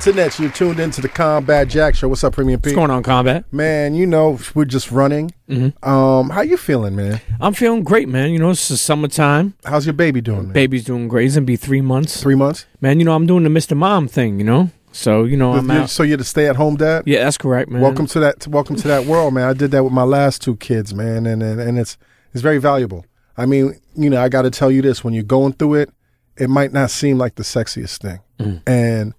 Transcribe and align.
Internet, 0.00 0.38
you're 0.38 0.50
tuned 0.50 0.80
into 0.80 1.02
the 1.02 1.10
Combat 1.10 1.68
Jack 1.68 1.94
Show. 1.94 2.08
What's 2.08 2.24
up, 2.24 2.32
Premium 2.32 2.58
P? 2.58 2.70
What's 2.70 2.74
going 2.74 2.90
on, 2.90 3.02
Combat? 3.02 3.44
Man, 3.52 3.94
you 3.94 4.06
know, 4.06 4.38
we're 4.54 4.64
just 4.64 4.90
running. 4.90 5.30
Mm-hmm. 5.46 5.86
Um, 5.86 6.30
how 6.30 6.40
you 6.40 6.56
feeling, 6.56 6.96
man? 6.96 7.20
I'm 7.38 7.52
feeling 7.52 7.82
great, 7.84 8.08
man. 8.08 8.30
You 8.30 8.38
know, 8.38 8.48
it's 8.48 8.68
the 8.68 8.78
summertime. 8.78 9.52
How's 9.62 9.84
your 9.84 9.92
baby 9.92 10.22
doing, 10.22 10.44
man? 10.44 10.52
Baby's 10.52 10.84
doing 10.84 11.06
great. 11.06 11.26
It's 11.26 11.34
gonna 11.34 11.44
be 11.44 11.56
three 11.56 11.82
months. 11.82 12.22
Three 12.22 12.34
months? 12.34 12.64
Man, 12.80 12.98
you 12.98 13.04
know, 13.04 13.14
I'm 13.14 13.26
doing 13.26 13.44
the 13.44 13.50
Mr. 13.50 13.76
Mom 13.76 14.08
thing, 14.08 14.38
you 14.38 14.44
know? 14.46 14.70
So, 14.90 15.24
you 15.24 15.36
know, 15.36 15.52
I'm 15.52 15.68
You're- 15.68 15.82
out. 15.82 15.90
So 15.90 16.02
you're 16.02 16.16
the 16.16 16.24
stay-at-home 16.24 16.76
dad? 16.76 17.02
Yeah, 17.04 17.24
that's 17.24 17.36
correct, 17.36 17.70
man. 17.70 17.82
Welcome 17.82 18.06
to 18.06 18.20
that. 18.20 18.46
Welcome 18.46 18.76
to 18.76 18.88
that 18.88 19.04
world, 19.04 19.34
man. 19.34 19.50
I 19.50 19.52
did 19.52 19.70
that 19.72 19.84
with 19.84 19.92
my 19.92 20.04
last 20.04 20.40
two 20.40 20.56
kids, 20.56 20.94
man, 20.94 21.26
and 21.26 21.42
and, 21.42 21.60
and 21.60 21.78
it's 21.78 21.98
it's 22.32 22.42
very 22.42 22.58
valuable. 22.58 23.04
I 23.36 23.44
mean, 23.44 23.78
you 23.94 24.08
know, 24.08 24.22
I 24.22 24.30
got 24.30 24.42
to 24.42 24.50
tell 24.50 24.70
you 24.70 24.80
this: 24.80 25.04
when 25.04 25.12
you're 25.12 25.24
going 25.24 25.52
through 25.52 25.74
it, 25.74 25.90
it 26.38 26.48
might 26.48 26.72
not 26.72 26.90
seem 26.90 27.18
like 27.18 27.34
the 27.34 27.42
sexiest 27.42 27.98
thing. 27.98 28.20
Mm. 28.38 28.62
And 28.66 29.14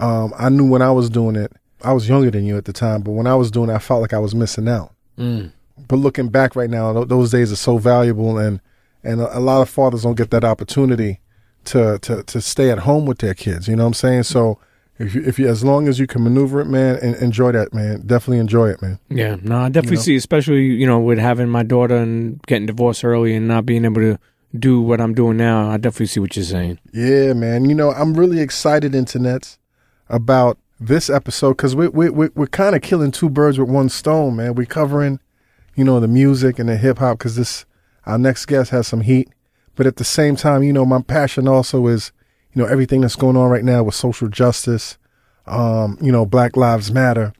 um, 0.00 0.32
I 0.36 0.48
knew 0.48 0.68
when 0.68 0.82
I 0.82 0.90
was 0.90 1.10
doing 1.10 1.36
it, 1.36 1.52
I 1.82 1.92
was 1.92 2.08
younger 2.08 2.30
than 2.30 2.44
you 2.44 2.56
at 2.56 2.64
the 2.64 2.72
time, 2.72 3.02
but 3.02 3.12
when 3.12 3.26
I 3.26 3.34
was 3.34 3.50
doing 3.50 3.70
it, 3.70 3.74
I 3.74 3.78
felt 3.78 4.00
like 4.00 4.12
I 4.12 4.18
was 4.18 4.34
missing 4.34 4.68
out. 4.68 4.92
Mm. 5.18 5.52
But 5.88 5.96
looking 5.96 6.28
back 6.28 6.56
right 6.56 6.70
now, 6.70 6.92
th- 6.92 7.08
those 7.08 7.30
days 7.30 7.52
are 7.52 7.56
so 7.56 7.78
valuable, 7.78 8.38
and 8.38 8.60
and 9.04 9.20
a, 9.20 9.38
a 9.38 9.40
lot 9.40 9.62
of 9.62 9.68
fathers 9.68 10.02
don't 10.02 10.16
get 10.16 10.30
that 10.30 10.44
opportunity 10.44 11.20
to 11.66 11.98
to 12.00 12.22
to 12.22 12.40
stay 12.40 12.70
at 12.70 12.80
home 12.80 13.06
with 13.06 13.18
their 13.18 13.34
kids. 13.34 13.68
You 13.68 13.76
know 13.76 13.84
what 13.84 13.88
I'm 13.88 13.94
saying? 13.94 14.24
So. 14.24 14.58
If 14.98 15.14
you, 15.14 15.22
if 15.26 15.38
you, 15.38 15.46
as 15.46 15.62
long 15.62 15.88
as 15.88 15.98
you 15.98 16.06
can 16.06 16.24
maneuver 16.24 16.58
it, 16.58 16.64
man, 16.64 16.96
and 17.02 17.14
enjoy 17.16 17.52
that, 17.52 17.74
man. 17.74 18.06
Definitely 18.06 18.38
enjoy 18.38 18.70
it, 18.70 18.80
man. 18.80 18.98
Yeah, 19.10 19.36
no, 19.42 19.58
I 19.58 19.68
definitely 19.68 19.98
know? 19.98 20.02
see, 20.04 20.16
especially, 20.16 20.68
you 20.68 20.86
know, 20.86 20.98
with 20.98 21.18
having 21.18 21.50
my 21.50 21.64
daughter 21.64 21.96
and 21.96 22.40
getting 22.46 22.64
divorced 22.64 23.04
early 23.04 23.34
and 23.34 23.46
not 23.46 23.66
being 23.66 23.84
able 23.84 24.00
to 24.00 24.18
do 24.58 24.80
what 24.80 25.00
I'm 25.00 25.12
doing 25.12 25.36
now. 25.36 25.68
I 25.68 25.76
definitely 25.76 26.06
see 26.06 26.20
what 26.20 26.34
you're 26.34 26.46
saying. 26.46 26.78
Yeah, 26.94 27.34
man. 27.34 27.68
You 27.68 27.74
know, 27.74 27.92
I'm 27.92 28.14
really 28.14 28.40
excited, 28.40 28.92
internets, 28.92 29.58
about 30.08 30.58
this 30.78 31.08
episode 31.08 31.56
because 31.56 31.74
we, 31.74 31.88
we, 31.88 32.10
we, 32.10 32.28
we're 32.34 32.46
kind 32.46 32.76
of 32.76 32.82
killing 32.82 33.10
two 33.10 33.30
birds 33.30 33.58
with 33.58 33.68
one 33.68 33.88
stone, 33.88 34.36
man. 34.36 34.54
We're 34.54 34.66
covering, 34.66 35.20
you 35.74 35.84
know, 35.84 36.00
the 36.00 36.08
music 36.08 36.58
and 36.58 36.68
the 36.68 36.76
hip 36.76 36.98
hop 36.98 37.18
because 37.18 37.36
this, 37.36 37.64
our 38.04 38.18
next 38.18 38.46
guest 38.46 38.70
has 38.70 38.86
some 38.86 39.00
heat. 39.00 39.28
But 39.74 39.86
at 39.86 39.96
the 39.96 40.04
same 40.04 40.36
time, 40.36 40.62
you 40.62 40.72
know, 40.72 40.84
my 40.84 41.02
passion 41.02 41.48
also 41.48 41.86
is, 41.86 42.12
you 42.52 42.62
know, 42.62 42.68
everything 42.68 43.02
that's 43.02 43.16
going 43.16 43.36
on 43.36 43.50
right 43.50 43.64
now 43.64 43.82
with 43.82 43.94
social 43.94 44.28
justice, 44.28 44.96
um, 45.46 45.98
you 46.00 46.10
know, 46.10 46.24
Black 46.24 46.56
Lives 46.56 46.90
Matter. 46.92 47.32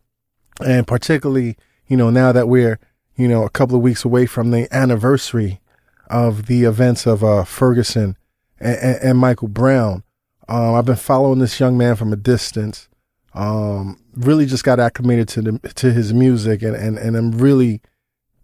And 0.64 0.86
particularly, 0.86 1.56
you 1.88 1.96
know, 1.96 2.10
now 2.10 2.32
that 2.32 2.48
we're, 2.48 2.78
you 3.16 3.28
know, 3.28 3.44
a 3.44 3.50
couple 3.50 3.76
of 3.76 3.82
weeks 3.82 4.04
away 4.04 4.26
from 4.26 4.50
the 4.50 4.68
anniversary 4.74 5.60
of 6.08 6.46
the 6.46 6.64
events 6.64 7.06
of 7.06 7.24
uh, 7.24 7.44
Ferguson 7.44 8.16
and, 8.60 8.76
and, 8.76 8.96
and 9.02 9.18
Michael 9.18 9.48
Brown. 9.48 10.02
Um, 10.48 10.74
I've 10.74 10.84
been 10.84 10.96
following 10.96 11.38
this 11.40 11.58
young 11.58 11.76
man 11.76 11.96
from 11.96 12.12
a 12.12 12.16
distance. 12.16 12.88
Um, 13.34 13.98
really 14.14 14.46
just 14.46 14.64
got 14.64 14.80
acclimated 14.80 15.28
to 15.28 15.42
the 15.42 15.58
to 15.74 15.92
his 15.92 16.14
music, 16.14 16.62
and 16.62 16.74
and, 16.76 16.98
and 16.98 17.16
I'm 17.16 17.32
really 17.32 17.80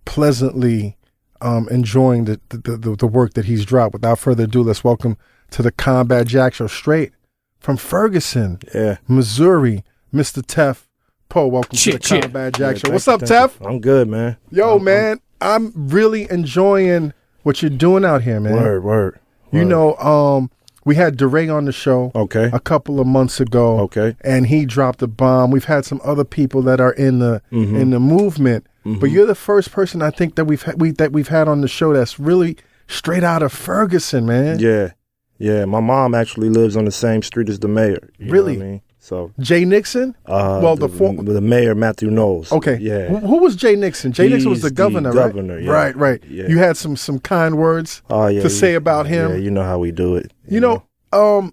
pleasantly 0.05 0.97
um, 1.41 1.69
enjoying 1.71 2.25
the, 2.25 2.41
the 2.51 2.59
the 2.77 2.97
the 2.97 3.07
work 3.07 3.35
that 3.35 3.45
he's 3.47 3.65
dropped. 3.65 3.93
Without 3.95 4.19
further 4.19 4.45
ado, 4.45 4.63
let's 4.63 4.85
welcome 4.85 5.17
to 5.53 5.63
the 5.63 5.73
Combat 5.73 6.27
Jack 6.27 6.55
Show 6.55 6.67
straight 6.67 7.13
from 7.61 7.77
Ferguson, 7.77 8.59
Yeah. 8.75 8.99
Missouri, 9.09 9.85
Mr. 10.13 10.43
Tef 10.43 10.87
Poe. 11.29 11.47
Welcome 11.47 11.77
Cheer, 11.77 11.93
to 11.95 11.99
the 11.99 12.05
cheer. 12.05 12.23
Combat 12.23 12.53
Jack 12.55 12.77
Yeah, 12.77 12.81
Show. 12.87 12.93
What's 12.93 13.07
you, 13.07 13.13
up, 13.15 13.21
thank 13.21 13.53
Tef? 13.53 13.61
you. 13.61 13.67
I'm 13.67 13.81
good, 13.81 14.09
man. 14.09 14.37
Yo, 14.51 14.73
I'm- 14.75 14.85
man, 14.85 15.21
I'm 15.41 15.73
really 15.75 16.31
enjoying 16.31 17.13
what 17.45 17.63
you're 17.63 17.71
doing 17.71 18.05
out 18.05 18.23
here, 18.23 18.41
man. 18.41 18.55
Word, 18.55 18.85
word. 18.85 19.19
You 19.53 19.65
know, 19.67 19.97
um, 19.97 20.51
we 20.85 20.95
had 20.97 21.17
DeRay 21.17 21.49
on 21.49 21.65
the 21.67 21.73
show 21.73 22.11
Okay. 22.15 22.51
a 22.53 22.61
couple 22.61 23.01
of 23.01 23.07
months 23.07 23.41
ago. 23.41 23.79
Okay. 23.81 24.17
And 24.23 24.47
he 24.47 24.65
dropped 24.67 25.03
a 25.03 25.07
bomb. 25.07 25.51
We've 25.51 25.65
had 25.65 25.85
some 25.85 26.01
other 26.05 26.25
people 26.25 26.63
that 26.63 26.81
are 26.81 26.93
in 26.93 27.19
the 27.19 27.41
Mhm. 27.53 27.81
in 27.81 27.91
the 27.91 28.01
movement, 28.01 28.67
but 28.85 29.09
Mhm. 29.09 29.13
you're 29.13 29.27
the 29.27 29.35
first 29.35 29.71
person 29.73 30.03
I 30.03 30.11
think 30.11 30.35
that 30.37 30.45
we've 30.47 30.63
ha- 30.63 30.73
we 30.77 30.91
that 30.93 31.13
we've 31.13 31.29
had 31.29 31.49
on 31.49 31.61
the 31.61 31.69
show 31.69 31.93
that's 31.93 32.19
really 32.19 32.57
straight 32.89 33.25
out 33.25 33.43
of 33.43 33.53
Ferguson, 33.53 34.27
man. 34.27 34.59
Yeah. 34.59 34.91
Yeah. 35.39 35.65
My 35.65 35.81
mom 35.81 36.15
actually 36.15 36.49
lives 36.51 36.77
on 36.77 36.85
the 36.85 36.91
same 36.93 37.23
street 37.23 37.49
as 37.49 37.59
the 37.61 37.69
mayor. 37.69 38.11
Really? 38.21 38.55
I 38.57 38.65
mean? 38.65 38.81
So, 39.05 39.33
Jay 39.41 39.65
Nixon. 39.65 40.15
uh, 40.27 40.61
Well, 40.63 40.77
the, 40.77 40.87
the 40.87 40.97
for- 40.97 41.13
the 41.25 41.41
mayor, 41.41 41.75
Matthew 41.75 42.09
Knowles. 42.09 42.53
Okay. 42.53 42.79
Yeah. 42.81 43.09
Who, 43.09 43.17
who 43.19 43.39
was 43.39 43.57
Jay 43.57 43.75
Nixon? 43.75 44.13
Jay 44.13 44.29
Nixon 44.29 44.49
was 44.51 44.59
He's 44.59 44.63
the 44.63 44.69
the 44.69 44.75
governor, 44.77 45.13
governor, 45.13 45.55
right? 45.57 45.65
yeah. 45.65 45.71
Right, 45.73 45.97
right. 45.97 46.25
Yeah. 46.29 46.47
You 46.47 46.59
had 46.59 46.77
some 46.77 46.95
some 46.97 47.19
kind 47.19 47.59
words 47.59 48.01
Oh, 48.09 48.29
yeah. 48.29 48.43
to 48.43 48.45
you- 48.45 48.49
say 48.49 48.75
about 48.75 49.07
him. 49.07 49.31
Yeah, 49.33 49.37
you 49.39 49.51
know 49.51 49.65
how 49.65 49.81
we 49.81 49.91
do 49.91 50.15
it. 50.15 50.33
You 50.49 50.61
know, 50.61 50.85
um, 51.13 51.53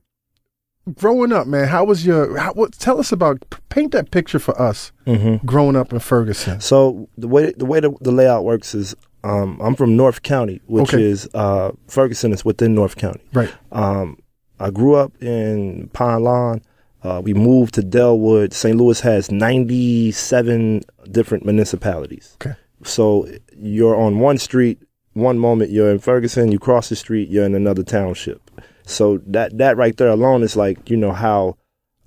growing 0.95 1.31
up, 1.31 1.47
man, 1.47 1.67
how 1.67 1.83
was 1.85 2.05
your? 2.05 2.38
How, 2.38 2.53
what, 2.53 2.73
tell 2.73 2.99
us 2.99 3.11
about. 3.11 3.43
Paint 3.69 3.93
that 3.93 4.11
picture 4.11 4.39
for 4.39 4.59
us. 4.61 4.91
hmm 5.05 5.38
Growing 5.45 5.75
up 5.75 5.91
in 5.91 5.97
Ferguson. 5.99 6.59
So 6.61 7.09
the 7.17 7.27
way 7.27 7.51
the 7.57 7.65
way 7.65 7.79
the, 7.79 7.91
the 8.01 8.11
layout 8.11 8.43
works 8.43 8.75
is, 8.75 8.95
um, 9.23 9.59
I'm 9.59 9.73
from 9.75 9.95
North 9.97 10.21
County, 10.21 10.61
which 10.67 10.93
Okay. 10.93 11.03
is 11.03 11.27
uh, 11.33 11.71
Ferguson 11.88 12.31
is 12.31 12.45
within 12.45 12.75
North 12.75 12.95
County. 12.95 13.21
Right. 13.33 13.51
Um, 13.71 14.17
I 14.59 14.69
grew 14.69 14.93
up 14.95 15.11
in 15.21 15.89
Pine 15.93 16.23
Lawn. 16.23 16.61
Uh, 17.03 17.21
we 17.23 17.33
moved 17.33 17.73
to 17.75 17.81
Dellwood. 17.81 18.53
St. 18.53 18.77
Louis 18.77 18.99
has 19.01 19.31
97 19.31 20.81
different 21.11 21.45
municipalities. 21.45 22.35
Okay. 22.41 22.55
So 22.83 23.27
you're 23.57 23.95
on 23.95 24.19
one 24.19 24.37
street, 24.37 24.81
one 25.13 25.39
moment 25.39 25.71
you're 25.71 25.91
in 25.91 25.99
Ferguson, 25.99 26.51
you 26.51 26.59
cross 26.59 26.89
the 26.89 26.95
street, 26.95 27.29
you're 27.29 27.45
in 27.45 27.55
another 27.55 27.83
township. 27.83 28.41
So 28.83 29.19
that 29.27 29.57
that 29.57 29.77
right 29.77 29.95
there 29.97 30.09
alone 30.09 30.43
is 30.43 30.55
like, 30.55 30.89
you 30.89 30.97
know, 30.97 31.11
how 31.11 31.57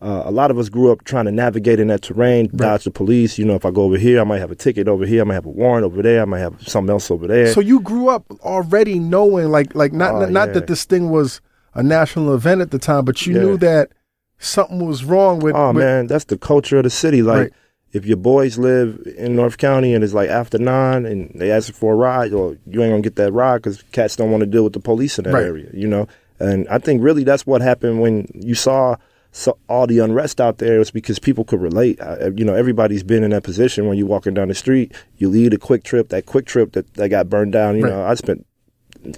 uh, 0.00 0.22
a 0.24 0.32
lot 0.32 0.50
of 0.50 0.58
us 0.58 0.68
grew 0.68 0.90
up 0.90 1.04
trying 1.04 1.26
to 1.26 1.30
navigate 1.30 1.78
in 1.78 1.86
that 1.88 2.02
terrain, 2.02 2.48
dodge 2.56 2.84
the 2.84 2.90
police. 2.90 3.38
You 3.38 3.44
know, 3.44 3.54
if 3.54 3.64
I 3.64 3.70
go 3.70 3.82
over 3.82 3.96
here, 3.96 4.20
I 4.20 4.24
might 4.24 4.40
have 4.40 4.50
a 4.50 4.56
ticket 4.56 4.88
over 4.88 5.06
here, 5.06 5.20
I 5.20 5.24
might 5.24 5.34
have 5.34 5.46
a 5.46 5.50
warrant 5.50 5.84
over 5.84 6.02
there, 6.02 6.22
I 6.22 6.24
might 6.24 6.40
have 6.40 6.66
something 6.66 6.90
else 6.90 7.10
over 7.10 7.28
there. 7.28 7.52
So 7.52 7.60
you 7.60 7.80
grew 7.80 8.08
up 8.08 8.24
already 8.40 8.98
knowing, 8.98 9.50
like, 9.50 9.74
like 9.76 9.92
not 9.92 10.14
not, 10.18 10.30
not 10.30 10.48
yeah. 10.48 10.54
that 10.54 10.66
this 10.66 10.84
thing 10.84 11.10
was 11.10 11.40
a 11.74 11.82
national 11.84 12.34
event 12.34 12.62
at 12.62 12.72
the 12.72 12.78
time, 12.80 13.04
but 13.04 13.26
you 13.26 13.34
Yeah. 13.34 13.40
knew 13.42 13.56
that 13.58 13.92
something 14.42 14.84
was 14.86 15.04
wrong 15.04 15.38
with. 15.40 15.54
Oh 15.56 15.68
with- 15.68 15.76
man, 15.84 16.06
that's 16.06 16.24
the 16.24 16.36
culture 16.38 16.78
of 16.78 16.84
the 16.84 16.90
city. 16.90 17.22
Like 17.22 17.36
Right. 17.38 17.52
if 17.92 18.04
your 18.06 18.16
boys 18.16 18.58
live 18.58 19.06
in 19.16 19.36
North 19.36 19.56
County 19.58 19.94
and 19.94 20.02
it's 20.04 20.14
like 20.14 20.28
after 20.30 20.58
nine 20.58 21.06
and 21.06 21.30
they 21.34 21.50
ask 21.50 21.72
for 21.72 21.92
a 21.94 21.96
ride, 21.96 22.32
or 22.32 22.56
you 22.66 22.82
ain't 22.82 22.92
gonna 22.92 23.02
get 23.02 23.16
that 23.16 23.32
ride 23.32 23.58
because 23.58 23.82
cats 23.92 24.16
don't 24.16 24.30
want 24.30 24.40
to 24.42 24.46
deal 24.46 24.64
with 24.64 24.72
the 24.72 24.80
police 24.80 25.18
in 25.18 25.24
that 25.24 25.34
Right. 25.34 25.44
area. 25.44 25.68
You 25.72 25.88
know, 25.88 26.06
and 26.40 26.66
I 26.68 26.78
think 26.78 27.02
really 27.02 27.24
that's 27.24 27.46
what 27.46 27.62
happened 27.62 28.00
when 28.00 28.28
you 28.34 28.54
saw. 28.54 28.96
So 29.34 29.56
all 29.66 29.86
the 29.86 29.98
unrest 30.00 30.42
out 30.42 30.58
there 30.58 30.78
was 30.78 30.90
because 30.90 31.18
people 31.18 31.42
could 31.44 31.62
relate. 31.62 31.98
Uh, 32.02 32.30
you 32.36 32.44
know, 32.44 32.52
everybody's 32.54 33.02
been 33.02 33.24
in 33.24 33.30
that 33.30 33.42
position 33.44 33.86
when 33.86 33.96
you're 33.96 34.06
walking 34.06 34.34
down 34.34 34.48
the 34.48 34.54
street. 34.54 34.92
You 35.16 35.30
lead 35.30 35.54
a 35.54 35.56
QuikTrip. 35.58 36.08
That 36.10 36.26
QuikTrip 36.26 36.72
that, 36.72 36.92
that 36.94 37.08
got 37.08 37.30
burned 37.30 37.52
down. 37.52 37.78
You 37.78 37.84
Right. 37.84 37.92
know, 37.94 38.02
I 38.04 38.12
spent 38.12 38.44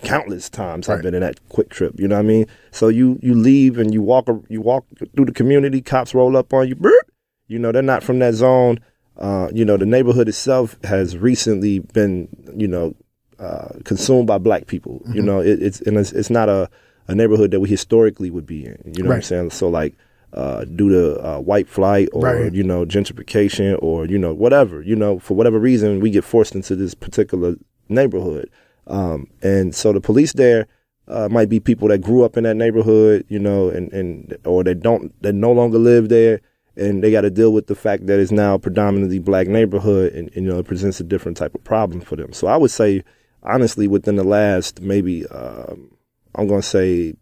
countless 0.02 0.48
times 0.48 0.88
Right. 0.88 0.96
I've 0.96 1.02
been 1.02 1.14
in 1.14 1.20
that 1.20 1.38
QuikTrip. 1.50 1.98
You 2.00 2.08
know 2.08 2.16
what 2.16 2.20
I 2.24 2.28
mean? 2.28 2.46
So 2.70 2.88
you 2.88 3.18
you 3.22 3.34
leave 3.34 3.78
and 3.78 3.92
you 3.92 4.02
walk 4.02 4.28
you 4.48 4.60
walk 4.60 4.86
through 5.14 5.24
the 5.26 5.32
community. 5.32 5.80
Cops 5.80 6.14
roll 6.14 6.36
up 6.36 6.52
on 6.52 6.68
you. 6.68 6.74
Burp. 6.74 7.10
You 7.48 7.58
know 7.58 7.72
they're 7.72 7.82
not 7.82 8.02
from 8.02 8.18
that 8.20 8.34
zone. 8.34 8.78
Uh, 9.16 9.48
you 9.52 9.64
know 9.64 9.76
the 9.76 9.86
neighborhood 9.86 10.28
itself 10.28 10.76
has 10.84 11.16
recently 11.18 11.78
been 11.78 12.28
you 12.56 12.66
know 12.66 12.94
uh, 13.38 13.68
consumed 13.84 14.26
by 14.26 14.38
black 14.38 14.66
people. 14.66 15.02
You 15.06 15.14
Mm-hmm. 15.20 15.26
know 15.26 15.40
it, 15.40 15.62
it's 15.62 15.80
and 15.82 15.96
it's, 15.98 16.12
it's 16.12 16.30
not 16.30 16.48
a, 16.48 16.68
a 17.08 17.14
neighborhood 17.14 17.50
that 17.52 17.60
we 17.60 17.68
historically 17.68 18.30
would 18.30 18.46
be 18.46 18.64
in. 18.66 18.92
You 18.96 19.02
know 19.02 19.10
what 19.10 19.16
I'm 19.16 19.22
saying? 19.22 19.50
So 19.50 19.68
like. 19.68 19.94
Uh, 20.32 20.64
due 20.64 20.88
to 20.88 21.24
uh, 21.24 21.38
white 21.38 21.68
flight 21.68 22.08
or 22.12 22.22
Right. 22.22 22.52
you 22.52 22.64
know 22.64 22.84
gentrification 22.84 23.78
or 23.80 24.04
you 24.06 24.18
know 24.18 24.34
whatever 24.34 24.82
you 24.82 24.96
know 24.96 25.20
for 25.20 25.34
whatever 25.34 25.60
reason 25.60 26.00
we 26.00 26.10
get 26.10 26.24
forced 26.24 26.56
into 26.56 26.74
this 26.74 26.92
particular 26.92 27.54
neighborhood 27.88 28.50
um, 28.86 29.28
and 29.42 29.74
so 29.74 29.92
the 29.92 30.00
police 30.00 30.32
there 30.32 30.66
uh, 31.08 31.28
might 31.30 31.48
be 31.48 31.60
people 31.60 31.88
that 31.88 31.98
grew 31.98 32.24
up 32.24 32.36
in 32.36 32.44
that 32.44 32.56
neighborhood, 32.56 33.24
you 33.28 33.38
know, 33.38 33.68
and, 33.68 33.92
and 33.92 34.36
or 34.44 34.64
they 34.64 34.74
don't 34.74 35.20
that 35.22 35.34
no 35.34 35.52
longer 35.52 35.78
live 35.78 36.08
there, 36.08 36.40
and 36.76 37.02
they 37.02 37.10
got 37.10 37.22
to 37.22 37.30
deal 37.30 37.52
with 37.52 37.66
the 37.66 37.74
fact 37.74 38.06
that 38.06 38.18
it's 38.18 38.32
now 38.32 38.54
a 38.54 38.58
predominantly 38.58 39.18
black 39.18 39.46
neighborhood, 39.46 40.12
and, 40.12 40.28
and, 40.34 40.46
you 40.46 40.52
know 40.52 40.58
it 40.58 40.66
presents 40.66 41.00
a 41.00 41.04
different 41.04 41.36
type 41.36 41.54
of 41.54 41.62
problem 41.64 42.00
for 42.00 42.16
them. 42.16 42.32
So 42.32 42.46
I 42.46 42.56
would 42.56 42.70
say, 42.70 43.02
honestly, 43.42 43.86
within 43.86 44.16
the 44.16 44.24
last 44.24 44.80
maybe 44.80 45.26
um, 45.26 45.96
I'm 46.34 46.46
going 46.46 46.62
to 46.62 46.66
say 46.66 47.14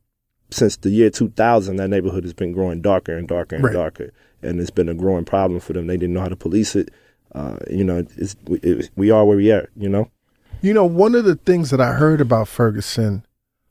since 0.51 0.77
the 0.77 0.91
year 0.91 1.11
2000, 1.11 1.77
that 1.77 1.89
neighborhood 1.89 2.25
has 2.25 2.35
been 2.35 2.53
growing 2.53 2.83
darker 2.83 3.17
and 3.17 3.27
darker 3.27 3.57
and 3.57 3.65
Right. 3.65 3.73
darker, 3.73 4.13
and 4.43 4.61
it's 4.61 4.71
been 4.71 4.89
a 4.89 4.95
growing 4.95 5.25
problem 5.25 5.61
for 5.61 5.73
them. 5.73 5.87
They 5.87 5.97
didn't 5.97 6.15
know 6.15 6.21
how 6.21 6.29
to 6.29 6.37
police 6.37 6.77
it. 6.77 6.91
Uh, 7.35 7.57
you 7.71 7.83
know, 7.83 8.05
it's, 8.17 8.37
it, 8.47 8.91
we 8.95 9.11
are 9.11 9.25
where 9.25 9.37
we 9.37 9.51
are. 9.51 9.69
You 9.77 9.89
know. 9.89 10.11
You 10.63 10.73
know, 10.73 10.85
one 10.87 11.15
of 11.15 11.25
the 11.25 11.35
things 11.37 11.71
that 11.71 11.81
I 11.81 11.93
heard 11.95 12.21
about 12.21 12.49
Ferguson 12.49 13.25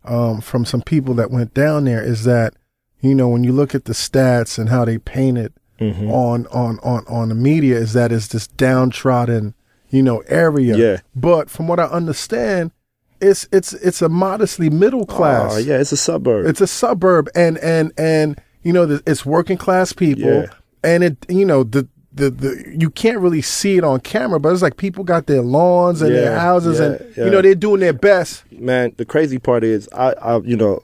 um, 0.03 0.41
from 0.41 0.65
some 0.65 0.81
people 0.81 1.13
that 1.15 1.31
went 1.31 1.53
down 1.53 1.85
there 1.85 2.03
is 2.03 2.23
that, 2.25 2.53
you 3.01 3.15
know, 3.15 3.29
when 3.29 3.43
you 3.43 3.51
look 3.53 3.73
at 3.73 3.85
the 3.85 3.93
stats 3.93 4.59
and 4.59 4.69
how 4.69 4.83
they 4.85 4.97
paint 4.97 5.37
it 5.37 5.53
Mhm. 5.79 6.11
on, 6.11 6.45
on, 6.47 6.77
on, 6.83 7.03
on 7.07 7.29
the 7.29 7.35
media, 7.35 7.75
is 7.77 7.93
that 7.93 8.11
it's 8.11 8.27
this 8.27 8.45
downtrodden, 8.47 9.55
you 9.89 10.03
know, 10.03 10.19
area. 10.27 10.75
Yeah. 10.77 10.97
But 11.15 11.49
from 11.49 11.67
what 11.67 11.79
I 11.79 11.85
understand, 11.85 12.71
it's 13.19 13.47
it's 13.51 13.73
it's 13.73 14.01
a 14.01 14.09
modestly 14.09 14.69
middle 14.69 15.05
class. 15.05 15.53
Oh, 15.55 15.57
yeah, 15.57 15.77
it's 15.77 15.91
a 15.91 15.97
suburb. 15.97 16.45
It's 16.45 16.61
a 16.61 16.67
suburb, 16.67 17.29
and 17.35 17.57
and 17.59 17.91
and 17.97 18.39
you 18.63 18.73
know, 18.73 18.99
it's 19.07 19.25
working 19.25 19.57
class 19.57 19.91
people. 19.93 20.23
Yeah. 20.43 20.45
and 20.83 21.03
it 21.03 21.17
you 21.29 21.45
know 21.45 21.63
the. 21.63 21.87
The, 22.13 22.29
the 22.29 22.75
you 22.77 22.89
can't 22.89 23.19
really 23.19 23.41
see 23.41 23.77
it 23.77 23.83
on 23.83 24.01
camera, 24.01 24.39
but 24.39 24.51
it's 24.51 24.61
like 24.61 24.75
people 24.75 25.03
got 25.03 25.27
their 25.27 25.41
lawns 25.41 26.01
and 26.01 26.13
their 26.13 26.37
houses, 26.37 26.79
yeah, 26.79 26.85
and 26.85 27.15
yeah. 27.15 27.25
you 27.25 27.31
know 27.31 27.41
they're 27.41 27.55
doing 27.55 27.79
their 27.79 27.93
best. 27.93 28.43
man, 28.51 28.93
the 28.97 29.05
crazy 29.05 29.39
part 29.39 29.63
is 29.63 29.87
I, 29.93 30.13
I 30.13 30.39
you 30.39 30.57
know, 30.57 30.83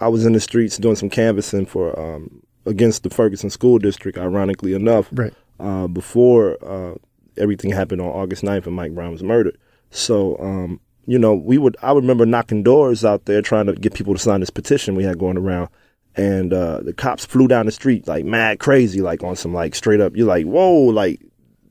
I 0.00 0.08
was 0.08 0.24
in 0.24 0.32
the 0.32 0.40
streets 0.40 0.78
doing 0.78 0.96
some 0.96 1.10
canvassing 1.10 1.66
for 1.66 1.98
um 2.00 2.42
against 2.64 3.02
the 3.02 3.10
Ferguson 3.10 3.50
School 3.50 3.78
District, 3.78 4.16
ironically 4.16 4.72
enough. 4.72 5.08
Right. 5.12 5.34
Uh 5.60 5.88
before 5.88 6.56
uh 6.64 6.94
everything 7.36 7.70
happened 7.70 8.00
on 8.00 8.08
August 8.08 8.42
9th 8.42 8.66
and 8.66 8.76
Mike 8.76 8.94
Brown 8.94 9.12
was 9.12 9.22
murdered. 9.22 9.58
So 9.90 10.38
um, 10.38 10.80
you 11.06 11.18
know, 11.18 11.34
we 11.34 11.58
would 11.58 11.76
I 11.82 11.92
remember 11.92 12.24
knocking 12.26 12.62
doors 12.62 13.04
out 13.04 13.24
there 13.26 13.42
trying 13.42 13.66
to 13.66 13.74
get 13.74 13.94
people 13.94 14.14
to 14.14 14.20
sign 14.20 14.40
this 14.40 14.50
petition 14.50 14.94
we 14.94 15.04
had 15.04 15.18
going 15.18 15.36
around. 15.36 15.68
And 16.16 16.52
uh 16.52 16.80
the 16.80 16.92
cops 16.92 17.24
flew 17.24 17.48
down 17.48 17.66
the 17.66 17.72
street 17.72 18.06
like 18.06 18.24
mad 18.24 18.58
crazy, 18.58 19.00
like 19.00 19.22
on 19.22 19.34
some 19.36 19.54
like 19.54 19.74
straight 19.74 20.00
up 20.00 20.14
you're 20.16 20.26
like, 20.26 20.44
Whoa, 20.44 20.70
like 20.84 21.20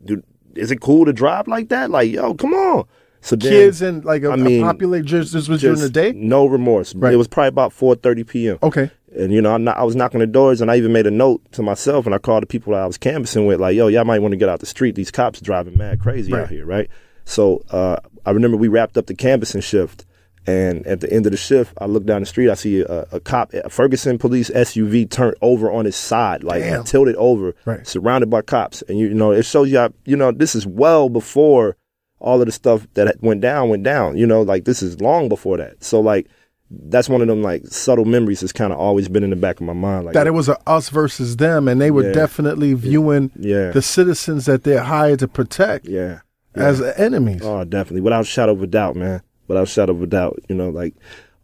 dude, 0.04 0.24
is 0.56 0.72
it 0.72 0.82
cool 0.82 1.06
to 1.06 1.14
drive 1.14 1.48
like 1.48 1.70
that? 1.70 1.92
Like, 1.92 2.12
yo, 2.12 2.34
come 2.34 2.54
on. 2.54 2.86
So 3.24 3.36
then, 3.36 3.52
Kids 3.52 3.84
and 3.84 4.04
like 4.04 4.24
a, 4.24 4.32
I 4.32 4.36
mean, 4.36 4.64
a 4.64 4.66
populate 4.66 5.06
just 5.06 5.32
this 5.34 5.48
was 5.48 5.62
during 5.62 5.80
the 5.80 5.90
day. 5.92 6.12
No 6.14 6.48
remorse. 6.48 6.96
Right. 6.96 7.14
It 7.14 7.18
was 7.18 7.28
probably 7.28 7.50
about 7.50 7.72
four 7.72 7.94
thirty 7.94 8.24
p.m. 8.24 8.58
Okay, 8.64 8.90
And 9.16 9.32
you 9.32 9.44
know, 9.44 9.56
not, 9.58 9.78
I 9.78 9.84
was 9.84 9.96
knocking 9.96 10.22
the 10.22 10.26
doors, 10.26 10.60
and 10.60 10.72
I 10.72 10.78
even 10.78 10.92
made 10.92 11.06
a 11.06 11.12
note 11.12 11.40
to 11.52 11.62
myself, 11.62 12.08
and 12.08 12.16
I 12.16 12.18
called 12.18 12.42
the 12.42 12.48
people 12.48 12.74
that 12.74 12.82
I 12.82 12.88
was 12.88 12.98
canvassing 12.98 13.46
with, 13.46 13.60
like, 13.60 13.76
"Yo, 13.76 13.90
y'all 13.90 14.06
might 14.06 14.24
want 14.24 14.32
to 14.32 14.38
get 14.38 14.50
out 14.50 14.60
the 14.60 14.66
street. 14.66 14.96
These 14.96 15.12
cops 15.12 15.40
driving 15.40 15.78
mad 15.78 16.00
crazy 16.00 16.34
Right. 16.34 16.42
out 16.42 16.50
here, 16.50 16.66
right?" 16.66 16.90
So 17.24 17.64
uh, 17.70 17.98
I 18.26 18.32
remember 18.32 18.58
we 18.58 18.70
wrapped 18.70 18.98
up 18.98 19.06
the 19.06 19.14
canvassing 19.14 19.62
shift, 19.62 20.04
and 20.48 20.86
at 20.88 21.02
the 21.02 21.12
end 21.14 21.26
of 21.28 21.32
the 21.32 21.38
shift, 21.38 21.74
I 21.80 21.86
look 21.86 22.06
down 22.06 22.22
the 22.22 22.26
street, 22.26 22.50
I 22.50 22.56
see 22.56 22.82
a, 22.82 23.06
a 23.12 23.20
cop, 23.20 23.54
a 23.54 23.70
Ferguson 23.70 24.18
police 24.18 24.50
SUV 24.50 25.10
turned 25.10 25.36
over 25.42 25.72
on 25.72 25.86
its 25.86 25.98
side, 25.98 26.44
like 26.44 26.64
Damn. 26.64 26.84
tilted 26.84 27.16
over, 27.18 27.54
Right. 27.66 27.86
surrounded 27.86 28.30
by 28.30 28.42
cops, 28.42 28.82
and 28.84 28.98
you, 28.98 29.08
you 29.10 29.14
know, 29.14 29.32
it 29.32 29.44
shows 29.46 29.72
you, 29.72 29.78
how, 29.78 29.90
you 30.06 30.16
know, 30.18 30.32
this 30.32 30.56
is 30.56 30.66
well 30.66 31.10
before 31.10 31.78
all 32.20 32.40
of 32.40 32.46
the 32.46 32.52
stuff 32.52 32.88
that 32.94 33.22
went 33.22 33.42
down 33.42 33.70
went 33.70 33.84
down. 33.84 34.16
You 34.18 34.28
know, 34.28 34.42
like 34.44 34.66
this 34.66 34.84
is 34.84 35.02
long 35.02 35.28
before 35.30 35.58
that. 35.58 35.84
So 35.84 36.00
like 36.00 36.28
that's 36.70 37.10
one 37.10 37.20
of 37.22 37.28
them 37.28 37.42
like 37.42 37.66
subtle 37.68 38.06
memories 38.06 38.40
that's 38.42 38.54
kind 38.54 38.72
of 38.72 38.80
always 38.80 39.10
been 39.10 39.24
in 39.24 39.30
the 39.32 39.36
back 39.36 39.60
of 39.60 39.66
my 39.66 39.74
mind. 39.74 40.06
Like 40.06 40.14
that 40.14 40.28
it 40.28 40.32
was 40.32 40.48
a 40.48 40.58
us 40.70 40.90
versus 40.90 41.38
them, 41.38 41.68
and 41.68 41.82
they 41.82 41.90
were 41.92 42.04
Yeah. 42.06 42.14
definitely 42.14 42.74
viewing 42.76 43.32
yeah, 43.36 43.72
the 43.72 43.82
citizens 43.82 44.46
that 44.46 44.64
they're 44.64 44.84
hired 44.84 45.20
to 45.20 45.28
protect 45.28 45.88
yeah, 45.88 46.20
as 46.56 46.80
enemies. 46.82 47.42
Oh, 47.44 47.64
definitely, 47.64 48.02
without 48.02 48.22
a 48.22 48.26
shadow 48.26 48.52
of 48.54 48.62
a 48.62 48.68
doubt, 48.68 48.96
man. 48.96 49.22
Without 49.52 49.64
a 49.64 49.68
shadow 49.68 49.94
of 49.94 50.02
a 50.02 50.08
doubt, 50.08 50.40
you 50.50 50.56
know, 50.56 50.70
like 50.70 50.94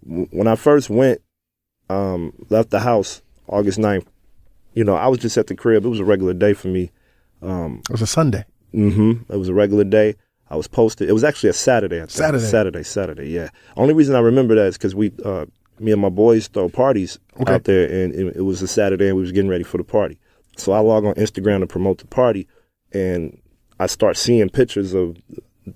w- 0.07 0.27
when 0.31 0.48
I 0.48 0.56
first 0.56 0.89
went, 0.89 1.21
um, 1.89 2.33
left 2.50 2.69
the 2.69 2.80
house 2.80 3.21
August 3.48 3.80
9th, 3.80 4.06
you 4.74 4.83
know, 4.83 4.95
I 4.95 5.07
was 5.07 5.19
just 5.19 5.38
at 5.38 5.48
the 5.48 5.56
crib. 5.56 5.86
It 5.86 5.89
was 5.89 6.00
a 6.00 6.06
regular 6.06 6.33
day 6.33 6.54
for 6.54 6.68
me. 6.68 6.92
Um, 7.42 7.81
It 7.89 7.92
was 7.92 8.01
a 8.01 8.07
Sunday. 8.07 8.45
hmm 8.71 9.13
It 9.30 9.38
was 9.38 9.50
a 9.50 9.54
regular 9.54 9.83
day. 9.83 10.15
I 10.50 10.56
was 10.56 10.68
posted. 10.68 11.09
It 11.09 11.13
was 11.13 11.24
actually 11.24 11.50
a 11.50 11.54
Saturday. 11.54 11.98
I 11.98 12.01
think. 12.01 12.12
Saturday. 12.12 12.45
Saturday. 12.45 12.83
Saturday. 12.83 13.30
Yeah. 13.30 13.50
Only 13.75 13.94
reason 13.94 14.15
I 14.15 14.19
remember 14.19 14.56
that 14.56 14.68
is 14.68 14.77
because 14.77 14.95
we, 14.95 15.12
uh, 15.25 15.45
me 15.80 15.92
and 15.92 16.01
my 16.01 16.09
boys, 16.09 16.48
throw 16.48 16.69
parties 16.69 17.19
Okay. 17.42 17.54
out 17.54 17.63
there, 17.65 17.86
and 17.88 18.13
it, 18.15 18.38
it 18.38 18.42
was 18.42 18.62
a 18.62 18.68
Saturday, 18.68 19.07
and 19.07 19.15
we 19.18 19.21
was 19.21 19.31
getting 19.33 19.50
ready 19.50 19.63
for 19.65 19.77
the 19.77 19.83
party. 19.83 20.18
So 20.56 20.71
I 20.71 20.80
log 20.80 21.04
on 21.06 21.13
Instagram 21.15 21.59
to 21.59 21.68
promote 21.68 21.98
the 22.00 22.07
party, 22.07 22.48
and 22.94 23.38
I 23.80 23.88
start 23.88 24.15
seeing 24.18 24.50
pictures 24.50 24.94
of 24.94 25.18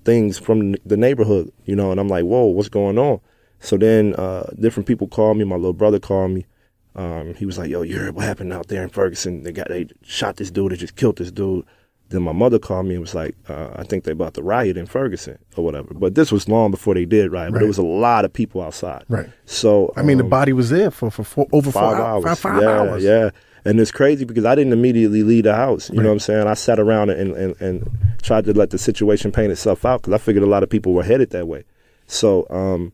things 0.04 0.38
from 0.38 0.74
the 0.84 0.96
neighborhood, 0.96 1.52
you 1.64 1.76
know, 1.76 1.90
and 1.90 2.00
I'm 2.00 2.08
like, 2.08 2.24
whoa, 2.24 2.46
what's 2.46 2.68
going 2.68 2.98
on? 2.98 3.20
So 3.60 3.76
then 3.76 4.14
uh, 4.14 4.50
different 4.58 4.86
people 4.86 5.06
called 5.06 5.36
me. 5.36 5.44
My 5.44 5.56
little 5.56 5.72
brother 5.72 6.00
called 6.00 6.32
me. 6.32 6.46
Um, 6.94 7.34
he 7.34 7.46
was 7.46 7.58
like, 7.58 7.70
yo, 7.70 7.82
you 7.82 7.98
heard 7.98 8.14
what 8.14 8.24
happened 8.24 8.52
out 8.52 8.68
there 8.68 8.82
in 8.82 8.90
Ferguson? 8.90 9.44
They 9.44 9.52
got 9.52 9.68
they 9.68 9.86
shot 10.02 10.36
this 10.36 10.50
dude. 10.50 10.72
They 10.72 10.76
just 10.76 10.96
killed 10.96 11.16
this 11.16 11.30
dude. 11.30 11.64
Then 12.08 12.22
my 12.22 12.32
mother 12.32 12.58
called 12.58 12.86
me 12.86 12.94
and 12.94 13.00
was 13.00 13.14
like, 13.14 13.34
uh, 13.48 13.70
I 13.74 13.84
think 13.84 14.04
they 14.04 14.12
about 14.12 14.34
to 14.34 14.42
riot 14.42 14.76
in 14.76 14.84
Ferguson 14.84 15.38
or 15.56 15.64
whatever. 15.64 15.94
But 15.94 16.14
this 16.14 16.30
was 16.30 16.46
long 16.48 16.70
before 16.70 16.92
they 16.92 17.06
did 17.06 17.32
riot. 17.32 17.52
But 17.52 17.60
there 17.60 17.68
was 17.68 17.78
a 17.78 17.82
lot 17.82 18.26
of 18.26 18.32
people 18.32 18.60
outside. 18.60 19.04
Right. 19.08 19.30
So 19.46 19.94
I 19.96 20.02
mean, 20.02 20.18
the 20.18 20.24
um, 20.24 20.30
body 20.30 20.52
was 20.52 20.68
there 20.68 20.90
for 20.90 21.10
for 21.10 21.24
four, 21.24 21.46
over 21.52 21.70
five 21.70 21.96
four 21.96 22.06
hours. 22.06 22.24
Five, 22.24 22.38
five 22.38 22.62
yeah, 22.62 22.68
hours. 22.68 23.04
yeah. 23.04 23.30
And 23.64 23.78
it's 23.78 23.92
crazy 23.92 24.24
because 24.24 24.44
I 24.44 24.54
didn't 24.54 24.72
immediately 24.72 25.22
leave 25.22 25.44
the 25.44 25.54
house. 25.54 25.88
You 25.90 25.96
Right. 25.96 26.02
know 26.04 26.08
what 26.08 26.14
I'm 26.14 26.18
saying? 26.20 26.46
I 26.48 26.54
sat 26.54 26.80
around 26.80 27.10
and, 27.10 27.32
and, 27.36 27.60
and 27.60 27.88
tried 28.22 28.44
to 28.46 28.52
let 28.52 28.70
the 28.70 28.78
situation 28.78 29.30
paint 29.30 29.52
itself 29.52 29.84
out 29.84 30.02
because 30.02 30.14
I 30.14 30.18
figured 30.18 30.42
a 30.42 30.48
lot 30.48 30.62
of 30.62 30.68
people 30.70 30.92
were 30.94 31.04
headed 31.04 31.30
that 31.30 31.46
way. 31.46 31.64
So, 32.06 32.46
um, 32.50 32.92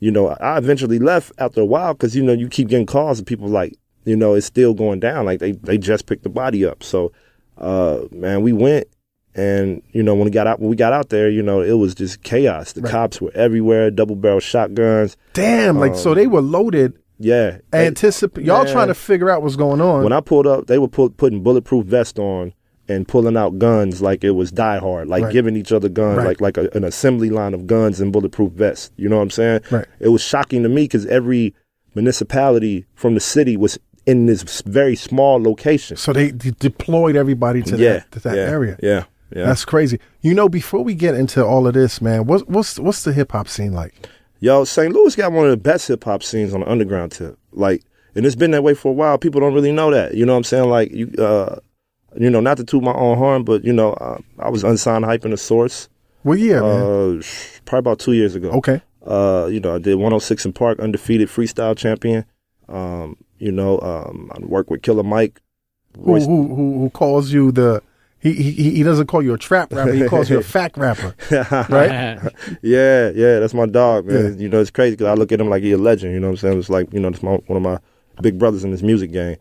you 0.00 0.10
know, 0.10 0.28
I 0.28 0.56
eventually 0.58 0.98
left 0.98 1.32
after 1.38 1.60
a 1.60 1.66
while 1.66 1.92
because, 1.94 2.16
you 2.16 2.22
know, 2.22 2.32
you 2.32 2.48
keep 2.48 2.68
getting 2.68 2.86
calls 2.86 3.18
and 3.18 3.26
people 3.26 3.48
like, 3.48 3.74
you 4.04 4.16
know, 4.16 4.34
it's 4.34 4.46
still 4.46 4.72
going 4.74 5.00
down. 5.00 5.26
Like 5.26 5.40
they, 5.40 5.52
they 5.52 5.76
just 5.78 6.06
picked 6.06 6.22
the 6.22 6.28
body 6.30 6.64
up. 6.64 6.82
So, 6.82 7.12
uh, 7.58 8.00
man, 8.10 8.42
we 8.42 8.52
went 8.52 8.88
and, 9.34 9.82
you 9.92 10.02
know, 10.02 10.14
when 10.14 10.24
we 10.24 10.30
got 10.30 10.46
out, 10.46 10.60
when 10.60 10.70
we 10.70 10.76
got 10.76 10.94
out 10.94 11.10
there, 11.10 11.28
you 11.28 11.42
know, 11.42 11.60
it 11.60 11.72
was 11.74 11.94
just 11.94 12.22
chaos. 12.22 12.72
The 12.72 12.80
Right. 12.82 12.90
cops 12.90 13.20
were 13.20 13.32
everywhere, 13.34 13.90
double 13.90 14.16
barrel 14.16 14.40
shotguns. 14.40 15.16
Damn, 15.34 15.78
like 15.78 15.94
so 15.94 16.14
they 16.14 16.26
were 16.26 16.40
loaded. 16.40 16.94
Yeah. 17.18 17.58
Anticipate 17.72 18.44
y'all 18.44 18.64
man. 18.64 18.72
trying 18.72 18.88
to 18.88 18.94
figure 18.94 19.30
out 19.30 19.42
what's 19.42 19.56
going 19.56 19.80
on. 19.80 20.04
When 20.04 20.12
I 20.12 20.20
pulled 20.20 20.46
up, 20.46 20.66
they 20.66 20.78
were 20.78 20.88
put, 20.88 21.16
putting 21.16 21.42
bulletproof 21.42 21.86
vests 21.86 22.18
on 22.18 22.52
and 22.88 23.08
pulling 23.08 23.36
out 23.36 23.58
guns 23.58 24.00
like 24.02 24.22
it 24.22 24.32
was 24.32 24.52
Die 24.52 24.78
Hard, 24.78 25.08
like 25.08 25.24
Right. 25.24 25.32
giving 25.32 25.56
each 25.56 25.72
other 25.72 25.88
guns, 25.88 26.18
Right. 26.18 26.26
like 26.40 26.40
like 26.40 26.56
a, 26.58 26.76
an 26.76 26.84
assembly 26.84 27.30
line 27.30 27.54
of 27.54 27.66
guns 27.66 28.00
and 28.00 28.12
bulletproof 28.12 28.52
vests. 28.52 28.90
You 28.96 29.08
know 29.08 29.16
what 29.16 29.22
I'm 29.22 29.30
saying? 29.30 29.60
Right. 29.70 29.86
It 29.98 30.08
was 30.10 30.20
shocking 30.22 30.62
to 30.62 30.68
me 30.68 30.84
because 30.84 31.06
every 31.06 31.54
municipality 31.96 32.84
from 32.94 33.14
the 33.14 33.20
city 33.20 33.56
was 33.56 33.78
in 34.06 34.26
this 34.26 34.62
very 34.66 34.94
small 34.94 35.42
location. 35.42 35.96
so 35.96 36.12
they 36.12 36.30
de- 36.30 36.52
deployed 36.52 37.16
everybody 37.16 37.62
to 37.62 37.76
yeah, 37.76 37.92
that, 37.94 38.12
to 38.12 38.20
that 38.20 38.36
yeah, 38.36 38.42
area. 38.42 38.76
Yeah, 38.80 39.04
yeah. 39.34 39.46
That's 39.46 39.64
crazy. 39.64 39.98
You 40.20 40.34
know, 40.34 40.48
before 40.48 40.84
we 40.84 40.94
get 40.94 41.14
into 41.16 41.44
all 41.44 41.66
of 41.66 41.74
this, 41.74 42.00
man, 42.00 42.26
what's 42.26 42.44
what's 42.44 42.78
what's 42.78 43.02
the 43.02 43.12
hip 43.12 43.32
hop 43.32 43.48
scene 43.48 43.72
like? 43.72 44.08
Yo, 44.40 44.64
St. 44.64 44.92
Louis 44.92 45.16
got 45.16 45.32
one 45.32 45.44
of 45.46 45.50
the 45.50 45.56
best 45.56 45.88
hip 45.88 46.04
hop 46.04 46.22
scenes 46.22 46.52
on 46.54 46.60
the 46.60 46.70
underground 46.70 47.12
tip. 47.12 47.38
Like, 47.52 47.82
and 48.14 48.26
it's 48.26 48.34
been 48.36 48.50
that 48.52 48.62
way 48.62 48.74
for 48.74 48.88
a 48.90 48.92
while. 48.92 49.18
People 49.18 49.40
don't 49.40 49.54
really 49.54 49.72
know 49.72 49.90
that. 49.90 50.14
You 50.14 50.26
know 50.26 50.32
what 50.32 50.38
I'm 50.38 50.44
saying? 50.44 50.68
Like, 50.68 50.90
you, 50.92 51.10
uh, 51.18 51.58
you 52.18 52.30
know, 52.30 52.40
not 52.40 52.56
to 52.58 52.64
toot 52.64 52.82
my 52.82 52.92
own 52.92 53.16
horn, 53.18 53.44
but 53.44 53.64
you 53.64 53.72
know, 53.72 53.92
uh, 53.94 54.18
I 54.38 54.48
was 54.50 54.64
unsigned 54.64 55.04
hype 55.04 55.24
in 55.24 55.30
the 55.30 55.36
source. 55.36 55.88
Well, 56.24 56.36
yeah, 56.38 56.60
man. 56.60 56.80
Uh, 57.18 57.22
probably 57.64 57.78
about 57.78 57.98
two 57.98 58.12
years 58.12 58.34
ago. 58.34 58.50
Okay, 58.50 58.80
Uh, 59.06 59.48
you 59.50 59.60
know, 59.60 59.74
I 59.76 59.78
did 59.78 59.94
106 59.94 60.46
& 60.50 60.54
Park, 60.54 60.80
undefeated 60.80 61.28
freestyle 61.28 61.76
champion. 61.76 62.24
Um, 62.68 63.16
you 63.38 63.52
know, 63.52 63.78
um, 63.80 64.30
I 64.34 64.40
worked 64.44 64.70
with 64.70 64.82
Killer 64.82 65.02
Mike. 65.04 65.40
Royce- 65.96 66.26
who 66.26 66.48
who 66.48 66.78
who 66.78 66.90
calls 66.90 67.32
you 67.32 67.52
the? 67.52 67.82
He 68.34 68.52
he 68.52 68.70
he 68.76 68.82
doesn't 68.82 69.06
call 69.06 69.22
you 69.22 69.34
a 69.34 69.38
trap 69.38 69.72
rapper. 69.72 69.92
He 69.92 70.06
calls 70.08 70.28
you 70.30 70.38
a 70.38 70.42
fact 70.56 70.76
rapper, 70.76 71.14
right? 71.30 72.18
yeah, 72.62 73.10
yeah, 73.14 73.38
that's 73.38 73.54
my 73.54 73.66
dog, 73.66 74.06
man. 74.06 74.38
You 74.38 74.48
know, 74.48 74.60
it's 74.60 74.70
crazy 74.70 74.96
because 74.96 75.06
I 75.06 75.14
look 75.14 75.32
at 75.32 75.40
him 75.40 75.48
like 75.48 75.62
he 75.62 75.72
a 75.72 75.78
legend. 75.78 76.12
You 76.12 76.20
know 76.20 76.28
what 76.28 76.32
I'm 76.32 76.36
saying? 76.38 76.58
It's 76.58 76.70
like, 76.70 76.92
you 76.92 77.00
know, 77.00 77.08
it's 77.08 77.22
my, 77.22 77.34
one 77.46 77.56
of 77.56 77.62
my 77.62 77.78
big 78.22 78.38
brothers 78.38 78.64
in 78.64 78.70
this 78.70 78.82
music 78.82 79.12
game. 79.12 79.36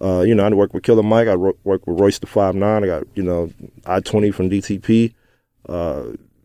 Uh, 0.00 0.20
you 0.20 0.34
know, 0.34 0.44
I 0.44 0.48
work 0.50 0.72
with 0.72 0.82
Killer 0.82 1.02
Mike. 1.02 1.28
I 1.28 1.34
ro- 1.34 1.56
work 1.64 1.86
with 1.86 2.00
Royce 2.00 2.18
the 2.18 2.26
Five 2.26 2.54
Nine. 2.54 2.84
I 2.84 2.86
got, 2.86 3.02
you 3.14 3.22
know, 3.22 3.50
I 3.86 4.00
twenty 4.00 4.30
from 4.30 4.48
DTP. 4.48 5.12
Uh, 5.68 6.04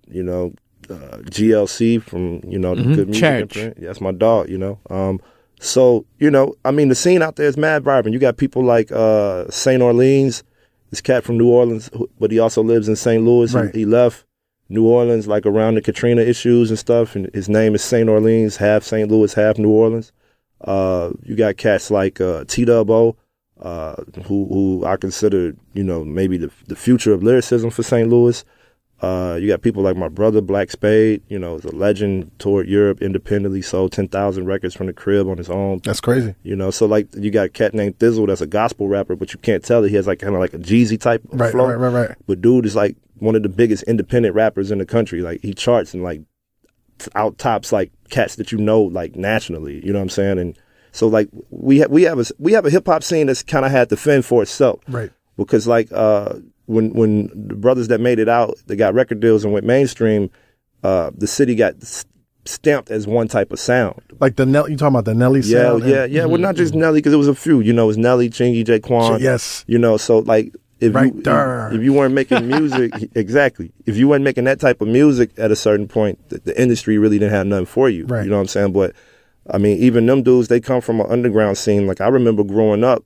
you 0.10 0.22
know, 0.24 0.54
uh, 0.90 1.18
GLC 1.30 2.02
from 2.02 2.42
you 2.48 2.60
know 2.60 2.76
the 2.76 2.82
Mhm. 2.84 2.96
good 2.96 3.08
music. 3.08 3.50
Church. 3.52 3.56
Yeah, 3.80 3.88
that's 3.88 4.02
my 4.02 4.12
dog. 4.12 4.50
You 4.50 4.58
know, 4.58 4.80
um, 4.90 5.22
so 5.60 6.06
you 6.20 6.30
know, 6.30 6.56
I 6.66 6.72
mean, 6.72 6.90
the 6.90 6.96
scene 6.96 7.22
out 7.22 7.38
there 7.38 7.48
is 7.48 7.56
mad 7.58 7.84
vibrant. 7.84 8.14
You 8.14 8.20
got 8.20 8.36
people 8.38 8.64
like 8.64 8.92
uh, 8.92 9.50
Saint 9.50 9.82
Orleans, 9.82 10.44
this 10.96 11.02
cat 11.02 11.24
from 11.26 11.38
New 11.38 11.50
Orleans, 11.50 11.90
but 12.20 12.32
he 12.32 12.40
also 12.40 12.64
lives 12.64 12.88
in 12.88 12.96
St. 12.96 13.24
Louis. 13.24 13.52
He- 13.52 13.58
Right. 13.58 13.76
he 13.76 13.86
left 13.86 14.24
New 14.70 14.86
Orleans, 14.88 15.28
like 15.28 15.46
around 15.46 15.76
the 15.76 15.82
Katrina 15.82 16.22
issues 16.22 16.70
and 16.70 16.80
stuff. 16.80 17.16
And 17.16 17.30
his 17.34 17.50
name 17.50 17.76
is 17.76 17.84
St. 17.84 18.10
Orleans, 18.10 18.58
half 18.58 18.84
St. 18.84 19.12
Louis, 19.12 19.34
half 19.34 19.58
New 19.60 19.70
Orleans. 19.70 20.12
Uh, 20.62 21.12
you 21.24 21.36
got 21.36 21.58
cats 21.58 21.92
like 21.92 22.20
uh, 22.22 22.46
T 22.48 22.66
Dubbo, 22.66 23.16
uh, 23.62 23.96
who 24.26 24.48
who 24.48 24.86
I 24.86 24.96
consider 24.96 25.54
you 25.74 25.84
know 25.84 26.04
maybe 26.06 26.38
the 26.38 26.50
the 26.68 26.76
future 26.76 27.14
of 27.14 27.22
lyricism 27.24 27.70
for 27.70 27.84
St. 27.84 28.10
Louis. 28.10 28.44
Uh, 29.02 29.38
you 29.40 29.48
got 29.48 29.62
people 29.62 29.84
like 29.84 29.98
my 29.98 30.08
brother 30.08 30.40
Black 30.42 30.72
Spade, 30.72 31.22
you 31.28 31.38
know, 31.38 31.56
is 31.56 31.66
a 31.66 31.76
legend. 31.76 32.32
Toured 32.40 32.68
Europe 32.68 33.02
independently, 33.02 33.62
sold 33.62 33.92
ten 33.92 34.08
thousand 34.08 34.46
records 34.46 34.74
from 34.74 34.88
the 34.88 34.94
crib 34.94 35.28
on 35.28 35.38
his 35.38 35.50
own. 35.50 35.82
That's 35.84 36.00
crazy. 36.00 36.34
You 36.44 36.56
know, 36.56 36.72
so 36.72 36.86
like 36.86 37.08
you 37.16 37.30
got 37.30 37.48
a 37.48 37.50
cat 37.50 37.74
named 37.74 38.00
Thi'sl 38.00 38.26
that's 38.28 38.42
a 38.42 38.48
gospel 38.48 38.88
rapper, 38.88 39.16
but 39.16 39.34
you 39.34 39.40
can't 39.40 39.64
tell 39.64 39.82
that 39.82 39.90
he 39.90 39.96
has 39.96 40.08
like 40.08 40.20
kind 40.20 40.34
of 40.34 40.40
like 40.40 40.54
a 40.54 40.58
Jeezy 40.60 41.00
type 41.00 41.22
Right, 41.30 41.52
flow. 41.52 41.68
right, 41.68 41.76
right, 41.76 42.08
right. 42.10 42.18
But 42.26 42.42
dude 42.42 42.66
is 42.66 42.76
like 42.76 42.96
one 43.20 43.36
of 43.36 43.44
the 43.44 43.50
biggest 43.50 43.84
independent 43.84 44.34
rappers 44.34 44.72
in 44.72 44.78
the 44.78 44.86
country. 44.86 45.22
Like 45.22 45.42
he 45.42 45.54
charts 45.54 45.94
and 45.94 46.02
like 46.02 46.22
out 47.14 47.38
tops 47.38 47.72
like 47.74 47.92
cats 48.10 48.36
that 48.38 48.52
you 48.54 48.58
know 48.58 48.82
like 48.82 49.16
nationally. 49.18 49.86
You 49.86 49.92
know 49.92 50.00
what 50.00 50.04
I'm 50.04 50.10
saying? 50.10 50.40
And 50.40 50.58
so 50.94 51.08
like 51.08 51.28
we 51.50 51.82
ha- 51.82 51.88
we 51.90 52.04
have 52.04 52.20
a 52.20 52.26
we 52.40 52.54
have 52.54 52.66
a 52.66 52.70
hip 52.70 52.86
hop 52.88 53.04
scene 53.04 53.28
that's 53.28 53.44
kind 53.44 53.66
of 53.66 53.72
had 53.72 53.90
to 53.90 53.98
fend 53.98 54.26
for 54.26 54.42
itself 54.42 54.80
Right. 54.88 55.12
because 55.36 55.68
like 55.68 55.90
uh 55.92 56.36
when 56.68 56.92
when 56.94 57.28
the 57.34 57.56
brothers 57.56 57.88
that 57.90 58.00
made 58.02 58.20
it 58.20 58.30
out 58.30 58.56
they 58.68 58.76
got 58.76 58.94
record 58.94 59.20
deals 59.20 59.44
and 59.44 59.54
went 59.54 59.66
mainstream, 59.66 60.30
uh 60.84 61.12
the 61.16 61.28
city 61.28 61.56
got 61.56 61.76
s- 61.82 62.06
stamped 62.46 62.92
as 62.92 63.08
one 63.08 63.28
type 63.28 63.52
of 63.52 63.60
sound. 63.60 64.00
Like 64.20 64.36
the 64.36 64.46
Nelly, 64.46 64.72
you 64.72 64.78
talking 64.78 64.94
about 64.94 65.06
the 65.06 65.14
Nelly 65.16 65.42
Yeah, 65.42 65.64
sound? 65.64 65.84
yeah, 65.84 65.90
yeah. 65.90 66.06
Yeah. 66.06 66.26
Well, 66.26 66.40
not 66.40 66.56
just 66.56 66.74
Nelly 66.76 67.00
because 67.00 67.14
it 67.14 67.18
was 67.18 67.28
a 67.28 67.34
few. 67.36 67.60
You 67.60 67.74
know, 67.74 67.86
it 67.86 67.88
was 67.88 67.98
Nelly, 67.98 68.30
Chingy, 68.30 68.64
J-Kwon. 68.66 69.20
Yes. 69.20 69.64
You 69.68 69.78
know, 69.80 69.98
so 69.98 70.20
like 70.20 70.54
if 70.80 70.94
Right 70.94 71.14
you 71.16 71.22
there. 71.24 71.72
if 71.74 71.82
you 71.82 71.94
weren't 71.94 72.14
making 72.14 72.48
music 72.56 72.92
exactly 73.16 73.72
if 73.86 73.96
you 73.96 74.10
weren't 74.10 74.26
making 74.26 74.44
that 74.44 74.60
type 74.60 74.82
of 74.82 74.90
music 74.90 75.32
at 75.38 75.50
a 75.50 75.56
certain 75.56 75.88
point 75.88 76.20
the, 76.30 76.40
the 76.40 76.62
industry 76.62 76.98
really 76.98 77.18
didn't 77.18 77.32
have 77.34 77.48
nothing 77.48 77.66
for 77.66 77.90
you 77.90 78.06
Right. 78.06 78.26
you 78.26 78.30
know 78.30 78.36
what 78.36 78.42
i'm 78.42 78.48
saying 78.50 78.74
but 78.74 78.94
i 79.50 79.58
mean 79.58 79.78
even 79.78 80.06
them 80.06 80.22
dudes 80.22 80.50
they 80.50 80.60
come 80.60 80.82
from 80.82 81.00
an 81.00 81.08
underground 81.10 81.58
scene 81.58 81.88
like 81.88 82.02
i 82.02 82.08
remember 82.10 82.44
growing 82.44 82.84
up 82.84 83.06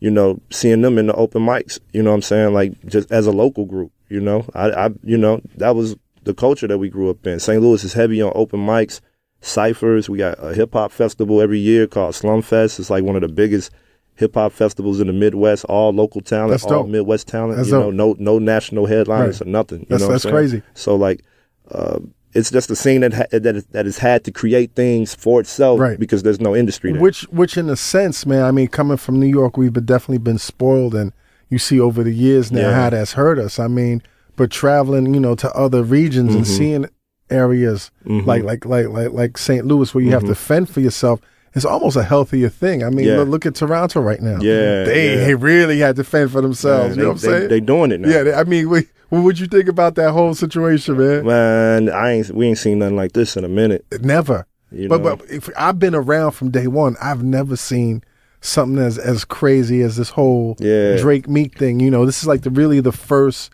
you 0.00 0.10
know 0.10 0.40
seeing 0.50 0.82
them 0.82 0.98
in 0.98 1.06
the 1.06 1.14
open 1.14 1.42
mics 1.42 1.78
you 1.92 2.02
know 2.02 2.10
what 2.10 2.16
i'm 2.16 2.22
saying 2.22 2.52
like 2.54 2.72
just 2.86 3.10
as 3.10 3.26
a 3.26 3.32
local 3.32 3.64
group 3.64 3.90
you 4.08 4.20
know 4.20 4.44
i, 4.54 4.70
I 4.70 4.90
you 5.02 5.18
know 5.18 5.40
that 5.56 5.74
was 5.74 5.96
the 6.24 6.34
culture 6.34 6.66
that 6.68 6.78
we 6.78 6.88
grew 6.88 7.10
up 7.10 7.26
in 7.26 7.40
st 7.40 7.60
louis 7.62 7.82
is 7.84 7.94
heavy 7.94 8.20
on 8.22 8.32
open 8.34 8.60
mics 8.64 9.00
ciphers 9.40 10.08
we 10.08 10.18
got 10.18 10.36
a 10.42 10.52
hip-hop 10.54 10.90
festival 10.92 11.40
every 11.40 11.58
year 11.58 11.86
called 11.86 12.14
SLUMFest 12.14 12.78
it's 12.80 12.90
like 12.90 13.04
one 13.04 13.16
of 13.16 13.22
the 13.22 13.28
biggest 13.28 13.70
hip 14.16 14.34
hop 14.34 14.50
festivals 14.52 14.98
in 15.00 15.06
the 15.06 15.12
Midwest, 15.12 15.64
all 15.66 15.92
local 15.92 16.20
talent, 16.20 16.50
That's 16.50 16.64
all 16.64 16.70
dope. 16.82 16.88
Midwest 16.88 17.28
talent. 17.28 17.56
That's 17.56 17.68
you 17.68 17.74
know, 17.78 17.92
dope. 17.92 18.18
no 18.18 18.32
no 18.32 18.38
national 18.40 18.86
headliners 18.86 19.40
Right. 19.40 19.46
or 19.46 19.50
nothing. 19.50 19.78
You 19.82 19.86
That's- 19.90 20.00
know 20.00 20.08
that's 20.08 20.24
crazy. 20.26 20.62
So 20.74 20.96
like, 20.96 21.22
uh, 21.70 22.00
it's 22.34 22.50
just 22.50 22.70
a 22.70 22.76
scene 22.76 23.00
that 23.00 23.12
ha- 23.14 23.24
that 23.32 23.56
is, 23.56 23.64
that 23.66 23.86
has 23.86 23.98
had 23.98 24.24
to 24.24 24.30
create 24.32 24.74
things 24.74 25.14
for 25.14 25.40
itself, 25.40 25.80
Right. 25.80 25.98
Because 25.98 26.22
there's 26.22 26.40
no 26.40 26.54
industry 26.54 26.92
there. 26.92 27.00
Which, 27.00 27.22
which 27.30 27.56
in 27.56 27.68
a 27.70 27.76
sense, 27.76 28.26
man, 28.26 28.42
I 28.42 28.50
mean, 28.50 28.68
coming 28.68 28.96
from 28.98 29.18
New 29.18 29.26
York, 29.26 29.56
we've 29.56 29.72
been, 29.72 29.86
definitely 29.86 30.18
been 30.18 30.38
spoiled, 30.38 30.94
and 30.94 31.12
you 31.48 31.58
see 31.58 31.80
over 31.80 32.02
the 32.04 32.12
years 32.14 32.52
now 32.52 32.68
Yeah. 32.68 32.74
how 32.74 32.90
that's 32.90 33.12
hurt 33.14 33.38
us. 33.38 33.58
I 33.58 33.68
mean, 33.68 34.02
but 34.36 34.50
traveling, 34.50 35.14
you 35.14 35.20
know, 35.20 35.34
to 35.36 35.50
other 35.52 35.82
regions 35.82 36.34
and 36.34 36.44
Mm-hmm. 36.44 36.56
seeing 36.56 36.86
areas 37.30 37.90
like, 38.04 38.42
like, 38.42 38.64
like, 38.64 38.88
like, 38.88 39.12
like 39.12 39.38
St. 39.38 39.66
Louis, 39.66 39.94
where 39.94 40.02
you 40.04 40.10
have 40.12 40.24
to 40.24 40.34
fend 40.34 40.68
for 40.68 40.80
yourself, 40.80 41.20
it's 41.54 41.64
almost 41.64 41.96
a 41.96 42.02
healthier 42.02 42.48
thing. 42.48 42.82
I 42.84 42.90
mean, 42.90 42.98
Mm-hmm. 43.06 43.08
Yeah. 43.08 43.16
look, 43.18 43.28
look 43.28 43.46
at 43.46 43.54
Toronto 43.54 44.00
right 44.00 44.20
now. 44.20 44.38
Yeah, 44.40 44.84
they, 44.84 45.14
yeah. 45.14 45.24
they 45.24 45.34
really 45.50 45.78
had 45.78 45.96
to 45.96 46.04
fend 46.04 46.30
for 46.30 46.40
themselves. 46.40 46.96
Man, 46.96 46.98
you 46.98 47.12
know 47.12 47.14
they, 47.14 47.28
what 47.28 47.28
I'm 47.28 47.32
they, 47.32 47.38
saying? 47.38 47.48
They 47.48 47.60
doing 47.60 47.92
it 47.92 48.00
now. 48.00 48.08
yeah, 48.08 48.22
they, 48.24 48.34
I 48.34 48.44
mean, 48.44 48.68
we, 48.68 48.86
what 49.08 49.22
would 49.22 49.38
you 49.38 49.46
think 49.46 49.68
about 49.68 49.94
that 49.96 50.12
whole 50.12 50.34
situation, 50.34 50.98
man? 50.98 51.24
man. 51.24 51.88
I 51.90 52.12
ain't 52.12 52.30
we 52.30 52.46
ain't 52.48 52.58
seen 52.58 52.78
nothing 52.80 52.96
like 52.96 53.12
this 53.12 53.36
in 53.36 53.44
a 53.44 53.48
minute. 53.48 53.84
Never. 54.00 54.46
You 54.70 54.88
but 54.88 55.02
but 55.02 55.22
if 55.30 55.48
I've 55.56 55.78
been 55.78 55.94
around 55.94 56.32
from 56.32 56.50
day 56.50 56.66
one, 56.66 56.96
I've 57.00 57.22
never 57.22 57.56
seen 57.56 58.02
something 58.40 58.78
as 58.78 58.98
as 58.98 59.24
crazy 59.24 59.82
as 59.82 59.96
this 59.96 60.10
whole 60.10 60.56
Yeah. 60.58 60.96
Drake 60.96 61.28
Meek 61.28 61.58
thing. 61.58 61.80
You 61.80 61.90
know, 61.90 62.04
this 62.04 62.20
is 62.20 62.26
like 62.26 62.42
the 62.42 62.50
really 62.50 62.80
the 62.80 62.92
first 62.92 63.50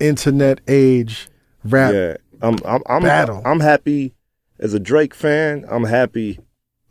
internet 0.00 0.60
age 0.66 1.28
rap. 1.64 1.92
yeah, 1.92 2.16
I'm 2.40 2.56
I'm 2.64 2.82
I'm, 2.86 3.02
battle. 3.02 3.42
I'm 3.44 3.60
happy 3.60 4.14
as 4.58 4.72
a 4.74 4.80
Drake 4.80 5.14
fan. 5.14 5.64
I'm 5.68 5.84
happy 5.84 6.40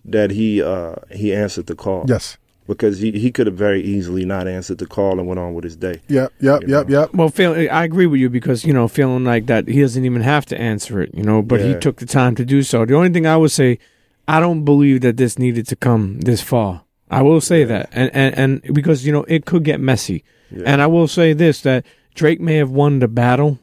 that 0.06 0.32
he 0.32 0.62
uh 0.62 0.96
he 1.12 1.34
answered 1.34 1.66
the 1.68 1.76
call. 1.76 2.06
Yes. 2.08 2.38
Because 2.68 3.00
he 3.00 3.12
he 3.12 3.32
could 3.32 3.48
have 3.48 3.56
very 3.56 3.82
easily 3.82 4.26
not 4.26 4.48
answered 4.48 4.78
the 4.78 4.86
call 4.86 5.20
and 5.20 5.28
went 5.28 5.40
on 5.40 5.54
with 5.54 5.64
his 5.64 5.76
day. 5.76 6.02
Yep. 6.08 6.34
Yep. 6.40 6.62
You 6.64 6.68
Yep. 6.78 6.88
know. 6.90 7.00
Yep. 7.02 7.14
Well, 7.14 7.30
feel, 7.30 7.54
I 7.72 7.84
agree 7.84 8.06
with 8.08 8.20
you 8.20 8.30
because 8.30 8.66
you 8.66 8.74
know, 8.74 8.88
feeling 8.88 9.24
like 9.24 9.46
that 9.48 9.68
he 9.68 9.82
doesn't 9.82 10.06
even 10.06 10.22
have 10.22 10.46
to 10.48 10.60
answer 10.60 11.02
it, 11.02 11.14
you 11.14 11.24
know, 11.24 11.42
but 11.42 11.62
he 11.62 11.76
took 11.76 11.98
the 11.98 12.06
time 12.06 12.36
to 12.36 12.46
do 12.46 12.64
so. 12.64 12.86
The 12.86 12.96
only 12.96 13.10
thing 13.10 13.26
I 13.28 13.38
would 13.38 13.52
say, 13.52 13.80
I 14.28 14.40
don't 14.40 14.64
believe 14.64 15.02
that 15.02 15.18
this 15.18 15.38
needed 15.38 15.68
to 15.68 15.76
come 15.76 16.20
this 16.22 16.42
far. 16.42 16.84
I 17.12 17.22
will 17.22 17.42
say 17.42 17.64
that, 17.66 17.90
and 17.92 18.10
and 18.16 18.62
and 18.66 18.74
because 18.74 19.06
you 19.06 19.12
know 19.12 19.24
it 19.28 19.46
could 19.46 19.64
get 19.64 19.80
messy. 19.80 20.24
Yeah. 20.50 20.64
And 20.66 20.82
I 20.82 20.88
will 20.88 21.08
say 21.08 21.34
this 21.34 21.62
that 21.62 21.86
Drake 22.16 22.40
may 22.40 22.56
have 22.56 22.72
won 22.72 23.00
the 23.00 23.08
battle, 23.08 23.60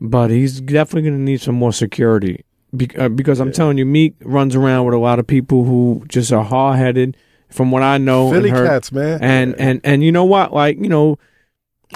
but 0.00 0.30
he's 0.30 0.60
definitely 0.60 1.02
going 1.10 1.18
to 1.18 1.24
need 1.24 1.40
some 1.40 1.54
more 1.56 1.72
security. 1.72 2.44
Be- 2.76 2.94
uh, 2.96 3.08
because 3.08 3.40
I'm 3.40 3.52
telling 3.52 3.78
you, 3.78 3.84
Meek 3.86 4.14
runs 4.22 4.54
around 4.54 4.84
with 4.86 4.94
a 4.94 4.98
lot 4.98 5.18
of 5.18 5.26
people 5.26 5.64
who 5.64 6.04
just 6.08 6.32
are 6.32 6.44
hard 6.44 6.78
headed. 6.78 7.16
From 7.50 7.70
what 7.70 7.82
I 7.82 7.98
know, 7.98 8.30
Philly 8.30 8.50
and 8.50 8.58
heard, 8.58 8.68
cats, 8.68 8.92
man. 8.92 9.18
and 9.22 9.54
and 9.58 9.80
and 9.82 10.04
you 10.04 10.12
know 10.12 10.24
what? 10.24 10.52
Like 10.52 10.78
you 10.78 10.88
know, 10.88 11.18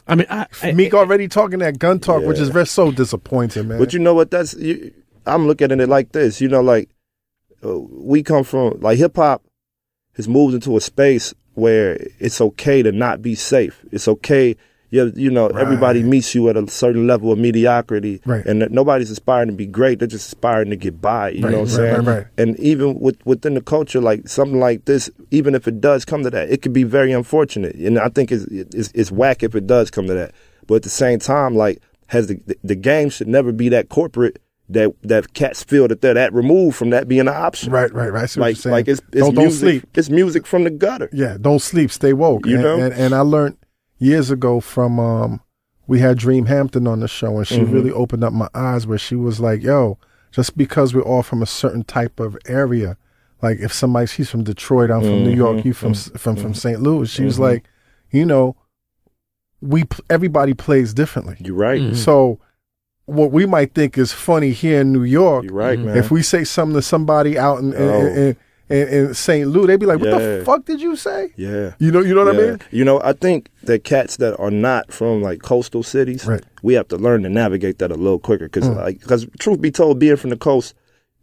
I 0.07 0.17
mean, 0.17 0.27
I, 0.29 0.47
I, 0.63 0.73
Meek 0.73 0.95
already 0.95 1.29
talking 1.29 1.61
that 1.61 1.79
gun 1.79 2.01
talk, 2.01 2.25
which 2.25 2.39
is 2.39 2.49
very 2.49 2.67
so 2.67 2.91
disappointing, 2.91 3.69
man. 3.69 3.79
But 3.79 3.93
you 3.93 4.01
know 4.01 4.15
what? 4.15 4.31
That's 4.31 4.55
you, 4.55 4.93
I'm 5.27 5.47
looking 5.47 5.71
at 5.71 5.81
it 5.81 5.89
like 5.89 6.13
this. 6.13 6.41
You 6.41 6.49
know, 6.49 6.61
like 6.61 6.91
uh, 7.65 7.79
we 7.79 8.23
come 8.23 8.45
from 8.45 8.81
like 8.81 8.99
hip 8.99 9.17
hop 9.17 9.45
has 10.17 10.29
moved 10.29 10.55
into 10.55 10.77
a 10.77 10.81
space 10.81 11.35
where 11.55 11.99
it's 12.19 12.41
okay 12.41 12.83
to 12.83 12.93
not 12.93 13.23
be 13.23 13.35
safe. 13.35 13.85
It's 13.93 14.09
okay. 14.09 14.57
You, 14.95 15.13
you 15.17 15.31
know, 15.31 15.49
everybody 15.49 16.03
meets 16.05 16.35
you 16.37 16.49
at 16.49 16.57
a 16.57 16.69
certain 16.71 17.07
level 17.07 17.33
of 17.33 17.39
mediocrity, 17.39 18.21
Right. 18.25 18.47
and 18.47 18.71
nobody's 18.71 19.11
aspiring 19.11 19.49
to 19.49 19.55
be 19.55 19.67
great. 19.67 19.99
They're 19.99 20.07
just 20.07 20.29
aspiring 20.29 20.71
to 20.71 20.77
get 20.77 21.01
by. 21.01 21.31
You 21.31 21.43
Right, 21.45 21.51
know 21.53 21.61
what 21.63 21.71
I'm 21.71 21.77
right, 21.81 21.93
saying? 21.95 22.05
right, 22.05 22.17
right. 22.19 22.27
And 22.39 22.59
even 22.61 23.01
with, 23.01 23.19
within 23.27 23.55
the 23.55 23.61
culture, 23.61 24.01
like 24.01 24.29
something 24.29 24.61
like 24.61 24.85
this, 24.85 25.11
even 25.33 25.55
if 25.57 25.67
it 25.67 25.81
does 25.81 26.05
come 26.05 26.23
to 26.23 26.31
that, 26.31 26.49
it 26.51 26.63
could 26.63 26.73
be 26.73 26.85
very 26.85 27.11
unfortunate. 27.13 27.75
And 27.75 27.99
I 27.99 28.09
think 28.09 28.31
it's, 28.31 28.45
it's, 28.45 28.93
it's 28.95 29.11
whack 29.11 29.43
if 29.43 29.55
it 29.57 29.67
does 29.67 29.91
come 29.91 30.07
to 30.07 30.15
that. 30.15 30.33
But 30.69 30.77
at 30.77 30.83
the 30.85 30.91
same 30.91 31.19
time, 31.19 31.57
like, 31.57 31.83
has 32.09 32.29
the, 32.29 32.39
the, 32.63 32.77
game 32.77 33.11
should 33.11 33.27
never 33.29 33.51
be 33.51 33.69
that 33.71 33.89
corporate 33.89 34.41
that, 34.69 34.95
that 35.03 35.35
cats 35.35 35.65
feel 35.65 35.89
that 35.89 36.03
they're 36.03 36.15
that 36.15 36.33
removed 36.33 36.77
from 36.77 36.91
that 36.91 37.09
being 37.09 37.23
an 37.23 37.29
option. 37.29 37.73
right, 37.73 37.93
right, 37.93 38.13
right. 38.13 38.23
I 38.23 38.27
see 38.27 38.39
what 38.41 38.47
you're 38.47 38.51
Like, 38.53 38.57
saying. 38.59 38.73
like 38.73 38.89
it's, 38.89 39.01
it's 39.13 39.21
don't, 39.21 39.35
don't 39.35 39.45
music. 39.45 39.61
sleep. 39.61 39.97
It's 39.97 40.09
music 40.11 40.47
from 40.47 40.65
the 40.65 40.71
gutter. 40.71 41.09
Yeah, 41.13 41.37
don't 41.41 41.59
sleep, 41.61 41.91
stay 41.91 42.13
woke. 42.13 42.47
You 42.47 42.55
and, 42.55 42.63
know? 42.63 42.79
and, 42.81 42.95
and 42.95 43.15
I 43.15 43.21
learned 43.21 43.57
years 44.05 44.31
ago 44.31 44.61
from 44.61 44.99
um 45.01 45.41
we 45.87 46.01
had 46.01 46.17
Dream 46.19 46.47
Hampton 46.47 46.87
on 46.87 47.01
the 47.01 47.09
show 47.09 47.37
and 47.39 47.47
she 47.47 47.59
Mm-hmm. 47.59 47.73
really 47.73 47.91
opened 47.93 48.25
up 48.25 48.33
my 48.33 48.49
eyes 48.55 48.87
where 48.87 48.99
she 48.99 49.15
was 49.17 49.39
like, 49.41 49.63
Yo, 49.63 49.99
just 50.33 50.57
because 50.57 50.95
we're 50.95 51.03
all 51.13 51.23
from 51.23 51.43
a 51.43 51.47
certain 51.47 51.85
type 51.85 52.19
of 52.21 52.37
area, 52.47 52.97
like 53.43 53.59
if 53.61 53.73
somebody 53.73 54.07
she's 54.07 54.31
from 54.31 54.45
Detroit, 54.45 54.91
I'm 54.91 55.01
from 55.03 55.25
New 55.25 55.31
Mm-hmm. 55.31 55.37
York, 55.45 55.65
you 55.65 55.75
from 55.75 55.95
from 55.95 56.37
from 56.37 56.55
St. 56.55 56.81
Louis, 56.81 57.09
she 57.11 57.25
was 57.25 57.39
like, 57.39 57.65
you 58.11 58.25
know, 58.25 58.57
we 59.61 59.85
everybody 60.11 60.55
plays 60.55 60.93
differently. 60.95 61.37
You're 61.41 61.55
right. 61.57 61.81
Mhm. 61.81 61.97
So 61.97 62.39
what 63.07 63.31
we 63.33 63.45
might 63.47 63.75
think 63.75 63.99
is 63.99 64.13
funny 64.13 64.53
here 64.53 64.81
in 64.81 64.93
New 64.93 65.03
York, 65.05 65.45
You're 65.45 65.53
right, 65.55 65.79
man. 65.79 65.97
if 65.97 66.11
we 66.11 66.23
say 66.23 66.45
something 66.45 66.75
to 66.77 66.83
somebody 66.83 67.39
out 67.39 67.59
in 67.61 67.73
in, 67.73 67.89
Oh. 67.89 68.01
in, 68.07 68.17
in, 68.17 68.37
in 68.71 69.13
St. 69.15 69.47
Louis, 69.49 69.67
they'd 69.67 69.81
be 69.81 69.87
like, 69.87 70.01
"What 70.01 70.11
the 70.19 70.43
fuck 70.45 70.65
did 70.65 70.81
you 70.81 70.97
say?" 70.97 71.33
yeah. 71.37 71.75
You 71.79 71.91
know, 71.93 72.01
you 72.01 72.15
know 72.15 72.25
what 72.25 72.35
I 72.35 72.39
mean? 72.39 72.61
You 72.71 72.85
know, 72.85 73.01
I 73.05 73.13
think 73.13 73.51
that 73.65 73.85
cats 73.85 74.17
that 74.17 74.37
are 74.39 74.51
not 74.51 74.91
from 74.93 75.23
like 75.23 75.43
coastal 75.43 75.83
cities, 75.83 76.27
Right. 76.27 76.43
we 76.63 76.75
have 76.75 76.89
to 76.89 76.97
learn 76.97 77.23
to 77.25 77.29
navigate 77.29 77.79
that 77.79 77.91
a 77.91 77.95
little 77.95 78.19
quicker. 78.19 78.45
Because, 78.47 78.69
Mm. 78.69 78.77
like, 78.77 79.01
because 79.01 79.27
truth 79.39 79.61
be 79.61 79.71
told, 79.71 79.99
being 79.99 80.17
from 80.17 80.31
the 80.31 80.37
coast, 80.37 80.75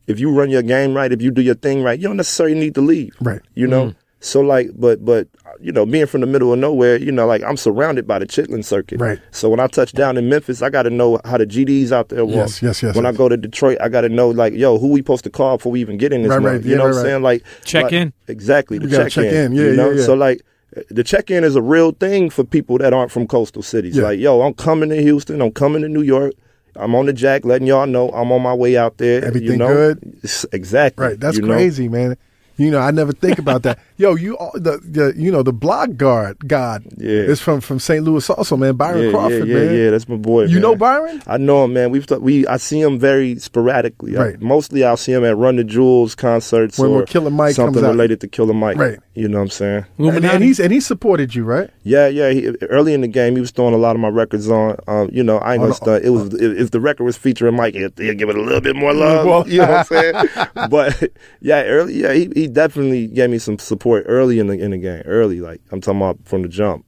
if 0.07 0.19
you 0.19 0.31
run 0.31 0.50
your 0.50 0.62
game 0.62 0.93
right, 0.95 1.12
if 1.12 1.21
you 1.21 1.31
do 1.31 1.41
your 1.41 1.55
thing 1.55 1.81
right, 1.83 2.00
you 2.00 2.07
don't 2.07 2.17
necessarily 2.17 2.55
need 2.55 2.75
to 2.75 2.81
leave. 2.81 3.13
Right. 3.21 3.41
You 3.55 3.67
know. 3.67 3.93
So 4.24 4.40
like, 4.42 4.70
but 4.75 5.04
but 5.04 5.28
you 5.60 5.72
know, 5.72 5.84
being 5.86 6.06
from 6.06 6.22
the 6.22 6.28
middle 6.28 6.54
of 6.54 6.60
nowhere, 6.60 6.96
you 6.98 7.12
know, 7.12 7.25
like 7.25 7.42
I'm 7.44 7.58
surrounded 7.58 8.06
by 8.08 8.20
the 8.20 8.25
chitlin 8.28 8.63
circuit. 8.63 9.00
Right. 9.01 9.20
So 9.32 9.50
when 9.50 9.60
I 9.60 9.66
touch 9.68 9.94
down 9.94 10.16
in 10.16 10.30
Memphis, 10.30 10.62
I 10.62 10.70
got 10.70 10.84
to 10.84 10.92
know 10.92 11.20
how 11.25 11.38
the 11.40 11.46
GDs 11.48 11.92
out 11.92 12.10
there 12.10 12.24
walk. 12.24 12.36
Yes, 12.36 12.62
yes, 12.62 12.84
yes, 12.84 12.96
When 12.96 13.06
yes. 13.06 13.16
I 13.16 13.18
go 13.18 13.28
to 13.30 13.36
Detroit, 13.36 13.80
I 13.82 13.90
got 13.90 14.01
to 14.01 14.10
know 14.10 14.30
like, 14.30 14.54
yo, 14.54 14.78
who 14.78 14.90
we 14.90 15.00
supposed 15.00 15.24
to 15.24 15.32
call 15.32 15.58
before 15.58 15.72
we 15.72 15.82
even 15.82 15.98
get 15.98 16.13
in 16.13 16.22
this 16.22 16.30
Right, 16.30 16.40
month? 16.40 16.56
right, 16.58 16.66
You 16.66 16.72
yeah, 16.72 16.78
know 16.78 16.84
right, 16.86 16.90
what 16.92 16.98
I'm 17.00 17.04
right. 17.04 17.10
saying? 17.10 17.24
Like 17.24 17.44
Check 17.66 17.84
like- 17.86 17.94
in. 17.94 18.13
Exactly. 18.28 18.78
The 18.78 18.86
You 18.86 18.92
gotta 18.92 19.04
check, 19.10 19.24
check 19.25 19.34
in. 19.34 19.46
in. 19.46 19.54
Yeah, 19.54 19.63
you 19.63 19.75
know? 19.75 19.90
yeah, 19.90 19.98
yeah. 20.00 20.06
So 20.06 20.13
like 20.13 20.42
the 20.90 21.04
check 21.04 21.32
in 21.32 21.44
is 21.44 21.56
a 21.56 21.62
real 21.62 21.92
thing 21.92 22.30
for 22.30 22.44
people 22.44 22.78
that 22.78 22.94
aren't 22.94 23.12
from 23.12 23.25
coastal 23.28 23.63
cities. 23.63 23.98
Yeah. 23.98 24.04
Like, 24.04 24.20
yo, 24.20 24.42
I'm 24.42 24.54
coming 24.54 24.90
to 24.90 25.01
Houston, 25.01 25.42
I'm 25.42 25.51
coming 25.51 25.82
to 25.82 25.90
New 25.90 26.04
York. 26.04 26.34
I'm 26.78 26.96
on 26.96 27.08
the 27.08 27.12
jack, 27.13 27.44
letting 27.44 27.68
y'all 27.68 27.86
know 27.88 28.10
I'm 28.12 28.32
on 28.32 28.42
my 28.42 28.54
way 28.54 28.78
out 28.78 28.98
there. 28.98 29.25
Everything 29.25 29.50
you 29.51 29.58
know? 29.58 29.68
good? 29.68 30.20
Exactly. 30.54 31.06
Right. 31.08 31.20
That's 31.20 31.36
you 31.38 31.42
know? 31.44 31.54
crazy, 31.56 31.90
man. 31.90 32.16
You 32.62 32.70
know, 32.72 32.80
I 32.80 32.91
never 32.91 33.12
think 33.12 33.39
about 33.39 33.63
that. 33.63 33.80
Yo, 33.98 34.15
you 34.15 34.38
all- 34.38 34.51
the, 34.53 34.77
the 34.84 35.13
you 35.15 35.32
know 35.32 35.41
the 35.44 35.53
block 35.53 35.96
guard 35.96 36.38
God 36.48 36.84
Yeah. 36.98 37.10
is 37.34 37.39
from 37.41 37.60
from 37.62 37.80
St. 37.80 38.03
Louis 38.03 38.30
also, 38.30 38.56
man. 38.58 38.75
Byron 38.75 39.06
Yeah, 39.06 39.12
Crawford, 39.12 39.48
yeah, 39.48 39.56
yeah, 39.58 39.65
man. 39.65 39.75
yeah. 39.75 39.89
That's 39.89 40.08
my 40.10 40.15
boy. 40.18 40.44
You 40.44 40.53
man. 40.56 40.62
know 40.62 40.75
Byron? 40.75 41.24
I 41.27 41.38
know 41.38 41.63
him, 41.65 41.74
man. 41.74 41.91
We've 41.91 42.06
th- 42.06 42.22
we 42.22 42.46
I 42.48 42.58
see 42.58 42.80
him 42.82 43.00
very 43.00 43.38
sporadically. 43.39 44.18
I- 44.18 44.22
Right. 44.22 44.41
mostly 44.41 44.84
I'll 44.84 44.98
see 44.98 45.12
him 45.13 45.24
at 45.25 45.36
Run 45.38 45.56
the 45.56 45.63
Jewels 45.63 46.13
concerts 46.15 46.77
When- 46.77 46.89
or 46.91 46.96
when 46.98 47.06
Killer 47.06 47.32
Mike 47.32 47.56
something 47.56 47.74
comes 47.75 47.86
out. 47.86 47.91
related 47.91 48.22
to 48.22 48.27
Killer 48.27 48.53
Mike. 48.53 48.77
Right. 48.77 49.00
You 49.13 49.27
know 49.27 49.38
what 49.39 49.44
I'm 49.44 49.50
saying? 49.50 49.86
And, 49.98 50.25
and 50.25 50.44
he's 50.44 50.60
and 50.60 50.72
he 50.72 50.80
supported 50.80 51.36
you, 51.36 51.44
right? 51.44 51.70
Yeah, 51.84 52.08
yeah. 52.08 52.30
He, 52.32 52.48
early 52.70 52.94
in 52.94 53.01
the 53.01 53.08
game, 53.08 53.36
he 53.36 53.41
was 53.41 53.51
throwing 53.51 53.74
a 53.74 53.77
lot 53.77 53.96
of 53.96 54.00
my 54.01 54.08
records 54.08 54.50
on. 54.50 54.77
Um, 54.88 55.10
you 55.12 55.24
know, 55.24 55.38
I 55.39 55.53
ain't 55.53 55.62
gonna 55.62 55.74
stunt. 55.74 56.06
It 56.06 56.10
was 56.12 56.34
if, 56.36 56.58
if 56.58 56.72
the 56.72 56.80
record 56.80 57.03
was 57.03 57.18
featuring 57.18 57.56
Mike, 57.56 57.74
he'd, 57.75 57.98
he'd 57.98 58.18
give 58.18 58.30
it 58.30 58.38
a 58.38 58.41
little 58.41 58.62
bit 58.62 58.75
more 58.75 58.94
love. 58.94 59.25
Well- 59.32 59.48
you 59.50 59.58
know 59.60 59.68
what 59.68 59.91
I'm 59.91 60.25
saying? 60.46 60.70
but 60.70 61.12
yeah, 61.41 61.63
early, 61.63 61.94
yeah, 62.01 62.13
he, 62.13 62.30
he 62.34 62.48
definitely 62.51 63.08
gave 63.08 63.29
me 63.29 63.38
some 63.38 63.60
support 63.60 64.05
early 64.08 64.39
in 64.39 64.48
the 64.48 64.53
in 64.53 64.72
the 64.72 64.77
game. 64.77 65.03
Early, 65.05 65.41
like 65.41 65.62
I'm 65.72 65.81
talking 65.81 66.01
about 66.01 66.20
from 66.25 66.41
the 66.41 66.50
jump. 66.50 66.86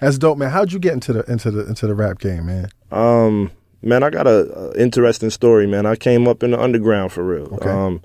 That's 0.00 0.18
dope, 0.18 0.38
man. 0.38 0.50
How'd 0.50 0.72
you 0.72 0.78
get 0.78 0.92
into 0.92 1.12
the 1.12 1.30
into 1.30 1.50
the 1.50 1.66
into 1.66 1.86
the 1.86 1.94
rap 1.94 2.18
game, 2.18 2.46
man? 2.46 2.68
Um, 2.90 3.50
man, 3.82 4.02
I 4.02 4.10
got 4.10 4.26
a, 4.26 4.52
a 4.52 4.80
interesting 4.80 5.30
story, 5.30 5.66
man. 5.66 5.86
I 5.86 5.96
came 5.96 6.28
up 6.28 6.42
in 6.42 6.50
the 6.50 6.60
underground 6.60 7.12
for 7.12 7.24
real. 7.24 7.54
Okay. 7.54 7.70
Um, 7.70 8.02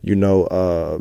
you 0.00 0.14
know, 0.14 0.44
uh, 0.44 0.98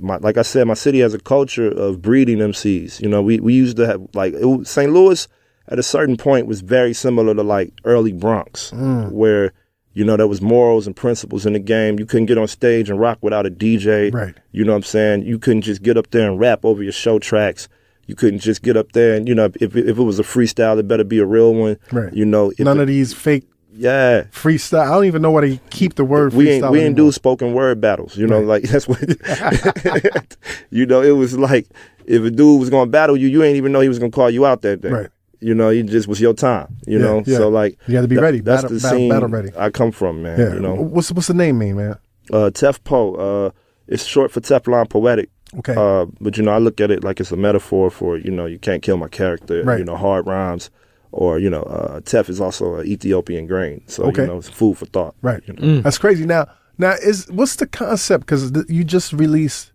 my, 0.00 0.16
like 0.16 0.36
I 0.36 0.42
said, 0.42 0.66
my 0.66 0.74
city 0.74 1.00
has 1.00 1.14
a 1.14 1.18
culture 1.18 1.68
of 1.68 2.02
breeding 2.02 2.38
MCs. 2.38 3.00
You 3.00 3.08
know, 3.08 3.22
we, 3.22 3.40
we 3.40 3.54
used 3.54 3.76
to 3.76 3.86
have 3.86 4.06
like 4.14 4.34
it, 4.34 4.66
St. 4.66 4.92
Louis 4.92 5.26
at 5.68 5.78
a 5.78 5.82
certain 5.82 6.16
point 6.16 6.46
was 6.46 6.60
very 6.60 6.92
similar 6.92 7.34
to 7.34 7.42
like 7.42 7.72
early 7.84 8.12
Bronx, 8.12 8.72
where 9.10 9.52
you 9.94 10.04
know 10.04 10.16
there 10.16 10.26
was 10.28 10.40
morals 10.42 10.86
and 10.86 10.94
principles 10.94 11.46
in 11.46 11.52
the 11.54 11.58
game. 11.58 11.98
You 11.98 12.06
couldn't 12.06 12.26
get 12.26 12.36
on 12.38 12.46
stage 12.48 12.90
and 12.90 13.00
rock 13.00 13.18
without 13.22 13.46
a 13.46 13.50
DJ. 13.50 14.12
Right. 14.12 14.34
You 14.52 14.64
know 14.64 14.72
what 14.72 14.76
I'm 14.78 14.82
saying? 14.82 15.22
You 15.24 15.38
couldn't 15.38 15.62
just 15.62 15.82
get 15.82 15.96
up 15.96 16.10
there 16.10 16.28
and 16.30 16.38
rap 16.38 16.64
over 16.64 16.82
your 16.82 16.92
show 16.92 17.18
tracks. 17.18 17.68
You 18.06 18.14
couldn't 18.14 18.40
just 18.40 18.62
get 18.62 18.76
up 18.76 18.92
there 18.92 19.14
and 19.14 19.26
you 19.26 19.34
know 19.34 19.46
if 19.60 19.74
if 19.76 19.98
it 19.98 20.02
was 20.02 20.18
a 20.18 20.22
freestyle, 20.24 20.78
it 20.78 20.86
better 20.86 21.04
be 21.04 21.18
a 21.20 21.24
real 21.26 21.54
one. 21.54 21.78
Right. 21.90 22.12
You 22.12 22.26
know, 22.26 22.50
if 22.50 22.58
None 22.60 22.78
it- 22.78 22.82
of 22.82 22.88
these 22.88 23.14
fake 23.14 23.48
yeah. 23.76 24.24
freestyle. 24.30 24.82
I 24.86 24.90
don't 24.94 25.06
even 25.06 25.22
know 25.22 25.30
why 25.30 25.40
they 25.40 25.60
keep 25.70 25.94
the 25.94 26.04
word 26.04 26.34
We 26.34 26.50
ain't 26.50 26.70
we 26.70 26.78
ain't 26.80 26.86
anymore. 26.96 27.08
do 27.08 27.12
spoken 27.12 27.54
word 27.54 27.80
battles. 27.80 28.16
You 28.16 28.26
know, 28.26 28.40
Right. 28.40 28.62
like 28.62 28.62
that's 28.70 28.86
what. 28.86 29.00
you 30.70 30.86
know, 30.86 31.00
it 31.02 31.12
was 31.12 31.36
like 31.38 31.66
if 32.06 32.22
a 32.22 32.30
dude 32.30 32.60
was 32.60 32.70
gonna 32.70 32.90
battle 32.90 33.16
you, 33.16 33.28
you 33.28 33.42
ain't 33.42 33.56
even 33.56 33.72
know 33.72 33.80
he 33.80 33.88
was 33.88 33.98
gonna 33.98 34.10
call 34.10 34.30
you 34.30 34.44
out 34.46 34.62
that 34.62 34.80
day. 34.80 34.90
Right. 34.90 35.08
You 35.44 35.54
know, 35.54 35.68
it 35.68 35.84
just 35.84 36.08
was 36.08 36.20
your 36.20 36.34
time. 36.34 36.68
You 36.86 36.98
Yeah, 36.98 37.04
know, 37.04 37.22
yeah. 37.26 37.36
so 37.36 37.48
like 37.48 37.76
You 37.86 37.92
gotta 37.94 38.08
be 38.08 38.16
that- 38.16 38.22
ready. 38.22 38.40
That's 38.40 38.62
Battle- 38.62 38.76
the 38.78 38.82
battle- 38.82 38.98
scene 38.98 39.10
battle 39.10 39.28
ready. 39.28 39.50
I 39.58 39.70
come 39.70 39.92
from, 39.92 40.22
man. 40.22 40.38
Yeah. 40.40 40.54
You 40.54 40.60
know, 40.60 40.74
What's 40.74 41.12
what's 41.12 41.28
the 41.28 41.34
name 41.34 41.58
mean, 41.58 41.76
man? 41.76 41.96
uh, 42.32 42.50
Tef 42.52 42.82
Poe. 42.84 43.14
Uh, 43.14 43.50
it's 43.86 44.04
short 44.04 44.30
for 44.30 44.40
Teflon 44.40 44.88
Poetic. 44.88 45.28
Okay. 45.58 45.74
Uh, 45.76 46.06
but 46.20 46.36
you 46.36 46.42
know, 46.42 46.50
I 46.52 46.58
look 46.58 46.80
at 46.80 46.90
it 46.90 47.04
like 47.04 47.20
it's 47.20 47.30
a 47.30 47.36
metaphor 47.36 47.90
for 47.90 48.16
you 48.16 48.30
know 48.30 48.46
you 48.46 48.58
can't 48.58 48.82
kill 48.82 48.96
my 48.96 49.08
character. 49.08 49.62
Right. 49.62 49.78
You 49.78 49.84
know, 49.84 49.96
hard 49.96 50.26
rhymes, 50.26 50.70
or 51.12 51.38
you 51.38 51.50
know, 51.50 51.62
uh, 51.64 52.00
Tef 52.00 52.28
is 52.30 52.40
also 52.40 52.76
an 52.76 52.86
Ethiopian 52.86 53.46
grain, 53.46 53.82
so 53.86 54.04
Okay. 54.04 54.22
you 54.22 54.28
know, 54.28 54.38
it's 54.38 54.48
food 54.48 54.78
for 54.78 54.86
thought. 54.86 55.14
Right. 55.22 55.42
You 55.46 55.54
know? 55.54 55.80
That's 55.82 55.98
crazy. 55.98 56.24
Now, 56.24 56.46
now 56.78 56.92
is 57.10 57.26
what's 57.30 57.56
the 57.56 57.66
concept? 57.66 58.24
Because 58.24 58.50
th- 58.50 58.66
you 58.68 58.82
just 58.82 59.12
released 59.12 59.70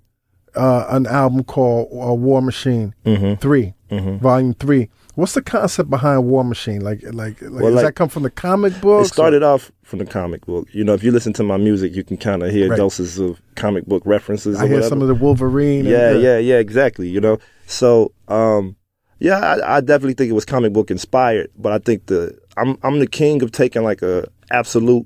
uh, 0.56 0.86
an 0.90 1.06
album 1.06 1.44
called 1.44 1.88
uh, 1.94 2.14
War 2.14 2.42
Machine 2.42 2.94
Mm-hmm. 3.06 3.36
3 3.36 3.74
Volume 4.20 4.54
Three. 4.56 4.90
What's 5.20 5.34
the 5.34 5.42
concept 5.42 5.90
behind 5.90 6.26
War 6.26 6.44
Machine? 6.46 6.80
Like, 6.82 7.04
like, 7.04 7.42
like 7.42 7.52
Well, 7.62 7.66
does 7.66 7.76
like- 7.76 7.86
that 7.88 7.96
come 7.96 8.08
from 8.08 8.24
the 8.24 8.30
comic 8.30 8.80
book? 8.80 9.06
It 9.06 9.10
started 9.10 9.44
off 9.44 9.72
from 9.84 10.00
the 10.00 10.06
comic 10.06 10.46
book. 10.46 10.68
You 10.72 10.84
know, 10.86 10.94
if 10.94 11.04
you 11.04 11.12
listen 11.12 11.34
to 11.34 11.44
my 11.44 11.58
music, 11.58 11.94
you 11.94 12.04
can 12.06 12.16
kind 12.16 12.42
of 12.42 12.52
hear 12.52 12.70
Right. 12.70 12.78
doses 12.78 13.20
of 13.20 13.42
comic 13.56 13.86
book 13.86 14.02
references. 14.06 14.58
I 14.58 14.64
or 14.64 14.68
hear 14.68 14.76
whatever. 14.78 14.90
some 14.90 15.02
of 15.02 15.10
the 15.10 15.16
Wolverine. 15.16 15.82
and- 15.82 15.90
yeah, 15.90 16.12
yeah, 16.14 16.38
yeah, 16.38 16.58
exactly. 16.60 17.10
You 17.10 17.20
know, 17.20 17.38
so 17.68 18.14
um, 18.30 18.78
yeah, 19.20 19.38
I, 19.40 19.78
I 19.78 19.82
definitely 19.82 20.14
think 20.14 20.30
it 20.30 20.34
was 20.34 20.46
comic 20.46 20.72
book 20.72 20.90
inspired. 20.90 21.50
But 21.58 21.74
I 21.74 21.80
think 21.80 22.06
the 22.06 22.38
I'm 22.56 22.78
I'm 22.82 23.00
the 23.00 23.08
king 23.08 23.44
of 23.44 23.52
taking 23.52 23.84
like 23.84 24.02
a 24.02 24.26
absolute 24.52 25.06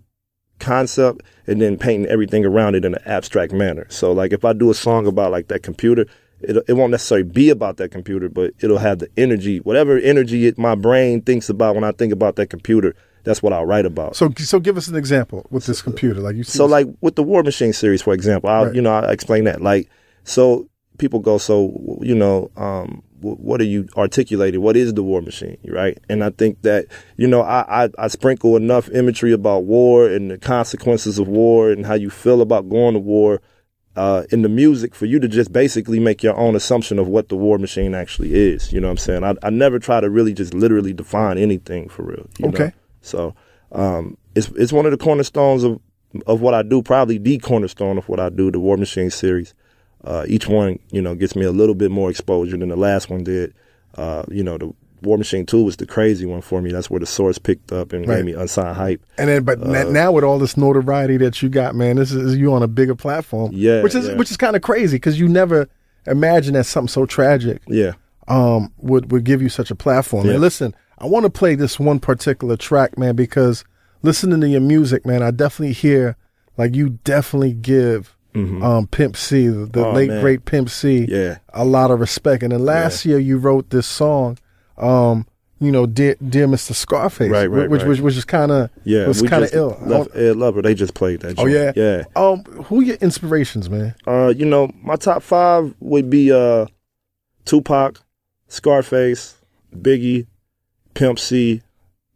concept 0.59 1.21
and 1.47 1.59
then 1.61 1.77
painting 1.77 2.07
everything 2.09 2.45
around 2.45 2.75
it 2.75 2.85
in 2.85 2.93
an 2.93 3.01
abstract 3.05 3.51
manner. 3.51 3.87
So 3.89 4.11
like 4.11 4.31
if 4.31 4.45
I 4.45 4.53
do 4.53 4.69
a 4.69 4.75
song 4.75 5.07
about 5.07 5.31
like 5.31 5.47
that 5.47 5.63
computer. 5.63 6.05
It, 6.43 6.63
it 6.67 6.73
won't 6.73 6.91
necessarily 6.91 7.27
be 7.27 7.49
about 7.49 7.77
that 7.77 7.89
computer, 7.91 8.29
but 8.29 8.53
it'll 8.61 8.77
have 8.79 8.99
the 8.99 9.09
energy, 9.17 9.59
whatever 9.59 9.97
energy 9.97 10.47
it, 10.47 10.57
my 10.57 10.75
brain 10.75 11.21
thinks 11.21 11.49
about 11.49 11.75
when 11.75 11.83
I 11.83 11.91
think 11.91 12.11
about 12.13 12.35
that 12.37 12.47
computer. 12.49 12.95
That's 13.23 13.41
what 13.41 13.53
I'll 13.53 13.65
write 13.65 13.85
about. 13.85 14.15
So, 14.17 14.29
so 14.37 14.59
give 14.59 14.75
us 14.75 14.87
an 14.89 14.95
example 14.95 15.45
with 15.49 15.65
this 15.65 15.81
computer. 15.81 16.19
Like 16.19 16.35
you 16.35 16.43
see, 16.43 16.57
So 16.57 16.63
this- 16.65 16.71
like 16.71 16.87
with 17.01 17.15
the 17.15 17.23
War 17.23 17.41
Machine 17.43 17.71
series, 17.73 18.01
for 18.01 18.13
example, 18.13 18.49
I'll, 18.49 18.65
Right. 18.65 18.75
you 18.75 18.81
know, 18.81 18.91
I 18.91 19.11
explain 19.11 19.45
that. 19.45 19.61
Like, 19.61 19.89
so 20.25 20.67
people 20.97 21.19
go, 21.19 21.37
so 21.37 21.99
you 22.01 22.15
know, 22.15 22.51
um, 22.57 23.01
wh- 23.21 23.39
what 23.39 23.61
are 23.61 23.65
you 23.65 23.87
articulating? 23.95 24.61
What 24.61 24.75
is 24.75 24.93
the 24.93 25.03
War 25.03 25.21
Machine, 25.21 25.57
right? 25.67 25.97
And 26.09 26.21
I 26.23 26.31
think 26.31 26.61
that 26.63 26.87
you 27.17 27.27
know, 27.27 27.41
I, 27.41 27.85
I 27.85 27.89
I 27.97 28.07
sprinkle 28.09 28.57
enough 28.57 28.89
imagery 28.89 29.31
about 29.31 29.63
war 29.63 30.07
and 30.09 30.31
the 30.31 30.37
consequences 30.37 31.17
of 31.17 31.27
war 31.29 31.71
and 31.71 31.85
how 31.85 31.93
you 31.93 32.09
feel 32.09 32.41
about 32.41 32.67
going 32.69 32.93
to 32.93 32.99
war. 32.99 33.41
Uh, 33.95 34.23
in 34.31 34.41
the 34.41 34.49
music, 34.49 34.95
for 34.95 35.05
you 35.05 35.19
to 35.19 35.27
just 35.27 35.53
basically 35.53 35.99
make 35.99 36.23
your 36.23 36.35
own 36.35 36.55
assumption 36.55 36.97
of 36.97 37.07
what 37.07 37.29
the 37.29 37.35
war 37.35 37.59
machine 37.59 37.93
actually 37.93 38.33
is. 38.33 38.73
You 38.73 38.81
know 38.81 38.87
what 38.87 38.93
I'm 38.93 38.97
saying? 38.97 39.23
I, 39.23 39.35
I 39.43 39.51
never 39.51 39.77
try 39.77 40.01
to 40.01 40.09
really 40.09 40.33
just 40.33 40.53
literally 40.55 40.93
define 40.93 41.37
anything 41.37 41.89
for 41.89 42.01
real. 42.03 42.27
you 42.39 42.47
know? 42.47 42.49
Okay. 42.49 42.71
So 43.01 43.35
um, 43.71 44.17
it's 44.33 44.49
it's 44.49 44.73
one 44.73 44.85
of 44.85 44.91
the 44.91 44.97
cornerstones 44.97 45.63
of 45.63 45.79
of 46.27 46.41
what 46.41 46.53
I 46.53 46.63
do, 46.63 46.81
probably 46.81 47.17
the 47.17 47.37
cornerstone 47.37 47.97
of 47.97 48.07
what 48.09 48.19
I 48.19 48.29
do, 48.29 48.51
the 48.51 48.59
War 48.59 48.77
Machine 48.77 49.09
series. 49.09 49.53
Uh, 50.03 50.25
each 50.27 50.47
one, 50.47 50.79
you 50.91 51.01
know, 51.01 51.15
gets 51.15 51.35
me 51.35 51.45
a 51.45 51.51
little 51.51 51.75
bit 51.75 51.91
more 51.91 52.09
exposure 52.09 52.57
than 52.57 52.69
the 52.69 52.75
last 52.75 53.09
one 53.09 53.23
did. 53.23 53.53
Uh, 53.95 54.23
you 54.29 54.43
know, 54.43 54.57
the 54.57 54.73
War 55.03 55.17
Machine 55.17 55.45
Two 55.45 55.63
was 55.63 55.75
the 55.77 55.85
crazy 55.85 56.25
one 56.25 56.41
for 56.41 56.61
me. 56.61 56.71
That's 56.71 56.89
where 56.89 56.99
the 56.99 57.05
source 57.05 57.37
picked 57.37 57.71
up 57.71 57.93
and 57.93 58.07
Right. 58.07 58.17
gave 58.17 58.25
me 58.25 58.33
unsigned 58.33 58.75
hype. 58.77 59.01
And 59.17 59.29
then, 59.29 59.43
but 59.43 59.61
Uh, 59.61 59.83
now 59.89 60.11
with 60.11 60.23
all 60.23 60.39
this 60.39 60.57
notoriety 60.57 61.17
that 61.17 61.41
you 61.41 61.49
got, 61.49 61.75
man, 61.75 61.97
this 61.97 62.11
is 62.11 62.37
you 62.37 62.53
on 62.53 62.63
a 62.63 62.67
bigger 62.67 62.95
platform. 62.95 63.51
Yeah, 63.53 63.81
which 63.83 63.95
is 63.95 64.07
yeah. 64.07 64.15
which 64.15 64.31
is 64.31 64.37
kind 64.37 64.55
of 64.55 64.61
crazy 64.61 64.95
because 64.97 65.19
you 65.19 65.27
never 65.27 65.67
imagined 66.07 66.55
that 66.55 66.65
something 66.65 66.87
so 66.89 67.05
tragic 67.05 67.61
Yeah, 67.67 67.93
um 68.27 68.71
would 68.79 69.11
would 69.11 69.23
give 69.23 69.41
you 69.41 69.49
such 69.49 69.71
a 69.71 69.75
platform. 69.75 70.25
Yeah. 70.25 70.33
And 70.33 70.41
listen, 70.41 70.75
I 70.97 71.05
want 71.05 71.25
to 71.25 71.29
play 71.29 71.55
this 71.55 71.79
one 71.79 71.99
particular 71.99 72.55
track, 72.57 72.97
man, 72.97 73.15
because 73.15 73.63
listening 74.01 74.41
to 74.41 74.47
your 74.49 74.61
music, 74.61 75.05
man, 75.05 75.21
I 75.23 75.31
definitely 75.31 75.73
hear 75.73 76.15
like 76.57 76.75
you 76.75 76.99
definitely 77.03 77.53
give 77.53 78.15
um 78.35 78.87
Pimp 78.87 79.15
C, 79.15 79.47
the, 79.47 79.53
the 79.53 79.65
Mm-hmm. 79.65 79.79
Oh, 79.79 79.91
late 79.93 80.09
man. 80.09 80.21
great 80.21 80.45
Pimp 80.45 80.69
C, 80.69 81.05
yeah, 81.07 81.37
a 81.53 81.63
lot 81.63 81.91
of 81.91 81.99
respect. 81.99 82.41
And 82.41 82.51
then 82.51 82.65
last 82.65 83.05
year 83.05 83.19
you 83.19 83.37
wrote 83.37 83.69
this 83.69 83.85
song, 83.85 84.37
um, 84.77 85.25
you 85.59 85.71
know, 85.71 85.85
dear, 85.85 86.15
dear 86.27 86.47
Mr. 86.47 86.73
Scarface, 86.73 87.29
Right, 87.31 87.47
right, 87.49 87.69
which 87.69 87.81
right. 87.81 87.87
which 87.89 87.99
which 88.01 88.17
is 88.17 88.25
kind 88.25 88.51
of 88.51 88.69
yeah. 88.83 89.07
was 89.07 89.21
kind 89.21 89.43
of 89.45 89.53
ill. 89.53 89.77
Left 89.81 90.15
Ed 90.15 90.35
Lover, 90.35 90.61
they 90.61 90.73
just 90.75 90.93
played 90.93 91.21
that. 91.21 91.39
Oh 91.39 91.45
yeah, 91.45 91.71
joint. 91.71 91.77
yeah. 91.77 92.03
Um, 92.21 92.43
who 92.65 92.81
your 92.81 92.97
inspirations, 92.97 93.69
man? 93.69 93.95
Uh, 94.05 94.33
you 94.35 94.45
know, 94.45 94.71
my 94.81 94.95
top 94.97 95.23
five 95.23 95.73
would 95.79 96.09
be 96.09 96.31
uh, 96.31 96.65
Tupac, 97.45 97.99
Scarface, 98.47 99.35
Biggie, 99.75 100.27
Pimp 100.95 101.17
C, 101.19 101.61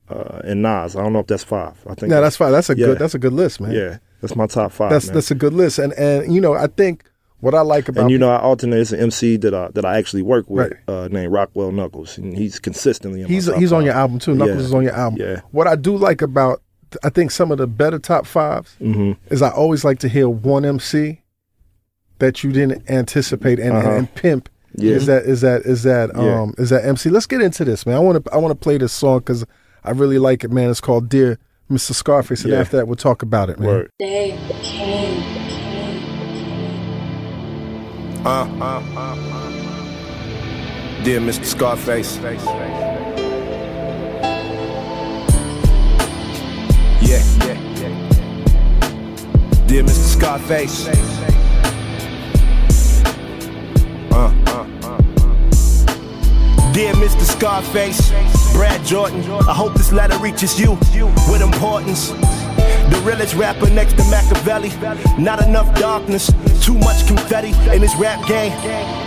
uh, 0.10 0.41
and 0.43 0.62
Nas. 0.62 0.96
I 0.96 1.04
don't 1.04 1.13
know 1.13 1.20
if 1.20 1.28
that's 1.28 1.43
five. 1.43 1.76
I 1.88 1.96
think. 1.96 2.12
Yeah, 2.12 2.20
that's 2.20 2.38
five. 2.38 2.52
That's 2.52 2.70
a 2.70 2.78
Yeah. 2.78 2.88
good. 2.88 3.00
That's 3.00 3.15
a 3.15 3.20
good 3.20 3.34
list, 3.34 3.62
man. 3.62 3.72
yeah. 3.72 3.98
That's 4.22 4.36
my 4.36 4.48
top 4.48 4.72
five. 4.72 4.89
that's 4.89 5.08
man. 5.08 5.13
that's 5.15 5.32
a 5.32 5.36
good 5.36 5.54
list. 5.54 5.80
And 5.80 5.93
and 5.93 6.34
you 6.34 6.41
know, 6.41 6.54
I 6.54 6.67
think 6.67 7.04
what 7.39 7.54
I 7.54 7.62
like 7.62 7.88
about 7.89 8.02
and 8.02 8.12
you 8.12 8.17
know, 8.17 8.30
I 8.30 8.39
alternate 8.39 8.80
as 8.80 8.91
an 8.93 9.00
MC 9.00 9.38
that 9.38 9.54
I 9.54 9.69
that 9.76 9.86
I 9.86 9.97
actually 9.97 10.23
work 10.23 10.50
with, 10.50 10.71
Right. 10.71 10.80
uh, 10.88 11.08
named 11.10 11.32
Rockwell 11.32 11.71
Knuckles, 11.71 12.17
and 12.17 12.36
he's 12.38 12.60
consistently 12.60 13.21
in 13.21 13.28
my 13.28 13.34
he's 13.34 13.45
top 13.47 13.56
he's 13.58 13.71
on 13.71 13.80
five. 13.82 13.86
your 13.86 13.95
album 13.95 14.19
too. 14.19 14.34
Knuckles 14.36 14.58
Yeah. 14.60 14.65
is 14.65 14.73
on 14.73 14.84
your 14.84 14.93
album. 14.95 15.19
Yeah. 15.21 15.41
What 15.52 15.67
I 15.67 15.76
do 15.76 15.95
like 15.97 16.21
about 16.21 16.62
I 17.04 17.10
think 17.10 17.32
some 17.32 17.52
of 17.52 17.58
the 17.58 17.67
better 17.67 18.00
top 18.00 18.26
5s 18.26 18.78
hmm 18.80 19.12
is 19.30 19.41
I 19.41 19.50
always 19.50 19.84
like 19.84 20.00
to 20.00 20.08
hear 20.08 20.30
one 20.30 20.63
MC 20.65 21.21
that 22.19 22.43
you 22.43 22.52
didn't 22.52 22.89
anticipate 22.89 23.60
and, 23.60 23.73
Uh-huh. 23.73 23.88
and, 23.89 23.97
and 23.97 24.15
pimp. 24.15 24.50
Yeah. 24.76 24.93
Is 24.93 25.06
that 25.08 25.23
is 25.26 25.41
that 25.41 25.62
is 25.63 25.84
that 25.84 26.12
Yeah. 26.15 26.41
um 26.41 26.54
is 26.58 26.69
that 26.69 26.86
MC? 26.86 27.10
Let's 27.10 27.26
get 27.28 27.41
into 27.41 27.65
this, 27.65 27.86
man. 27.86 27.95
I 27.95 28.00
want 28.00 28.23
to 28.26 28.34
I 28.34 28.38
want 28.38 28.52
to 28.52 28.56
play 28.56 28.78
this 28.78 28.93
song 28.93 29.19
because 29.19 29.45
I 29.84 29.91
really 29.91 30.17
like 30.19 30.43
it, 30.43 30.52
man. 30.52 30.69
It's 30.69 30.82
called 30.82 31.10
Dear 31.10 31.38
Mr. 31.69 31.93
Scarface, 31.93 32.43
and 32.45 32.54
Yeah. 32.54 32.60
after 32.62 32.78
that 32.78 32.88
we'll 32.88 32.95
talk 32.95 33.21
about 33.21 33.50
it, 33.50 33.60
man. 33.60 33.67
Word. 33.69 33.91
Uh, 38.25 38.30
uh, 38.60 38.82
uh, 38.95 39.15
uh. 39.15 39.47
Dear 41.03 41.19
Mr. 41.21 41.45
Scarface. 41.45 42.17
Yeah. 47.01 47.23
Dear 49.67 49.84
Mr. 49.84 50.17
Scarface. 50.17 50.88
Uh, 54.12 54.15
uh, 54.15 54.34
uh, 54.47 54.88
uh. 54.88 55.07
Dear 56.78 56.94
Mr. 56.94 57.24
Scarface, 57.24 58.12
Brad 58.54 58.86
Jordan, 58.86 59.22
I 59.50 59.54
hope 59.56 59.74
this 59.74 59.92
letter 59.92 60.16
reaches 60.20 60.60
you 60.60 60.74
with 61.28 61.42
importance. 61.42 62.10
The 62.12 63.02
realest 63.04 63.34
rapper 63.34 63.68
next 63.72 63.94
to 63.94 64.04
Machiavelli. 64.12 64.70
Not 65.18 65.44
enough 65.44 65.74
darkness, 65.80 66.32
too 66.63 66.78
much 66.78 67.08
confetti 67.08 67.50
in 67.74 67.82
this 67.82 67.96
rap 67.96 68.24
game. 68.28 68.52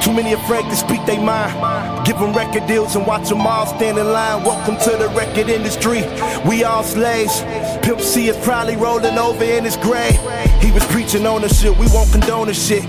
Too 0.03 0.13
many 0.13 0.33
afraid 0.33 0.65
to 0.65 0.75
speak 0.75 1.07
their 1.07 1.21
mind. 1.21 2.05
Give 2.05 2.19
them 2.19 2.35
record 2.35 2.67
deals 2.67 2.97
and 2.97 3.07
watch 3.07 3.29
them 3.29 3.47
all 3.47 3.67
stand 3.67 3.99
in 3.99 4.13
line. 4.13 4.43
Welcome 4.43 4.77
to 4.79 4.97
the 4.97 5.09
record 5.11 5.49
industry. 5.49 6.03
We 6.49 6.65
all 6.65 6.83
slaves. 6.83 7.43
Pimp 7.83 8.01
C 8.01 8.31
is 8.31 8.37
probably 8.39 8.75
rolling 8.75 9.17
over 9.17 9.45
in 9.45 9.63
his 9.63 9.77
grave. 9.77 10.19
He 10.61 10.73
was 10.73 10.85
preaching 10.87 11.25
ownership, 11.25 11.79
we 11.79 11.87
won't 11.95 12.11
condone 12.11 12.49
the 12.49 12.55
shit. 12.55 12.83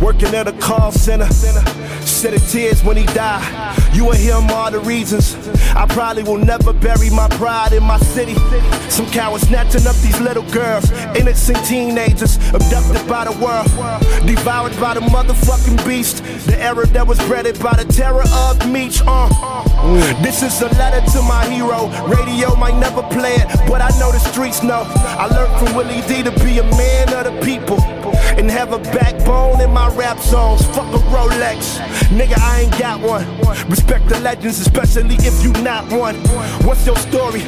Working 0.00 0.34
at 0.34 0.48
a 0.48 0.52
call 0.52 0.90
center. 0.90 1.28
Shed 2.06 2.40
tears 2.48 2.82
when 2.84 2.96
he 2.96 3.04
died. 3.06 3.76
You 3.92 4.12
hear 4.12 4.21
him 4.22 4.50
all 4.50 4.70
the 4.70 4.78
reasons. 4.80 5.36
I 5.74 5.86
probably 5.86 6.22
will 6.22 6.38
never 6.38 6.72
bury 6.72 7.10
my 7.10 7.28
pride 7.28 7.72
in 7.72 7.82
my 7.82 7.98
city. 7.98 8.34
Some 8.88 9.06
cowards 9.06 9.48
snatching 9.48 9.86
up 9.86 9.96
these 9.96 10.20
little 10.20 10.48
girls, 10.50 10.90
innocent 11.16 11.64
teenagers, 11.66 12.36
abducted 12.54 13.06
by 13.08 13.24
the 13.24 13.32
world, 13.42 13.66
devoured 14.26 14.78
by 14.80 14.94
the 14.94 15.00
motherfucking 15.00 15.84
beast. 15.86 16.22
The 16.46 16.58
era 16.58 16.86
that 16.88 17.06
was 17.06 17.18
breaded 17.26 17.58
by 17.60 17.74
the 17.74 17.90
terror 17.92 18.24
of 18.34 18.70
Meech. 18.70 19.02
Uh. 19.06 19.28
This 20.22 20.42
is 20.42 20.60
a 20.62 20.68
letter 20.78 21.04
to 21.12 21.22
my 21.22 21.44
hero. 21.46 21.88
Radio 22.06 22.54
might 22.56 22.78
never 22.78 23.02
play 23.02 23.34
it, 23.34 23.48
but 23.68 23.80
I 23.80 23.90
know 23.98 24.12
the 24.12 24.20
streets 24.20 24.62
know. 24.62 24.84
I 24.86 25.26
learned 25.26 25.58
from 25.58 25.76
Willie 25.76 26.02
D 26.06 26.22
to 26.22 26.30
be 26.44 26.58
a 26.58 26.64
man 26.64 27.12
of 27.14 27.24
the 27.24 27.40
people 27.42 28.01
and 28.38 28.50
have 28.50 28.72
a 28.72 28.78
backbone 28.78 29.60
in 29.60 29.72
my 29.72 29.88
rap 29.94 30.18
songs. 30.18 30.64
Fuck 30.66 30.92
a 30.94 30.98
Rolex, 31.12 31.78
nigga, 32.08 32.38
I 32.38 32.62
ain't 32.62 32.78
got 32.78 33.00
one. 33.00 33.26
Respect 33.68 34.08
the 34.08 34.18
legends, 34.20 34.58
especially 34.60 35.16
if 35.16 35.42
you 35.42 35.52
not 35.62 35.90
one. 35.92 36.16
What's 36.66 36.86
your 36.86 36.96
story? 36.96 37.42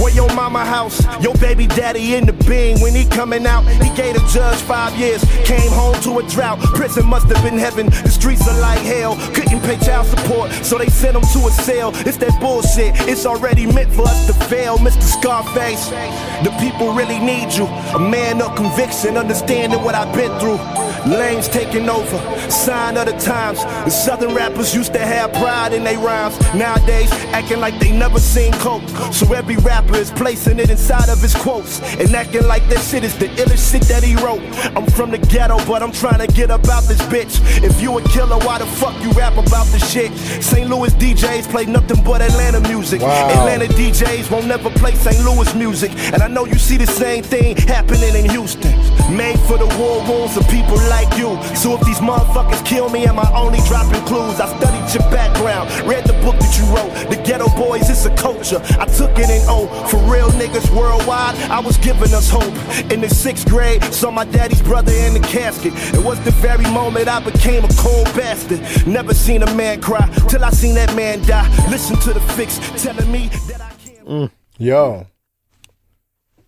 Where 0.00 0.12
your 0.12 0.32
mama 0.34 0.64
house, 0.64 1.02
your 1.22 1.34
baby 1.36 1.66
daddy 1.66 2.14
in 2.14 2.26
the 2.26 2.32
bean. 2.32 2.80
When 2.80 2.94
he 2.94 3.04
coming 3.04 3.46
out, 3.46 3.62
he 3.66 3.90
gave 3.94 4.14
the 4.14 4.24
judge 4.32 4.58
five 4.62 4.96
years. 4.98 5.24
Came 5.44 5.70
home 5.72 6.00
to 6.02 6.18
a 6.18 6.22
drought. 6.28 6.60
Prison 6.74 7.06
must 7.06 7.26
have 7.28 7.42
been 7.42 7.58
heaven. 7.58 7.86
The 7.86 8.10
streets 8.10 8.46
are 8.48 8.60
like 8.60 8.80
hell. 8.80 9.16
Couldn't 9.34 9.60
pay 9.60 9.78
child 9.78 10.06
support, 10.06 10.50
so 10.64 10.78
they 10.78 10.88
sent 10.88 11.16
him 11.16 11.22
to 11.22 11.48
a 11.48 11.50
cell. 11.50 11.92
It's 12.06 12.16
that 12.18 12.38
bullshit. 12.40 12.94
It's 13.08 13.26
already 13.26 13.66
meant 13.66 13.92
for 13.92 14.02
us 14.02 14.26
to 14.26 14.34
fail, 14.46 14.78
Mr. 14.78 15.02
Scarface. 15.02 15.88
The 16.44 16.54
people 16.60 16.92
really 16.92 17.18
need 17.18 17.52
you. 17.52 17.66
A 17.94 17.98
man 17.98 18.42
of 18.42 18.56
conviction, 18.56 19.16
understanding 19.16 19.82
what 19.82 19.94
I've 19.94 20.14
been 20.14 20.38
through. 20.38 20.83
Lanes 21.06 21.48
taking 21.48 21.88
over, 21.88 22.18
sign 22.50 22.96
of 22.96 23.06
the 23.06 23.12
times. 23.18 23.62
The 23.84 23.90
southern 23.90 24.34
rappers 24.34 24.74
used 24.74 24.92
to 24.94 24.98
have 24.98 25.32
pride 25.34 25.72
in 25.72 25.84
their 25.84 25.98
rhymes. 25.98 26.38
Nowadays, 26.54 27.12
acting 27.32 27.60
like 27.60 27.78
they 27.78 27.92
never 27.92 28.18
seen 28.18 28.52
coke. 28.54 28.88
So 29.12 29.32
every 29.34 29.56
rapper 29.56 29.96
is 29.96 30.10
placing 30.10 30.58
it 30.58 30.70
inside 30.70 31.10
of 31.10 31.20
his 31.20 31.34
quotes 31.34 31.80
and 31.98 32.14
acting 32.14 32.46
like 32.46 32.66
that 32.68 32.80
shit 32.80 33.04
is 33.04 33.16
the 33.18 33.26
illest 33.40 33.72
shit 33.72 33.82
that 33.82 34.02
he 34.02 34.16
wrote. 34.16 34.40
I'm 34.76 34.86
from 34.86 35.10
the 35.10 35.18
ghetto, 35.18 35.58
but 35.66 35.82
I'm 35.82 35.92
trying 35.92 36.26
to 36.26 36.32
get 36.32 36.50
about 36.50 36.84
this 36.84 37.00
bitch. 37.12 37.40
If 37.62 37.82
you 37.82 37.98
a 37.98 38.02
killer, 38.08 38.38
why 38.38 38.58
the 38.58 38.66
fuck 38.66 38.94
you 39.02 39.10
rap 39.12 39.34
about 39.34 39.66
the 39.66 39.78
shit? 39.78 40.12
St. 40.42 40.68
Louis 40.70 40.94
DJs 40.94 41.50
play 41.50 41.66
nothing 41.66 42.02
but 42.02 42.22
Atlanta 42.22 42.60
music. 42.68 43.02
Wow. 43.02 43.28
Atlanta 43.28 43.66
DJs 43.74 44.30
won't 44.30 44.46
never 44.46 44.70
play 44.70 44.94
St. 44.94 45.22
Louis 45.24 45.54
music. 45.54 45.90
And 46.14 46.22
I 46.22 46.28
know 46.28 46.46
you 46.46 46.58
see 46.58 46.78
the 46.78 46.86
same 46.86 47.22
thing 47.22 47.56
happening 47.56 48.14
in 48.14 48.30
Houston. 48.30 48.72
Made 49.14 49.38
for 49.40 49.58
the 49.58 49.66
war 49.78 50.00
wounds 50.08 50.36
of 50.36 50.48
people 50.48 50.76
like 50.88 50.93
you. 51.18 51.36
So 51.56 51.74
if 51.74 51.80
these 51.82 51.98
motherfuckers 51.98 52.64
kill 52.66 52.88
me, 52.88 53.06
am 53.06 53.18
I 53.18 53.30
only 53.34 53.58
dropping 53.68 54.00
clues? 54.06 54.40
I 54.40 54.46
studied 54.58 54.92
your 54.94 55.08
background, 55.10 55.70
read 55.88 56.04
the 56.04 56.12
book 56.24 56.36
that 56.38 56.52
you 56.58 56.64
wrote. 56.74 56.92
The 57.10 57.16
Geto 57.22 57.48
Boys, 57.56 57.88
it's 57.90 58.04
a 58.06 58.14
culture. 58.16 58.60
I 58.78 58.86
took 58.86 59.12
it 59.18 59.30
in 59.30 59.42
O. 59.48 59.66
For 59.88 59.98
real 60.12 60.30
niggas 60.30 60.70
worldwide, 60.76 61.36
I 61.50 61.60
was 61.60 61.76
giving 61.78 62.12
us 62.14 62.28
hope. 62.30 62.54
In 62.92 63.00
the 63.00 63.08
sixth 63.08 63.48
grade, 63.48 63.82
saw 63.92 64.10
my 64.10 64.24
daddy's 64.24 64.62
brother 64.62 64.92
in 64.92 65.14
the 65.14 65.20
casket. 65.20 65.72
It 65.94 66.04
was 66.04 66.18
the 66.24 66.30
very 66.32 66.64
moment 66.70 67.08
I 67.08 67.20
became 67.20 67.64
a 67.64 67.68
cold 67.78 68.06
bastard. 68.16 68.60
Never 68.86 69.14
seen 69.14 69.42
a 69.42 69.54
man 69.54 69.80
cry 69.80 70.06
till 70.28 70.44
I 70.44 70.50
seen 70.50 70.74
that 70.76 70.94
man 70.94 71.22
die. 71.22 71.48
Listen 71.70 71.96
to 72.00 72.12
the 72.12 72.20
fix 72.36 72.58
telling 72.82 73.10
me 73.10 73.28
that 73.48 73.60
I 73.60 73.72
can't. 73.84 74.06
Mm. 74.08 74.30
Yo. 74.58 75.06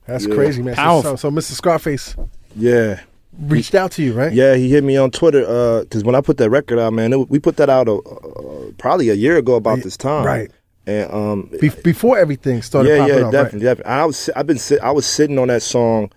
That's 0.07 0.27
Yeah. 0.27 0.35
crazy, 0.35 0.63
man. 0.63 0.77
So, 0.77 1.03
so, 1.03 1.17
so 1.17 1.31
Mr. 1.31 1.53
Scarface 1.53 2.15
Yeah. 2.55 3.01
Reached 3.38 3.75
out 3.75 3.92
to 3.92 4.03
you, 4.03 4.12
right? 4.12 4.33
Yeah, 4.33 4.55
he 4.55 4.70
hit 4.70 4.85
me 4.85 4.96
on 4.96 5.11
Twitter 5.11 5.40
because 5.83 6.05
when 6.05 6.14
I 6.14 6.20
put 6.20 6.38
that 6.38 6.51
record 6.51 6.79
out, 6.79 6.92
man, 6.92 7.12
it, 7.12 7.31
we 7.31 7.38
put 7.38 7.57
that 7.57 7.68
out 7.68 7.88
uh, 7.88 7.99
uh, 7.99 8.70
probably 8.79 9.11
a 9.11 9.14
year 9.14 9.37
ago 9.37 9.55
about 9.55 9.81
this 9.83 9.96
time, 9.96 10.25
Right. 10.25 10.51
And 10.88 11.12
um, 11.12 11.51
Be- 11.61 11.70
before 11.83 12.16
everything 12.16 12.62
started 12.62 12.90
yeah, 12.90 13.07
yeah, 13.07 13.27
up, 13.27 13.33
definitely, 13.33 13.64
definitely. 13.64 13.92
I 13.92 14.05
was, 14.05 14.31
I've 14.37 14.46
been, 14.46 14.59
I 14.81 14.92
was 14.92 15.05
sitting 15.05 15.37
on 15.37 15.49
that 15.49 15.62
song 15.62 16.12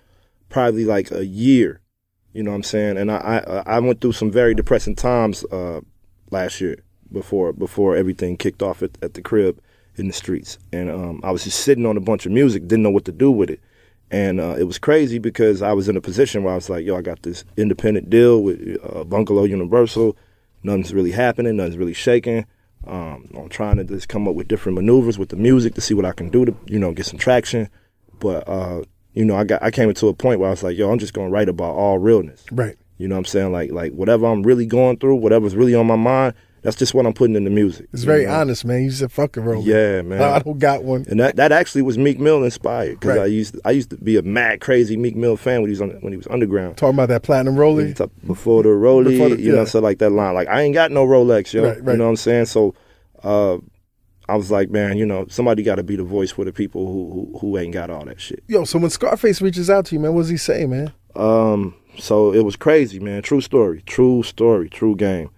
probably 0.50 0.86
like 0.86 1.12
a 1.12 1.26
year. 1.26 1.82
You 2.34 2.44
know 2.44 2.52
what 2.52 2.58
I'm 2.58 2.64
saying? 2.64 2.98
And 2.98 3.12
I, 3.12 3.64
I, 3.66 3.78
I 3.78 3.80
went 3.80 4.00
through 4.00 4.12
some 4.12 4.30
very 4.30 4.54
depressing 4.54 4.96
times 4.96 5.44
uh, 5.46 5.82
last 6.30 6.62
year 6.62 6.84
before, 7.12 7.52
before 7.52 7.96
everything 7.96 8.38
kicked 8.38 8.62
off 8.62 8.84
at, 8.84 8.92
at 9.02 9.16
the 9.16 9.24
crib 9.24 9.60
in 9.96 10.08
the 10.08 10.14
streets, 10.14 10.58
and 10.72 10.90
um, 10.90 11.20
I 11.24 11.32
was 11.32 11.44
just 11.44 11.60
sitting 11.60 11.86
on 11.86 11.98
a 11.98 12.00
bunch 12.00 12.26
of 12.26 12.32
music, 12.32 12.68
didn't 12.68 12.84
know 12.84 12.92
what 12.92 13.06
to 13.06 13.12
do 13.12 13.32
with 13.32 13.50
it. 13.50 13.60
And 14.12 14.40
uh, 14.40 14.56
it 14.58 14.64
was 14.64 14.80
crazy 14.80 15.20
because 15.20 15.62
I 15.62 15.74
was 15.74 15.88
in 15.88 15.96
a 15.96 16.02
position 16.02 16.44
where 16.44 16.54
I 16.54 16.56
was 16.56 16.70
like, 16.70 16.86
yo, 16.86 16.98
I 16.98 17.02
got 17.02 17.22
this 17.22 17.44
independent 17.58 18.10
deal 18.10 18.42
with 18.42 18.60
uh, 18.84 19.04
Bungalo 19.04 19.48
Universal. 19.48 20.18
Nothing's 20.64 20.94
really 20.94 21.12
happening. 21.12 21.58
Nothing's 21.58 21.78
really 21.78 21.94
shaking. 21.94 22.46
Um, 22.88 23.30
I'm 23.38 23.50
trying 23.50 23.78
to 23.78 23.84
just 23.84 24.10
come 24.10 24.28
up 24.28 24.36
with 24.36 24.48
different 24.48 24.76
maneuvers 24.78 25.20
with 25.20 25.30
the 25.30 25.36
music 25.36 25.76
to 25.76 25.82
see 25.82 25.94
what 25.94 26.06
I 26.06 26.12
can 26.12 26.30
do 26.30 26.46
to, 26.46 26.56
you 26.66 26.80
know, 26.80 26.92
get 26.92 27.06
some 27.06 27.20
traction. 27.20 27.70
But, 28.20 28.48
uh, 28.48 28.84
you 29.14 29.26
know, 29.26 29.36
I 29.36 29.44
got, 29.44 29.62
I 29.62 29.70
came 29.70 29.90
into 29.90 30.08
a 30.08 30.14
point 30.14 30.40
where 30.40 30.50
I 30.50 30.52
was 30.52 30.64
like, 30.64 30.78
yo, 30.78 30.92
I'm 30.92 31.00
just 31.00 31.14
going 31.14 31.28
to 31.28 31.34
write 31.34 31.50
about 31.50 31.76
all 31.76 32.00
realness. 32.00 32.46
right? 32.52 32.68
Right. 32.68 32.78
You 32.98 33.08
know 33.08 33.16
what 33.16 33.20
I'm 33.20 33.26
saying? 33.26 33.52
Like, 33.52 33.72
like 33.72 33.94
whatever 33.94 34.26
I'm 34.26 34.44
really 34.44 34.66
going 34.66 34.98
through, 34.98 35.16
whatever's 35.16 35.56
really 35.56 35.76
on 35.76 35.88
my 35.88 35.96
mind, 35.96 36.34
that's 36.62 36.76
just 36.76 36.94
what 36.94 37.06
I'm 37.06 37.14
putting 37.14 37.36
in 37.36 37.44
the 37.46 37.50
music. 37.50 37.88
It's 37.94 38.04
very 38.04 38.26
know? 38.26 38.34
honest, 38.34 38.66
man. 38.66 38.84
You 38.84 38.92
said 38.92 39.12
fuck 39.12 39.38
it, 39.38 39.42
bro. 39.42 39.62
Yeah, 39.62 40.02
man. 40.02 40.22
I 40.22 40.40
don't 40.40 40.60
got 40.60 40.84
one. 40.84 41.06
And 41.10 41.20
that, 41.20 41.36
that 41.38 41.52
actually 41.52 41.82
was 41.84 41.98
Meek 41.98 42.20
Mill 42.20 42.44
inspired 42.44 43.00
because 43.00 43.18
Right. 43.18 43.24
I 43.24 43.28
used 43.28 43.58
I 43.66 43.72
used 43.72 43.90
to 43.92 43.98
be 43.98 44.18
a 44.18 44.22
mad 44.22 44.62
crazy 44.62 44.98
Meek 44.98 45.16
Mill 45.16 45.38
fan 45.38 45.62
when 45.62 45.70
he 45.70 45.72
was 45.74 45.82
on, 45.82 45.90
when 46.02 46.14
he 46.14 46.18
was 46.18 46.28
underground. 46.28 46.78
Talking 46.78 46.96
about 46.96 47.10
that 47.10 47.24
platinum. 47.24 47.56
T- 47.94 48.06
Before 48.28 48.64
the 48.64 48.70
Rolex, 48.70 49.06
Before 49.10 49.30
the- 49.30 49.40
you 49.42 49.52
yeah. 49.52 49.60
know, 49.60 49.66
so 49.66 49.80
like 49.80 50.00
that 50.00 50.12
line, 50.12 50.34
like 50.34 50.48
I 50.48 50.62
ain't 50.62 50.74
got 50.74 50.92
no 50.92 51.06
Rolex, 51.06 51.54
yo. 51.54 51.64
Right, 51.64 51.84
right. 51.84 51.92
You 51.94 51.98
know 51.98 52.06
what 52.06 52.10
I'm 52.12 52.16
saying? 52.18 52.46
So, 52.46 52.76
uh, 53.24 53.58
I 54.28 54.36
was 54.36 54.52
like, 54.52 54.70
man, 54.70 54.98
you 54.98 55.06
know, 55.08 55.26
somebody 55.28 55.64
got 55.64 55.76
to 55.76 55.84
be 55.84 55.96
the 55.96 56.04
voice 56.04 56.30
for 56.32 56.46
the 56.46 56.54
people 56.54 56.86
who, 56.86 57.10
who 57.34 57.40
who 57.40 57.58
ain't 57.58 57.74
got 57.74 57.90
all 57.90 58.06
that 58.06 58.22
shit. 58.22 58.44
Yo, 58.48 58.64
so 58.64 58.78
when 58.78 58.90
Scarface 58.92 59.42
reaches 59.42 59.70
out 59.70 59.86
to 59.88 59.96
you, 59.96 60.00
man, 60.00 60.14
what 60.14 60.22
does 60.22 60.30
he 60.30 60.38
say, 60.38 60.66
man? 60.68 60.94
Um, 61.16 61.74
so 61.98 62.32
it 62.32 62.46
was 62.46 62.56
crazy, 62.56 63.00
man. 63.00 63.24
True 63.24 63.42
story, 63.42 63.82
true 63.88 64.22
story, 64.22 64.70
true 64.70 64.96
game. 64.96 65.32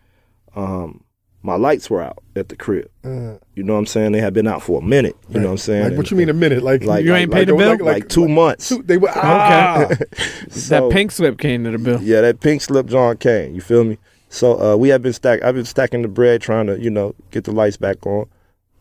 Um, 0.55 1.03
my 1.43 1.55
lights 1.55 1.89
were 1.89 2.01
out 2.01 2.19
at 2.35 2.49
the 2.49 2.55
crib. 2.55 2.89
You 3.03 3.39
know 3.63 3.73
what 3.73 3.79
I'm 3.79 3.85
saying? 3.87 4.11
They 4.11 4.21
had 4.21 4.33
been 4.33 4.47
out 4.47 4.61
for 4.61 4.79
a 4.79 4.83
minute. 4.83 5.15
You 5.29 5.39
know 5.39 5.47
what 5.47 5.51
I'm 5.53 5.57
saying? 5.57 5.81
Uh. 5.81 5.85
Like, 5.89 5.97
what 5.97 5.99
And- 6.05 6.11
you 6.11 6.17
mean 6.17 6.29
a 6.29 6.33
minute? 6.33 6.61
Like, 6.63 6.83
Like, 6.83 7.03
You 7.03 7.11
like, 7.11 7.21
ain't 7.21 7.31
like, 7.31 7.39
paid 7.39 7.47
the 7.47 7.55
bill? 7.55 7.69
like, 7.69 7.81
like 7.81 8.09
two 8.09 8.27
months. 8.27 8.69
two- 8.69 8.83
they 8.83 8.97
were 8.97 9.09
ah. 9.15 9.85
Okay. 9.85 9.95
So- 10.49 10.87
that 10.89 10.93
pink 10.93 11.11
slip 11.11 11.37
came 11.39 11.63
to 11.63 11.71
the 11.71 11.77
bill. 11.79 11.99
Yeah, 12.01 12.21
that 12.21 12.39
pink 12.41 12.61
slip 12.61 12.85
John 12.87 13.17
came. 13.17 13.55
You 13.55 13.61
feel 13.61 13.83
me? 13.83 13.97
So 14.29 14.61
uh, 14.61 14.75
we 14.77 14.89
have 14.89 15.01
been 15.01 15.13
stack. 15.13 15.41
I've 15.43 15.55
been 15.55 15.65
stacking 15.65 16.03
the 16.03 16.07
bread, 16.07 16.41
trying 16.41 16.67
to 16.67 16.79
you 16.79 16.89
know 16.89 17.15
get 17.31 17.43
the 17.45 17.51
lights 17.51 17.75
back 17.77 18.05
on. 18.05 18.27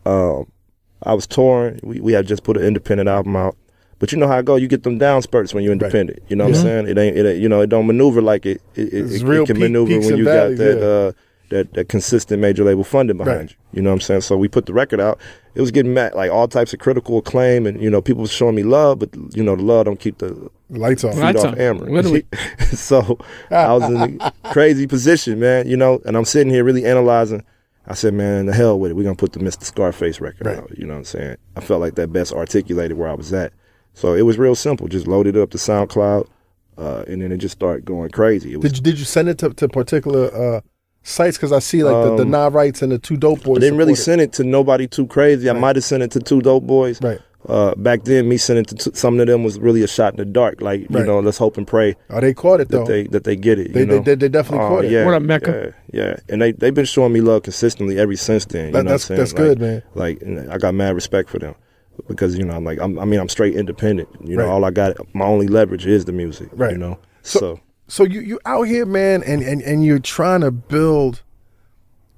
Um, 0.07 0.51
I 1.03 1.15
was 1.15 1.27
touring. 1.27 1.81
We 1.83 2.01
we 2.01 2.13
had 2.13 2.27
just 2.27 2.45
put 2.45 2.57
an 2.57 2.63
independent 2.63 3.09
album 3.09 3.35
out, 3.37 3.57
but 3.99 4.13
you 4.13 4.19
know 4.19 4.29
how 4.29 4.37
I 4.39 4.43
go. 4.43 4.55
You 4.57 4.69
get 4.69 4.83
them 4.85 4.99
down 4.99 5.23
spurts 5.23 5.53
when 5.55 5.65
you're 5.65 5.73
independent. 5.73 6.21
You 6.29 6.37
know 6.37 6.45
what 6.45 6.55
I'm 6.57 6.63
saying? 6.63 6.89
It 6.89 6.99
ain't. 6.99 7.17
It 7.17 7.27
ain't, 7.27 7.41
you 7.41 7.49
know 7.49 7.63
it 7.63 7.69
don't 7.69 7.87
maneuver 7.87 8.21
like 8.23 8.47
it. 8.47 8.61
It, 8.77 8.93
it, 8.93 8.95
It's 9.07 9.23
it, 9.23 9.27
real 9.27 9.43
it 9.43 9.47
can 9.47 9.57
peak- 9.57 9.63
maneuver 9.63 9.89
peaks 9.91 10.05
when 10.05 10.15
and 10.15 10.19
you 10.19 10.25
valleys, 10.25 10.59
got 10.59 10.65
that. 10.65 10.79
yeah. 10.79 10.85
Uh, 10.87 11.13
that, 11.51 11.73
that 11.75 11.89
consistent 11.89 12.41
major 12.41 12.65
label 12.65 12.85
funding 12.85 13.17
behind 13.19 13.39
Right. 13.39 13.51
you. 13.51 13.57
You 13.73 13.83
know 13.83 13.91
what 13.91 13.95
I'm 13.95 14.01
saying? 14.01 14.21
So 14.23 14.37
we 14.37 14.49
put 14.49 14.67
the 14.67 14.73
record 14.73 15.01
out. 15.01 15.21
It 15.55 15.61
was 15.61 15.71
getting 15.71 15.93
met, 15.95 16.17
like 16.17 16.31
all 16.31 16.49
types 16.49 16.73
of 16.73 16.79
critical 16.81 17.19
acclaim, 17.19 17.67
and 17.67 17.81
you 17.83 17.91
know 17.91 18.01
people 18.01 18.23
was 18.23 18.31
showing 18.33 18.55
me 18.55 18.63
love, 18.63 18.99
but 19.01 19.11
you 19.37 19.43
know 19.43 19.55
the 19.57 19.63
love 19.63 19.85
don't 19.87 20.01
keep 20.01 20.19
the 20.19 20.51
Lights 20.71 21.03
off. 21.05 21.15
Feet 21.15 21.21
Lights 21.23 21.45
off 21.45 21.53
on. 21.53 21.57
hammer. 21.59 21.91
Literally. 21.91 22.25
so 22.73 23.19
I 23.51 23.73
was 23.75 23.85
in 23.91 24.21
a 24.21 24.33
crazy 24.53 24.87
position, 24.87 25.39
man. 25.41 25.69
You 25.69 25.77
know, 25.77 26.01
and 26.05 26.17
I'm 26.17 26.25
sitting 26.25 26.53
here 26.53 26.65
really 26.65 26.85
analyzing. 26.85 27.45
I 27.87 27.95
said, 27.95 28.15
man, 28.15 28.47
the 28.47 28.53
hell 28.53 28.79
with 28.79 28.93
it. 28.93 28.95
We're 28.95 29.03
gonna 29.03 29.17
put 29.17 29.33
the 29.33 29.41
Mr. 29.41 29.65
Scarface 29.65 30.21
record 30.21 30.47
Right. 30.47 30.59
out. 30.59 30.79
You 30.79 30.87
know 30.87 30.93
what 30.95 30.99
I'm 31.01 31.05
saying? 31.05 31.37
I 31.57 31.61
felt 31.61 31.81
like 31.81 31.97
that 31.97 32.13
best 32.13 32.33
articulated 32.33 32.97
where 32.97 33.09
I 33.09 33.15
was 33.15 33.33
at. 33.33 33.53
So 33.95 34.15
it 34.15 34.23
was 34.23 34.39
real 34.39 34.55
simple. 34.55 34.87
Just 34.87 35.09
loaded 35.09 35.37
up 35.37 35.51
to 35.51 35.59
SoundCloud, 35.59 36.29
uh, 36.79 37.05
and 37.09 37.21
then 37.21 37.33
it 37.33 37.39
just 37.39 37.57
started 37.57 37.85
going 37.85 38.11
crazy. 38.11 38.53
It 38.53 38.59
was 38.63 38.71
Did 38.71 38.77
you, 38.79 38.83
did 38.93 38.99
you 39.01 39.05
send 39.05 39.29
it 39.29 39.39
to, 39.39 39.51
to 39.55 39.69
particular 39.69 40.33
uh, 40.57 40.61
sites? 41.03 41.37
Because 41.37 41.53
I 41.53 41.59
see 41.59 41.83
like 41.85 42.05
the, 42.05 42.17
the 42.17 42.23
Um, 42.23 42.31
Nah 42.31 42.49
Rights 42.49 42.83
and 42.83 42.93
the 42.93 42.99
two 42.99 43.17
Dope 43.17 43.43
Boys. 43.43 43.59
I 43.59 43.61
didn't 43.61 43.79
really 43.79 43.95
supported. 43.95 44.05
send 44.05 44.21
it 44.23 44.33
to 44.35 44.45
nobody 44.45 44.87
too 44.87 45.07
crazy. 45.07 45.49
I 45.51 45.53
might 45.55 45.77
have 45.77 45.85
sent 45.85 46.03
it 46.03 46.11
to 46.13 46.21
two 46.21 46.41
dope 46.41 46.67
boys. 46.67 47.01
Right. 47.03 47.19
Uh, 47.49 47.75
back 47.77 48.05
then, 48.05 48.29
me 48.29 48.37
sending 48.37 48.65
it 48.65 48.69
to 48.69 48.75
t- 48.75 48.91
some 48.95 49.19
of 49.19 49.27
them 49.27 49.43
was 49.43 49.59
really 49.59 49.83
a 49.83 49.89
shot 49.89 50.13
in 50.13 50.19
the 50.19 50.27
dark. 50.27 50.61
Like 50.61 50.83
you 50.91 51.05
know, 51.05 51.21
let's 51.21 51.39
hope 51.39 51.57
and 51.57 51.67
pray 51.67 51.97
Oh, 52.11 52.21
they 52.21 52.35
caught 52.35 52.61
it 52.61 52.69
though. 52.69 52.81
that 52.85 52.87
they 52.87 53.05
that 53.05 53.25
they 53.25 53.35
get 53.35 53.59
it. 53.59 53.73
They- 53.73 53.81
you 53.81 53.87
they- 53.87 53.97
know? 53.97 54.03
they- 54.03 54.15
they 54.15 54.29
definitely 54.29 54.67
Oh, 54.67 54.69
caught 54.69 54.85
it. 54.85 54.91
Yeah, 54.93 55.07
What 55.07 55.15
up, 55.15 55.23
Meka? 55.23 55.73
Yeah, 55.91 56.03
yeah, 56.05 56.17
and 56.29 56.43
they 56.43 56.53
they've 56.53 56.75
been 56.75 56.85
showing 56.85 57.15
me 57.15 57.23
love 57.23 57.43
consistently 57.45 57.99
ever 57.99 58.15
since 58.17 58.45
then. 58.45 58.67
You 58.67 58.73
That- 58.73 58.85
know 58.85 58.91
that's- 58.91 59.09
what 59.09 59.15
I'm 59.15 59.19
that's 59.21 59.31
saying? 59.33 59.49
good, 59.49 59.59
man. 59.61 59.83
Like 59.95 60.23
I 60.51 60.59
got 60.59 60.75
mad 60.75 60.95
respect 60.95 61.31
for 61.31 61.39
them 61.39 61.55
because 62.09 62.37
you 62.37 62.45
know 62.45 62.53
I'm 62.55 62.65
like 62.65 62.79
I'm, 62.79 62.99
I 62.99 63.07
mean 63.07 63.19
I'm 63.19 63.29
straight 63.31 63.57
independent. 63.57 64.11
You 64.23 64.37
know, 64.37 64.45
Right. 64.45 64.51
all 64.53 64.65
I 64.67 64.71
got, 64.71 64.99
my 65.15 65.25
only 65.25 65.49
leverage 65.49 65.87
is 65.87 66.05
the 66.05 66.13
music. 66.13 66.51
Right. 66.53 66.73
You 66.73 66.79
know, 66.79 66.99
So- 67.23 67.39
so, 67.39 67.61
so 67.91 68.05
you 68.05 68.21
you 68.21 68.41
out 68.45 68.63
here, 68.65 68.87
man, 68.87 69.23
and, 69.23 69.43
and, 69.43 69.61
and 69.63 69.85
you're 69.85 69.99
trying 69.99 70.41
to 70.43 70.51
build 70.51 71.23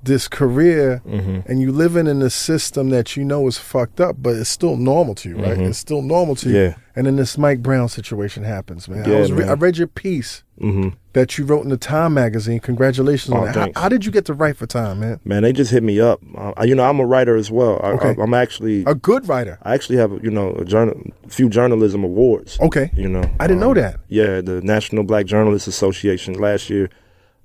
this 0.02 0.28
career, 0.28 1.00
Mm-hmm. 1.06 1.40
and 1.50 1.60
you 1.60 1.70
living 1.72 2.06
in 2.06 2.22
a 2.22 2.30
system 2.30 2.90
that 2.90 3.16
you 3.16 3.24
know 3.24 3.46
is 3.46 3.58
fucked 3.58 4.00
up, 4.00 4.16
but 4.18 4.34
it's 4.36 4.50
still 4.50 4.76
normal 4.76 5.14
to 5.16 5.28
you, 5.28 5.36
right? 5.36 5.58
It's 5.58 5.78
still 5.78 6.02
normal 6.02 6.34
to 6.36 6.48
you. 6.48 6.54
Mm-hmm. 6.54 6.70
Yeah. 6.70 6.76
And 6.94 7.06
then 7.06 7.16
this 7.16 7.38
Mike 7.38 7.62
Brown 7.62 7.88
situation 7.88 8.44
happens, 8.44 8.86
man. 8.88 9.04
I, 9.06 9.08
Yeah, 9.10 9.20
was 9.20 9.32
re- 9.32 9.40
man. 9.40 9.48
I 9.48 9.52
read 9.54 9.78
your 9.78 9.86
piece 9.86 10.42
hmm 10.60 10.90
that 11.14 11.36
you 11.36 11.44
wrote 11.44 11.62
in 11.62 11.68
the 11.68 11.76
Time 11.76 12.14
magazine. 12.14 12.58
Congratulations 12.60 13.34
Oh, 13.34 13.38
on 13.38 13.44
that. 13.52 13.54
How, 13.74 13.82
how 13.82 13.88
did 13.90 14.04
you 14.06 14.10
get 14.12 14.24
to 14.26 14.34
write 14.34 14.56
for 14.56 14.66
Time, 14.66 15.00
man? 15.00 15.20
man, 15.24 15.42
they 15.42 15.52
just 15.52 15.70
hit 15.70 15.82
me 15.82 16.00
up. 16.00 16.20
Uh, 16.36 16.52
you 16.64 16.74
know, 16.74 16.84
I'm 16.84 17.00
a 17.00 17.06
writer 17.06 17.36
as 17.36 17.50
well. 17.50 17.78
I, 17.82 17.90
Okay. 17.92 18.14
I, 18.18 18.22
am 18.22 18.32
actually 18.34 18.84
A 18.86 18.94
good 18.94 19.28
writer. 19.28 19.58
I 19.62 19.74
actually 19.74 19.96
have 19.98 20.12
you 20.24 20.30
know 20.30 20.52
a 20.54 20.64
journal, 20.64 20.94
few 21.28 21.48
journalism 21.48 22.02
awards. 22.04 22.58
Okay. 22.60 22.90
You 22.94 23.08
know, 23.08 23.24
I 23.40 23.46
didn't 23.46 23.60
know 23.60 23.70
Um, 23.70 23.76
that. 23.76 24.00
Yeah, 24.08 24.40
the 24.40 24.60
National 24.62 25.02
Black 25.04 25.26
Journalists 25.26 25.68
Association 25.68 26.34
last 26.34 26.68
year 26.70 26.88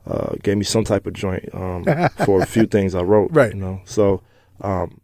uh, 0.08 0.36
gave 0.44 0.58
me 0.58 0.64
some 0.64 0.84
type 0.84 1.06
of 1.08 1.14
joint 1.14 1.48
um, 1.54 1.84
for 2.26 2.42
a 2.42 2.46
few 2.46 2.66
things 2.66 2.96
I 2.96 3.02
wrote. 3.02 3.30
Right. 3.32 3.54
You 3.54 3.60
know, 3.60 3.82
so 3.86 4.22
um, 4.62 5.00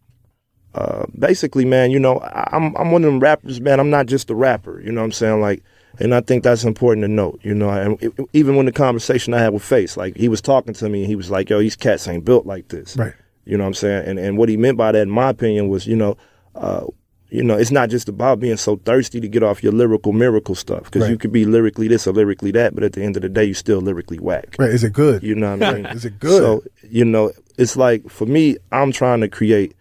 uh, 0.76 1.06
basically, 1.18 1.66
man, 1.66 1.92
you 1.92 2.00
know, 2.00 2.20
I- 2.20 2.50
I'm 2.52 2.76
I'm 2.78 2.92
one 2.92 3.04
of 3.04 3.12
them 3.12 3.20
rappers, 3.20 3.62
man. 3.62 3.80
I'm 3.80 3.90
not 3.90 4.08
just 4.08 4.30
a 4.30 4.36
rapper. 4.36 4.82
You 4.82 4.92
know 4.92 5.02
what 5.02 5.06
I'm 5.06 5.12
saying? 5.12 5.40
Like, 5.42 5.62
and 6.00 6.16
I 6.16 6.22
think 6.22 6.44
that's 6.44 6.64
important 6.64 7.04
to 7.04 7.08
note. 7.08 7.40
You 7.44 7.54
know, 7.54 7.70
and 7.70 8.02
it- 8.02 8.14
even 8.34 8.56
when 8.56 8.66
the 8.66 8.72
conversation 8.72 9.34
I 9.34 9.40
had 9.40 9.54
with 9.54 9.64
Face, 9.64 9.98
like 9.98 10.16
he 10.18 10.28
was 10.30 10.42
talking 10.42 10.74
to 10.74 10.90
me, 10.90 11.02
and 11.02 11.08
he 11.08 11.16
was 11.16 11.30
like, 11.30 11.50
"Yo, 11.50 11.60
these 11.60 11.76
cats 11.76 12.08
ain't 12.08 12.26
built 12.26 12.46
like 12.46 12.70
this." 12.70 12.98
Right. 12.98 13.14
You 13.46 13.58
know 13.58 13.66
what 13.66 13.70
I'm 13.70 13.74
saying? 13.76 14.08
And 14.08 14.18
and 14.20 14.38
what 14.38 14.50
he 14.50 14.58
meant 14.58 14.78
by 14.78 14.92
that, 14.94 15.02
in 15.02 15.10
my 15.12 15.30
opinion, 15.30 15.68
was 15.68 15.86
you 15.86 15.96
know, 15.96 16.18
uh, 16.56 16.86
you 17.34 17.44
know, 17.44 17.56
it's 17.56 17.72
not 17.72 17.90
just 17.90 18.08
about 18.08 18.40
being 18.40 18.58
so 18.58 18.76
thirsty 18.76 19.20
to 19.20 19.28
get 19.28 19.42
off 19.42 19.64
your 19.64 19.74
lyrical 19.74 20.14
miracle 20.14 20.54
stuff 20.54 20.84
because 20.84 21.10
you 21.10 21.18
could 21.18 21.32
be 21.32 21.46
lyrically 21.46 21.88
this 21.88 22.06
or 22.06 22.14
lyrically 22.14 22.52
that, 22.52 22.76
but 22.76 22.84
at 22.84 22.94
the 22.94 23.02
end 23.02 23.16
of 23.16 23.24
the 23.24 23.30
day, 23.30 23.44
you 23.44 23.56
still 23.56 23.82
lyrically 23.82 24.20
whack. 24.20 24.56
Right. 24.60 24.70
Is 24.70 24.84
it 24.84 24.94
good? 24.94 25.24
You 25.24 25.34
know 25.34 25.58
what 25.58 25.64
I 25.64 25.74
mean? 25.74 25.86
Is 25.88 26.06
it 26.06 26.20
good? 26.20 26.40
So 26.40 26.64
you 26.88 27.04
know, 27.04 27.32
it's 27.58 27.76
like 27.76 28.08
for 28.08 28.28
me, 28.28 28.58
I'm 28.72 28.92
trying 28.92 29.22
to 29.22 29.28
create 29.28 29.74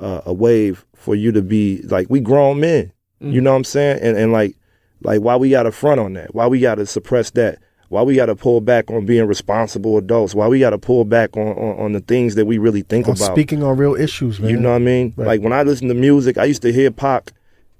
uh, 0.00 0.22
a 0.26 0.34
wave 0.34 0.84
for 0.96 1.14
you 1.14 1.30
to 1.30 1.42
be 1.42 1.80
like 1.82 2.10
we 2.10 2.18
grown 2.18 2.58
men. 2.58 2.92
You 3.20 3.40
know 3.40 3.52
what 3.52 3.58
I'm 3.58 3.64
saying? 3.64 4.00
And 4.02 4.16
and 4.16 4.32
like 4.32 4.56
like 5.00 5.20
why 5.20 5.36
we 5.36 5.50
got 5.50 5.62
to 5.62 5.70
front 5.70 6.00
on 6.00 6.14
that? 6.14 6.34
Why 6.34 6.48
we 6.48 6.58
got 6.58 6.74
to 6.74 6.86
suppress 6.86 7.30
that? 7.30 7.60
Why 7.88 8.02
we 8.02 8.16
got 8.16 8.26
to 8.26 8.34
pull 8.34 8.60
back 8.60 8.90
on 8.90 9.06
being 9.06 9.26
responsible 9.26 9.96
adults? 9.96 10.34
Why 10.34 10.48
we 10.48 10.58
got 10.58 10.70
to 10.70 10.78
pull 10.78 11.04
back 11.04 11.36
on, 11.36 11.48
on 11.48 11.78
on 11.78 11.92
the 11.92 12.00
things 12.00 12.34
that 12.34 12.44
we 12.44 12.58
really 12.58 12.82
think 12.82 13.06
On 13.06 13.14
about? 13.14 13.32
speaking 13.32 13.62
on 13.62 13.76
real 13.76 13.94
issues, 13.94 14.40
man. 14.40 14.50
You 14.50 14.58
know 14.58 14.70
what 14.70 14.76
I 14.76 14.80
mean? 14.80 15.14
Right. 15.16 15.26
Like 15.26 15.40
when 15.40 15.52
I 15.52 15.62
listen 15.62 15.88
to 15.88 15.94
music, 15.94 16.38
I 16.38 16.44
used 16.44 16.62
to 16.62 16.72
hear 16.72 16.90
Pac 16.90 17.32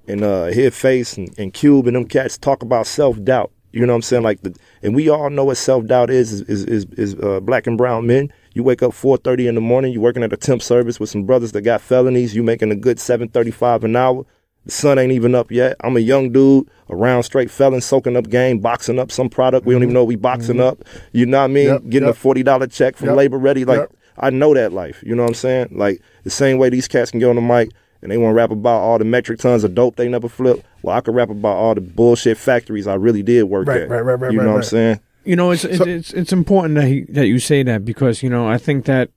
and 0.07 0.23
uh, 0.23 0.45
hear 0.45 0.71
Face 0.71 1.17
and, 1.17 1.33
and 1.37 1.53
Cube 1.53 1.87
and 1.87 1.95
them 1.95 2.05
cats 2.05 2.37
talk 2.37 2.61
about 2.63 2.87
self 2.87 3.21
doubt. 3.23 3.51
You 3.73 3.85
know 3.85 3.93
what 3.93 3.97
I'm 3.97 4.01
saying? 4.03 4.23
Like 4.23 4.41
the 4.41 4.55
and 4.81 4.95
we 4.95 5.09
all 5.09 5.29
know 5.29 5.45
what 5.45 5.57
self 5.57 5.85
doubt 5.85 6.09
is 6.09 6.41
is 6.41 6.63
is, 6.63 6.85
is, 6.97 7.15
uh, 7.15 7.39
black 7.41 7.67
and 7.67 7.77
brown 7.77 8.07
men. 8.07 8.31
You 8.53 8.63
wake 8.63 8.81
up 8.81 8.91
4:30 8.91 9.47
in 9.49 9.55
the 9.55 9.61
morning. 9.61 9.91
You 9.91 10.01
working 10.01 10.23
at 10.23 10.33
a 10.33 10.37
temp 10.37 10.61
service 10.61 10.99
with 10.99 11.09
some 11.09 11.25
brothers 11.25 11.51
that 11.51 11.61
got 11.61 11.81
felonies. 11.81 12.35
You 12.35 12.43
making 12.43 12.71
a 12.71 12.75
good 12.75 12.97
7.35 12.97 13.83
an 13.83 13.95
hour. 13.95 14.25
The 14.67 14.73
sun 14.73 14.99
ain't 14.99 15.13
even 15.13 15.33
up 15.33 15.49
yet. 15.49 15.77
I'm 15.79 15.95
a 15.95 16.01
young 16.01 16.31
dude 16.31 16.69
around 16.89 17.23
straight 17.23 17.49
felons, 17.49 17.85
soaking 17.85 18.17
up 18.17 18.29
game, 18.29 18.59
boxing 18.59 18.99
up 18.99 19.11
some 19.11 19.29
product 19.29 19.65
we 19.65 19.73
don't 19.73 19.81
even 19.81 19.89
mm-hmm. 19.89 19.95
know 19.95 20.03
we 20.03 20.17
boxing 20.17 20.57
mm-hmm. 20.57 20.67
up. 20.67 20.83
You 21.13 21.25
know 21.25 21.39
what 21.39 21.45
I 21.45 21.47
mean? 21.47 21.67
Yep, 21.67 21.83
Getting 21.89 22.07
yep. 22.07 22.15
a 22.15 22.19
forty 22.19 22.43
dollar 22.43 22.67
check 22.67 22.97
from 22.97 23.07
Yep, 23.07 23.17
Labor 23.17 23.37
Ready. 23.37 23.65
Like 23.65 23.79
yep. 23.79 23.95
I 24.17 24.29
know 24.29 24.53
that 24.53 24.73
life. 24.73 25.01
You 25.05 25.15
know 25.15 25.23
what 25.23 25.29
I'm 25.29 25.35
saying? 25.35 25.69
Like 25.71 26.01
the 26.23 26.29
same 26.29 26.57
way 26.57 26.69
these 26.69 26.87
cats 26.87 27.11
can 27.11 27.19
get 27.19 27.29
on 27.29 27.35
the 27.35 27.41
mic 27.41 27.71
and 28.01 28.11
they 28.11 28.17
want 28.17 28.31
to 28.31 28.35
rap 28.35 28.51
about 28.51 28.81
all 28.81 28.97
the 28.97 29.05
metric 29.05 29.39
tons 29.39 29.63
of 29.63 29.73
dope 29.73 29.95
they 29.95 30.07
never 30.07 30.29
flipped. 30.29 30.65
Well, 30.81 30.95
I 30.95 31.01
could 31.01 31.15
rap 31.15 31.29
about 31.29 31.55
all 31.55 31.73
the 31.73 31.81
bullshit 31.81 32.37
factories 32.37 32.87
I 32.87 32.95
really 32.95 33.23
did 33.23 33.43
work 33.43 33.67
Right, 33.67 33.81
at. 33.81 33.89
right, 33.89 34.01
right, 34.01 34.19
right, 34.19 34.31
You 34.31 34.39
know 34.39 34.45
right, 34.45 34.51
what 34.51 34.57
I'm 34.57 34.63
saying? 34.63 34.99
You 35.23 35.35
know, 35.35 35.51
it's 35.51 35.63
it's 35.63 35.81
it's, 35.81 36.13
it's 36.13 36.33
important 36.33 36.75
that 36.75 36.87
he, 36.87 37.01
that 37.09 37.27
you 37.27 37.39
say 37.39 37.63
that 37.63 37.83
because 37.83 38.23
you 38.23 38.29
know 38.29 38.47
I 38.47 38.57
think 38.57 38.85
that 38.85 39.11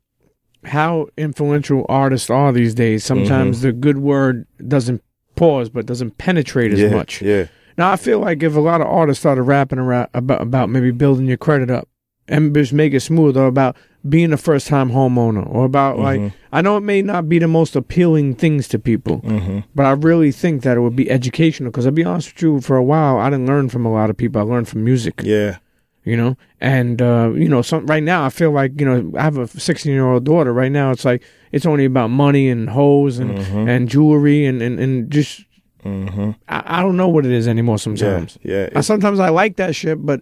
how 0.64 1.08
influential 1.16 1.86
artists 1.88 2.30
are 2.30 2.52
these 2.52 2.74
days. 2.74 3.04
Sometimes 3.04 3.58
mm-hmm. 3.58 3.66
the 3.66 3.72
good 3.72 3.98
word 3.98 4.46
doesn't 4.66 5.02
pause, 5.40 5.70
but 5.70 5.86
doesn't 5.86 6.18
penetrate 6.18 6.72
as 6.72 6.80
yeah, 6.80 6.90
much. 6.90 7.22
Yeah. 7.22 7.46
Now 7.78 7.90
I 7.90 7.96
feel 7.96 8.18
like 8.18 8.42
if 8.42 8.54
a 8.54 8.60
lot 8.60 8.82
of 8.82 8.86
artists 8.86 9.20
started 9.20 9.42
rapping 9.42 9.78
around 9.78 10.08
about 10.12 10.42
about 10.42 10.68
maybe 10.68 10.90
building 10.90 11.26
your 11.26 11.38
credit 11.38 11.70
up 11.70 11.88
and 12.28 12.54
just 12.54 12.74
make 12.74 12.92
it 12.92 13.00
smooth, 13.00 13.36
or 13.38 13.46
about 13.46 13.74
being 14.08 14.32
a 14.32 14.36
first 14.36 14.66
time 14.66 14.90
homeowner, 14.90 15.48
or 15.48 15.64
about 15.64 15.98
like 15.98 16.20
mm-hmm. 16.20 16.36
I 16.52 16.60
know 16.60 16.76
it 16.76 16.82
may 16.82 17.00
not 17.00 17.28
be 17.28 17.38
the 17.38 17.48
most 17.48 17.74
appealing 17.74 18.34
things 18.34 18.68
to 18.68 18.78
people, 18.78 19.20
mm-hmm. 19.22 19.60
but 19.74 19.86
I 19.86 19.92
really 19.92 20.30
think 20.30 20.62
that 20.62 20.76
it 20.76 20.80
would 20.80 20.94
be 20.94 21.10
educational. 21.10 21.70
Because 21.70 21.86
I'll 21.86 21.92
be 21.92 22.04
honest 22.04 22.34
with 22.34 22.42
you, 22.42 22.60
for 22.60 22.76
a 22.76 22.84
while 22.84 23.18
I 23.18 23.30
didn't 23.30 23.46
learn 23.46 23.70
from 23.70 23.86
a 23.86 23.92
lot 23.92 24.10
of 24.10 24.16
people. 24.18 24.42
I 24.42 24.44
learned 24.44 24.68
from 24.68 24.84
music 24.84 25.22
Yeah. 25.24 25.56
You 26.04 26.16
know 26.16 26.36
and 26.60 27.02
uh 27.02 27.30
you 27.34 27.48
know 27.48 27.60
some 27.62 27.84
right 27.86 28.02
now 28.02 28.24
i 28.24 28.30
feel 28.30 28.50
like 28.50 28.72
you 28.80 28.86
know 28.86 29.12
i 29.18 29.22
have 29.22 29.36
a 29.38 29.46
16 29.46 29.92
year 29.92 30.06
old 30.06 30.24
daughter 30.24 30.52
right 30.52 30.72
now 30.72 30.90
it's 30.90 31.04
like 31.04 31.22
it's 31.52 31.66
only 31.66 31.84
about 31.84 32.08
money 32.08 32.48
and 32.48 32.70
hoes 32.70 33.18
and 33.18 33.38
and 33.68 33.88
jewelry 33.88 34.44
and 34.46 34.62
and, 34.62 34.78
and 34.80 35.10
just 35.10 35.44
Mm-hmm. 35.84 36.32
I, 36.46 36.62
I 36.78 36.82
don't 36.82 36.98
know 36.98 37.08
what 37.08 37.24
it 37.24 37.32
is 37.32 37.48
anymore 37.48 37.74
Yeah. 37.74 37.78
sometimes 37.78 38.38
Yeah. 38.42 38.68
I, 38.76 38.82
sometimes 38.82 39.18
i 39.18 39.30
like 39.30 39.56
that 39.56 39.74
shit 39.74 40.04
but 40.04 40.20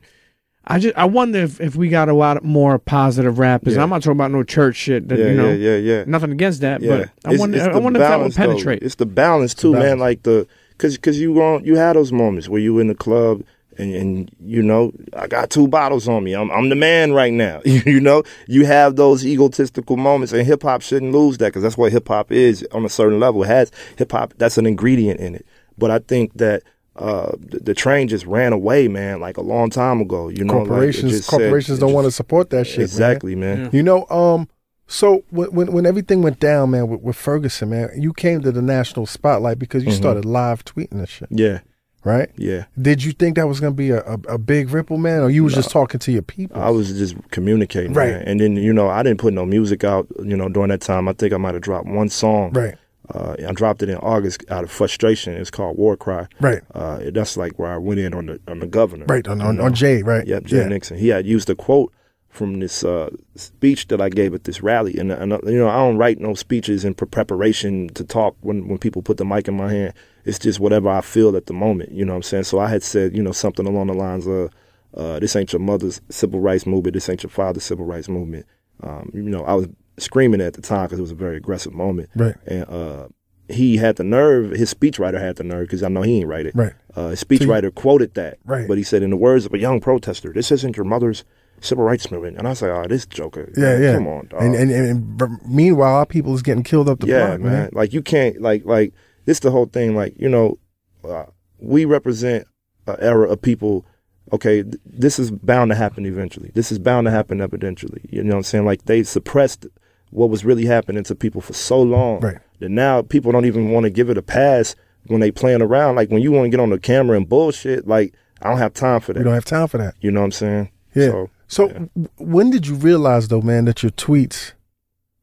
i 0.68 0.78
just 0.78 0.96
i 0.96 1.04
wonder 1.04 1.40
if, 1.40 1.60
if 1.60 1.74
we 1.74 1.88
got 1.88 2.08
a 2.08 2.12
lot 2.12 2.44
more 2.44 2.78
positive 2.78 3.40
rappers 3.40 3.74
Yeah. 3.74 3.82
i'm 3.82 3.90
not 3.90 4.02
talking 4.02 4.12
about 4.12 4.30
no 4.30 4.44
church 4.44 4.76
shit 4.76 5.08
that 5.08 5.18
yeah, 5.18 5.26
you 5.30 5.34
know 5.34 5.48
yeah, 5.50 5.74
yeah, 5.76 5.94
yeah. 5.96 6.04
nothing 6.06 6.30
against 6.30 6.60
that 6.60 6.80
Yeah, 6.80 6.98
but 6.98 7.00
i 7.24 7.30
It's- 7.30 7.40
wonder 7.40 7.58
it's 7.58 7.66
i 7.66 7.72
the 7.72 7.80
wonder 7.80 8.00
if 8.00 8.06
that 8.06 8.10
would 8.18 8.18
balance, 8.18 8.36
though. 8.36 8.46
penetrate 8.46 8.82
It's 8.84 8.94
the 8.94 9.06
balance 9.06 9.52
too, 9.52 9.72
balance. 9.72 9.88
man. 9.88 9.98
Like 9.98 10.22
the 10.22 10.46
because 10.76 10.94
because 10.96 11.18
you 11.18 11.42
on 11.42 11.64
you 11.64 11.74
had 11.74 11.96
those 11.96 12.12
moments 12.12 12.48
where 12.48 12.60
you 12.60 12.78
in 12.78 12.86
the 12.86 12.94
club 12.94 13.42
and 13.78 13.94
and 13.94 14.30
you 14.44 14.62
know 14.62 14.92
I 15.16 15.26
got 15.26 15.50
two 15.50 15.68
bottles 15.68 16.08
on 16.08 16.24
me. 16.24 16.34
I'm 16.34 16.50
I'm 16.50 16.68
the 16.68 16.74
man 16.76 17.12
right 17.12 17.32
now. 17.32 17.60
you 17.64 18.00
know 18.00 18.22
you 18.46 18.66
have 18.66 18.96
those 18.96 19.24
egotistical 19.26 19.96
moments, 19.96 20.32
and 20.32 20.46
hip 20.46 20.62
hop 20.62 20.82
shouldn't 20.82 21.12
lose 21.12 21.38
that 21.38 21.46
because 21.46 21.62
that's 21.62 21.78
what 21.78 21.92
hip 21.92 22.08
hop 22.08 22.30
is 22.32 22.66
on 22.72 22.84
a 22.84 22.88
certain 22.88 23.20
level. 23.20 23.42
It 23.44 23.46
has 23.48 23.72
hip 23.96 24.12
hop. 24.12 24.34
That's 24.38 24.58
an 24.58 24.66
ingredient 24.66 25.20
in 25.20 25.34
it. 25.34 25.46
But 25.76 25.90
I 25.90 25.98
think 26.00 26.34
that. 26.38 26.62
Uh, 26.96 27.30
the, 27.38 27.60
the 27.60 27.74
train 27.74 28.08
just 28.08 28.26
ran 28.26 28.52
away, 28.52 28.88
man. 28.88 29.20
Like 29.20 29.36
a 29.36 29.40
long 29.40 29.70
time 29.70 30.00
ago, 30.00 30.26
you 30.28 30.42
know. 30.42 30.54
like, 30.54 30.64
it 30.64 30.68
corporations 30.68 31.24
said- 31.24 31.30
corporations 31.30 31.78
don't 31.78 31.92
want 31.92 32.06
to 32.06 32.10
support 32.10 32.50
that 32.50 32.66
shit. 32.66 32.78
man. 32.78 32.84
exactly, 32.86 33.36
man. 33.36 33.70
You 33.72 33.84
know, 33.84 34.04
um, 34.10 34.48
so 34.88 35.22
when 35.30 35.48
when, 35.52 35.72
when 35.72 35.86
everything 35.86 36.22
went 36.22 36.40
down, 36.40 36.72
man, 36.72 36.88
with, 36.88 37.00
with 37.02 37.14
Ferguson, 37.14 37.70
man, 37.70 37.90
you 37.96 38.12
came 38.12 38.40
to 38.42 38.50
the 38.50 38.62
national 38.62 39.06
spotlight 39.06 39.60
because 39.60 39.82
Mm-hmm. 39.84 39.90
you 39.90 39.96
started 39.96 40.24
live 40.24 40.64
tweeting 40.64 40.98
this 40.98 41.08
shit, 41.10 41.28
Yeah, 41.30 41.60
right? 42.08 42.30
yeah. 42.36 42.64
Did 42.80 43.04
you 43.04 43.12
think 43.12 43.36
that 43.36 43.46
was 43.46 43.60
gonna 43.60 43.72
be 43.74 43.90
a, 43.90 44.00
a, 44.04 44.18
a 44.30 44.38
big 44.38 44.70
ripple, 44.70 44.98
man, 44.98 45.20
or 45.22 45.30
you 45.30 45.44
was 45.44 45.54
just 45.54 45.70
talking 45.70 46.00
to 46.00 46.10
your 46.12 46.22
people? 46.22 46.60
I 46.60 46.70
was 46.70 46.92
just 46.96 47.14
communicating, 47.30 47.92
Right. 47.92 48.12
man. 48.12 48.22
And 48.22 48.40
then 48.40 48.56
you 48.56 48.72
know, 48.72 48.88
I 48.88 49.02
didn't 49.02 49.20
put 49.20 49.32
no 49.34 49.44
music 49.46 49.84
out. 49.84 50.06
You 50.22 50.36
know, 50.36 50.48
during 50.48 50.70
that 50.70 50.80
time, 50.80 51.06
I 51.08 51.12
think 51.12 51.32
I 51.32 51.36
might 51.36 51.54
have 51.54 51.62
dropped 51.62 51.86
one 51.86 52.08
song. 52.08 52.52
right, 52.52 52.74
Uh, 53.14 53.36
I 53.48 53.52
dropped 53.52 53.82
it 53.82 53.88
in 53.88 53.96
August 53.98 54.44
out 54.50 54.64
of 54.64 54.70
frustration. 54.70 55.34
It's 55.34 55.50
called 55.50 55.76
War 55.78 55.96
Cry. 55.96 56.26
right, 56.40 56.62
Uh, 56.74 56.98
that's 57.12 57.36
like 57.36 57.58
where 57.58 57.70
I 57.72 57.78
went 57.78 58.00
in 58.00 58.12
on 58.14 58.26
the 58.26 58.40
on 58.48 58.58
the 58.60 58.66
governor. 58.66 59.04
right. 59.08 59.26
On 59.28 59.40
on, 59.40 59.60
on 59.60 59.72
Jay, 59.74 60.02
right? 60.02 60.26
Yep, 60.26 60.44
Jay 60.44 60.58
yeah. 60.58 60.68
Nixon. 60.68 60.98
He 60.98 61.08
had 61.08 61.26
used 61.26 61.48
a 61.50 61.54
quote 61.54 61.92
from 62.28 62.60
this 62.60 62.84
uh, 62.84 63.10
speech 63.36 63.88
that 63.88 64.00
I 64.00 64.08
gave 64.10 64.34
at 64.34 64.44
this 64.44 64.62
rally, 64.62 64.96
and, 64.98 65.10
and 65.10 65.32
uh, 65.32 65.40
you 65.44 65.58
know 65.58 65.68
I 65.68 65.76
don't 65.76 65.96
write 65.96 66.20
no 66.20 66.34
speeches 66.34 66.84
in 66.84 66.94
preparation 66.94 67.88
to 67.90 68.04
talk 68.04 68.36
when 68.40 68.68
when 68.68 68.78
people 68.78 69.02
put 69.02 69.16
the 69.16 69.24
mic 69.24 69.48
in 69.48 69.56
my 69.56 69.70
hand. 69.72 69.94
It's 70.24 70.38
just 70.38 70.60
whatever 70.60 70.88
I 70.90 71.00
feel 71.00 71.34
at 71.36 71.46
the 71.46 71.54
moment. 71.54 71.92
You 71.92 72.04
know 72.04 72.12
what 72.12 72.16
I'm 72.18 72.22
saying? 72.22 72.44
So 72.44 72.58
I 72.58 72.68
had 72.68 72.82
said 72.82 73.16
you 73.16 73.22
know 73.22 73.32
something 73.32 73.66
along 73.66 73.86
the 73.88 73.94
lines 73.94 74.26
of, 74.26 74.50
uh, 74.94 75.18
"This 75.18 75.34
ain't 75.36 75.52
your 75.52 75.60
mother's 75.60 76.00
civil 76.10 76.40
rights 76.40 76.66
movement. 76.66 76.94
This 76.94 77.08
ain't 77.08 77.22
your 77.22 77.30
father's 77.30 77.64
civil 77.64 77.86
rights 77.86 78.08
movement." 78.08 78.46
Um, 78.82 79.10
you 79.14 79.22
know, 79.22 79.42
I 79.44 79.54
was 79.54 79.68
screaming 79.98 80.40
at 80.40 80.52
the 80.54 80.62
time 80.62 80.84
because 80.86 80.98
it 80.98 81.02
was 81.02 81.10
a 81.10 81.16
very 81.16 81.36
aggressive 81.36 81.72
moment, 81.72 82.10
Right. 82.14 82.36
and 82.46 82.64
uh, 82.68 83.08
he 83.48 83.78
had 83.78 83.96
the 83.96 84.04
nerve. 84.04 84.50
His 84.52 84.72
speechwriter 84.72 85.18
had 85.18 85.36
the 85.36 85.44
nerve 85.44 85.66
because 85.66 85.82
I 85.82 85.88
know 85.88 86.02
he 86.02 86.18
ain't 86.18 86.28
write 86.28 86.46
it. 86.46 86.54
Right. 86.54 86.72
Uh, 86.94 87.08
his 87.08 87.24
speechwriter 87.24 87.74
quoted 87.74 88.14
that, 88.14 88.38
Right. 88.44 88.68
but 88.68 88.76
he 88.78 88.84
said, 88.84 89.02
in 89.02 89.10
the 89.10 89.16
words 89.16 89.46
of 89.46 89.54
a 89.54 89.58
young 89.58 89.80
protester, 89.80 90.32
this 90.32 90.52
isn't 90.52 90.76
your 90.76 90.84
mother's 90.84 91.24
civil 91.60 91.84
rights 91.84 92.10
movement. 92.10 92.38
And 92.38 92.46
I 92.46 92.50
was 92.50 92.62
like, 92.62 92.70
oh, 92.70 92.86
this 92.88 93.06
joker. 93.06 93.52
Yeah, 93.56 93.64
man, 93.64 93.82
yeah. 93.82 93.94
Come 93.94 94.06
on, 94.06 94.26
dog. 94.28 94.42
And, 94.42 94.54
and, 94.54 94.70
and, 94.70 95.40
meanwhile, 95.46 95.96
our 95.96 96.06
people 96.06 96.34
is 96.34 96.42
getting 96.42 96.62
killed 96.62 96.88
up 96.88 97.00
the 97.00 97.06
yeah, 97.08 97.26
block, 97.28 97.40
man. 97.40 97.52
man. 97.52 97.70
Like, 97.72 97.92
you 97.92 98.02
can't, 98.02 98.40
like, 98.40 98.64
like, 98.64 98.92
this 99.24 99.40
the 99.40 99.50
whole 99.50 99.66
thing. 99.66 99.94
Like, 99.94 100.14
you 100.18 100.28
know, 100.28 100.58
uh, 101.04 101.26
we 101.58 101.84
represent 101.84 102.46
an 102.86 102.96
era 103.00 103.28
of 103.28 103.42
people. 103.42 103.84
Okay, 104.32 104.62
th- 104.62 104.76
this 104.84 105.18
is 105.18 105.30
bound 105.30 105.70
to 105.70 105.74
happen 105.74 106.04
eventually. 106.04 106.50
This 106.54 106.70
is 106.70 106.78
bound 106.78 107.06
to 107.06 107.10
happen 107.10 107.38
evidentially. 107.38 108.04
You 108.10 108.22
know 108.22 108.34
what 108.34 108.38
I'm 108.38 108.42
saying? 108.44 108.64
Like, 108.66 108.84
they 108.84 109.02
suppressed 109.02 109.66
what 110.10 110.30
was 110.30 110.44
really 110.44 110.66
happening 110.66 111.02
to 111.04 111.14
people 111.14 111.40
for 111.40 111.52
so 111.52 111.80
long 111.80 112.20
Right. 112.20 112.38
that 112.60 112.68
now 112.70 113.02
people 113.02 113.32
don't 113.32 113.44
even 113.44 113.70
want 113.70 113.84
to 113.84 113.90
give 113.90 114.08
it 114.10 114.18
a 114.18 114.22
pass 114.22 114.74
when 115.06 115.20
they 115.20 115.30
playing 115.30 115.62
around. 115.62 115.96
Like, 115.96 116.10
when 116.10 116.22
you 116.22 116.32
want 116.32 116.46
to 116.46 116.50
get 116.50 116.60
on 116.60 116.70
the 116.70 116.78
camera 116.78 117.16
and 117.16 117.28
bullshit, 117.28 117.86
like, 117.86 118.14
I 118.42 118.50
don't 118.50 118.58
have 118.58 118.74
time 118.74 119.00
for 119.00 119.12
that. 119.12 119.20
We 119.20 119.24
don't 119.24 119.34
have 119.34 119.44
time 119.44 119.68
for 119.68 119.78
that. 119.78 119.94
You 120.00 120.10
know 120.10 120.20
what 120.20 120.26
I'm 120.26 120.32
saying? 120.32 120.70
Yeah. 120.94 121.08
So, 121.08 121.30
So, 121.48 121.68
yeah. 121.70 122.04
when 122.18 122.50
did 122.50 122.66
you 122.66 122.74
realize, 122.74 123.28
though, 123.28 123.40
man, 123.40 123.64
that 123.64 123.82
your 123.82 123.90
tweets 123.92 124.52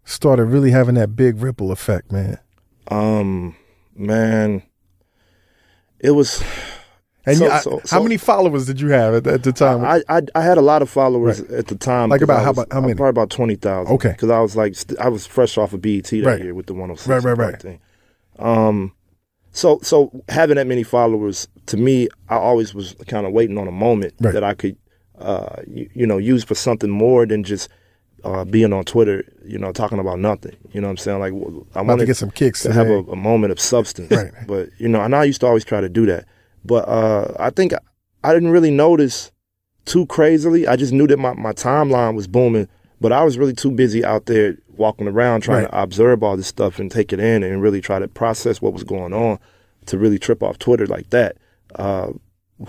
started 0.03 0.45
really 0.45 0.71
having 0.71 0.95
that 0.95 1.15
big 1.15 1.41
ripple 1.41 1.71
effect, 1.71 2.11
man? 2.11 2.39
um, 2.89 3.55
man, 3.95 4.61
it 5.99 6.11
was. 6.11 6.43
And 7.27 7.37
So- 7.37 7.45
you, 7.45 7.51
I- 7.51 7.59
so- 7.61 7.77
how 7.79 7.85
so- 7.85 8.03
many 8.03 8.17
followers 8.17 8.67
did 8.67 8.79
you 8.79 8.89
have 8.89 9.15
at, 9.15 9.25
at 9.25 9.41
the 9.41 9.51
time? 9.51 9.83
I, 9.83 10.03
I 10.07 10.21
I 10.35 10.41
had 10.41 10.59
a 10.59 10.61
lot 10.61 10.83
of 10.83 10.91
followers 10.91 11.39
at 11.39 11.65
the 11.65 11.75
time. 11.75 12.09
Like 12.09 12.21
about 12.21 12.41
I 12.41 12.43
how 12.43 12.51
about- 12.51 12.71
how 12.71 12.81
many? 12.81 12.93
Probably 12.93 13.09
about 13.09 13.31
twenty 13.31 13.55
thousand. 13.55 13.95
Okay. 13.95 14.11
Because 14.11 14.29
I 14.29 14.39
was 14.41 14.55
like, 14.55 14.75
st- 14.75 14.99
I 14.99 15.09
was 15.09 15.25
fresh 15.25 15.57
off 15.57 15.73
of 15.73 15.81
BET 15.81 16.03
that 16.03 16.23
Right. 16.23 16.39
year 16.43 16.53
with 16.53 16.67
the 16.67 16.75
one 16.75 16.89
hundred 16.89 16.99
six. 16.99 17.07
Right, 17.07 17.23
right, 17.23 17.37
right. 17.53 17.59
Thing. 17.59 17.79
Um, 18.37 18.91
so 19.49 19.79
so 19.81 20.11
having 20.29 20.57
that 20.57 20.67
many 20.67 20.83
followers 20.83 21.47
to 21.65 21.77
me, 21.77 22.09
I 22.29 22.35
always 22.35 22.75
was 22.75 22.93
kind 23.07 23.25
of 23.25 23.33
waiting 23.33 23.57
on 23.57 23.67
a 23.67 23.71
moment 23.71 24.13
Right. 24.21 24.31
that 24.35 24.43
I 24.43 24.53
could, 24.53 24.77
uh, 25.19 25.61
you, 25.67 25.89
you 25.93 26.07
know, 26.07 26.17
used 26.17 26.47
for 26.47 26.55
something 26.55 26.89
more 26.89 27.25
than 27.25 27.43
just. 27.43 27.69
Uh, 28.23 28.43
being 28.43 28.73
on 28.73 28.83
Twitter, 28.83 29.23
you 29.45 29.59
know, 29.59 29.71
talking 29.71 29.99
about 29.99 30.17
nothing. 30.17 30.55
You 30.71 30.81
know 30.81 30.87
what 30.87 30.91
I'm 30.93 30.97
saying? 30.97 31.19
Like, 31.19 31.31
I 31.75 31.81
want 31.83 31.99
to 31.99 32.07
get 32.07 32.17
some 32.17 32.31
kicks 32.31 32.63
to 32.63 32.73
have 32.73 32.87
a, 32.87 32.97
a 33.11 33.15
moment 33.15 33.51
of 33.51 33.59
substance. 33.59 34.09
Right. 34.09 34.31
But 34.47 34.69
you 34.79 34.87
know, 34.87 34.99
and 35.01 35.15
I 35.15 35.25
used 35.25 35.41
to 35.41 35.45
always 35.47 35.63
try 35.63 35.79
to 35.79 35.87
do 35.89 36.07
that. 36.07 36.25
But 36.63 36.87
uh, 36.87 37.35
I 37.39 37.51
think 37.51 37.73
I, 37.73 37.77
I 38.23 38.33
didn't 38.33 38.49
really 38.49 38.71
notice 38.71 39.31
too 39.85 40.07
crazily. 40.07 40.65
I 40.67 40.75
just 40.75 40.91
knew 40.91 41.05
that 41.05 41.17
my, 41.17 41.33
my 41.33 41.53
timeline 41.53 42.15
was 42.15 42.25
booming, 42.25 42.67
but 42.99 43.11
I 43.11 43.23
was 43.23 43.37
really 43.37 43.53
too 43.53 43.69
busy 43.69 44.03
out 44.03 44.25
there 44.25 44.57
walking 44.75 45.07
around 45.07 45.41
trying 45.41 45.65
Right. 45.65 45.69
to 45.71 45.81
observe 45.83 46.23
all 46.23 46.35
this 46.35 46.47
stuff 46.47 46.79
and 46.79 46.89
take 46.89 47.13
it 47.13 47.19
in 47.19 47.43
and 47.43 47.61
really 47.61 47.79
try 47.79 47.99
to 47.99 48.07
process 48.07 48.59
what 48.59 48.73
was 48.73 48.83
going 48.83 49.13
on 49.13 49.37
to 49.85 49.99
really 49.99 50.17
trip 50.17 50.41
off 50.41 50.57
Twitter 50.57 50.87
like 50.87 51.11
that. 51.11 51.37
Uh, 51.75 52.13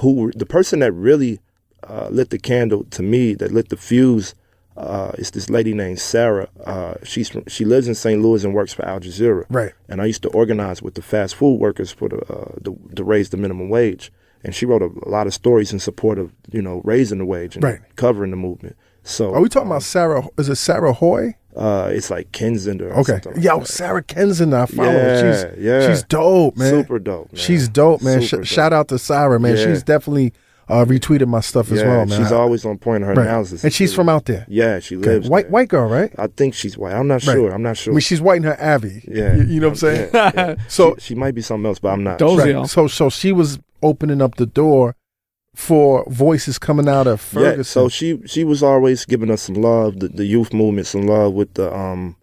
who 0.01 0.33
the 0.37 0.45
person 0.45 0.81
that 0.81 0.93
really 0.93 1.41
uh, 1.89 2.09
lit 2.11 2.31
the 2.31 2.39
candle 2.39 2.85
to 2.91 3.03
me, 3.03 3.35
that 3.35 3.53
lit 3.53 3.69
the 3.69 3.77
fuse 3.77 4.35
uh, 4.77 5.13
it's 5.17 5.31
this 5.31 5.49
lady 5.49 5.73
named 5.73 5.99
Sarah. 5.99 6.49
Uh, 6.65 6.95
she's 7.03 7.29
from, 7.31 7.45
she 7.49 7.65
lives 7.65 7.89
in 7.89 7.95
St. 7.95 8.21
Louis 8.21 8.45
and 8.45 8.53
works 8.53 8.75
for 8.75 8.85
Al 8.85 9.01
Jazeera. 9.01 9.47
Right. 9.49 9.73
And 9.89 10.03
I 10.03 10.05
used 10.05 10.23
to 10.23 10.29
organize 10.31 10.83
with 10.83 10.95
the 10.95 11.03
fast 11.03 11.35
food 11.35 11.55
workers 11.59 11.91
for 11.91 12.09
the, 12.11 12.19
uh, 12.31 12.53
the 12.61 12.77
to 12.97 13.05
raise 13.05 13.31
the 13.31 13.39
minimum 13.39 13.71
wage. 13.71 14.13
And 14.45 14.55
she 14.55 14.67
wrote 14.67 14.83
a, 14.83 14.91
a 15.05 15.09
lot 15.09 15.27
of 15.27 15.33
stories 15.35 15.73
in 15.73 15.79
support 15.79 16.19
of 16.19 16.33
you 16.53 16.61
know 16.61 16.83
raising 16.85 17.19
the 17.19 17.25
wage 17.25 17.55
and 17.57 17.65
Right. 17.65 17.81
covering 17.97 18.31
the 18.33 18.37
movement. 18.37 18.77
So 19.03 19.33
Are 19.33 19.41
we 19.41 19.49
talking 19.49 19.69
about 19.71 19.83
Sarah? 19.83 20.29
Is 20.37 20.49
it 20.49 20.57
Sarah 20.57 20.93
Hoy? 20.93 21.37
uh, 21.57 21.89
it's 21.91 22.11
like 22.11 22.33
Kensington. 22.33 22.93
Okay. 22.93 23.21
like 23.25 23.43
Yo, 23.43 23.61
that. 23.61 23.67
Sarah 23.69 24.03
Kendzior, 24.03 24.53
I 24.53 24.67
follow. 24.67 24.91
Yeah, 24.93 25.33
she's 25.55 25.59
yeah. 25.65 25.89
she's 25.89 26.03
dope, 26.03 26.59
man. 26.59 26.71
Super 26.71 26.99
dope. 26.99 27.33
Man. 27.33 27.41
She's 27.41 27.67
dope, 27.67 28.03
man. 28.03 28.21
Sh- 28.21 28.33
dope. 28.33 28.45
Shout 28.45 28.75
out 28.75 28.89
to 28.89 28.99
Sarah, 28.99 29.41
man. 29.41 29.57
Yeah. 29.57 29.65
She's 29.65 29.83
definitely 29.83 30.35
uh, 30.69 30.85
retweeted 30.85 31.29
my 31.29 31.41
stuff 31.41 31.71
as 31.71 31.83
well, 31.83 32.07
man. 32.07 32.19
She's 32.19 32.33
always 32.33 32.65
on 32.65 32.79
point 32.79 33.03
in 33.03 33.09
her 33.09 33.15
right. 33.15 33.27
analysis, 33.27 33.63
and 33.65 33.73
she's 33.73 33.95
from 33.95 34.09
out 34.09 34.25
there. 34.25 34.45
Yeah, 34.49 34.81
she 34.81 34.97
Okay. 34.97 35.11
lives 35.15 35.29
White 35.29 35.43
there. 35.45 35.51
white 35.53 35.69
girl, 35.69 35.89
right? 35.89 36.13
I 36.19 36.27
think 36.27 36.55
she's 36.55 36.77
white. 36.77 36.93
I'm 36.95 37.07
not 37.07 37.25
Right. 37.27 37.35
sure. 37.35 37.53
I'm 37.53 37.63
not 37.63 37.77
sure. 37.77 37.93
I 37.93 37.95
mean, 37.95 38.01
she's 38.01 38.21
white 38.21 38.39
in 38.39 38.43
her 38.45 38.57
Abbey. 38.61 39.05
Yeah. 39.07 39.37
You, 39.37 39.43
you 39.45 39.61
know 39.61 39.69
what 39.69 39.83
I'm 39.83 39.95
saying? 39.95 40.11
Yeah, 40.13 40.33
yeah. 40.35 40.55
So 40.69 40.95
she, 40.97 41.01
she 41.09 41.15
might 41.15 41.35
be 41.35 41.43
something 41.43 41.67
else, 41.67 41.79
but 41.79 41.91
I'm 41.91 42.03
not. 42.03 42.19
Those- 42.19 42.43
sure. 42.43 42.61
Right. 42.61 42.69
so 42.69 42.87
so 42.89 43.11
she 43.11 43.31
was 43.33 43.59
opening 43.83 44.21
up 44.21 44.35
the 44.37 44.47
door 44.47 44.97
for 45.55 46.05
voices 46.09 46.59
coming 46.59 46.89
out 46.89 47.07
of 47.07 47.21
Ferguson. 47.21 47.59
Yeah, 47.59 47.63
so 47.63 47.89
she 47.89 48.21
she 48.27 48.45
was 48.45 48.63
always 48.63 49.05
giving 49.05 49.31
us 49.31 49.43
some 49.43 49.55
love, 49.57 50.01
the, 50.01 50.09
the 50.09 50.25
youth 50.27 50.53
movement, 50.53 50.87
some 50.87 51.03
love 51.07 51.33
with 51.33 51.55
the 51.55 51.75
um 51.75 52.17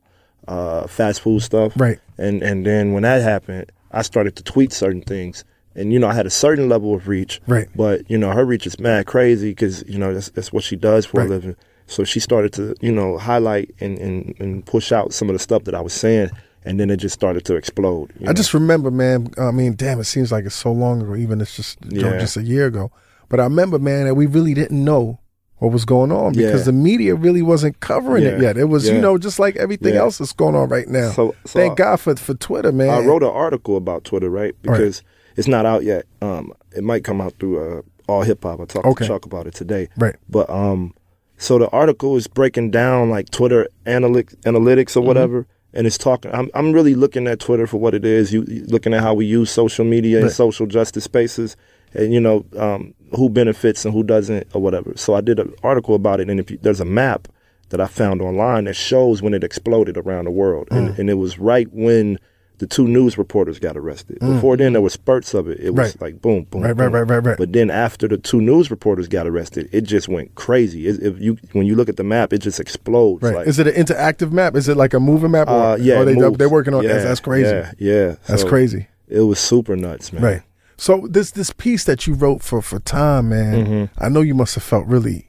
uh 0.47 0.85
fast 0.87 1.21
food 1.21 1.41
stuff. 1.41 1.73
Right. 1.77 1.99
And 2.17 2.43
and 2.43 2.65
then 2.65 2.93
when 2.93 3.03
that 3.03 3.21
happened, 3.21 3.71
I 3.91 4.01
started 4.01 4.35
to 4.35 4.43
tweet 4.43 4.73
certain 4.73 5.01
things. 5.01 5.43
And 5.75 5.91
you 5.91 5.99
know, 5.99 6.07
I 6.07 6.13
had 6.13 6.25
a 6.25 6.29
certain 6.31 6.69
level 6.69 6.93
of 6.95 7.07
reach. 7.07 7.41
Right. 7.47 7.67
But 7.75 8.09
you 8.09 8.17
know, 8.17 8.31
her 8.31 8.45
reach 8.45 8.67
is 8.67 8.79
mad 8.79 9.05
crazy 9.07 9.49
because 9.51 9.83
you 9.87 9.97
know 9.97 10.13
that's 10.13 10.29
that's 10.29 10.51
what 10.53 10.63
she 10.63 10.75
does 10.75 11.05
for 11.05 11.17
Right. 11.19 11.27
a 11.27 11.29
living. 11.29 11.55
So 11.87 12.03
she 12.03 12.19
started 12.19 12.53
to 12.53 12.75
you 12.81 12.91
know 12.91 13.17
highlight 13.17 13.73
and, 13.79 13.97
and 13.99 14.35
and 14.39 14.65
push 14.65 14.91
out 14.91 15.13
some 15.13 15.29
of 15.29 15.33
the 15.33 15.39
stuff 15.39 15.63
that 15.65 15.75
I 15.75 15.81
was 15.81 15.93
saying, 15.93 16.29
and 16.63 16.79
then 16.79 16.89
it 16.89 16.97
just 16.97 17.13
started 17.15 17.43
to 17.45 17.55
explode. 17.55 18.13
I 18.21 18.25
know? 18.25 18.33
just 18.33 18.53
remember, 18.53 18.91
man. 18.91 19.27
I 19.37 19.51
mean, 19.51 19.75
damn, 19.75 19.99
it 19.99 20.05
seems 20.05 20.31
like 20.31 20.45
it's 20.45 20.55
so 20.55 20.71
long 20.71 21.01
ago. 21.01 21.15
Even 21.15 21.41
it's 21.41 21.55
just 21.55 21.77
you 21.89 22.01
know, 22.01 22.19
just 22.19 22.37
a 22.37 22.43
year 22.43 22.67
ago. 22.67 22.91
But 23.29 23.39
I 23.39 23.43
remember, 23.45 23.79
man, 23.79 24.05
that 24.05 24.15
we 24.15 24.27
really 24.27 24.53
didn't 24.53 24.83
know 24.83 25.19
what 25.57 25.71
was 25.71 25.85
going 25.85 26.11
on 26.11 26.33
because 26.33 26.61
Yeah. 26.61 26.65
the 26.65 26.71
media 26.73 27.15
really 27.15 27.41
wasn't 27.41 27.79
covering 27.79 28.23
it 28.25 28.39
yet. 28.41 28.57
It 28.57 28.65
was, 28.65 28.87
you 28.89 28.99
know, 28.99 29.17
just 29.17 29.39
like 29.39 29.55
everything 29.55 29.93
Yeah. 29.93 30.01
else 30.01 30.17
that's 30.17 30.33
going 30.33 30.55
on 30.55 30.67
right 30.67 30.87
now. 30.89 31.11
So- 31.11 31.35
so 31.45 31.59
Thank 31.59 31.79
I- 31.79 31.83
God 31.83 31.99
for 32.01 32.15
for 32.17 32.33
Twitter, 32.33 32.71
man. 32.73 32.89
I 32.89 32.99
wrote 33.05 33.23
an 33.23 33.29
article 33.29 33.77
about 33.77 34.03
Twitter, 34.03 34.29
right? 34.29 34.53
Right. 34.65 35.01
It's 35.35 35.47
not 35.47 35.65
out 35.65 35.83
yet. 35.83 36.05
Um, 36.21 36.53
it 36.75 36.83
might 36.83 37.03
come 37.03 37.21
out 37.21 37.33
through 37.39 37.79
uh, 37.79 37.81
All 38.07 38.21
Hip 38.23 38.43
Hop. 38.43 38.59
I 38.59 38.65
talked 38.65 38.85
Okay. 38.85 39.05
to 39.05 39.07
Chuck 39.07 39.25
about 39.25 39.47
it 39.47 39.53
today. 39.53 39.89
Right. 39.97 40.15
But 40.29 40.49
um, 40.49 40.93
so 41.37 41.57
the 41.57 41.69
article 41.69 42.15
is 42.15 42.27
breaking 42.27 42.71
down 42.71 43.09
like 43.09 43.29
Twitter 43.31 43.67
analytics, 43.85 44.35
analytics 44.41 44.95
or 44.95 44.99
Mm-hmm. 44.99 45.07
whatever, 45.07 45.47
and 45.73 45.87
it's 45.87 45.97
talking. 45.97 46.31
I'm 46.33 46.49
I'm 46.53 46.71
really 46.71 46.95
looking 46.95 47.27
at 47.27 47.39
Twitter 47.39 47.65
for 47.67 47.77
what 47.77 47.93
it 47.95 48.05
is. 48.05 48.31
You 48.31 48.43
looking 48.67 48.93
at 48.93 49.01
how 49.01 49.13
we 49.13 49.25
use 49.25 49.49
social 49.51 49.85
media 49.85 50.21
and 50.21 50.31
social 50.31 50.67
justice 50.67 51.03
spaces, 51.05 51.55
and 51.93 52.13
you 52.13 52.19
know 52.19 52.45
um, 52.57 52.93
who 53.15 53.29
benefits 53.29 53.83
and 53.85 53.93
who 53.93 54.03
doesn't 54.03 54.47
or 54.53 54.61
whatever. 54.61 54.93
So 54.95 55.15
I 55.15 55.21
did 55.21 55.39
an 55.39 55.53
article 55.63 55.95
about 55.95 56.19
it, 56.19 56.29
and 56.29 56.39
if 56.39 56.51
you, 56.51 56.59
there's 56.61 56.79
a 56.79 56.85
map 56.85 57.27
that 57.69 57.81
I 57.81 57.87
found 57.87 58.21
online 58.21 58.65
that 58.65 58.75
shows 58.75 59.23
when 59.23 59.33
it 59.33 59.43
exploded 59.43 59.97
around 59.97 60.25
the 60.25 60.31
world, 60.31 60.67
Mm. 60.69 60.77
and, 60.89 60.99
and 60.99 61.09
it 61.09 61.15
was 61.15 61.39
right 61.39 61.67
when 61.73 62.19
the 62.59 62.67
two 62.67 62.87
news 62.87 63.17
reporters 63.17 63.59
got 63.59 63.75
arrested. 63.75 64.19
Before 64.19 64.55
then, 64.55 64.73
there 64.73 64.81
were 64.81 64.89
spurts 64.89 65.33
of 65.33 65.47
it. 65.47 65.59
It 65.59 65.71
was 65.73 65.95
Mm. 65.95 66.01
Right. 66.01 66.01
like 66.13 66.21
boom, 66.21 66.43
boom, 66.49 66.61
Right, 66.61 66.69
right, 66.69 66.85
boom. 66.85 66.93
right, 66.93 67.01
right, 67.09 67.17
right. 67.25 67.37
But 67.37 67.51
then 67.51 67.69
after 67.71 68.07
the 68.07 68.17
two 68.17 68.39
news 68.41 68.69
reporters 68.71 69.07
got 69.07 69.25
arrested, 69.27 69.67
it 69.71 69.81
just 69.81 70.07
went 70.07 70.35
crazy. 70.35 70.87
It, 70.87 71.01
if 71.01 71.19
you 71.19 71.37
when 71.53 71.65
you 71.65 71.75
look 71.75 71.89
at 71.89 71.97
the 71.97 72.03
map, 72.03 72.31
it 72.31 72.39
just 72.39 72.59
explodes. 72.59 73.23
Right. 73.23 73.35
Like, 73.35 73.47
Is 73.47 73.59
it 73.59 73.67
an 73.67 73.73
interactive 73.73 74.31
map? 74.31 74.55
Is 74.55 74.69
it 74.69 74.77
like 74.77 74.93
a 74.93 74.99
moving 74.99 75.31
map? 75.31 75.47
Or, 75.49 75.51
uh, 75.73 75.75
yeah, 75.77 76.03
they, 76.03 76.13
they're 76.13 76.47
working 76.49 76.73
on 76.73 76.83
yeah, 76.83 76.93
that's, 76.93 77.03
that's 77.05 77.19
crazy. 77.19 77.49
Yeah, 77.49 77.71
yeah. 77.79 78.15
That's 78.27 78.43
So 78.43 78.47
crazy. 78.49 78.87
It 79.07 79.21
was 79.21 79.39
super 79.39 79.75
nuts, 79.75 80.13
man. 80.13 80.23
Right. 80.23 80.41
So 80.77 81.07
this 81.09 81.31
this 81.31 81.51
piece 81.51 81.83
that 81.85 82.07
you 82.07 82.13
wrote 82.13 82.41
for 82.43 82.61
for 82.61 82.79
Time, 82.79 83.29
man, 83.29 83.89
I 83.99 84.09
know 84.09 84.21
you 84.21 84.35
must 84.35 84.55
have 84.55 84.63
felt 84.63 84.85
really 84.87 85.27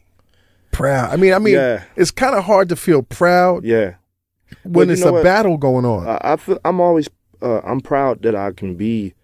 proud. 0.72 1.12
I 1.12 1.16
mean, 1.16 1.32
I 1.32 1.38
mean, 1.38 1.54
Mm-hmm. 1.54 1.84
Yeah. 1.84 1.84
it's 1.96 2.10
kind 2.10 2.34
of 2.34 2.44
hard 2.44 2.68
to 2.70 2.76
feel 2.76 3.02
proud 3.02 3.64
Yeah. 3.64 3.94
When 4.62 4.90
it's 4.90 5.02
a 5.02 5.12
what? 5.12 5.24
battle 5.24 5.56
going 5.56 5.84
on. 5.84 6.06
I, 6.08 6.18
I 6.32 6.36
feel 6.36 6.58
I'm 6.64 6.80
always 6.80 7.08
uh, 7.42 7.60
I'm 7.60 7.80
proud 7.80 8.22
that 8.22 8.34
I 8.34 8.52
can 8.52 8.74
be 8.76 9.14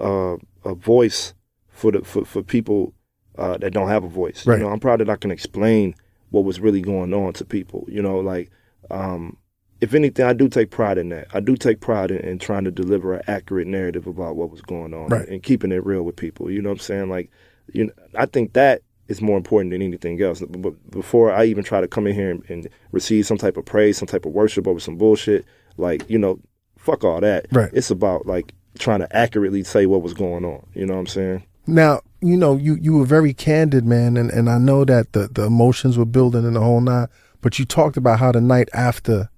uh, 0.00 0.36
a 0.64 0.74
voice 0.74 1.34
for 1.68 1.92
the 1.92 2.02
for, 2.02 2.24
for 2.24 2.42
people 2.42 2.92
uh, 3.38 3.56
that 3.58 3.72
don't 3.72 3.88
have 3.88 4.04
a 4.04 4.08
voice. 4.08 4.46
Right. 4.46 4.58
You 4.58 4.64
know, 4.64 4.70
I'm 4.70 4.80
proud 4.80 5.00
that 5.00 5.08
I 5.10 5.16
can 5.16 5.30
explain 5.30 5.94
what 6.30 6.44
was 6.44 6.60
really 6.60 6.80
going 6.80 7.14
on 7.14 7.32
to 7.34 7.44
people. 7.44 7.84
You 7.88 8.02
know, 8.02 8.18
like 8.20 8.50
um, 8.90 9.36
if 9.80 9.94
anything, 9.94 10.26
I 10.26 10.32
do 10.32 10.48
take 10.48 10.70
pride 10.70 10.98
in 10.98 11.08
that. 11.10 11.28
I 11.32 11.40
do 11.40 11.56
take 11.56 11.80
pride 11.80 12.10
in, 12.10 12.18
in 12.18 12.38
trying 12.38 12.64
to 12.64 12.70
deliver 12.70 13.14
an 13.14 13.22
accurate 13.26 13.66
narrative 13.66 14.06
about 14.06 14.36
what 14.36 14.50
was 14.50 14.60
going 14.60 14.92
on 14.92 15.08
Right. 15.08 15.28
and 15.28 15.42
keeping 15.42 15.72
it 15.72 15.84
real 15.86 16.02
with 16.02 16.16
people. 16.16 16.50
You 16.50 16.60
know 16.60 16.68
what 16.68 16.76
I'm 16.76 16.80
saying? 16.80 17.08
Like, 17.08 17.30
you 17.72 17.86
know, 17.86 17.92
I 18.14 18.26
think 18.26 18.52
that 18.52 18.82
is 19.10 19.20
more 19.20 19.36
important 19.36 19.72
than 19.72 19.82
anything 19.82 20.22
else. 20.22 20.40
But 20.40 20.90
before 20.90 21.32
I 21.32 21.44
even 21.44 21.64
try 21.64 21.80
to 21.80 21.88
come 21.88 22.06
in 22.06 22.14
here 22.14 22.30
and, 22.30 22.44
and 22.48 22.68
receive 22.92 23.26
some 23.26 23.36
type 23.36 23.56
of 23.56 23.64
praise, 23.66 23.98
some 23.98 24.06
type 24.06 24.24
of 24.24 24.32
worship 24.32 24.66
over 24.66 24.80
some 24.80 24.96
bullshit, 24.96 25.44
like 25.76 26.08
you 26.08 26.18
know, 26.18 26.40
fuck 26.78 27.04
all 27.04 27.20
that. 27.20 27.46
Right. 27.50 27.70
It's 27.74 27.90
about 27.90 28.24
like 28.26 28.54
trying 28.78 29.00
to 29.00 29.16
accurately 29.16 29.64
say 29.64 29.86
what 29.86 30.02
was 30.02 30.14
going 30.14 30.44
on. 30.44 30.64
You 30.74 30.86
know 30.86 30.94
what 30.94 31.00
I'm 31.00 31.06
saying? 31.08 31.42
Now, 31.66 32.00
you 32.20 32.36
know, 32.36 32.56
you 32.56 32.76
you 32.80 32.96
were 32.96 33.04
very 33.04 33.34
candid, 33.34 33.84
man, 33.84 34.16
and, 34.16 34.30
and 34.30 34.48
I 34.48 34.58
know 34.58 34.84
that 34.84 35.12
the, 35.12 35.28
the 35.28 35.44
emotions 35.44 35.98
were 35.98 36.06
building 36.06 36.44
in 36.44 36.54
the 36.54 36.60
whole 36.60 36.80
nine, 36.80 37.08
but 37.40 37.58
you 37.58 37.64
talked 37.64 37.96
about 37.96 38.20
how 38.20 38.32
the 38.32 38.40
night 38.40 38.68
after 38.72 39.28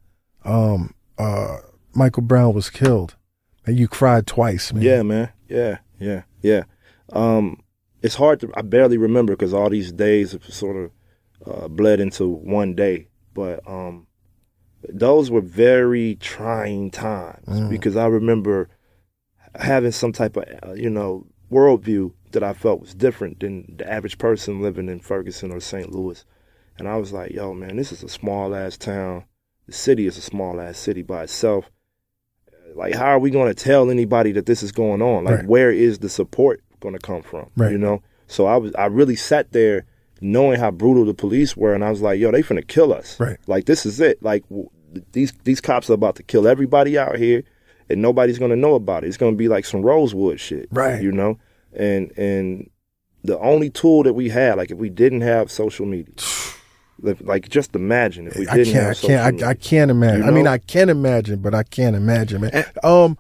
um 0.45 0.95
uh 1.19 1.59
Michael 1.95 2.23
Brown 2.23 2.53
was 2.53 2.69
killed, 2.69 3.17
and 3.67 3.79
you 3.79 3.89
cried 3.89 4.27
twice, 4.27 4.73
man. 4.73 4.83
Yeah, 4.83 5.03
man. 5.03 5.31
Yeah, 5.49 5.79
yeah, 5.99 6.23
yeah. 6.43 6.65
Um, 7.13 7.62
it's 8.03 8.15
hard 8.17 8.41
to. 8.41 8.51
I 8.55 8.63
barely 8.63 8.99
remember 8.99 9.33
because 9.35 9.55
all 9.55 9.71
these 9.71 9.93
days 9.93 10.33
have 10.33 10.45
sort 10.45 10.77
of 10.77 10.91
uh, 11.65 11.69
bled 11.69 12.01
into 12.01 12.29
one 12.29 12.75
day. 12.75 13.09
But 13.35 13.61
um, 13.67 14.07
those 14.89 15.31
were 15.31 15.41
very 15.41 16.17
trying 16.17 16.91
times 16.91 17.61
because 17.71 17.97
I 17.97 18.07
remember 18.07 18.69
having 19.55 19.93
some 19.93 20.13
type 20.13 20.37
of 20.37 20.45
uh, 20.63 20.73
you 20.73 20.91
know 20.91 21.27
worldview 21.51 22.13
that 22.33 22.43
I 22.43 22.53
felt 22.55 22.81
was 22.81 22.95
different 22.95 23.41
than 23.41 23.77
the 23.79 23.91
average 23.91 24.19
person 24.19 24.61
living 24.63 24.89
in 24.89 25.01
Ferguson 25.01 25.51
or 25.53 25.61
St. 25.61 25.93
Louis, 25.93 26.25
and 26.79 26.89
I 26.89 26.97
was 26.97 27.13
like, 27.13 27.33
"Yo, 27.33 27.53
man, 27.55 27.77
this 27.77 27.93
is 27.93 28.03
a 28.03 28.09
small 28.09 28.55
ass 28.55 28.77
town. 28.77 29.25
The 29.67 29.73
city 29.73 30.07
is 30.07 30.17
a 30.19 30.23
small 30.23 30.61
ass 30.61 30.79
city 30.79 31.03
by 31.03 31.25
itself." 31.25 31.71
like 32.75 32.95
how 32.95 33.05
are 33.05 33.19
we 33.19 33.29
going 33.29 33.53
to 33.55 33.65
tell 33.65 33.91
anybody 33.91 34.33
that 34.33 34.47
this 34.47 34.63
is 34.63 34.73
going 34.73 35.03
on 35.03 35.25
like 35.25 35.41
Right. 35.41 35.47
where 35.47 35.71
is 35.71 35.99
the 35.99 36.09
support 36.09 36.63
going 36.83 36.95
to 36.95 37.01
come 37.01 37.23
from 37.23 37.49
Right. 37.57 37.73
you 37.73 37.79
know 37.79 38.03
so 38.27 38.47
i 38.47 38.57
was 38.57 38.75
i 38.75 38.87
really 38.87 39.17
sat 39.17 39.53
there 39.53 39.85
knowing 40.21 40.59
how 40.61 40.71
brutal 40.71 41.05
the 41.05 41.15
police 41.15 41.57
were 41.57 41.75
and 41.75 41.83
i 41.85 41.91
was 41.91 42.03
like 42.03 42.21
yo 42.21 42.31
they 42.31 42.43
finna 42.43 42.67
kill 42.67 42.93
us 42.93 43.19
Right. 43.19 43.39
like 43.47 43.65
this 43.67 43.87
is 43.87 43.99
it 44.01 44.23
like 44.23 44.43
w- 44.51 44.69
these 45.13 45.33
these 45.45 45.61
cops 45.61 45.89
are 45.89 45.95
about 45.95 46.17
to 46.17 46.23
kill 46.23 46.47
everybody 46.47 46.99
out 46.99 47.17
here 47.17 47.43
and 47.89 48.03
nobody's 48.03 48.39
to 48.51 48.57
know 48.57 48.75
about 48.75 49.05
it 49.05 49.09
it's 49.09 49.17
to 49.33 49.37
be 49.39 49.49
like 49.49 49.65
some 49.65 49.83
rosewood 49.83 50.39
shit 50.39 50.69
Right. 50.71 51.03
you 51.03 51.11
know 51.13 51.39
and 51.73 52.13
and 52.19 52.69
the 53.25 53.39
only 53.39 53.71
tool 53.71 54.03
that 54.03 54.13
we 54.15 54.29
had 54.29 54.57
like 54.59 54.71
if 54.71 54.79
we 54.79 54.91
didn't 54.91 55.23
have 55.23 55.51
social 55.51 55.87
media 55.87 56.15
like- 57.23 57.49
just 57.49 57.75
imagine 57.75 58.27
if 58.29 58.37
we 58.37 58.47
I 58.47 58.57
didn't 58.59 58.73
can't, 58.75 58.85
I 58.85 58.89
have 58.89 58.97
social 58.97 59.09
can't, 59.09 59.27
I, 59.27 59.31
media. 59.33 59.47
I 59.49 59.55
can't 59.55 59.91
imagine. 59.91 60.23
You 60.23 60.29
I 60.29 60.31
mean. 60.31 60.47
I 60.47 60.59
can 60.59 60.89
imagine, 60.89 61.41
but 61.41 61.53
I 61.55 61.63
can't 61.65 61.97
imagine, 61.97 62.43
man. 62.43 62.65
Um, 62.85 63.19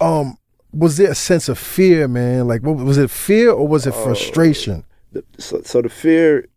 um, 0.00 0.36
was 0.76 0.96
there 0.96 1.10
a 1.10 1.14
sense 1.14 1.48
of 1.48 1.58
fear, 1.58 2.08
man? 2.08 2.48
Like, 2.48 2.62
what 2.62 2.76
was 2.76 2.98
it? 2.98 3.10
Fear 3.10 3.50
or 3.52 3.66
was 3.68 3.86
it 3.86 3.94
Oh. 3.96 4.04
frustration? 4.04 4.84
the, 5.12 5.24
so, 5.38 5.60
so 5.62 5.80
the 5.80 5.88
fear 5.88 6.48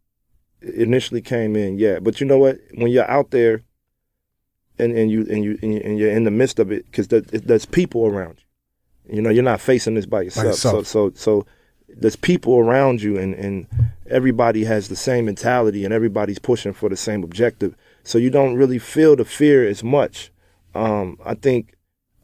initially 0.61 1.21
came 1.21 1.55
in, 1.55 1.77
yeah. 1.77 1.99
But 1.99 2.19
you 2.19 2.25
know 2.27 2.37
what? 2.39 2.57
When 2.75 2.91
you're 2.91 3.09
out 3.09 3.31
there, 3.31 3.63
and, 4.79 4.95
and 4.97 5.09
you 5.11 5.25
and 5.29 5.43
you 5.43 5.57
and 5.61 5.73
you- 5.73 5.81
and 5.83 5.97
you're 5.99 6.11
in 6.11 6.23
the 6.23 6.31
midst 6.31 6.59
of 6.59 6.71
it, 6.71 6.85
because 6.85 7.07
there, 7.07 7.21
there's 7.21 7.65
people 7.65 8.05
around 8.05 8.37
you. 9.07 9.15
You 9.17 9.21
know, 9.21 9.29
you're 9.29 9.43
not 9.43 9.61
facing 9.61 9.93
this 9.95 10.05
by 10.05 10.23
yourself. 10.23 10.45
yourself. 10.47 10.87
So 10.87 11.09
so 11.09 11.13
so 11.15 11.45
there's 11.87 12.15
people 12.15 12.57
around 12.57 13.01
you, 13.01 13.17
and 13.17 13.33
and 13.35 13.67
everybody 14.09 14.65
has 14.65 14.87
the 14.89 14.95
same 14.95 15.25
mentality, 15.25 15.85
and 15.85 15.93
everybody's 15.93 16.39
pushing 16.39 16.73
for 16.73 16.89
the 16.89 16.97
same 16.97 17.23
objective. 17.23 17.75
So 18.03 18.17
you 18.17 18.29
don't 18.29 18.55
really 18.55 18.79
feel 18.79 19.15
the 19.15 19.25
fear 19.25 19.67
as 19.67 19.83
much. 19.83 20.31
Um, 20.75 21.17
I 21.25 21.33
think 21.33 21.75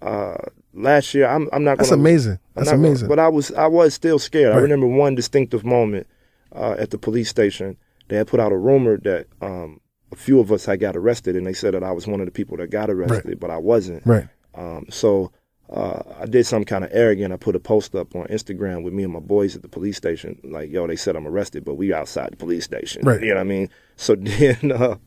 uh, 0.02 0.36
last 0.74 1.14
year, 1.14 1.28
I'm 1.28 1.50
I'm 1.54 1.64
not. 1.64 1.78
That's 1.78 1.90
gonna, 1.90 2.02
amazing. 2.02 2.34
I'm 2.34 2.40
That's 2.56 2.68
not 2.68 2.76
gonna- 2.78 2.88
amazing. 2.88 3.08
But 3.08 3.20
I 3.20 3.28
was 3.30 3.52
I 3.54 3.68
was 3.68 3.94
still 3.94 4.20
scared. 4.20 4.54
I 4.54 4.58
remember 4.58 4.88
one 4.88 5.16
distinctive 5.16 5.64
moment 5.66 6.08
uh, 6.56 6.76
at 6.78 6.90
the 6.92 6.98
police 6.98 7.30
station. 7.30 7.78
They 8.10 8.18
had 8.18 8.28
put 8.28 8.40
out 8.40 8.52
a 8.52 8.58
rumor 8.58 8.98
that 8.98 9.28
um, 9.42 9.80
a 10.12 10.16
few 10.16 10.40
of 10.40 10.52
us 10.52 10.66
had 10.66 10.80
got 10.80 10.96
arrested, 10.96 11.36
and 11.36 11.48
they 11.48 11.54
said 11.54 11.74
that 11.74 11.84
I 11.84 11.92
was 11.92 12.06
one 12.06 12.20
of 12.20 12.26
the 12.26 12.32
people 12.32 12.58
that 12.58 12.70
got 12.70 12.90
arrested, 12.90 13.40
but 13.40 13.50
I 13.50 13.58
wasn't. 13.58 14.06
right. 14.06 14.28
Um, 14.56 14.86
so 14.90 15.32
uh, 15.72 16.02
I 16.20 16.26
did 16.28 16.46
some 16.46 16.64
kind 16.66 16.84
of 16.84 16.92
arrogant. 16.94 17.34
I 17.34 17.38
put 17.38 17.56
a 17.56 17.60
post 17.60 17.96
up 17.96 18.14
on 18.16 18.28
Instagram 18.28 18.84
with 18.84 18.94
me 18.94 19.04
and 19.04 19.14
my 19.14 19.20
boys 19.20 19.56
at 19.56 19.64
the 19.64 19.68
police 19.70 19.98
station. 19.98 20.38
Like, 20.44 20.70
yo, 20.70 20.86
they 20.86 20.96
said 20.98 21.16
I'm 21.16 21.26
arrested, 21.26 21.66
but 21.66 21.76
we 21.76 21.92
outside 21.94 22.34
the 22.34 22.38
police 22.38 22.66
station. 22.66 23.02
Right. 23.04 23.22
You 23.22 23.30
know 23.30 23.36
what 23.36 23.42
I 23.42 23.46
mean? 23.46 23.70
So 23.96 24.14
then, 24.20 24.72
uh, 24.72 24.98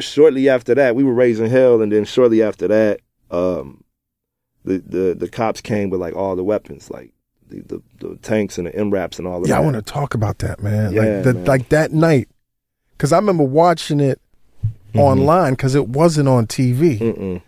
shortly 0.00 0.48
after 0.48 0.74
that, 0.74 0.96
we 0.96 1.04
were 1.04 1.14
raising 1.14 1.48
hell, 1.50 1.80
and 1.82 1.92
then 1.92 2.04
shortly 2.04 2.42
after 2.42 2.66
that, 2.68 3.00
um, 3.30 3.83
the 4.64 4.78
the 4.78 5.14
the 5.14 5.28
cops 5.28 5.60
came 5.60 5.90
with 5.90 6.00
like 6.00 6.14
all 6.16 6.36
the 6.36 6.44
weapons, 6.44 6.90
like 6.90 7.12
the 7.48 7.60
the, 7.60 7.82
the 8.00 8.16
tanks 8.22 8.58
and 8.58 8.66
the 8.66 8.72
MRAPs 8.72 9.18
and 9.18 9.26
all 9.28 9.42
of 9.42 9.48
Yeah, 9.48 9.54
that. 9.56 9.60
I 9.60 9.64
want 9.64 9.76
to 9.76 9.82
talk 9.82 10.14
about 10.14 10.38
that, 10.38 10.62
man. 10.62 10.92
Yeah, 10.92 11.00
like 11.02 11.24
the, 11.24 11.34
man. 11.34 11.44
like 11.44 11.68
that 11.70 11.92
night, 11.92 12.28
because 12.92 13.12
I 13.12 13.16
remember 13.16 13.44
watching 13.44 14.00
it 14.00 14.20
Mm-hmm. 14.94 15.00
online 15.00 15.52
because 15.54 15.74
it 15.74 15.88
wasn't 15.88 16.28
on 16.28 16.46
TV, 16.46 17.00
Mm-mm. 17.00 17.42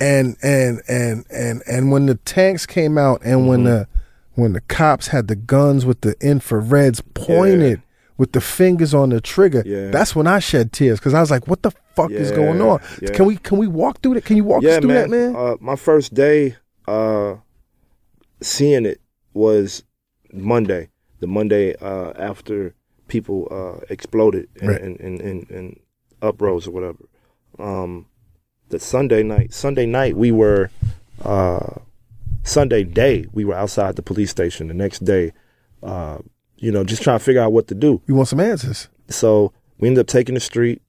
and 0.00 0.36
and 0.40 0.80
and 0.88 1.24
and 1.30 1.60
and 1.66 1.90
when 1.90 2.06
the 2.06 2.14
tanks 2.14 2.64
came 2.64 2.96
out, 2.96 3.20
and 3.24 3.48
when 3.48 3.60
Mm-hmm. 3.64 3.66
the 3.66 3.88
when 4.34 4.52
the 4.52 4.60
cops 4.62 5.08
had 5.08 5.26
the 5.26 5.34
guns 5.34 5.84
with 5.84 6.00
the 6.02 6.14
infrareds 6.16 7.02
pointed. 7.14 7.82
With 8.18 8.32
the 8.32 8.40
fingers 8.40 8.94
on 8.94 9.08
the 9.08 9.20
trigger, 9.20 9.64
Yeah. 9.66 9.90
that's 9.90 10.14
when 10.14 10.28
I 10.28 10.38
shed 10.38 10.72
tears 10.72 11.00
because 11.00 11.12
I 11.12 11.20
was 11.20 11.30
like, 11.30 11.48
"What 11.48 11.62
the 11.62 11.72
fuck 11.96 12.10
is 12.12 12.30
going 12.30 12.60
on? 12.60 12.80
yeah. 13.00 13.10
Can 13.10 13.24
we 13.26 13.36
can 13.36 13.58
we 13.58 13.66
walk 13.66 14.00
through 14.00 14.14
that? 14.14 14.24
Can 14.24 14.36
you 14.36 14.44
walk 14.44 14.62
yeah, 14.62 14.72
us 14.72 14.78
through 14.78 14.88
man. 14.90 15.10
that, 15.10 15.32
man?" 15.32 15.34
Uh, 15.34 15.56
my 15.60 15.74
first 15.74 16.14
day 16.14 16.54
uh, 16.92 17.36
seeing 18.40 18.86
it 18.86 19.00
was 19.34 19.82
Monday. 20.32 20.88
The 21.20 21.26
Monday 21.26 21.74
uh, 21.76 22.12
after 22.30 22.74
people 23.08 23.38
uh, 23.50 23.84
exploded 23.88 24.48
and, 24.60 24.68
Right. 24.68 24.80
and, 24.80 24.98
and, 25.00 25.20
and, 25.20 25.50
and 25.50 25.80
uprose 26.20 26.66
or 26.66 26.72
whatever. 26.72 27.04
Um, 27.58 28.06
the 28.70 28.78
Sunday 28.80 29.22
night, 29.22 29.52
Sunday 29.52 29.86
night, 29.86 30.16
we 30.16 30.32
were 30.32 30.70
uh, 31.24 31.74
Sunday 32.42 32.82
day, 32.84 33.26
we 33.32 33.44
were 33.44 33.54
outside 33.54 33.96
the 33.96 34.02
police 34.02 34.30
station. 34.30 34.68
The 34.68 34.74
next 34.74 35.04
day, 35.04 35.32
uh, 35.82 36.18
you 36.56 36.72
know, 36.72 36.82
just 36.84 37.02
trying 37.02 37.18
to 37.18 37.24
figure 37.24 37.42
out 37.42 37.52
what 37.52 37.68
to 37.68 37.74
do. 37.74 38.00
we 38.06 38.14
want 38.14 38.28
some 38.28 38.40
answers. 38.40 38.88
So 39.08 39.52
we 39.78 39.88
ended 39.88 40.00
up 40.02 40.06
taking 40.08 40.34
the 40.34 40.40
street. 40.40 40.80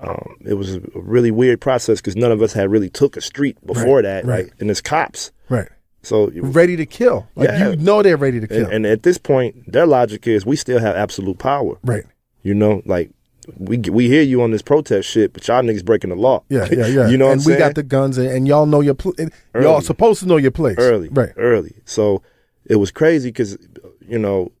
Um, 0.00 0.36
it 0.44 0.54
was 0.54 0.76
a 0.76 0.80
really 0.94 1.30
weird 1.30 1.60
process 1.60 2.00
because 2.00 2.14
none 2.16 2.30
of 2.32 2.40
us 2.42 2.52
had 2.52 2.70
really 2.70 2.88
took 2.90 3.16
a 3.16 3.20
street 3.20 3.56
before 3.66 3.96
Right, 3.96 4.02
that, 4.02 4.24
right. 4.24 4.50
And 4.60 4.70
it's 4.70 4.80
cops, 4.80 5.32
Right, 5.48 5.68
so 6.02 6.30
ready 6.36 6.76
to 6.76 6.86
kill. 6.86 7.26
Like 7.34 7.48
Yeah. 7.48 7.70
you 7.70 7.76
know 7.76 8.02
they're 8.02 8.16
ready 8.16 8.38
to 8.40 8.46
kill. 8.46 8.64
and, 8.66 8.72
and 8.72 8.86
at 8.86 9.02
this 9.02 9.18
point, 9.18 9.70
their 9.72 9.86
logic 9.86 10.26
is 10.28 10.46
we 10.46 10.54
still 10.56 10.78
have 10.78 10.94
absolute 10.94 11.38
power. 11.38 11.78
right. 11.82 12.04
You 12.42 12.54
know, 12.54 12.82
like 12.86 13.10
we 13.58 13.78
we 13.78 14.06
hear 14.08 14.22
you 14.22 14.40
on 14.42 14.52
this 14.52 14.62
protest 14.62 15.08
shit, 15.08 15.32
but 15.32 15.46
y'all 15.48 15.62
niggas 15.62 15.84
breaking 15.84 16.10
the 16.10 16.16
law. 16.16 16.44
Yeah, 16.48 16.68
yeah, 16.70 16.86
yeah. 16.86 17.08
you 17.08 17.16
know, 17.18 17.30
and 17.30 17.30
what 17.30 17.32
I'm 17.32 17.38
we 17.38 17.42
saying? 17.44 17.58
got 17.58 17.74
the 17.74 17.82
guns, 17.82 18.16
and, 18.18 18.28
and 18.28 18.46
y'all 18.46 18.66
know 18.66 18.80
your. 18.80 18.94
Pl- 18.94 19.14
y'all 19.60 19.80
supposed 19.80 20.20
to 20.20 20.26
know 20.26 20.36
your 20.36 20.50
place 20.52 20.76
early, 20.78 21.08
right? 21.08 21.32
Early. 21.36 21.74
So 21.84 22.22
it 22.66 22.76
was 22.76 22.90
crazy 22.92 23.30
because 23.30 23.58
you 24.06 24.18
know, 24.18 24.52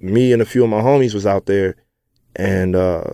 me 0.00 0.32
and 0.32 0.40
a 0.40 0.44
few 0.46 0.64
of 0.64 0.70
my 0.70 0.80
homies 0.80 1.12
was 1.12 1.26
out 1.26 1.44
there, 1.46 1.76
and 2.36 2.74
uh, 2.74 3.12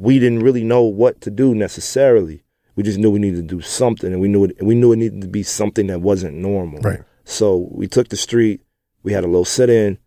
we 0.00 0.18
didn't 0.18 0.40
really 0.40 0.64
know 0.64 0.82
what 0.82 1.20
to 1.22 1.30
do 1.30 1.54
necessarily. 1.54 2.42
We 2.76 2.82
just 2.82 2.98
knew 2.98 3.10
we 3.10 3.18
needed 3.18 3.48
to 3.48 3.54
do 3.56 3.60
something, 3.60 4.12
and 4.12 4.20
we 4.20 4.28
knew 4.28 4.44
it. 4.44 4.56
We 4.62 4.74
knew 4.74 4.92
it 4.92 4.96
needed 4.96 5.20
to 5.22 5.28
be 5.28 5.42
something 5.42 5.86
that 5.88 6.00
wasn't 6.00 6.36
normal. 6.36 6.80
Right. 6.80 7.00
So 7.24 7.68
we 7.72 7.86
took 7.86 8.08
the 8.08 8.16
street. 8.16 8.60
We 9.02 9.12
had 9.12 9.24
a 9.24 9.26
little 9.26 9.44
sit-in. 9.44 9.98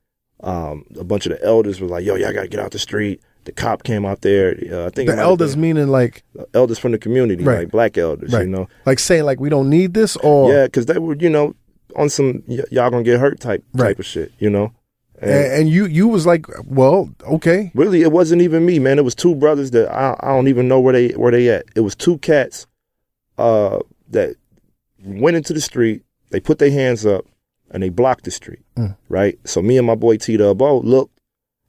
Um, 0.41 0.85
a 0.99 1.03
bunch 1.03 1.25
of 1.25 1.31
the 1.31 1.43
elders 1.45 1.79
were 1.79 1.87
like, 1.87 2.03
"Yo, 2.05 2.15
y'all 2.15 2.33
gotta 2.33 2.47
get 2.47 2.59
out 2.59 2.71
the 2.71 2.79
street." 2.79 3.21
The 3.45 3.51
cop 3.51 3.83
came 3.83 4.05
out 4.05 4.21
there. 4.21 4.55
Uh, 4.71 4.85
I 4.85 4.89
think 4.89 5.09
The 5.09 5.17
elders 5.17 5.55
meaning 5.57 5.89
like 5.89 6.23
elders 6.53 6.79
from 6.79 6.91
the 6.93 6.97
community, 6.97 7.43
Right. 7.43 7.59
like 7.59 7.71
black 7.71 7.97
elders. 7.97 8.31
right, 8.33 8.43
You 8.45 8.49
know, 8.49 8.67
like 8.85 8.99
saying 8.99 9.25
like 9.25 9.39
we 9.39 9.49
don't 9.49 9.69
need 9.69 9.93
this, 9.93 10.15
or 10.17 10.51
yeah, 10.51 10.65
because 10.65 10.85
they 10.85 10.97
were, 10.97 11.15
you 11.15 11.29
know, 11.29 11.53
on 11.95 12.09
some 12.09 12.41
y- 12.47 12.63
y'all 12.71 12.89
gonna 12.89 13.03
get 13.03 13.19
hurt 13.19 13.39
type 13.39 13.63
Right. 13.73 13.89
type 13.89 13.99
of 13.99 14.05
shit, 14.05 14.31
you 14.39 14.49
know. 14.49 14.71
And 15.24 15.53
and, 15.53 15.69
you 15.69 15.86
you 15.86 16.07
was 16.07 16.26
like, 16.26 16.45
well, 16.65 17.09
okay, 17.24 17.71
really, 17.74 18.01
it 18.01 18.11
wasn't 18.11 18.41
even 18.41 18.65
me, 18.65 18.80
man. 18.80 18.97
It 18.97 19.05
was 19.05 19.15
two 19.15 19.36
brothers 19.36 19.71
that 19.71 19.91
I, 19.91 20.15
I 20.19 20.28
don't 20.28 20.47
even 20.47 20.67
know 20.67 20.80
where 20.80 20.93
they 20.93 21.09
where 21.09 21.32
they 21.32 21.49
at. 21.49 21.65
It 21.76 21.82
was 21.82 21.95
two 21.95 22.17
cats, 22.19 22.67
uh, 23.38 23.80
that 24.09 24.36
went 25.03 25.38
into 25.38 25.53
the 25.53 25.61
street. 25.61 26.03
They 26.30 26.39
put 26.39 26.59
their 26.59 26.71
hands 26.71 27.05
up 27.05 27.26
and 27.71 27.84
they 27.84 27.89
blocked 27.89 28.26
the 28.26 28.32
street. 28.32 28.61
Mm. 28.78 28.95
Right. 29.09 29.39
So 29.45 29.61
me 29.61 29.78
and 29.78 29.88
my 29.88 29.95
boy 29.95 30.17
T 30.17 30.38
Dubbo 30.38 30.84
looked. 30.84 31.19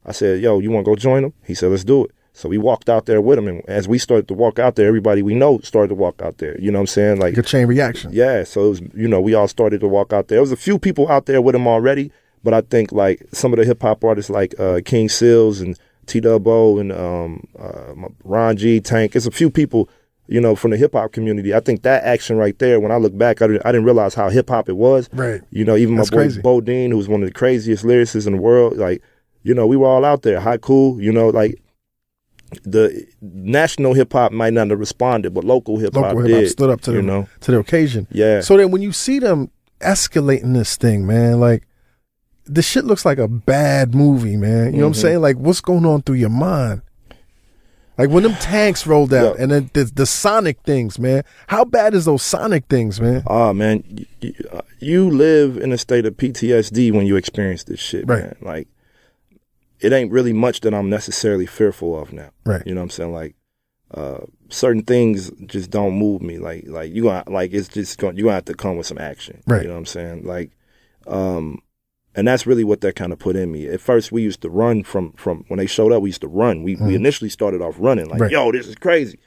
I 0.05 0.11
said, 0.11 0.41
"Yo, 0.41 0.59
you 0.59 0.71
want 0.71 0.85
to 0.85 0.91
go 0.91 0.95
join 0.95 1.23
them?" 1.23 1.33
He 1.43 1.53
said, 1.53 1.71
"Let's 1.71 1.83
do 1.83 2.05
it." 2.05 2.11
So 2.35 2.49
we 2.49 2.57
walked 2.57 2.89
out 2.89 3.05
there 3.05 3.21
with 3.21 3.39
him, 3.39 3.47
and 3.47 3.61
as 3.69 3.87
we 3.87 3.97
started 3.97 4.27
to 4.27 4.33
walk 4.33 4.59
out 4.59 4.75
there, 4.75 4.87
everybody 4.87 5.21
we 5.21 5.33
know 5.33 5.59
started 5.59 5.87
to 5.87 5.95
walk 5.95 6.21
out 6.21 6.39
there. 6.39 6.59
You 6.59 6.69
know 6.69 6.79
what 6.79 6.83
I'm 6.83 6.87
saying? 6.87 7.19
Like 7.19 7.37
like 7.37 7.45
a 7.45 7.47
chain 7.47 7.65
reaction. 7.65 8.11
Yeah, 8.13 8.43
so 8.43 8.65
it 8.65 8.69
was, 8.69 8.81
you 8.93 9.07
know, 9.07 9.21
we 9.21 9.33
all 9.33 9.47
started 9.47 9.79
to 9.79 9.87
walk 9.87 10.11
out 10.11 10.27
there. 10.27 10.35
There 10.35 10.41
was 10.41 10.51
a 10.51 10.57
few 10.57 10.77
people 10.77 11.09
out 11.09 11.27
there 11.27 11.41
with 11.41 11.55
him 11.55 11.65
already, 11.65 12.11
but 12.45 12.53
I 12.53 12.61
think 12.61 12.93
like 12.93 13.25
some 13.33 13.51
of 13.51 13.59
the 13.59 13.65
hip 13.65 13.81
hop 13.81 14.03
artists 14.05 14.29
like 14.29 14.57
uh, 14.59 14.79
King 14.85 15.09
Seals 15.09 15.59
and 15.59 15.77
T 16.05 16.21
Dubbo 16.21 16.79
and 16.79 16.91
um, 16.93 17.45
uh, 17.59 18.07
Ron 18.23 18.55
G 18.55 18.79
Tank. 18.79 19.15
It's 19.15 19.25
a 19.25 19.31
few 19.31 19.49
people, 19.49 19.89
you 20.27 20.39
know, 20.39 20.55
from 20.55 20.71
the 20.71 20.77
hip 20.77 20.93
hop 20.93 21.11
community. 21.11 21.53
I 21.53 21.59
think 21.59 21.81
that 21.81 22.03
action 22.03 22.37
right 22.37 22.57
there. 22.59 22.79
When 22.79 22.91
I 22.91 22.97
look 22.97 23.17
back, 23.17 23.41
I 23.41 23.47
didn't, 23.47 23.65
I 23.65 23.71
didn't 23.73 23.85
realize 23.85 24.13
how 24.13 24.29
hip 24.29 24.49
hop 24.49 24.69
it 24.69 24.77
was. 24.77 25.09
Right. 25.11 25.41
You 25.49 25.65
know, 25.65 25.75
even 25.75 25.95
That's 25.97 26.11
my 26.11 26.17
boy 26.17 26.21
crazy. 26.23 26.41
Bo 26.41 26.61
Dean, 26.61 26.91
who's 26.91 27.09
one 27.09 27.21
of 27.23 27.27
the 27.27 27.33
craziest 27.33 27.83
lyricists 27.83 28.27
in 28.27 28.33
the 28.33 28.41
world. 28.41 28.77
Like, 28.77 29.01
you 29.43 29.53
know, 29.53 29.67
we 29.67 29.75
were 29.75 29.87
all 29.87 30.05
out 30.05 30.21
there. 30.21 30.39
Haiku, 30.39 31.01
you 31.03 31.11
know, 31.11 31.27
like. 31.29 31.59
The 32.63 33.05
national 33.21 33.95
hip 33.95 34.13
hop 34.13 34.31
might 34.31 34.53
not 34.53 34.69
have 34.69 34.79
responded, 34.79 35.33
but 35.33 35.43
local 35.43 35.77
hip 35.79 35.93
hop 35.95 36.03
Local 36.13 36.21
hip 36.21 36.31
hop 36.31 36.39
did. 36.41 36.49
stood 36.49 36.69
up 36.69 36.81
to 36.81 36.91
you 36.91 36.97
the 36.97 37.03
know. 37.03 37.27
to 37.41 37.51
the 37.51 37.59
occasion. 37.59 38.07
Yeah. 38.11 38.39
So 38.41 38.55
then 38.55 38.69
when 38.71 38.81
you 38.83 38.91
see 38.91 39.19
them 39.19 39.49
escalating 39.81 40.53
this 40.53 40.77
thing, 40.77 41.05
man, 41.05 41.39
like 41.39 41.67
the 42.45 42.61
shit 42.61 42.85
looks 42.85 43.05
like 43.05 43.17
a 43.17 43.27
bad 43.27 43.95
movie, 43.95 44.37
man. 44.37 44.73
You 44.73 44.79
know 44.79 44.87
what 44.87 44.87
I'm 44.87 44.93
Mhm. 44.93 45.01
saying? 45.01 45.21
Like 45.21 45.37
what's 45.37 45.61
going 45.61 45.85
on 45.85 46.01
through 46.03 46.15
your 46.15 46.29
mind? 46.29 46.81
Like 47.97 48.09
when 48.09 48.23
them 48.23 48.33
tanks 48.33 48.85
rolled 48.85 49.13
out 49.13 49.37
Yeah. 49.37 49.43
and 49.43 49.51
then 49.51 49.69
the, 49.73 49.85
the 49.85 50.05
sonic 50.05 50.59
things, 50.65 50.99
man. 50.99 51.23
How 51.47 51.63
bad 51.63 51.93
is 51.93 52.05
those 52.05 52.21
sonic 52.23 52.65
things, 52.69 52.99
man? 52.99 53.23
Oh 53.27 53.53
man, 53.53 53.83
you, 53.87 54.05
you, 54.21 54.33
uh, 54.51 54.61
you 54.79 55.09
live 55.09 55.57
in 55.57 55.71
a 55.71 55.77
state 55.77 56.05
of 56.05 56.17
PTSD 56.17 56.91
when 56.91 57.07
you 57.07 57.15
experience 57.15 57.63
this 57.63 57.79
shit, 57.79 58.05
Right. 58.07 58.23
man. 58.23 58.35
Like, 58.41 58.67
it 59.79 59.93
ain't 59.93 60.11
really 60.11 60.33
much 60.33 60.61
that 60.61 60.73
I'm 60.73 60.89
necessarily 60.89 61.45
fearful 61.45 61.97
of 61.97 62.11
now. 62.11 62.29
Right. 62.45 62.63
You 62.65 62.73
know 62.75 62.81
what 62.81 62.85
I'm 62.85 62.89
saying? 62.91 63.13
Like, 63.13 63.35
uh, 63.93 64.19
certain 64.49 64.81
things 64.83 65.31
just 65.45 65.69
don't 65.69 65.93
move 65.97 66.21
me. 66.21 66.37
Like, 66.37 66.65
like 66.67 66.93
you 66.93 67.03
gonna 67.03 67.23
like 67.27 67.53
it's 67.53 67.69
just 67.69 67.97
going 67.97 68.17
you 68.17 68.23
gonna 68.25 68.35
have 68.35 68.45
to 68.45 68.55
come 68.55 68.75
with 68.77 68.87
some 68.87 68.97
action. 68.97 69.41
Right. 69.47 69.61
You 69.61 69.67
know 69.69 69.73
what 69.75 69.79
I'm 69.79 69.85
saying? 69.85 70.25
Like, 70.25 70.51
um, 71.07 71.61
and 72.15 72.27
that's 72.27 72.47
really 72.47 72.63
what 72.63 72.81
that 72.81 72.95
kind 72.95 73.11
of 73.11 73.19
put 73.19 73.35
in 73.35 73.51
me. 73.51 73.67
At 73.67 73.81
first, 73.81 74.11
we 74.11 74.21
used 74.21 74.41
to 74.41 74.49
run 74.49 74.83
from 74.83 75.11
from 75.13 75.45
when 75.47 75.57
they 75.57 75.65
showed 75.67 75.91
up. 75.91 76.01
We 76.01 76.09
used 76.09 76.21
to 76.21 76.27
run. 76.27 76.63
We 76.63 76.75
we 76.75 76.95
initially 76.95 77.29
started 77.29 77.61
off 77.61 77.75
running 77.77 78.07
like, 78.09 78.21
Right. 78.21 78.31
yo, 78.31 78.51
this 78.51 78.67
is 78.67 78.75
crazy. 78.75 79.19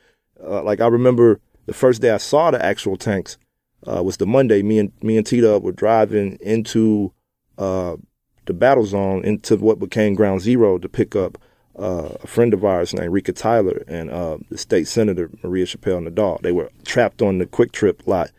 Uh, 0.43 0.63
like 0.63 0.81
I 0.81 0.87
remember 0.87 1.41
the 1.67 1.75
first 1.75 2.01
day 2.03 2.11
I 2.11 2.17
saw 2.19 2.51
the 2.51 2.65
actual 2.65 2.97
tanks 2.97 3.37
uh, 3.87 4.03
was 4.03 4.17
the 4.17 4.27
Monday. 4.27 4.63
Me 4.63 4.79
and 4.79 4.93
me 5.03 5.17
and 5.17 5.27
Tita 5.27 5.59
were 5.59 5.73
driving 5.73 6.39
into 6.41 7.13
uh, 7.59 7.97
the 8.47 8.53
battle 8.55 8.87
zone 8.87 9.25
into 9.25 9.57
what 9.57 9.79
became 9.79 10.15
Ground 10.15 10.41
Zero 10.41 10.79
to 10.79 10.89
pick 10.89 11.15
up 11.15 11.37
uh, 11.79 12.11
a 12.23 12.27
friend 12.27 12.55
of 12.55 12.65
ours 12.65 12.95
named 12.95 13.13
Rika 13.13 13.33
Tyler 13.33 13.85
and 13.87 14.11
uh, 14.11 14.39
the 14.51 14.59
state 14.59 14.89
senator 14.89 15.31
Maria 15.43 15.67
Chappelle 15.67 16.09
Nadal. 16.09 16.41
They 16.41 16.53
were 16.53 16.71
trapped 16.85 17.21
on 17.23 17.39
the 17.39 17.47
QuikTrip 17.47 18.07
lot, 18.07 18.31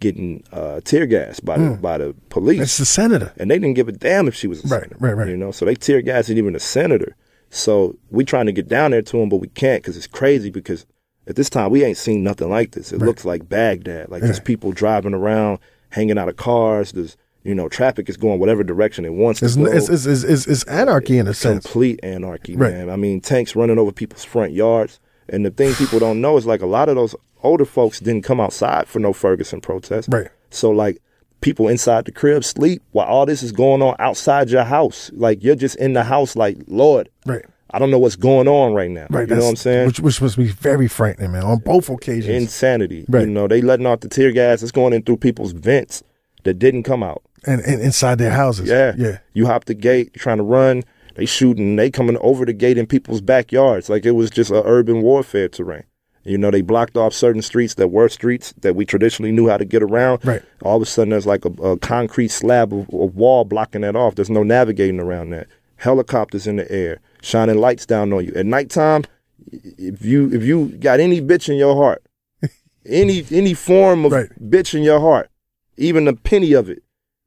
getting 0.00 0.44
uh, 0.52 0.80
tear 0.84 1.06
gas 1.06 1.40
by 1.40 1.58
the 1.58 1.70
by 1.76 1.98
the 1.98 2.14
police 2.28 2.60
It's 2.60 2.78
the 2.78 2.86
senator. 2.86 3.32
and 3.36 3.50
they 3.50 3.58
didn't 3.58 3.74
give 3.74 3.88
a 3.88 3.92
damn 3.92 4.28
if 4.28 4.34
she 4.34 4.46
was 4.46 4.64
a 4.64 4.68
Right, 4.68 4.82
senator. 4.82 4.96
right, 5.00 5.12
right. 5.16 5.28
You 5.28 5.36
know, 5.36 5.50
so 5.50 5.64
they 5.64 5.74
tear 5.74 6.00
gassed 6.02 6.30
even 6.30 6.54
a 6.54 6.60
senator. 6.60 7.16
So 7.50 7.96
we 8.10 8.24
trying 8.24 8.46
to 8.46 8.52
get 8.52 8.68
down 8.68 8.90
there 8.92 9.02
to 9.02 9.18
him, 9.20 9.28
but 9.28 9.36
we 9.38 9.48
can't 9.48 9.82
because 9.82 9.96
it's 9.96 10.06
crazy. 10.06 10.50
Because 10.50 10.86
at 11.26 11.36
this 11.36 11.48
time 11.50 11.70
we 11.70 11.84
ain't 11.84 11.96
seen 11.96 12.22
nothing 12.22 12.50
like 12.50 12.72
this. 12.72 12.92
It 12.92 12.98
looks 12.98 13.24
like 13.24 13.48
Baghdad. 13.48 14.10
Like 14.10 14.22
there's 14.22 14.40
people 14.40 14.72
driving 14.72 15.14
around, 15.14 15.58
hanging 15.90 16.18
out 16.18 16.28
of 16.28 16.36
cars. 16.36 16.92
There's 16.92 17.16
you 17.44 17.54
know, 17.54 17.68
traffic 17.68 18.08
is 18.10 18.16
going 18.18 18.40
whatever 18.40 18.62
direction 18.62 19.04
it 19.06 19.12
wants 19.14 19.42
It's, 19.42 19.54
to 19.54 19.64
go. 19.64 19.70
it's, 19.70 19.88
it's, 19.88 20.04
it's, 20.04 20.22
it's, 20.24 20.46
it's 20.46 20.64
anarchy 20.64 21.16
in 21.16 21.26
a 21.28 21.32
sense. 21.32 21.64
complete 21.64 21.98
anarchy, 22.02 22.56
Right. 22.56 22.74
man. 22.74 22.90
I 22.90 22.96
mean, 22.96 23.20
tanks 23.22 23.56
running 23.56 23.78
over 23.78 23.90
people's 23.92 24.24
front 24.24 24.52
yards. 24.52 25.00
And 25.28 25.44
the 25.44 25.50
thing 25.50 25.74
people 25.74 25.98
don't 25.98 26.20
know 26.20 26.36
is 26.36 26.46
like 26.46 26.62
a 26.62 26.66
lot 26.66 26.88
of 26.88 26.96
those 26.96 27.14
older 27.42 27.64
folks 27.64 28.00
didn't 28.00 28.22
come 28.22 28.40
outside 28.40 28.88
for 28.88 28.98
no 28.98 29.12
Ferguson 29.12 29.60
protest. 29.60 30.08
Right. 30.10 30.28
So 30.50 30.70
like 30.70 30.98
people 31.40 31.68
inside 31.68 32.04
the 32.04 32.12
crib 32.12 32.42
sleep 32.44 32.82
while 32.92 33.06
all 33.06 33.26
this 33.26 33.42
is 33.42 33.52
going 33.52 33.82
on 33.82 33.94
outside 33.98 34.50
your 34.50 34.64
house. 34.64 35.10
Like 35.14 35.42
you're 35.44 35.54
just 35.54 35.76
in 35.76 35.92
the 35.92 36.02
house 36.04 36.34
like, 36.36 36.56
Lord, 36.66 37.08
Right. 37.26 37.44
I 37.70 37.78
don't 37.78 37.90
know 37.90 37.98
what's 37.98 38.16
going 38.16 38.48
on 38.48 38.72
right 38.72 38.90
now. 38.90 39.06
Right. 39.10 39.28
You 39.28 39.34
know 39.36 39.42
what 39.42 39.50
I'm 39.50 39.56
saying? 39.56 39.86
Which, 39.88 40.00
which 40.00 40.22
must 40.22 40.38
be 40.38 40.48
very 40.48 40.88
frightening, 40.88 41.32
man, 41.32 41.42
on 41.44 41.58
both 41.58 41.90
occasions. 41.90 42.34
Insanity. 42.34 43.04
Right. 43.08 43.26
You 43.26 43.32
know, 43.32 43.46
they 43.46 43.60
letting 43.60 43.84
off 43.84 44.00
the 44.00 44.08
tear 44.08 44.32
gas. 44.32 44.62
It's 44.62 44.72
going 44.72 44.94
in 44.94 45.02
through 45.02 45.18
people's 45.18 45.52
vents 45.52 46.02
that 46.44 46.54
didn't 46.54 46.84
come 46.84 47.02
out. 47.02 47.22
and, 47.46 47.60
and 47.60 47.82
inside 47.82 48.16
their 48.16 48.30
houses. 48.30 48.70
Yeah. 48.70 48.94
Yeah. 48.96 49.18
You 49.34 49.44
hop 49.46 49.66
the 49.66 49.74
gate, 49.74 50.14
trying 50.14 50.38
to 50.38 50.42
run, 50.44 50.82
they 51.18 51.26
shooting, 51.26 51.74
they 51.76 51.90
coming 51.90 52.16
over 52.20 52.46
the 52.46 52.52
gate 52.52 52.78
in 52.78 52.86
people's 52.86 53.20
backyards. 53.20 53.88
Like 53.90 54.06
it 54.06 54.12
was 54.12 54.30
just 54.30 54.50
a 54.52 54.62
urban 54.64 55.02
warfare 55.02 55.48
terrain. 55.48 55.82
You 56.22 56.38
know, 56.38 56.50
they 56.50 56.60
blocked 56.62 56.96
off 56.96 57.12
certain 57.12 57.42
streets 57.42 57.74
that 57.74 57.88
were 57.88 58.08
streets 58.08 58.52
that 58.60 58.76
we 58.76 58.84
traditionally 58.84 59.32
knew 59.32 59.48
how 59.48 59.56
to 59.56 59.64
get 59.64 59.82
around. 59.82 60.24
Right. 60.24 60.42
All 60.62 60.76
of 60.76 60.82
a 60.82 60.86
sudden, 60.86 61.10
there's 61.10 61.26
like 61.26 61.44
a, 61.44 61.48
a 61.62 61.76
concrete 61.78 62.28
slab 62.28 62.72
of 62.72 62.86
a 62.92 62.96
wall 63.06 63.44
blocking 63.44 63.80
that 63.80 63.96
off. 63.96 64.14
There's 64.14 64.30
no 64.30 64.42
navigating 64.44 65.00
around 65.00 65.30
that. 65.30 65.48
Helicopters 65.76 66.46
in 66.46 66.56
the 66.56 66.70
air, 66.70 67.00
shining 67.22 67.58
lights 67.58 67.84
down 67.86 68.12
on 68.12 68.24
you. 68.26 68.32
At 68.36 68.46
nighttime, 68.46 69.04
if 69.50 70.04
you 70.04 70.30
if 70.32 70.42
you 70.44 70.68
got 70.78 71.00
any 71.00 71.20
bitch 71.20 71.48
in 71.48 71.56
your 71.56 71.74
heart, 71.74 72.02
any 72.86 73.24
any 73.30 73.54
form 73.54 74.04
of 74.04 74.12
Right. 74.12 74.28
bitch 74.50 74.74
in 74.74 74.82
your 74.82 75.00
heart, 75.00 75.30
even 75.76 76.06
a 76.08 76.14
penny 76.14 76.52
of 76.52 76.68
it, 76.68 76.82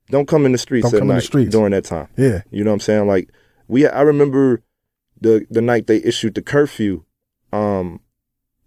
don't 0.09 0.27
come 0.27 0.45
in 0.45 0.51
the 0.51 0.57
streets 0.57 0.83
Don't 0.91 0.95
at 0.95 0.99
come 0.99 1.03
in 1.03 1.07
the 1.09 1.13
night 1.15 1.23
streets. 1.23 1.51
during 1.51 1.71
that 1.71 1.85
time. 1.85 2.07
Yeah. 2.17 2.41
You 2.51 2.63
know 2.63 2.71
what 2.71 2.75
I'm 2.75 2.79
saying? 2.81 3.07
Like 3.07 3.29
we, 3.71 3.87
I 3.87 4.01
remember 4.01 4.61
the 5.19 5.47
the 5.49 5.61
night 5.61 5.87
they 5.87 6.03
issued 6.03 6.35
the 6.35 6.41
curfew. 6.41 7.03
Um, 7.53 8.01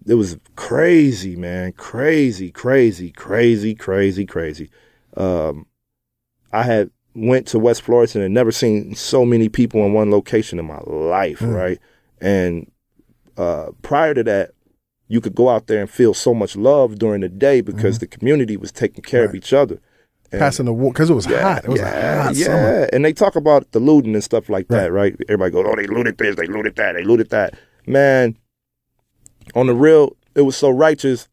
it 0.07 0.15
was 0.15 0.37
crazy, 0.57 1.37
man, 1.37 1.73
crazy, 1.73 2.51
crazy, 2.51 3.11
crazy, 3.11 3.75
crazy, 3.75 4.27
crazy. 4.27 4.71
Um, 5.17 5.67
I 6.53 6.63
had 6.63 6.91
went 7.15 7.47
to 7.49 7.59
West 7.59 7.83
Florissant 7.83 8.25
and 8.25 8.35
never 8.35 8.51
seen 8.53 8.95
so 8.95 9.25
many 9.25 9.49
people 9.49 9.85
in 9.87 9.93
one 9.93 10.11
location 10.11 10.59
in 10.59 10.65
my 10.67 10.81
life, 10.87 11.41
Mm. 11.41 11.55
right? 11.55 11.79
And 12.21 12.71
uh, 13.37 13.69
prior 13.83 14.15
to 14.15 14.23
that, 14.25 14.51
you 15.09 15.21
could 15.21 15.35
go 15.35 15.49
out 15.49 15.67
there 15.67 15.81
and 15.81 15.91
feel 15.91 16.15
so 16.15 16.33
much 16.35 16.57
love 16.57 16.99
during 16.99 17.21
the 17.21 17.29
day 17.29 17.61
because 17.61 17.99
the 17.99 18.07
community 18.07 18.57
was 18.57 18.73
taking 18.73 19.03
care 19.05 19.25
of 19.25 19.31
Mm-hmm. 19.31 19.37
Each 19.37 19.53
other. 19.53 19.81
And- 20.35 20.41
Passing 20.41 20.67
the 20.67 20.73
war 20.73 20.93
because 20.93 21.11
it 21.11 21.15
was 21.15 21.25
hot. 21.27 21.65
It 21.65 21.71
was 21.71 21.81
a 21.81 22.23
hot 22.23 22.35
yeah. 22.35 22.45
summer. 22.47 22.89
And 22.93 23.05
they 23.05 23.13
talk 23.13 23.37
about 23.37 23.71
the 23.73 23.81
looting 23.81 24.15
and 24.15 24.23
stuff 24.25 24.49
like 24.49 24.69
that, 24.69 24.93
Right. 24.93 25.13
right? 25.13 25.17
Everybody 25.29 25.51
goes, 25.53 25.67
"Oh, 25.69 25.77
they 25.77 25.87
looted 25.87 26.19
this, 26.19 26.37
they 26.37 26.47
looted 26.47 26.77
that, 26.77 26.95
they 26.95 27.05
looted 27.05 27.31
that." 27.31 27.55
Man, 27.87 28.37
on 29.55 29.67
the 29.67 29.75
real, 29.75 30.17
it 30.35 30.43
was 30.43 30.57
so 30.57 30.71
righteous 30.71 31.29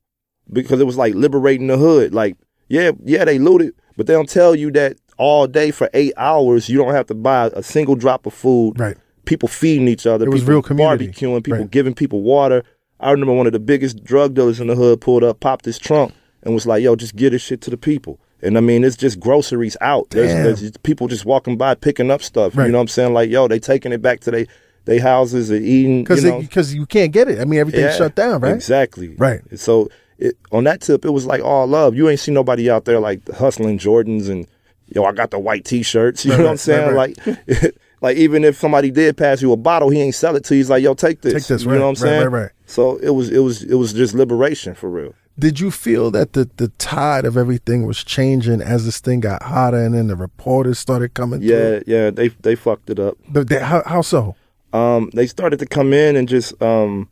because 0.51 0.79
it 0.79 0.85
was 0.85 0.97
like 0.97 1.13
liberating 1.15 1.67
the 1.67 1.77
hood. 1.77 2.13
Like, 2.13 2.35
yeah, 2.67 2.91
yeah, 3.03 3.25
they 3.25 3.39
looted, 3.39 3.73
but 3.97 4.07
they 4.07 4.13
don't 4.13 4.29
tell 4.29 4.55
you 4.55 4.71
that 4.71 4.97
all 5.17 5.47
day 5.47 5.71
for 5.71 5.89
eight 5.93 6.13
hours 6.17 6.67
you 6.69 6.77
don't 6.77 6.93
have 6.93 7.05
to 7.07 7.13
buy 7.13 7.47
a 7.53 7.63
single 7.63 7.95
drop 7.95 8.25
of 8.25 8.33
food. 8.33 8.79
Right. 8.79 8.97
People 9.25 9.47
feeding 9.47 9.87
each 9.87 10.05
other. 10.07 10.25
It 10.25 10.29
was 10.29 10.41
people 10.41 10.53
real 10.55 10.61
community. 10.61 11.07
Barbecuing, 11.09 11.43
people 11.43 11.59
Right. 11.59 11.71
giving 11.71 11.93
people 11.93 12.21
water. 12.21 12.63
I 12.99 13.11
remember 13.11 13.33
one 13.33 13.47
of 13.47 13.53
the 13.53 13.59
biggest 13.59 14.03
drug 14.03 14.33
dealers 14.33 14.59
in 14.59 14.67
the 14.67 14.75
hood 14.75 15.01
pulled 15.01 15.23
up, 15.23 15.39
popped 15.39 15.65
his 15.65 15.77
trunk, 15.79 16.13
and 16.43 16.53
was 16.53 16.65
like, 16.67 16.83
"Yo, 16.83 16.95
just 16.95 17.15
get 17.15 17.31
this 17.31 17.41
shit 17.41 17.61
to 17.61 17.69
the 17.69 17.77
people." 17.77 18.19
And 18.43 18.57
I 18.57 18.61
mean, 18.61 18.83
it's 18.83 18.95
just 18.95 19.19
groceries 19.19 19.77
out. 19.81 20.09
There's, 20.09 20.59
there's 20.59 20.77
people 20.79 21.07
just 21.07 21.25
walking 21.25 21.57
by 21.57 21.75
picking 21.75 22.09
up 22.09 22.21
stuff. 22.23 22.55
Right. 22.55 22.65
You 22.65 22.71
know 22.71 22.79
what 22.79 22.83
I'm 22.83 22.87
saying? 22.87 23.13
Like, 23.13 23.29
yo, 23.29 23.47
they 23.47 23.59
taking 23.59 23.91
it 23.91 24.01
back 24.01 24.19
to 24.21 24.31
they 24.31 24.47
they 24.85 24.97
houses 24.97 25.49
and 25.51 25.63
eating. 25.63 26.03
Because 26.03 26.23
you 26.23 26.29
know? 26.31 26.39
because 26.41 26.73
you 26.73 26.85
can't 26.85 27.11
get 27.11 27.27
it. 27.27 27.39
I 27.39 27.45
mean, 27.45 27.59
everything's 27.59 27.91
Yeah, 27.93 27.97
shut 27.97 28.15
down, 28.15 28.41
right? 28.41 28.53
Exactly. 28.55 29.15
Right. 29.15 29.41
So 29.59 29.89
it, 30.17 30.37
on 30.51 30.63
that 30.63 30.81
tip, 30.81 31.05
it 31.05 31.11
was 31.11 31.25
like 31.25 31.41
all 31.43 31.67
love. 31.67 31.95
You 31.95 32.09
ain't 32.09 32.19
see 32.19 32.31
nobody 32.31 32.69
out 32.69 32.85
there 32.85 32.99
like 32.99 33.27
hustling 33.29 33.77
Jordans 33.77 34.27
and 34.29 34.47
yo, 34.87 35.03
I 35.05 35.11
got 35.13 35.29
the 35.31 35.39
white 35.39 35.65
T-shirts. 35.65 36.25
You 36.25 36.31
Right, 36.31 36.37
know 36.39 36.43
what 36.43 36.47
right, 36.47 36.51
I'm 36.51 36.57
saying? 36.57 36.95
right, 36.95 37.17
Like, 37.61 37.75
like 38.01 38.17
even 38.17 38.43
if 38.43 38.57
somebody 38.57 38.89
did 38.89 39.17
pass 39.17 39.41
you 39.41 39.51
a 39.51 39.57
bottle, 39.57 39.89
he 39.89 40.01
ain't 40.01 40.15
sell 40.15 40.35
it 40.35 40.43
to 40.45 40.55
you. 40.55 40.59
He's 40.59 40.69
like, 40.71 40.81
yo, 40.83 40.95
take 40.95 41.21
this. 41.21 41.33
Take 41.33 41.43
this, 41.45 41.63
You 41.63 41.69
right, 41.69 41.75
know 41.77 41.81
what 41.89 41.99
I'm 42.01 42.03
right, 42.03 42.09
saying? 42.09 42.29
right, 42.29 42.41
right. 42.43 42.51
So 42.65 42.97
it 42.97 43.11
was, 43.11 43.29
it 43.29 43.39
was, 43.39 43.61
it 43.63 43.75
was 43.75 43.93
just 43.93 44.15
liberation 44.15 44.73
for 44.73 44.89
real. 44.89 45.13
Did 45.41 45.59
you 45.59 45.71
feel 45.71 46.11
that 46.11 46.33
the, 46.33 46.49
the 46.57 46.67
tide 46.77 47.25
of 47.25 47.35
everything 47.35 47.85
was 47.87 48.03
changing 48.03 48.61
as 48.61 48.85
this 48.85 48.99
thing 48.99 49.19
got 49.21 49.41
hotter 49.43 49.83
and 49.83 49.95
then 49.95 50.07
the 50.07 50.15
reporters 50.15 50.77
started 50.79 51.13
coming 51.15 51.41
Yeah, 51.41 51.79
yeah. 51.87 52.09
They 52.11 52.27
they 52.29 52.55
fucked 52.55 52.89
it 52.89 52.99
up. 52.99 53.17
But 53.27 53.49
they, 53.49 53.59
how, 53.59 53.81
how 53.85 54.01
so? 54.01 54.35
um, 54.71 55.09
they 55.13 55.27
started 55.27 55.57
to 55.59 55.65
come 55.65 55.91
in 55.93 56.15
and 56.15 56.29
just 56.29 56.49
um, 56.61 57.09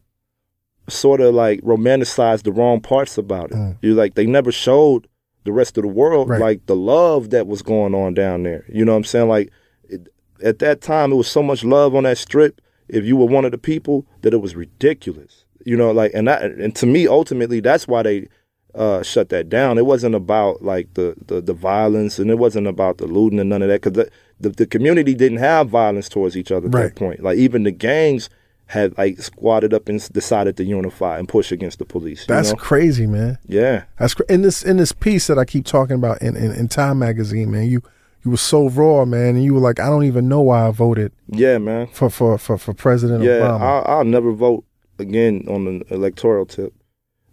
sort 0.88 1.22
of 1.22 1.34
like 1.34 1.60
romanticize 1.62 2.44
the 2.44 2.52
wrong 2.52 2.82
parts 2.82 3.18
about 3.18 3.52
it. 3.52 3.58
Mm. 3.58 3.78
You 3.82 3.96
like 3.96 4.16
they 4.16 4.26
never 4.26 4.52
showed 4.52 5.08
the 5.46 5.52
rest 5.52 5.78
of 5.78 5.84
the 5.84 5.88
world 5.90 6.30
Right. 6.30 6.40
like 6.42 6.66
the 6.68 6.76
love 6.76 7.32
that 7.32 7.48
was 7.48 7.62
going 7.62 7.96
on 7.96 8.14
down 8.14 8.44
there. 8.44 8.66
You 8.70 8.86
know 8.86 8.92
what 8.94 8.98
I'm 9.00 9.04
saying? 9.06 9.28
Like 9.28 9.52
it, 9.90 10.08
at 10.44 10.60
that 10.60 10.82
time, 10.82 11.12
it 11.12 11.16
was 11.16 11.28
so 11.28 11.42
much 11.44 11.64
love 11.64 11.96
on 11.96 12.04
that 12.04 12.18
strip. 12.18 12.62
If 12.88 13.06
you 13.06 13.18
were 13.18 13.26
one 13.26 13.46
of 13.46 13.52
the 13.52 13.58
people, 13.58 14.06
that 14.22 14.34
it 14.34 14.42
was 14.42 14.56
ridiculous. 14.56 15.46
You 15.66 15.76
know, 15.78 15.92
like 15.92 16.12
and 16.14 16.28
that 16.28 16.44
and 16.44 16.76
to 16.78 16.86
me, 16.86 17.08
ultimately, 17.08 17.60
that's 17.60 17.88
why 17.88 18.04
they 18.04 18.28
uh, 18.76 19.02
shut 19.04 19.30
that 19.30 19.50
down. 19.50 19.78
It 19.78 19.86
wasn't 19.86 20.16
about 20.16 20.62
like 20.64 20.94
the, 20.94 21.16
the 21.26 21.42
the 21.42 21.54
violence, 21.54 22.20
and 22.20 22.30
it 22.32 22.38
wasn't 22.38 22.68
about 22.68 22.98
the 22.98 23.08
looting 23.08 23.40
and 23.40 23.50
none 23.50 23.62
of 23.62 23.68
that. 23.70 23.82
Because 23.82 23.94
the, 23.94 24.10
the 24.40 24.50
the 24.50 24.66
community 24.66 25.14
didn't 25.16 25.40
have 25.40 25.70
violence 25.70 26.08
towards 26.10 26.38
each 26.38 26.52
other 26.52 26.68
at 26.68 26.74
Right. 26.74 26.84
that 26.84 26.96
point. 26.96 27.22
Like 27.22 27.38
even 27.38 27.64
the 27.64 27.72
gangs 27.72 28.30
had 28.68 28.96
like 29.00 29.20
squatted 29.20 29.74
up 29.74 29.90
and 29.90 30.00
decided 30.14 30.56
to 30.58 30.64
unify 30.64 31.18
and 31.18 31.28
push 31.28 31.52
against 31.52 31.80
the 31.80 31.86
police. 31.86 32.22
You 32.22 32.36
That's 32.36 32.52
know? 32.52 32.56
crazy, 32.56 33.08
man. 33.08 33.40
yeah, 33.48 33.86
That's 33.98 34.14
cra- 34.14 34.28
in 34.30 34.44
this 34.44 34.62
in 34.64 34.78
this 34.78 34.92
piece 34.92 35.26
that 35.28 35.40
I 35.40 35.46
keep 35.46 35.66
talking 35.66 35.96
about 35.96 36.22
in, 36.22 36.38
in, 36.38 36.52
in 36.52 36.68
Time 36.68 37.00
magazine, 37.00 37.50
man. 37.52 37.66
You 37.68 37.82
you 38.24 38.30
were 38.32 38.38
so 38.38 38.70
raw, 38.70 39.06
man, 39.06 39.36
and 39.36 39.44
you 39.44 39.56
were 39.56 39.60
like, 39.62 39.80
I 39.80 39.88
don't 39.88 40.04
even 40.04 40.28
know 40.30 40.42
why 40.42 40.68
I 40.68 40.72
voted 40.72 41.12
yeah, 41.28 41.58
man. 41.58 41.88
for 41.88 42.12
for 42.12 42.38
for, 42.38 42.58
for 42.60 42.74
President 42.76 43.24
Yeah, 43.24 43.40
Obama. 43.40 43.62
I'll, 43.62 43.98
I'll 43.98 44.06
never 44.06 44.32
vote 44.34 44.64
again 45.00 45.46
on 45.48 45.66
the 45.66 45.94
electoral 45.94 46.46
tip. 46.46 46.74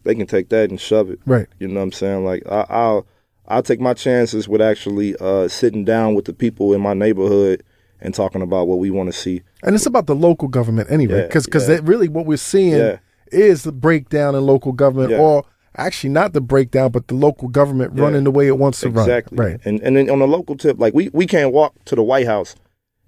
They 0.04 0.14
can 0.14 0.26
take 0.26 0.50
that 0.50 0.70
and 0.70 0.80
shove 0.80 1.10
it. 1.10 1.18
right. 1.26 1.46
You 1.58 1.68
know 1.68 1.80
what 1.80 1.84
I'm 1.84 1.92
saying? 1.92 2.24
Like 2.24 2.42
I, 2.50 2.64
I'll 2.68 3.06
I'll 3.48 3.62
take 3.62 3.80
my 3.80 3.94
chances 3.94 4.48
with 4.48 4.60
actually 4.60 5.16
uh, 5.20 5.48
sitting 5.48 5.84
down 5.84 6.14
with 6.14 6.24
the 6.24 6.32
people 6.32 6.72
in 6.74 6.80
my 6.80 6.94
neighborhood 6.94 7.62
and 8.00 8.14
talking 8.14 8.42
about 8.42 8.68
what 8.68 8.78
we 8.78 8.90
want 8.90 9.08
to 9.12 9.18
see. 9.18 9.42
And 9.62 9.74
it's 9.74 9.86
about 9.86 10.06
the 10.06 10.14
local 10.14 10.48
government 10.48 10.90
anyway, 10.90 11.20
Yeah, 11.20 11.26
because 11.26 11.46
because 11.46 11.68
yeah. 11.68 11.78
really 11.82 12.08
what 12.08 12.26
we're 12.26 12.36
seeing 12.36 12.76
Yeah. 12.76 12.98
is 13.32 13.62
the 13.64 13.72
breakdown 13.72 14.34
in 14.34 14.44
local 14.46 14.72
government, 14.72 15.12
or 15.12 15.44
actually 15.76 16.10
not 16.10 16.32
the 16.34 16.40
breakdown, 16.40 16.90
but 16.90 17.08
the 17.08 17.14
local 17.14 17.48
government 17.48 17.98
running 17.98 18.24
the 18.24 18.30
way 18.30 18.46
it 18.46 18.58
wants 18.58 18.80
to 18.80 18.88
Exactly. 18.88 19.36
run. 19.38 19.46
Exactly. 19.52 19.52
Right. 19.52 19.60
And 19.66 19.80
and 19.82 19.96
then 19.96 20.10
on 20.10 20.18
the 20.20 20.28
local 20.28 20.56
tip, 20.56 20.78
like 20.78 20.94
we, 20.94 21.08
we 21.12 21.26
can't 21.26 21.52
walk 21.52 21.74
to 21.86 21.94
the 21.96 22.02
White 22.02 22.26
House 22.26 22.54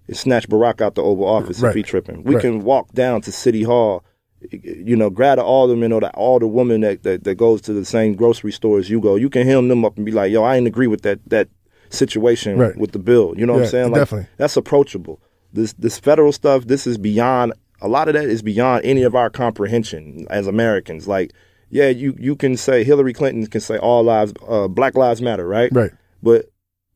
and 0.09 0.17
snatch 0.17 0.49
Barack 0.49 0.81
out 0.81 0.95
the 0.95 1.03
Oval 1.03 1.27
Office 1.27 1.61
Right. 1.61 1.71
if 1.71 1.77
he 1.77 1.83
tripping. 1.83 2.23
We 2.25 2.35
Right. 2.35 2.43
can 2.43 2.65
walk 2.65 2.93
down 2.93 3.21
to 3.23 3.33
City 3.33 3.63
Hall, 3.63 4.03
you 4.51 4.97
know, 4.97 5.11
grab 5.11 5.39
all 5.39 5.67
the 5.67 5.73
alderman 5.75 5.93
or 5.93 6.03
all 6.11 6.39
the 6.39 6.47
alderwoman 6.47 6.81
that, 6.83 7.03
that 7.03 7.25
that 7.25 7.35
goes 7.37 7.61
to 7.63 7.73
the 7.73 7.85
same 7.85 8.15
grocery 8.15 8.53
store 8.53 8.79
as 8.79 8.89
you 8.89 9.01
go. 9.01 9.17
You 9.17 9.29
can 9.31 9.47
hem 9.47 9.69
them 9.69 9.85
up 9.85 9.97
and 9.97 10.07
be 10.07 10.13
like, 10.13 10.31
"Yo, 10.33 10.43
I 10.45 10.57
ain't 10.57 10.67
agree 10.67 10.87
with 10.87 11.03
that 11.03 11.19
that 11.29 11.49
situation 11.91 12.59
Right. 12.59 12.77
with 12.77 12.93
the 12.93 12.99
bill." 12.99 13.35
You 13.37 13.47
know 13.47 13.55
what 13.55 13.63
I'm 13.65 13.69
saying? 13.69 13.91
Like 13.93 14.01
definitely. 14.03 14.29
that's 14.37 14.57
approachable. 14.57 15.21
This 15.53 15.73
this 15.75 15.99
federal 15.99 16.33
stuff, 16.33 16.67
this 16.67 16.87
is 16.87 16.99
beyond 16.99 17.53
a 17.81 17.89
lot 17.89 18.09
of 18.09 18.15
that 18.15 18.25
is 18.25 18.43
beyond 18.43 18.85
any 18.85 19.03
of 19.03 19.15
our 19.15 19.31
comprehension 19.31 20.27
as 20.31 20.47
Americans. 20.47 21.09
Like, 21.09 21.33
yeah, 21.71 21.89
you 21.89 22.15
you 22.19 22.37
can 22.37 22.57
say 22.57 22.85
Hillary 22.85 23.13
Clinton 23.13 23.47
can 23.47 23.61
say 23.61 23.77
all 23.79 24.03
lives, 24.03 24.33
uh, 24.47 24.69
Black 24.69 24.95
Lives 24.97 25.21
Matter, 25.23 25.47
right? 25.47 25.71
Right. 25.73 25.91
But 26.23 26.47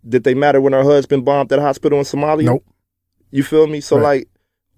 did 0.09 0.25
they 0.25 0.35
matter 0.35 0.61
when 0.61 0.73
her 0.73 0.83
husband 0.83 1.25
bombed 1.25 1.49
that 1.51 1.61
hospital 1.61 1.99
in 1.99 2.05
Somalia? 2.05 2.45
Nope. 2.45 2.65
You 3.31 3.43
feel 3.43 3.67
me? 3.67 3.81
So 3.81 3.97
Right. 3.97 4.03
like, 4.03 4.29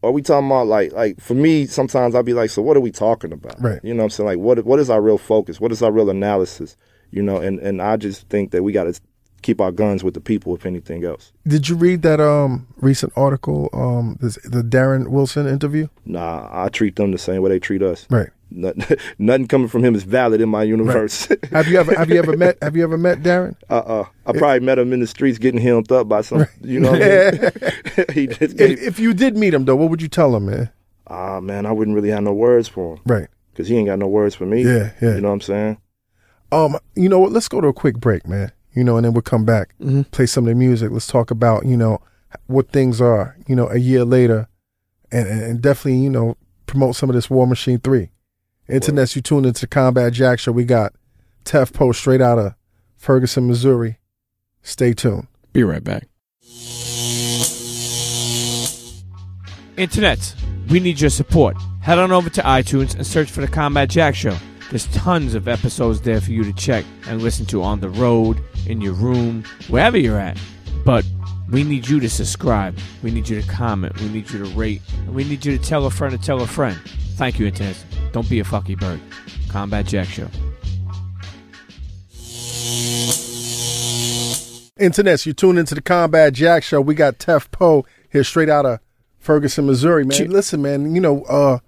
are 0.04 0.10
we 0.12 0.22
talking 0.22 0.46
about 0.46 0.66
like 0.66 0.92
like 0.92 1.20
for 1.20 1.34
me? 1.34 1.66
Sometimes 1.66 2.14
I'll 2.14 2.22
be 2.22 2.34
like, 2.34 2.50
so 2.50 2.62
what 2.62 2.76
are 2.76 2.80
we 2.80 2.90
talking 2.90 3.32
about? 3.32 3.60
Right. 3.60 3.80
You 3.82 3.94
know 3.94 3.98
what 3.98 4.04
I'm 4.04 4.10
saying? 4.10 4.26
Like, 4.26 4.38
what 4.38 4.64
what 4.64 4.78
is 4.78 4.90
our 4.90 5.00
real 5.00 5.18
focus? 5.18 5.60
What 5.60 5.72
is 5.72 5.82
our 5.82 5.92
real 5.92 6.10
analysis? 6.10 6.76
You 7.10 7.22
know, 7.22 7.36
and 7.38 7.58
and 7.60 7.80
I 7.80 7.96
just 7.96 8.28
think 8.28 8.50
that 8.52 8.62
we 8.62 8.72
got 8.72 8.84
to 8.84 9.00
keep 9.42 9.60
our 9.60 9.70
guns 9.70 10.02
with 10.02 10.14
the 10.14 10.20
people, 10.20 10.54
if 10.54 10.64
anything 10.64 11.04
else. 11.04 11.32
Did 11.46 11.68
you 11.68 11.76
read 11.76 12.02
that 12.02 12.20
um 12.20 12.66
recent 12.76 13.12
article, 13.14 13.68
um 13.72 14.16
this, 14.20 14.36
the 14.44 14.62
Darren 14.62 15.08
Wilson 15.08 15.46
interview? 15.46 15.88
Nah, 16.04 16.48
I 16.50 16.68
treat 16.70 16.96
them 16.96 17.12
the 17.12 17.18
same 17.18 17.42
way 17.42 17.50
they 17.50 17.58
treat 17.58 17.82
us. 17.82 18.06
Right. 18.10 18.30
Nothing, 18.56 18.96
nothing 19.18 19.48
coming 19.48 19.68
from 19.68 19.84
him 19.84 19.94
is 19.94 20.04
valid 20.04 20.40
in 20.40 20.48
my 20.48 20.62
universe. 20.62 21.26
Have 21.50 21.66
you 21.66 21.78
ever 21.78 21.94
have 21.94 22.08
you 22.08 22.18
ever 22.18 22.36
met 22.36 22.56
have 22.62 22.76
you 22.76 22.84
ever 22.84 22.96
met 22.96 23.22
Darren? 23.22 23.56
uh, 23.70 23.78
uh, 23.78 24.04
I 24.26 24.32
probably 24.32 24.60
met 24.60 24.78
him 24.78 24.92
in 24.92 25.00
the 25.00 25.06
streets 25.06 25.38
getting 25.38 25.60
hemmed 25.60 25.90
up 25.90 26.08
by 26.08 26.20
some, 26.20 26.46
you 26.62 26.78
know. 26.80 26.92
What 26.92 27.02
I 27.02 27.30
mean? 27.32 28.06
he 28.12 28.26
just 28.28 28.40
If, 28.42 28.56
gave, 28.56 28.78
if 28.82 28.98
you 28.98 29.12
did 29.12 29.36
meet 29.36 29.52
him 29.54 29.64
though, 29.64 29.76
what 29.76 29.90
would 29.90 30.00
you 30.00 30.08
tell 30.08 30.34
him, 30.36 30.46
man? 30.46 30.70
ah 31.08 31.40
man, 31.40 31.66
I 31.66 31.72
wouldn't 31.72 31.94
really 31.94 32.10
have 32.10 32.22
no 32.22 32.32
words 32.32 32.68
for 32.68 32.94
him 32.96 33.02
Right. 33.06 33.28
because 33.52 33.68
he 33.68 33.76
ain't 33.76 33.88
got 33.88 33.98
no 33.98 34.06
words 34.08 34.34
for 34.34 34.46
me. 34.46 34.62
Yeah, 34.64 34.92
yeah. 35.02 35.16
You 35.16 35.20
know 35.20 35.28
what 35.28 35.34
I'm 35.34 35.40
saying? 35.42 35.78
Um, 36.52 36.78
you 36.94 37.08
know 37.08 37.18
what? 37.18 37.32
Let's 37.32 37.48
go 37.48 37.60
to 37.60 37.68
a 37.68 37.72
quick 37.72 37.98
break, 37.98 38.26
man. 38.28 38.52
You 38.74 38.84
know, 38.84 38.96
and 38.96 39.04
then 39.04 39.12
we'll 39.12 39.22
come 39.22 39.44
back, 39.44 39.74
Mhm. 39.80 40.10
play 40.12 40.26
some 40.26 40.44
of 40.44 40.48
the 40.48 40.54
music. 40.54 40.90
Let's 40.92 41.06
talk 41.08 41.30
about 41.30 41.66
you 41.66 41.76
know 41.76 42.00
what 42.46 42.70
things 42.70 43.00
are. 43.00 43.36
You 43.48 43.56
know, 43.56 43.68
a 43.68 43.78
year 43.78 44.04
later, 44.04 44.48
and 45.12 45.26
and, 45.28 45.42
and 45.42 45.60
definitely 45.60 45.98
you 46.00 46.10
know 46.10 46.36
promote 46.66 46.96
some 46.96 47.10
of 47.10 47.14
this 47.14 47.28
War 47.28 47.46
Machine 47.46 47.78
Three. 47.78 48.10
Internets, 48.68 49.14
you 49.14 49.22
tuned 49.22 49.46
into 49.46 49.62
the 49.62 49.66
Combat 49.66 50.12
Jack 50.12 50.38
Show. 50.38 50.52
We 50.52 50.64
got 50.64 50.94
Tef 51.44 51.72
Poe 51.72 51.92
straight 51.92 52.22
out 52.22 52.38
of 52.38 52.54
Ferguson, 52.96 53.46
Missouri. 53.46 53.98
Stay 54.62 54.94
tuned. 54.94 55.26
Be 55.52 55.62
right 55.62 55.84
back. 55.84 56.08
Internet, 59.76 60.34
we 60.70 60.80
need 60.80 61.00
your 61.00 61.10
support. 61.10 61.56
Head 61.82 61.98
on 61.98 62.12
over 62.12 62.30
to 62.30 62.40
iTunes 62.42 62.94
and 62.94 63.06
search 63.06 63.30
for 63.30 63.42
the 63.42 63.48
Combat 63.48 63.90
Jack 63.90 64.14
Show. 64.14 64.36
There's 64.70 64.86
tons 64.86 65.34
of 65.34 65.46
episodes 65.46 66.00
there 66.00 66.20
for 66.20 66.30
you 66.30 66.42
to 66.44 66.52
check 66.54 66.86
and 67.06 67.20
listen 67.20 67.44
to 67.46 67.62
on 67.62 67.80
the 67.80 67.90
road, 67.90 68.40
in 68.66 68.80
your 68.80 68.94
room, 68.94 69.44
wherever 69.68 69.98
you're 69.98 70.18
at. 70.18 70.38
But 70.86 71.04
we 71.50 71.64
need 71.64 71.88
you 71.88 72.00
to 72.00 72.08
subscribe. 72.08 72.78
We 73.02 73.10
need 73.10 73.28
you 73.28 73.40
to 73.40 73.48
comment. 73.48 74.00
We 74.00 74.08
need 74.08 74.30
you 74.30 74.44
to 74.44 74.50
rate. 74.50 74.82
And 75.06 75.14
we 75.14 75.24
need 75.24 75.44
you 75.44 75.56
to 75.56 75.62
tell 75.62 75.86
a 75.86 75.90
friend 75.90 76.18
to 76.18 76.24
tell 76.24 76.40
a 76.40 76.46
friend. 76.46 76.78
Thank 77.16 77.38
you, 77.38 77.46
Internet. 77.46 77.76
Don't 78.12 78.28
be 78.28 78.40
a 78.40 78.44
fucky 78.44 78.78
bird. 78.78 79.00
Combat 79.48 79.86
Jack 79.86 80.08
Show. 80.08 80.28
Internets, 84.80 85.24
you 85.24 85.32
tune 85.32 85.56
into 85.56 85.74
the 85.74 85.82
Combat 85.82 86.32
Jack 86.32 86.64
Show. 86.64 86.80
We 86.80 86.96
got 86.96 87.18
Tef 87.18 87.50
Poe 87.52 87.86
here 88.10 88.24
straight 88.24 88.48
out 88.48 88.66
of 88.66 88.80
Ferguson, 89.18 89.66
Missouri. 89.66 90.04
Man, 90.04 90.30
listen, 90.30 90.60
man, 90.60 90.94
you 90.94 91.00
know, 91.00 91.22
uh, 91.24 91.58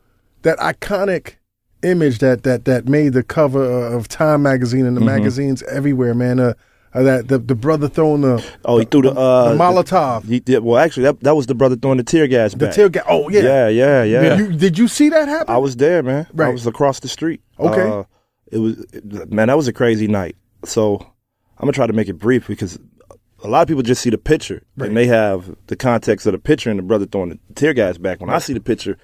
that 0.42 0.58
iconic 0.58 1.34
image 1.82 2.18
that 2.18 2.42
that 2.42 2.64
that 2.64 2.88
made 2.88 3.12
the 3.12 3.22
cover 3.22 3.62
of 3.62 4.08
Time 4.08 4.42
magazine 4.42 4.86
and 4.86 4.96
the 4.96 5.00
magazines 5.00 5.62
everywhere, 5.64 6.14
man. 6.14 6.40
Uh, 6.40 6.54
uh, 6.96 7.02
that 7.02 7.28
the, 7.28 7.38
the 7.38 7.54
brother 7.54 7.88
throwing 7.88 8.22
the 8.22 8.44
Oh, 8.64 8.78
he 8.78 8.84
threw 8.84 9.02
the 9.02 9.12
uh 9.12 9.52
the 9.52 9.58
Molotov, 9.58 10.24
He 10.24 10.40
did 10.40 10.60
well. 10.64 10.78
Actually, 10.82 11.04
that 11.04 11.20
that 11.20 11.36
was 11.36 11.46
the 11.46 11.54
brother 11.54 11.76
throwing 11.76 11.98
the 11.98 12.04
tear 12.04 12.26
gas 12.26 12.52
the 12.52 12.58
back. 12.58 12.74
tear 12.74 12.88
gas. 12.88 13.04
Oh 13.08 13.28
yeah, 13.28 13.68
yeah, 13.68 13.68
yeah, 13.68 14.02
yeah. 14.04 14.36
You, 14.38 14.52
did 14.52 14.78
you 14.78 14.88
see 14.88 15.08
that 15.10 15.28
happen? 15.28 15.54
I 15.54 15.58
was 15.58 15.76
there, 15.76 16.02
man. 16.02 16.26
Right. 16.32 16.48
I 16.48 16.52
was 16.52 16.66
across 16.66 17.00
the 17.00 17.08
street. 17.08 17.40
Okay. 17.60 17.88
Uh, 17.88 18.04
it 18.50 18.58
was 18.58 18.76
man. 19.28 19.48
That 19.48 19.56
was 19.56 19.68
a 19.68 19.72
crazy 19.72 20.06
night. 20.08 20.36
So 20.64 20.96
I'm 21.58 21.62
gonna 21.66 21.72
try 21.72 21.86
to 21.86 21.92
make 21.92 22.08
it 22.08 22.14
brief 22.14 22.46
because 22.46 22.78
a 23.44 23.48
lot 23.48 23.62
of 23.62 23.68
people 23.68 23.82
just 23.82 24.00
see 24.02 24.10
the 24.10 24.18
picture 24.18 24.62
Right. 24.76 24.88
and 24.88 24.96
they 24.96 25.06
have 25.06 25.54
the 25.66 25.76
context 25.76 26.26
of 26.26 26.32
the 26.32 26.38
picture 26.38 26.70
and 26.70 26.78
the 26.78 26.82
brother 26.82 27.06
throwing 27.06 27.28
the 27.30 27.38
tear 27.54 27.74
gas 27.74 27.98
back. 27.98 28.20
When 28.20 28.30
I 28.30 28.38
see 28.38 28.54
the 28.54 28.60
picture, 28.60 28.96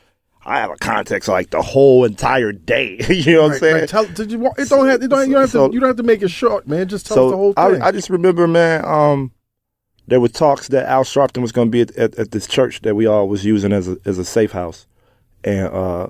I 0.45 0.59
have 0.59 0.71
a 0.71 0.77
context 0.77 1.29
like 1.29 1.51
the 1.51 1.63
whole 1.63 2.05
entire 2.05 2.53
day. 2.53 2.99
you 3.09 3.35
know 3.35 3.43
what 3.43 3.53
I'm 3.53 3.59
saying? 3.59 3.75
right. 3.75 3.89
Tell, 3.89 4.07
did 4.07 4.33
you? 4.33 4.45
It 4.59 4.69
don't 4.69 4.87
have. 4.89 5.03
It 5.03 5.09
don't, 5.09 5.29
you 5.29 5.35
don't 5.35 5.43
have 5.43 5.51
So- 5.51 5.69
to. 5.69 5.75
You 5.75 5.81
don't 5.81 5.89
have 5.89 5.97
to 5.97 6.03
make 6.03 6.23
it 6.23 6.31
short, 6.31 6.67
man. 6.67 6.89
Just 6.89 7.07
tell 7.07 7.27
us 7.27 7.31
the 7.31 7.37
whole 7.37 7.55
I, 7.57 7.73
thing. 7.73 7.83
I 7.83 7.93
just 7.93 8.11
remember, 8.11 8.47
man. 8.49 8.85
Um, 8.85 9.33
there 10.09 10.21
were 10.21 10.29
talks 10.29 10.69
that 10.69 10.87
Al 10.87 11.05
Sharpton 11.05 11.43
was 11.43 11.53
going 11.53 11.69
to 11.69 11.71
be 11.71 11.81
at, 11.83 11.97
at, 11.97 12.19
at 12.19 12.31
this 12.33 12.47
church 12.47 12.83
that 12.83 12.97
we 12.97 13.07
all 13.07 13.29
was 13.29 13.45
using 13.45 13.73
as 13.73 13.89
a 13.89 13.99
as 14.05 14.19
a 14.19 14.25
safe 14.25 14.51
house, 14.53 14.87
and 15.45 15.69
uh, 15.69 16.09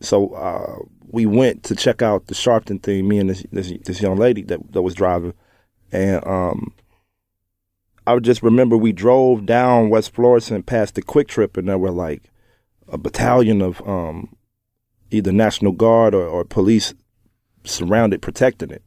so 0.00 0.30
uh, 0.30 0.76
we 1.06 1.24
went 1.24 1.62
to 1.64 1.76
check 1.76 2.02
out 2.02 2.26
the 2.26 2.34
Sharpton 2.34 2.82
thing. 2.82 3.06
Me 3.06 3.18
and 3.18 3.30
this 3.30 3.44
this, 3.52 3.72
this 3.84 4.02
young 4.02 4.16
lady 4.16 4.42
that 4.42 4.72
that 4.72 4.82
was 4.82 4.94
driving, 4.94 5.34
and 5.92 6.26
um, 6.26 6.74
I 8.08 8.18
just 8.18 8.42
remember 8.42 8.76
we 8.76 8.92
drove 8.92 9.46
down 9.46 9.88
West 9.88 10.12
Florissant 10.14 10.66
past 10.66 10.96
the 10.96 11.02
QuikTrip, 11.02 11.56
and 11.56 11.68
there 11.68 11.78
were 11.78 11.92
like 11.92 12.24
a 12.90 12.98
battalion 12.98 13.60
of 13.62 13.80
um, 13.86 14.34
either 15.10 15.32
National 15.32 15.72
Guard 15.72 16.14
or, 16.14 16.26
or 16.26 16.44
police 16.44 16.94
surrounded, 17.64 18.22
protecting 18.22 18.70
it. 18.70 18.82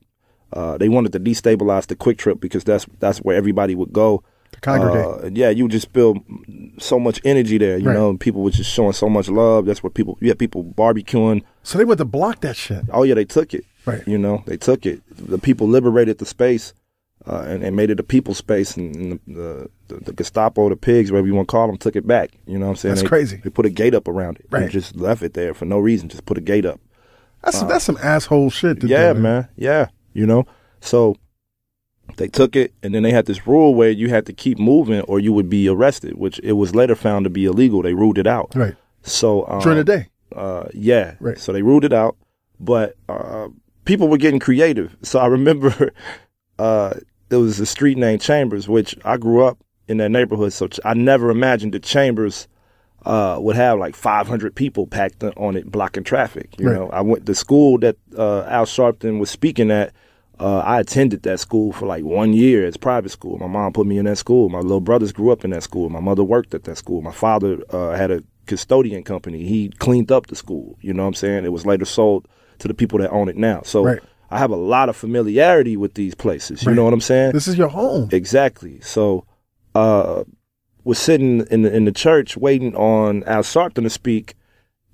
Uh, 0.53 0.77
they 0.77 0.89
wanted 0.89 1.13
to 1.13 1.19
destabilize 1.19 1.87
the 1.87 1.95
QuikTrip 1.95 2.39
because 2.41 2.63
that's 2.63 2.85
that's 2.99 3.19
where 3.19 3.37
everybody 3.37 3.73
would 3.75 3.93
go. 3.93 4.23
to 4.51 4.59
congregate. 4.59 5.05
Uh, 5.23 5.29
yeah, 5.33 5.49
you 5.49 5.63
would 5.63 5.71
just 5.71 5.89
feel 5.93 6.15
so 6.77 6.99
much 6.99 7.21
energy 7.23 7.57
there, 7.57 7.77
you 7.77 7.87
Right. 7.87 7.93
know. 7.93 8.09
And 8.09 8.19
people 8.19 8.41
were 8.43 8.51
just 8.51 8.69
showing 8.69 8.91
so 8.91 9.07
much 9.07 9.29
love. 9.29 9.65
That's 9.65 9.81
where 9.81 9.89
people, 9.89 10.17
you 10.19 10.27
had 10.27 10.37
people 10.39 10.63
barbecuing. 10.63 11.43
so 11.63 11.77
they 11.77 11.85
went 11.85 11.99
to 11.99 12.05
block 12.05 12.41
that 12.41 12.57
shit. 12.57 12.83
Oh 12.91 13.03
yeah, 13.03 13.13
they 13.13 13.23
took 13.25 13.53
it. 13.53 13.63
Right. 13.85 14.05
You 14.05 14.17
know, 14.17 14.43
they 14.45 14.57
took 14.57 14.85
it. 14.85 15.01
The 15.15 15.37
people 15.37 15.67
liberated 15.67 16.17
the 16.17 16.25
space 16.25 16.73
uh, 17.27 17.45
and, 17.47 17.63
and 17.63 17.75
made 17.75 17.89
it 17.89 17.99
a 17.99 18.03
people 18.03 18.33
space, 18.33 18.75
and, 18.77 18.95
and 18.95 19.19
the, 19.27 19.69
the 19.87 19.95
the 20.05 20.13
Gestapo, 20.13 20.69
the 20.69 20.75
pigs, 20.75 21.11
whatever 21.11 21.27
you 21.27 21.35
want 21.35 21.47
to 21.47 21.51
call 21.51 21.67
them, 21.67 21.77
took 21.77 21.95
it 21.95 22.07
back. 22.07 22.31
You 22.47 22.57
know 22.57 22.65
what 22.65 22.71
I'm 22.71 22.75
saying? 22.77 22.91
That's 22.95 23.01
They- 23.03 23.07
crazy. 23.07 23.41
They 23.43 23.49
put 23.49 23.65
a 23.65 23.69
gate 23.69 23.93
up 23.93 24.07
around 24.07 24.37
it 24.37 24.45
Right. 24.49 24.63
and 24.63 24.71
just 24.71 24.95
left 24.95 25.21
it 25.23 25.33
there 25.33 25.53
for 25.53 25.65
no 25.65 25.77
reason. 25.79 26.09
Just 26.09 26.25
put 26.25 26.37
a 26.37 26.41
gate 26.41 26.65
up. 26.65 26.79
That's 27.43 27.61
that's 27.63 27.85
some 27.85 27.97
asshole 28.01 28.49
shit. 28.51 28.81
To 28.81 28.87
Yeah, 28.87 29.13
do, 29.13 29.19
man. 29.19 29.47
Yeah. 29.55 29.87
You 30.13 30.25
know? 30.27 30.45
So 30.79 31.15
they 32.17 32.27
took 32.27 32.55
it 32.55 32.73
and 32.83 32.93
then 32.93 33.03
they 33.03 33.11
had 33.11 33.25
this 33.25 33.47
rule 33.47 33.73
where 33.73 33.89
you 33.89 34.09
had 34.09 34.25
to 34.27 34.33
keep 34.33 34.59
moving 34.59 35.01
or 35.01 35.19
you 35.19 35.31
would 35.33 35.49
be 35.49 35.67
arrested, 35.69 36.15
which 36.17 36.39
it 36.43 36.53
was 36.53 36.75
later 36.75 36.95
found 36.95 37.23
to 37.25 37.29
be 37.29 37.45
illegal. 37.45 37.81
They 37.81 37.93
ruled 37.93 38.17
it 38.17 38.27
out. 38.27 38.51
Right 38.55 38.75
So 39.03 39.47
um, 39.47 39.61
during 39.61 39.77
the 39.77 39.83
day. 39.83 40.07
uh, 40.35 40.65
yeah. 40.73 41.15
Right. 41.19 41.39
So 41.39 41.51
they 41.53 41.61
ruled 41.63 41.83
it 41.85 41.93
out, 41.93 42.15
but 42.59 42.95
uh, 43.09 43.47
people 43.85 44.07
were 44.07 44.17
getting 44.17 44.39
creative. 44.39 44.95
So 45.01 45.19
I 45.19 45.25
remember 45.27 45.91
uh, 46.59 46.93
there 47.31 47.39
was 47.39 47.59
a 47.61 47.65
street 47.65 47.97
named 47.97 48.19
Chambers, 48.21 48.67
which 48.67 48.93
I 49.05 49.15
grew 49.15 49.43
up 49.45 49.57
in 49.87 49.97
that 49.97 50.09
neighborhood. 50.09 50.51
So 50.51 50.67
I 50.83 50.93
never 50.93 51.29
imagined 51.31 51.73
that 51.73 51.81
Chambers 51.81 52.47
uh, 53.05 53.37
would 53.39 53.55
have 53.55 53.79
like 53.79 53.95
500 53.95 54.53
people 54.53 54.85
packed 54.85 55.23
on 55.23 55.55
it, 55.55 55.71
blocking 55.71 56.03
traffic. 56.03 56.49
You 56.59 56.67
Right. 56.67 56.75
know, 56.75 56.89
I 56.89 56.99
went 57.01 57.25
to 57.25 57.33
school 57.33 57.77
that 57.79 57.95
uh, 58.17 58.43
Al 58.43 58.65
Sharpton 58.65 59.19
was 59.19 59.31
speaking 59.31 59.71
at. 59.71 59.93
Uh, 60.41 60.59
I 60.59 60.79
attended 60.81 61.23
that 61.23 61.39
school 61.39 61.71
for 61.71 61.85
like 61.85 62.03
one 62.03 62.33
year. 62.33 62.65
It's 62.67 62.75
private 62.75 63.09
school. 63.11 63.37
My 63.37 63.47
mom 63.47 63.71
put 63.73 63.87
me 63.87 63.97
in 63.97 64.05
that 64.05 64.17
school. 64.17 64.49
My 64.49 64.59
little 64.59 64.81
brothers 64.81 65.11
grew 65.13 65.31
up 65.31 65.45
in 65.45 65.51
that 65.51 65.63
school. 65.63 65.89
My 65.89 65.99
mother 66.01 66.23
worked 66.23 66.53
at 66.53 66.63
that 66.65 66.77
school. 66.77 67.01
My 67.01 67.11
father 67.13 67.59
uh, 67.69 67.91
had 67.93 68.11
a 68.11 68.23
custodian 68.47 69.03
company. 69.03 69.43
He 69.45 69.69
cleaned 69.79 70.11
up 70.11 70.27
the 70.27 70.35
school. 70.35 70.77
You 70.81 70.93
know 70.93 71.03
what 71.03 71.07
I'm 71.09 71.13
saying? 71.13 71.45
It 71.45 71.53
was 71.53 71.65
later 71.65 71.85
sold 71.85 72.27
to 72.59 72.67
the 72.67 72.73
people 72.73 72.99
that 72.99 73.11
own 73.11 73.29
it 73.29 73.37
now. 73.37 73.61
So 73.63 73.83
Right. 73.85 73.99
I 74.31 74.37
have 74.39 74.51
a 74.51 74.55
lot 74.55 74.89
of 74.89 74.95
familiarity 74.95 75.75
with 75.77 75.93
these 75.95 76.15
places. 76.15 76.63
You 76.63 76.69
Right. 76.69 76.75
know 76.75 76.83
what 76.85 76.93
I'm 76.93 77.01
saying? 77.01 77.33
This 77.33 77.47
is 77.47 77.57
your 77.57 77.67
home. 77.67 78.09
Exactly. 78.11 78.79
So, 78.81 79.25
uh, 79.75 80.23
was 80.83 80.97
sitting 80.97 81.45
in 81.51 81.61
the, 81.63 81.75
in 81.75 81.85
the 81.85 81.91
church 81.91 82.37
waiting 82.37 82.75
on 82.75 83.23
Al 83.25 83.43
Sharpton 83.43 83.83
to 83.83 83.89
speak, 83.89 84.35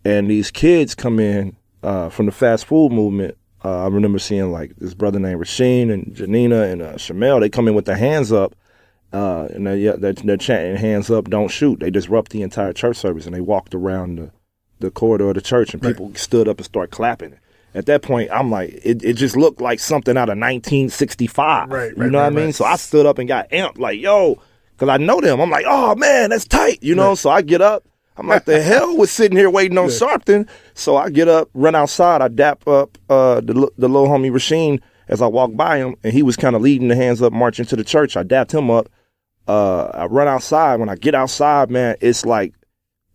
and 0.03 0.29
these 0.29 0.51
kids 0.51 0.95
come 0.95 1.19
in 1.19 1.55
uh, 1.83 2.09
from 2.09 2.25
the 2.25 2.31
fast 2.31 2.65
food 2.65 2.91
movement. 2.91 3.37
Uh, 3.63 3.83
I 3.83 3.87
remember 3.87 4.19
seeing 4.19 4.51
like 4.51 4.75
this 4.77 4.93
brother 4.93 5.19
named 5.19 5.39
Rasheen 5.41 5.91
and 5.91 6.13
Janina 6.15 6.63
and 6.63 6.81
uh, 6.81 6.93
Shamel. 6.93 7.39
They 7.39 7.49
come 7.49 7.67
in 7.67 7.75
with 7.75 7.85
their 7.85 7.95
hands 7.97 8.31
up, 8.31 8.53
uh, 9.13 9.47
and 9.53 9.65
they, 9.67 9.77
yeah, 9.77 9.93
they're, 9.97 10.13
they're 10.13 10.37
chanting 10.37 10.75
"Hands 10.77 11.09
up, 11.09 11.29
don't 11.29 11.47
shoot." 11.49 11.79
They 11.79 11.89
disrupt 11.89 12.31
the 12.31 12.41
entire 12.41 12.73
church 12.73 12.97
service, 12.97 13.25
and 13.25 13.33
they 13.35 13.41
walked 13.41 13.73
around 13.73 14.17
the, 14.17 14.31
the 14.79 14.91
corridor 14.91 15.29
of 15.29 15.35
the 15.35 15.41
church, 15.41 15.73
and 15.73 15.81
people 15.81 16.13
stood 16.15 16.47
up 16.47 16.57
and 16.57 16.65
started 16.65 16.91
clapping. 16.91 17.35
At 17.73 17.85
that 17.87 18.01
point, 18.01 18.29
I'm 18.31 18.49
like, 18.49 18.69
it, 18.83 19.03
it 19.03 19.13
just 19.13 19.35
looked 19.35 19.61
like 19.61 19.79
something 19.79 20.17
out 20.17 20.29
of 20.29 20.37
1965. 20.37 21.69
Right, 21.69 21.91
you 21.95 22.03
right, 22.03 22.11
know 22.11 22.19
what 22.19 22.25
I 22.25 22.29
mean? 22.29 22.45
right. 22.45 22.55
So 22.55 22.65
I 22.65 22.75
stood 22.75 23.05
up 23.05 23.19
and 23.19 23.27
got 23.27 23.49
amped, 23.51 23.77
like, 23.77 23.99
yo, 23.99 24.39
because 24.71 24.89
I 24.89 24.97
know 24.97 25.19
them. 25.21 25.39
I'm 25.39 25.49
like, 25.49 25.65
oh 25.67 25.95
man, 25.95 26.29
that's 26.29 26.45
tight, 26.45 26.79
you 26.81 26.95
know. 26.95 27.15
So 27.15 27.29
I 27.29 27.41
get 27.41 27.61
up. 27.61 27.83
I'm 28.15 28.27
like, 28.27 28.45
the 28.45 28.61
hell 28.63 28.95
was 28.95 29.11
sitting 29.11 29.37
here 29.37 29.49
waiting 29.49 29.77
on 29.77 29.87
Sharpton. 29.87 30.47
So 30.73 30.97
I 30.97 31.09
get 31.09 31.27
up, 31.27 31.49
run 31.53 31.75
outside. 31.75 32.21
I 32.21 32.27
dap 32.27 32.67
up 32.67 32.97
uh, 33.09 33.41
the 33.41 33.53
the 33.77 33.89
little 33.89 34.07
homie 34.07 34.31
Rasheen 34.31 34.79
as 35.07 35.21
I 35.21 35.27
walk 35.27 35.55
by 35.55 35.77
him, 35.77 35.95
and 36.03 36.13
he 36.13 36.21
was 36.23 36.35
kind 36.35 36.55
of 36.55 36.61
leading 36.61 36.87
the 36.89 36.95
hands 36.95 37.21
up, 37.21 37.33
marching 37.33 37.65
to 37.65 37.75
the 37.75 37.83
church. 37.83 38.17
I 38.17 38.23
dapped 38.23 38.53
him 38.53 38.69
up. 38.69 38.89
Uh, 39.47 39.85
I 39.93 40.05
run 40.05 40.27
outside. 40.27 40.79
When 40.79 40.89
I 40.89 40.95
get 40.95 41.15
outside, 41.15 41.71
man, 41.71 41.95
it's 42.01 42.25
like 42.25 42.53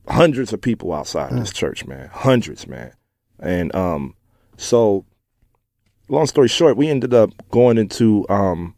hundreds 0.08 0.52
of 0.52 0.60
people 0.60 0.92
outside 0.92 1.32
this 1.32 1.52
church, 1.52 1.86
man. 1.86 2.08
Hundreds, 2.12 2.66
man. 2.66 2.92
And 3.38 3.74
um, 3.74 4.14
so 4.62 5.04
long 6.08 6.26
story 6.26 6.48
short, 6.48 6.76
we 6.76 6.88
ended 6.88 7.12
up 7.14 7.30
going 7.50 7.78
into 7.78 8.26
um, 8.28 8.74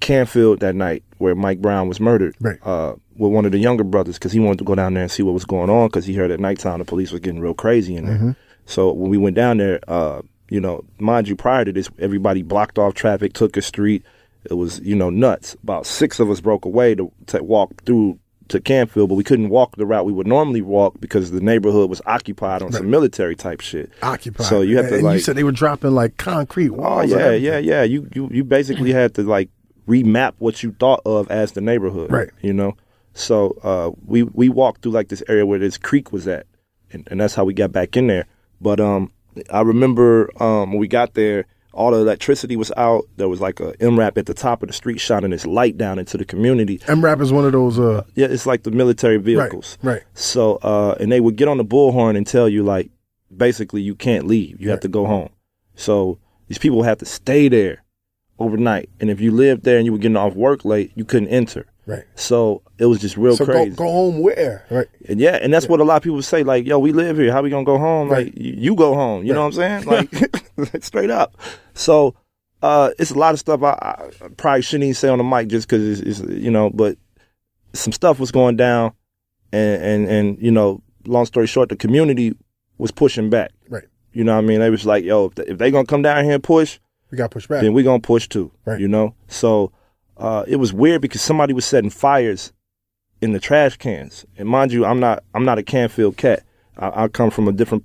Canfield 0.00 0.60
that 0.60 0.74
night 0.74 1.02
where 1.18 1.34
Mike 1.34 1.60
Brown 1.60 1.88
was 1.88 1.98
murdered 2.00 2.36
Right. 2.40 2.58
uh, 2.64 2.94
with 3.16 3.32
one 3.32 3.44
of 3.44 3.52
the 3.52 3.58
younger 3.58 3.84
brothers 3.84 4.16
because 4.16 4.32
he 4.32 4.38
wanted 4.38 4.58
to 4.58 4.64
go 4.64 4.74
down 4.76 4.94
there 4.94 5.02
and 5.02 5.10
see 5.10 5.22
what 5.24 5.34
was 5.34 5.44
going 5.44 5.70
on 5.70 5.88
because 5.88 6.06
he 6.06 6.14
heard 6.14 6.30
at 6.30 6.38
nighttime 6.40 6.78
the 6.78 6.84
police 6.84 7.10
was 7.10 7.20
getting 7.20 7.40
real 7.40 7.54
crazy 7.54 7.96
in 7.96 8.06
there. 8.06 8.36
So 8.66 8.92
when 8.92 9.10
we 9.10 9.18
went 9.18 9.34
down 9.34 9.56
there, 9.58 9.80
uh, 9.88 10.22
you 10.50 10.60
know, 10.60 10.84
mind 10.98 11.26
you, 11.28 11.34
prior 11.36 11.64
to 11.64 11.72
this, 11.72 11.90
everybody 11.98 12.42
blocked 12.42 12.78
off 12.78 12.94
traffic, 12.94 13.32
took 13.32 13.56
a 13.56 13.62
street. 13.62 14.04
It 14.44 14.54
was, 14.54 14.78
you 14.80 14.94
know, 14.94 15.10
nuts. 15.10 15.56
About 15.62 15.84
six 15.84 16.20
of 16.20 16.30
us 16.30 16.40
broke 16.40 16.64
away 16.64 16.94
to, 16.94 17.10
to 17.26 17.42
walk 17.42 17.82
through 17.84 18.18
to 18.48 18.60
Canfield, 18.60 19.08
but 19.08 19.14
we 19.16 19.24
couldn't 19.24 19.48
walk 19.48 19.76
the 19.76 19.86
route 19.86 20.04
we 20.04 20.12
would 20.12 20.26
normally 20.26 20.62
walk 20.62 21.00
because 21.00 21.30
the 21.30 21.40
neighborhood 21.40 21.88
was 21.90 22.00
occupied 22.06 22.62
on 22.62 22.72
some 22.72 22.90
military 22.90 23.36
type 23.36 23.60
shit. 23.60 23.90
Occupied. 24.02 24.46
So 24.46 24.60
you 24.62 24.76
have 24.78 24.88
to 24.88 24.94
and 24.96 25.04
like 25.04 25.14
you 25.14 25.20
said 25.20 25.36
they 25.36 25.44
were 25.44 25.52
dropping 25.52 25.92
like 25.94 26.16
concrete 26.16 26.70
Oh 26.70 26.74
walls. 26.74 27.12
and 27.12 27.20
yeah, 27.20 27.32
yeah, 27.32 27.58
yeah. 27.58 27.82
You 27.82 28.08
you 28.14 28.28
you 28.32 28.44
basically 28.44 28.92
had 28.92 29.14
to 29.14 29.22
like 29.22 29.50
remap 29.86 30.34
what 30.38 30.62
you 30.62 30.72
thought 30.78 31.00
of 31.06 31.30
as 31.30 31.52
the 31.52 31.60
neighborhood, 31.60 32.10
Right. 32.10 32.30
You 32.40 32.52
know. 32.52 32.76
So 33.14 33.58
uh, 33.62 33.90
we 34.06 34.22
we 34.22 34.48
walked 34.48 34.82
through 34.82 34.92
like 34.92 35.08
this 35.08 35.22
area 35.28 35.44
where 35.44 35.58
this 35.58 35.76
creek 35.76 36.12
was 36.12 36.28
at, 36.28 36.46
and, 36.92 37.06
and 37.10 37.20
that's 37.20 37.34
how 37.34 37.44
we 37.44 37.52
got 37.54 37.72
back 37.72 37.96
in 37.96 38.06
there. 38.06 38.26
But 38.60 38.80
um, 38.80 39.10
I 39.50 39.60
remember 39.62 40.30
um 40.42 40.70
when 40.70 40.78
we 40.78 40.88
got 40.88 41.14
there, 41.14 41.46
all 41.78 41.92
the 41.92 41.98
electricity 41.98 42.56
was 42.56 42.72
out. 42.76 43.04
There 43.16 43.28
was 43.28 43.40
like 43.40 43.60
a 43.60 43.72
MRAP 43.74 44.18
at 44.18 44.26
the 44.26 44.34
top 44.34 44.62
of 44.62 44.68
the 44.68 44.72
street 44.72 44.98
shining 44.98 45.32
its 45.32 45.46
light 45.46 45.78
down 45.78 45.98
into 45.98 46.18
the 46.18 46.24
community. 46.24 46.78
MRAP 46.80 47.20
is 47.20 47.32
one 47.32 47.44
of 47.44 47.52
those. 47.52 47.78
Uh, 47.78 48.02
Yeah, 48.14 48.26
it's 48.26 48.46
like 48.46 48.64
the 48.64 48.70
military 48.72 49.16
vehicles. 49.18 49.78
right. 49.82 49.92
right. 49.94 50.02
So, 50.14 50.56
uh, 50.62 50.96
and 50.98 51.10
they 51.12 51.20
would 51.20 51.36
get 51.36 51.46
on 51.48 51.56
the 51.56 51.64
bullhorn 51.64 52.16
and 52.16 52.26
tell 52.26 52.48
you, 52.48 52.62
like, 52.64 52.90
basically, 53.34 53.80
you 53.80 53.94
can't 53.94 54.26
leave. 54.26 54.60
You 54.60 54.70
have 54.70 54.80
to 54.80 54.88
go 54.88 55.06
home. 55.06 55.30
So 55.76 56.18
these 56.48 56.58
people 56.58 56.82
have 56.82 56.98
to 56.98 57.04
stay 57.06 57.48
there 57.48 57.84
overnight. 58.38 58.90
And 59.00 59.08
if 59.10 59.20
you 59.20 59.30
lived 59.30 59.62
there 59.64 59.76
and 59.76 59.86
you 59.86 59.92
were 59.92 59.98
getting 59.98 60.16
off 60.16 60.34
work 60.34 60.64
late, 60.64 60.92
you 60.96 61.04
couldn't 61.04 61.28
enter. 61.28 61.66
Right. 61.88 62.04
So 62.16 62.60
it 62.76 62.84
was 62.84 63.00
just 63.00 63.16
real 63.16 63.34
so 63.34 63.46
crazy. 63.46 63.70
go 63.70 63.84
home 63.84 64.20
where? 64.20 64.66
Right. 64.70 64.88
And 65.08 65.18
yeah, 65.18 65.38
and 65.40 65.52
that's 65.52 65.66
what 65.66 65.80
a 65.80 65.84
lot 65.84 65.96
of 65.96 66.02
people 66.02 66.20
say. 66.20 66.42
Like, 66.42 66.66
yo, 66.66 66.78
we 66.78 66.92
live 66.92 67.16
here. 67.16 67.32
How 67.32 67.40
we 67.40 67.48
gonna 67.48 67.64
go 67.64 67.78
home? 67.78 68.10
Right. 68.10 68.26
Like, 68.26 68.36
you, 68.36 68.52
you 68.58 68.74
go 68.74 68.92
home. 68.94 69.24
You 69.24 69.32
know 69.32 69.40
what 69.46 69.58
I'm 69.58 69.84
saying? 69.84 70.08
Like, 70.58 70.84
straight 70.84 71.08
up. 71.08 71.36
So, 71.72 72.14
uh, 72.62 72.90
it's 72.98 73.12
a 73.12 73.18
lot 73.18 73.32
of 73.32 73.40
stuff 73.40 73.62
I, 73.62 73.70
I 73.80 74.28
probably 74.36 74.60
shouldn't 74.60 74.84
even 74.84 74.94
say 74.94 75.08
on 75.08 75.16
the 75.16 75.24
mic 75.24 75.48
just 75.48 75.66
because 75.66 76.00
it's, 76.00 76.20
it's, 76.20 76.30
you 76.30 76.50
know, 76.50 76.68
but 76.68 76.98
some 77.72 77.92
stuff 77.92 78.18
was 78.20 78.32
going 78.32 78.56
down, 78.56 78.92
and 79.50 79.82
and 79.82 80.08
and 80.08 80.42
you 80.42 80.50
know, 80.50 80.82
long 81.06 81.24
story 81.24 81.46
short, 81.46 81.70
the 81.70 81.76
community 81.76 82.36
was 82.76 82.90
pushing 82.90 83.30
back. 83.30 83.52
Right. 83.70 83.84
You 84.12 84.24
know 84.24 84.34
what 84.34 84.44
I 84.44 84.46
mean? 84.46 84.60
They 84.60 84.68
was 84.68 84.84
like, 84.84 85.04
yo, 85.04 85.26
if 85.26 85.36
they, 85.36 85.44
if 85.44 85.56
they 85.56 85.70
gonna 85.70 85.86
come 85.86 86.02
down 86.02 86.22
here 86.24 86.34
and 86.34 86.42
push, 86.42 86.80
We 87.10 87.16
got 87.16 87.30
pushed 87.30 87.48
back. 87.48 87.62
then 87.62 87.72
we 87.72 87.82
gonna 87.82 88.00
push 88.00 88.28
too. 88.28 88.50
Right. 88.66 88.78
You 88.78 88.88
know? 88.88 89.14
So 89.28 89.72
uh, 90.18 90.44
it 90.46 90.56
was 90.56 90.72
weird 90.72 91.00
because 91.02 91.20
somebody 91.22 91.52
was 91.52 91.64
setting 91.64 91.90
fires 91.90 92.52
in 93.20 93.32
the 93.32 93.40
trash 93.40 93.76
cans. 93.76 94.24
And 94.36 94.48
mind 94.48 94.72
you, 94.72 94.84
I'm 94.84 95.00
not 95.00 95.22
I'm 95.34 95.44
not 95.44 95.58
a 95.58 95.62
Canfield 95.62 96.16
cat. 96.16 96.42
I, 96.76 97.04
I 97.04 97.08
come 97.08 97.30
from 97.30 97.48
a 97.48 97.52
different 97.52 97.84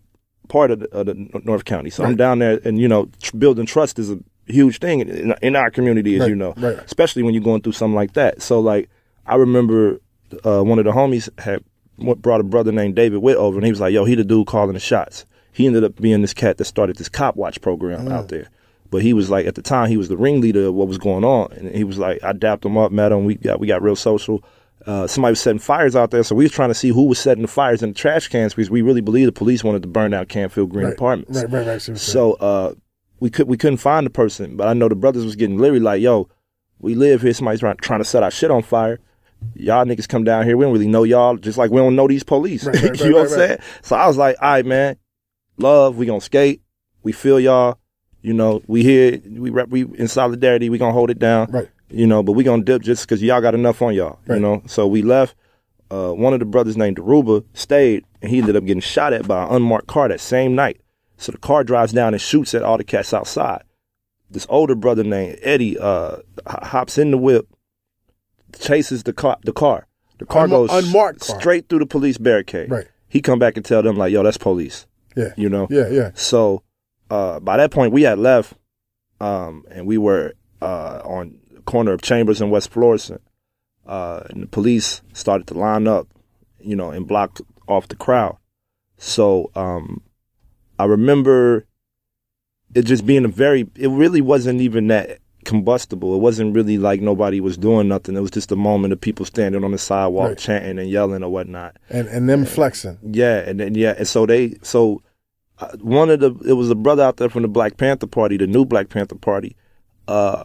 part 0.50 0.72
of 0.72 0.80
the, 0.82 0.88
of 0.90 1.06
the 1.06 1.42
North 1.44 1.66
County. 1.66 1.90
So 1.90 2.04
I'm 2.04 2.16
down 2.16 2.40
there, 2.40 2.60
and 2.66 2.80
you 2.80 2.88
know, 2.88 3.10
tr- 3.22 3.38
building 3.38 3.66
trust 3.66 3.98
is 4.00 4.12
a 4.12 4.20
huge 4.48 4.80
thing 4.80 5.00
in, 5.00 5.34
in 5.42 5.56
our 5.56 5.72
community, 5.72 6.16
as 6.16 6.22
Right, 6.22 6.30
you 6.30 6.36
know, 6.36 6.54
right. 6.58 6.78
especially 6.80 7.24
when 7.24 7.34
you're 7.34 7.44
going 7.44 7.62
through 7.62 7.72
something 7.74 7.96
like 7.96 8.14
that. 8.14 8.42
So 8.42 8.60
like, 8.60 8.90
I 9.26 9.36
remember 9.36 10.00
uh, 10.46 10.62
one 10.64 10.80
of 10.80 10.86
the 10.86 10.92
homies 10.92 11.30
had 11.40 11.64
brought 11.98 12.42
a 12.42 12.44
brother 12.44 12.72
named 12.72 12.96
David 12.96 13.20
Whitt 13.20 13.38
over, 13.38 13.58
and 13.58 13.66
he 13.66 13.72
was 13.72 13.80
like, 13.80 13.94
"Yo, 13.94 14.06
he 14.06 14.16
the 14.16 14.24
dude 14.24 14.48
calling 14.48 14.74
the 14.74 14.80
shots." 14.80 15.26
He 15.52 15.68
ended 15.68 15.84
up 15.84 15.96
being 16.02 16.22
this 16.22 16.34
cat 16.34 16.58
that 16.58 16.66
started 16.66 16.96
this 16.98 17.10
cop 17.10 17.36
watch 17.36 17.62
program 17.62 18.08
Mm. 18.08 18.12
out 18.12 18.28
there. 18.30 18.50
But 18.94 19.02
he 19.02 19.12
was 19.12 19.32
like 19.32 19.48
at 19.48 19.56
the 19.56 19.64
time 19.64 19.90
he 19.90 19.98
was 19.98 20.08
the 20.08 20.18
ringleader 20.18 20.68
of 20.68 20.76
what 20.76 20.88
was 20.88 21.00
going 21.00 21.24
on, 21.24 21.52
and 21.54 21.76
he 21.76 21.84
was 21.84 21.98
like, 21.98 22.24
I 22.24 22.32
dapped 22.32 22.64
him 22.64 22.78
up, 22.78 22.92
met 22.92 23.12
him, 23.12 23.26
we 23.26 23.34
got 23.34 23.60
we 23.60 23.66
got 23.66 23.82
real 23.82 23.96
social. 23.96 24.44
Uh, 24.86 25.08
somebody 25.08 25.32
was 25.32 25.40
setting 25.40 25.58
fires 25.58 25.96
out 25.96 26.12
there, 26.12 26.22
so 26.22 26.36
we 26.36 26.44
was 26.44 26.52
trying 26.52 26.70
to 26.70 26.76
see 26.76 26.90
who 26.90 27.06
was 27.06 27.18
setting 27.18 27.42
the 27.42 27.48
fires 27.48 27.82
in 27.82 27.90
the 27.90 27.96
trash 27.96 28.28
cans 28.28 28.54
because 28.54 28.70
we 28.70 28.84
really 28.84 29.02
believe 29.02 29.26
the 29.26 29.32
police 29.32 29.64
wanted 29.64 29.82
to 29.82 29.88
burn 29.88 30.12
down 30.12 30.28
Canfield 30.28 30.70
Green 30.70 30.86
right, 30.86 30.94
Apartments. 30.94 31.42
Right, 31.42 31.50
right, 31.50 31.66
right. 31.66 31.82
see 31.82 31.92
what 31.92 31.96
you're 31.96 31.98
saying. 31.98 32.14
So 32.14 32.34
uh, 32.34 32.74
we 33.20 33.32
could 33.32 33.48
we 33.48 33.58
couldn't 33.58 33.78
find 33.78 34.06
the 34.06 34.12
person, 34.12 34.56
but 34.56 34.68
I 34.68 34.74
know 34.74 34.88
the 34.88 34.96
brothers 34.96 35.26
was 35.26 35.36
getting 35.36 35.58
leery, 35.58 35.80
like, 35.80 36.00
"Yo, 36.00 36.30
we 36.78 36.94
live 36.94 37.24
here. 37.24 37.34
Somebody's 37.34 37.62
trying, 37.62 37.78
trying 37.78 38.02
to 38.02 38.06
set 38.06 38.22
our 38.22 38.30
shit 38.30 38.52
on 38.52 38.62
fire. 38.62 39.00
Y'all 39.56 39.86
niggas 39.86 40.08
come 40.08 40.24
down 40.24 40.46
here. 40.46 40.56
We 40.56 40.66
don't 40.66 40.74
really 40.74 40.88
know 40.88 41.02
y'all, 41.02 41.36
just 41.38 41.58
like 41.58 41.72
we 41.72 41.78
don't 41.78 41.96
know 41.96 42.08
these 42.08 42.24
police. 42.24 42.64
Right, 42.64 42.80
right, 42.80 43.00
you 43.00 43.10
know 43.10 43.24
what 43.24 43.24
I'm 43.24 43.30
saying? 43.30 43.58
So 43.82 43.96
I 43.96 44.06
was 44.06 44.18
like, 44.18 44.36
"All 44.40 44.52
right, 44.52 44.66
man, 44.68 44.98
love. 45.58 45.98
We 45.98 46.06
gonna 46.06 46.22
skate. 46.22 46.62
We 47.02 47.12
feel 47.12 47.40
y'all. 47.40 47.80
You 48.24 48.34
know, 48.34 48.64
we 48.68 48.84
here. 48.84 49.20
We 49.30 49.50
rep. 49.52 49.70
We 49.70 49.82
in 49.84 50.08
solidarity. 50.08 50.70
We 50.70 50.78
gonna 50.80 50.94
hold 50.94 51.12
it 51.12 51.20
down. 51.20 51.52
Right. 51.52 51.70
You 51.90 52.08
know, 52.08 52.24
but 52.24 52.32
we 52.32 52.44
gonna 52.44 52.64
dip 52.64 52.82
just 52.82 53.04
because 53.04 53.22
y'all 53.22 53.42
got 53.42 53.54
enough 53.54 53.82
on 53.82 53.94
y'all. 53.94 54.18
Right. 54.26 54.36
You 54.38 54.42
know. 54.42 54.64
So 54.66 54.88
we 54.88 55.02
left. 55.04 55.36
Uh, 55.92 56.12
one 56.14 56.34
of 56.34 56.40
the 56.40 56.46
brothers 56.46 56.76
named 56.76 56.98
Daruba 56.98 57.44
stayed, 57.54 58.04
and 58.22 58.32
he 58.32 58.40
ended 58.40 58.56
up 58.56 58.66
getting 58.66 58.82
shot 58.82 59.14
at 59.14 59.28
by 59.28 59.44
an 59.44 59.56
unmarked 59.58 59.86
car 59.88 60.08
that 60.08 60.20
same 60.20 60.56
night. 60.56 60.82
So 61.18 61.32
the 61.32 61.38
car 61.38 61.64
drives 61.64 61.94
down 61.94 62.14
and 62.16 62.22
shoots 62.22 62.56
at 62.56 62.64
all 62.64 62.78
the 62.78 62.84
cats 62.84 63.14
outside. 63.14 63.62
This 64.32 64.48
older 64.50 64.74
brother 64.74 65.04
named 65.04 65.38
Eddie 65.44 65.78
uh, 65.78 66.18
h- 66.50 66.64
hops 66.64 66.98
in 66.98 67.12
the 67.12 67.18
whip, 67.18 67.48
chases 68.60 69.04
the 69.04 69.14
car. 69.14 69.38
The 69.44 69.54
car. 69.54 69.88
The 70.20 70.26
car 70.26 70.48
Unma- 70.48 70.50
goes 70.68 70.70
unmarked 70.86 71.28
car. 71.28 71.40
straight 71.40 71.70
through 71.70 71.80
the 71.80 71.86
police 71.86 72.18
barricade. 72.18 72.72
Right. 72.72 72.88
He 73.10 73.22
come 73.22 73.38
back 73.40 73.58
and 73.58 73.66
tell 73.66 73.84
them 73.84 73.96
like, 73.98 74.12
"Yo, 74.12 74.24
that's 74.24 74.38
police." 74.38 74.88
yeah, 75.16 75.34
You 75.38 75.50
know. 75.50 75.68
yeah, 75.70 75.90
yeah. 75.90 76.10
So 76.16 76.64
uh, 77.14 77.40
by 77.40 77.58
that 77.58 77.72
point, 77.72 77.94
we 77.94 78.04
had 78.04 78.18
left, 78.20 78.54
um, 79.20 79.64
and 79.70 79.86
we 79.86 79.98
were 79.98 80.34
uh, 80.62 81.00
on 81.04 81.38
the 81.54 81.62
corner 81.62 81.92
of 81.94 82.02
Chambers 82.02 82.42
and 82.42 82.50
West 82.52 82.70
Florissant. 82.72 83.22
Uh, 83.86 84.22
and 84.30 84.44
the 84.44 84.48
police 84.48 85.02
started 85.14 85.46
to 85.48 85.54
line 85.54 85.88
up, 85.88 86.08
you 86.60 86.76
know, 86.76 86.90
and 86.92 87.08
block 87.08 87.40
off 87.68 87.88
the 87.90 87.96
crowd. 87.96 88.38
So 88.98 89.52
um, 89.56 90.02
I 90.80 90.86
remember 90.86 91.66
it 92.74 92.84
just 92.86 93.06
being 93.06 93.26
a 93.26 93.28
very. 93.28 93.68
It 93.76 93.90
really 93.90 94.22
wasn't 94.22 94.62
even 94.62 94.88
that 94.88 95.20
combustible. 95.46 96.16
It 96.16 96.20
wasn't 96.20 96.56
really 96.56 96.78
like 96.78 97.02
nobody 97.02 97.42
was 97.42 97.58
doing 97.58 97.90
nothing. 97.90 98.16
It 98.16 98.22
was 98.22 98.32
just 98.32 98.52
a 98.54 98.56
moment 98.56 98.94
of 98.94 99.02
people 99.02 99.26
standing 99.26 99.64
on 99.66 99.72
the 99.72 99.78
sidewalk 99.78 100.30
Right. 100.30 100.38
chanting 100.38 100.80
and 100.80 100.90
yelling 100.90 101.22
or 101.24 101.30
whatnot. 101.30 101.76
And 101.90 102.08
and 102.08 102.30
them 102.30 102.46
flexing. 102.46 102.98
Yeah, 103.04 103.40
and 103.40 103.60
then 103.60 103.76
yeah, 103.76 103.96
and 103.98 104.08
so 104.08 104.26
they 104.26 104.58
so 104.62 105.02
one 105.80 106.10
of 106.10 106.20
the 106.20 106.34
it 106.48 106.54
was 106.54 106.70
a 106.70 106.76
brother 106.76 107.04
out 107.04 107.18
there 107.18 107.30
from 107.30 107.44
the 107.44 107.48
Black 107.48 107.78
Panther 107.78 108.08
Party, 108.08 108.38
the 108.38 108.48
new 108.48 108.66
Black 108.66 108.90
Panther 108.90 109.16
Party. 109.16 109.56
Uh, 110.08 110.44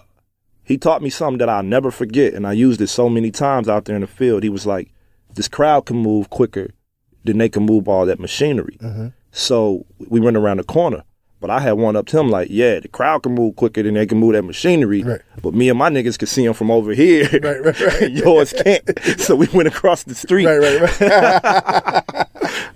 he 0.63 0.77
taught 0.77 1.03
me 1.03 1.11
something 1.11 1.39
that 1.39 1.49
I'll 1.49 1.63
never 1.63 1.91
forget, 1.91 2.35
and 2.35 2.47
I 2.47 2.53
used 2.53 2.81
it 2.81 2.89
so 2.89 3.09
many 3.09 3.31
times 3.31 3.69
out 3.69 3.87
there 3.87 3.97
in 3.97 4.03
the 4.03 4.07
field. 4.07 4.43
He 4.43 4.49
was 4.51 4.67
like, 4.67 4.93
"This 5.35 5.49
crowd 5.49 5.87
can 5.87 5.97
move 5.97 6.31
quicker 6.31 6.71
than 7.25 7.39
they 7.39 7.49
can 7.49 7.65
move 7.65 7.89
all 7.89 8.07
that 8.07 8.21
machinery." 8.21 8.77
So 9.33 9.87
we 10.09 10.21
went 10.21 10.37
around 10.37 10.59
the 10.59 10.65
corner. 10.65 11.05
But 11.41 11.51
I 11.51 11.61
had 11.61 11.73
one 11.73 11.95
up 11.95 12.07
to 12.07 12.19
him 12.19 12.31
like, 12.31 12.49
yeah, 12.51 12.81
the 12.81 12.89
crowd 12.89 13.23
can 13.23 13.35
move 13.35 13.55
quicker 13.55 13.83
than 13.83 13.95
they 13.95 14.07
can 14.07 14.19
move 14.19 14.33
that 14.33 14.43
machinery. 14.43 15.05
Right. 15.05 15.21
But 15.41 15.55
me 15.55 15.69
and 15.69 15.79
my 15.79 15.89
niggas 15.89 16.19
could 16.19 16.29
see 16.29 16.45
him 16.45 16.53
from 16.53 16.71
over 16.71 16.93
here. 16.93 17.29
Right, 17.33 17.65
right, 17.65 17.81
right. 17.81 18.11
Yours 18.11 18.53
can't. 18.53 18.83
so 19.19 19.37
we 19.37 19.47
went 19.55 19.69
across 19.69 20.03
the 20.03 20.17
street. 20.17 20.47
Right, 20.47 20.59
right, 20.59 21.01
right. 21.01 22.05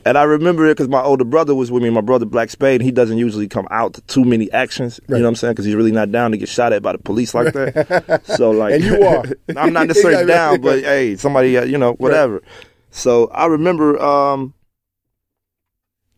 And 0.04 0.18
I 0.18 0.24
remember 0.24 0.66
it 0.66 0.70
because 0.76 0.88
my 0.88 1.00
older 1.00 1.24
brother 1.24 1.54
was 1.54 1.70
with 1.70 1.82
me, 1.82 1.88
my 1.88 2.00
brother 2.00 2.26
Black 2.26 2.50
Spade. 2.50 2.80
And 2.80 2.82
he 2.84 2.90
doesn't 2.90 3.18
usually 3.18 3.46
come 3.46 3.68
out 3.70 3.94
to 3.94 4.00
too 4.02 4.24
many 4.24 4.50
actions. 4.50 4.98
You 5.08 5.14
know 5.14 5.22
what 5.22 5.28
I'm 5.28 5.34
saying? 5.36 5.52
Because 5.52 5.64
he's 5.64 5.76
really 5.76 5.92
not 5.92 6.10
down 6.10 6.32
to 6.32 6.36
get 6.36 6.48
shot 6.48 6.72
at 6.72 6.82
by 6.82 6.92
the 6.92 6.98
police 6.98 7.34
like 7.34 7.52
that. 7.54 8.22
so 8.24 8.50
like, 8.50 8.74
And 8.74 8.84
you 8.84 9.02
are. 9.02 9.24
I'm 9.56 9.72
not 9.72 9.86
necessarily 9.86 10.26
down, 10.26 10.60
but 10.60 10.80
hey, 10.80 11.16
somebody, 11.16 11.56
uh, 11.56 11.64
you 11.64 11.78
know, 11.78 11.92
whatever. 11.94 12.42
So 12.90 13.28
I 13.28 13.46
remember 13.46 14.00
um, 14.02 14.54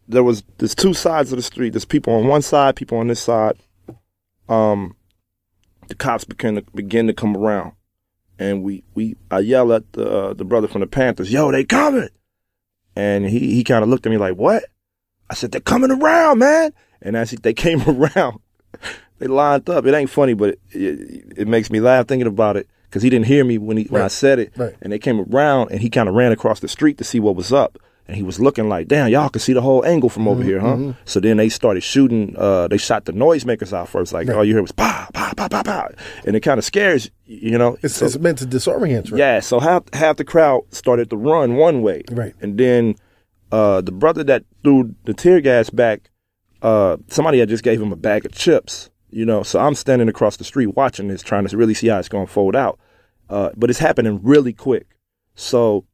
there 0.08 0.22
was 0.22 0.42
there's 0.58 0.74
two 0.74 0.94
sides 0.94 1.32
of 1.32 1.36
the 1.36 1.42
street. 1.42 1.70
There's 1.70 1.84
people 1.84 2.14
on 2.14 2.26
one 2.26 2.42
side, 2.42 2.76
people 2.76 2.98
on 2.98 3.08
this 3.08 3.20
side. 3.20 3.56
Um, 4.48 4.96
the 5.88 5.94
cops 5.94 6.24
begin 6.24 6.56
to 6.56 6.62
begin 6.74 7.06
to 7.06 7.12
come 7.12 7.36
around, 7.36 7.72
and 8.38 8.62
we 8.62 8.84
we 8.94 9.16
I 9.30 9.40
yell 9.40 9.72
at 9.72 9.92
the 9.92 10.10
uh, 10.10 10.34
the 10.34 10.44
brother 10.44 10.68
from 10.68 10.80
the 10.80 10.86
Panthers, 10.86 11.32
"Yo, 11.32 11.50
they 11.50 11.64
coming!" 11.64 12.08
And 12.96 13.26
he 13.26 13.54
he 13.54 13.64
kind 13.64 13.82
of 13.82 13.88
looked 13.88 14.06
at 14.06 14.10
me 14.10 14.18
like, 14.18 14.36
"What?" 14.36 14.64
I 15.30 15.34
said, 15.34 15.52
"They're 15.52 15.60
coming 15.60 15.90
around, 15.90 16.38
man!" 16.38 16.72
And 17.00 17.16
as 17.16 17.30
he, 17.30 17.36
they 17.36 17.54
came 17.54 17.82
around, 17.88 18.40
they 19.18 19.26
lined 19.26 19.68
up. 19.68 19.86
It 19.86 19.94
ain't 19.94 20.10
funny, 20.10 20.34
but 20.34 20.50
it, 20.50 20.60
it, 20.72 21.32
it 21.38 21.48
makes 21.48 21.70
me 21.70 21.80
laugh 21.80 22.06
thinking 22.06 22.26
about 22.26 22.56
it 22.56 22.68
because 22.84 23.02
he 23.02 23.10
didn't 23.10 23.26
hear 23.26 23.44
me 23.44 23.58
when 23.58 23.76
he 23.78 23.84
when 23.84 24.02
I 24.02 24.08
said 24.08 24.38
it. 24.38 24.52
Right. 24.56 24.74
And 24.82 24.92
they 24.92 24.98
came 24.98 25.20
around, 25.20 25.70
and 25.70 25.80
he 25.80 25.90
kind 25.90 26.08
of 26.08 26.14
ran 26.14 26.32
across 26.32 26.60
the 26.60 26.68
street 26.68 26.98
to 26.98 27.04
see 27.04 27.20
what 27.20 27.36
was 27.36 27.52
up. 27.52 27.78
And 28.06 28.16
he 28.16 28.22
was 28.22 28.38
looking 28.38 28.68
like, 28.68 28.88
damn, 28.88 29.08
y'all 29.08 29.30
can 29.30 29.40
see 29.40 29.54
the 29.54 29.62
whole 29.62 29.82
angle 29.86 30.10
from 30.10 30.28
over 30.28 30.42
here, 30.42 30.60
huh? 30.60 30.92
So 31.06 31.20
then 31.20 31.38
they 31.38 31.48
started 31.48 31.82
shooting. 31.82 32.34
Uh, 32.36 32.68
they 32.68 32.76
shot 32.76 33.06
the 33.06 33.12
noisemakers 33.12 33.72
out 33.72 33.88
first. 33.88 34.12
Like 34.12 34.28
all 34.28 34.44
you 34.44 34.52
hear 34.52 34.60
was 34.62 34.72
pow, 34.72 35.08
pow, 35.14 35.32
pow, 35.34 35.48
pow, 35.48 35.62
pow, 35.62 35.88
and 36.26 36.36
it 36.36 36.40
kind 36.40 36.58
of 36.58 36.64
scares 36.66 37.10
you, 37.24 37.52
you 37.52 37.58
know. 37.58 37.78
It's, 37.82 37.94
So- 37.96 38.04
it's 38.04 38.18
meant 38.18 38.38
to 38.38 38.46
disorient, 38.46 39.10
right? 39.10 39.18
yeah, 39.18 39.40
so 39.40 39.58
half 39.58 39.84
half 39.94 40.16
the 40.18 40.24
crowd 40.24 40.64
started 40.70 41.08
to 41.10 41.16
run 41.16 41.56
one 41.56 41.80
way, 41.80 42.02
Right. 42.10 42.34
And 42.42 42.58
then 42.58 42.96
uh, 43.50 43.80
the 43.80 43.92
brother 43.92 44.22
that 44.24 44.44
threw 44.62 44.94
the 45.04 45.14
tear 45.14 45.40
gas 45.40 45.70
back, 45.70 46.10
uh, 46.60 46.98
somebody 47.08 47.38
had 47.38 47.48
just 47.48 47.64
gave 47.64 47.80
him 47.80 47.90
a 47.90 47.96
bag 47.96 48.26
of 48.26 48.32
chips, 48.32 48.90
you 49.10 49.24
know. 49.24 49.42
So 49.42 49.60
I'm 49.60 49.74
standing 49.74 50.10
across 50.10 50.36
the 50.36 50.44
street 50.44 50.76
watching 50.76 51.08
this, 51.08 51.22
trying 51.22 51.46
to 51.46 51.56
really 51.56 51.72
see 51.74 51.88
how 51.88 51.98
it's 52.00 52.08
going 52.10 52.26
to 52.26 52.32
fold 52.32 52.54
out. 52.54 52.78
Uh, 53.30 53.48
but 53.56 53.70
it's 53.70 53.78
happening 53.78 54.20
really 54.22 54.52
quick. 54.52 54.88
So 55.34 55.86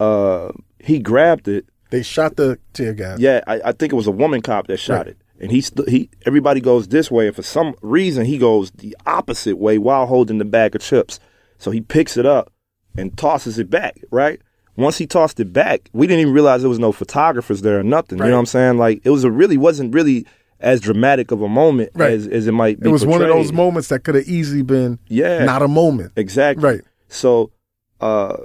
uh, 0.00 0.52
he 0.78 0.98
grabbed 0.98 1.48
it. 1.48 1.66
They 1.90 2.02
shot 2.02 2.36
the 2.36 2.58
tear 2.72 2.92
gas. 2.92 3.18
Yeah, 3.20 3.40
I, 3.46 3.60
I 3.66 3.72
think 3.72 3.92
it 3.92 3.96
was 3.96 4.06
a 4.06 4.10
woman 4.12 4.40
cop 4.42 4.66
that 4.66 4.78
shot 4.78 4.98
Right. 4.98 5.06
it. 5.08 5.18
And 5.40 5.50
he, 5.50 5.60
st- 5.60 5.88
he, 5.88 6.10
everybody 6.26 6.60
goes 6.60 6.88
this 6.88 7.10
way, 7.10 7.26
and 7.26 7.34
for 7.36 7.42
some 7.42 7.74
reason 7.82 8.24
he 8.24 8.38
goes 8.38 8.70
the 8.72 8.96
opposite 9.06 9.56
way 9.56 9.78
while 9.78 10.06
holding 10.06 10.38
the 10.38 10.44
bag 10.44 10.74
of 10.74 10.80
chips. 10.82 11.18
So 11.58 11.70
he 11.70 11.80
picks 11.80 12.16
it 12.16 12.24
up 12.26 12.52
and 12.96 13.16
tosses 13.16 13.58
it 13.58 13.68
back. 13.70 14.00
Right. 14.10 14.40
Once 14.76 14.98
he 14.98 15.06
tossed 15.06 15.38
it 15.40 15.52
back, 15.52 15.88
we 15.92 16.06
didn't 16.06 16.20
even 16.22 16.32
realize 16.32 16.62
there 16.62 16.68
was 16.68 16.78
no 16.80 16.92
photographers 16.92 17.62
there 17.62 17.78
or 17.78 17.82
nothing. 17.84 18.18
You 18.18 18.24
know 18.24 18.32
what 18.32 18.38
I'm 18.40 18.46
saying? 18.46 18.78
Like 18.78 19.00
it 19.04 19.10
was 19.10 19.22
a 19.24 19.30
really 19.30 19.56
wasn't 19.56 19.94
really 19.94 20.26
as 20.60 20.80
dramatic 20.80 21.30
of 21.30 21.42
a 21.42 21.48
moment 21.48 21.90
Right. 21.94 22.12
as, 22.12 22.26
as 22.26 22.46
it 22.48 22.52
might 22.52 22.80
be. 22.80 22.88
It 22.88 22.92
was 22.92 23.04
one 23.06 23.20
of 23.22 23.28
those 23.28 23.52
moments 23.52 23.88
that 23.88 24.00
could 24.02 24.14
have 24.16 24.26
easily 24.26 24.62
been 24.62 24.98
Yeah. 25.08 25.44
not 25.44 25.62
a 25.62 25.68
moment. 25.68 26.12
Exactly. 26.16 26.64
Right. 26.64 26.80
So 27.08 27.50
uh 28.00 28.36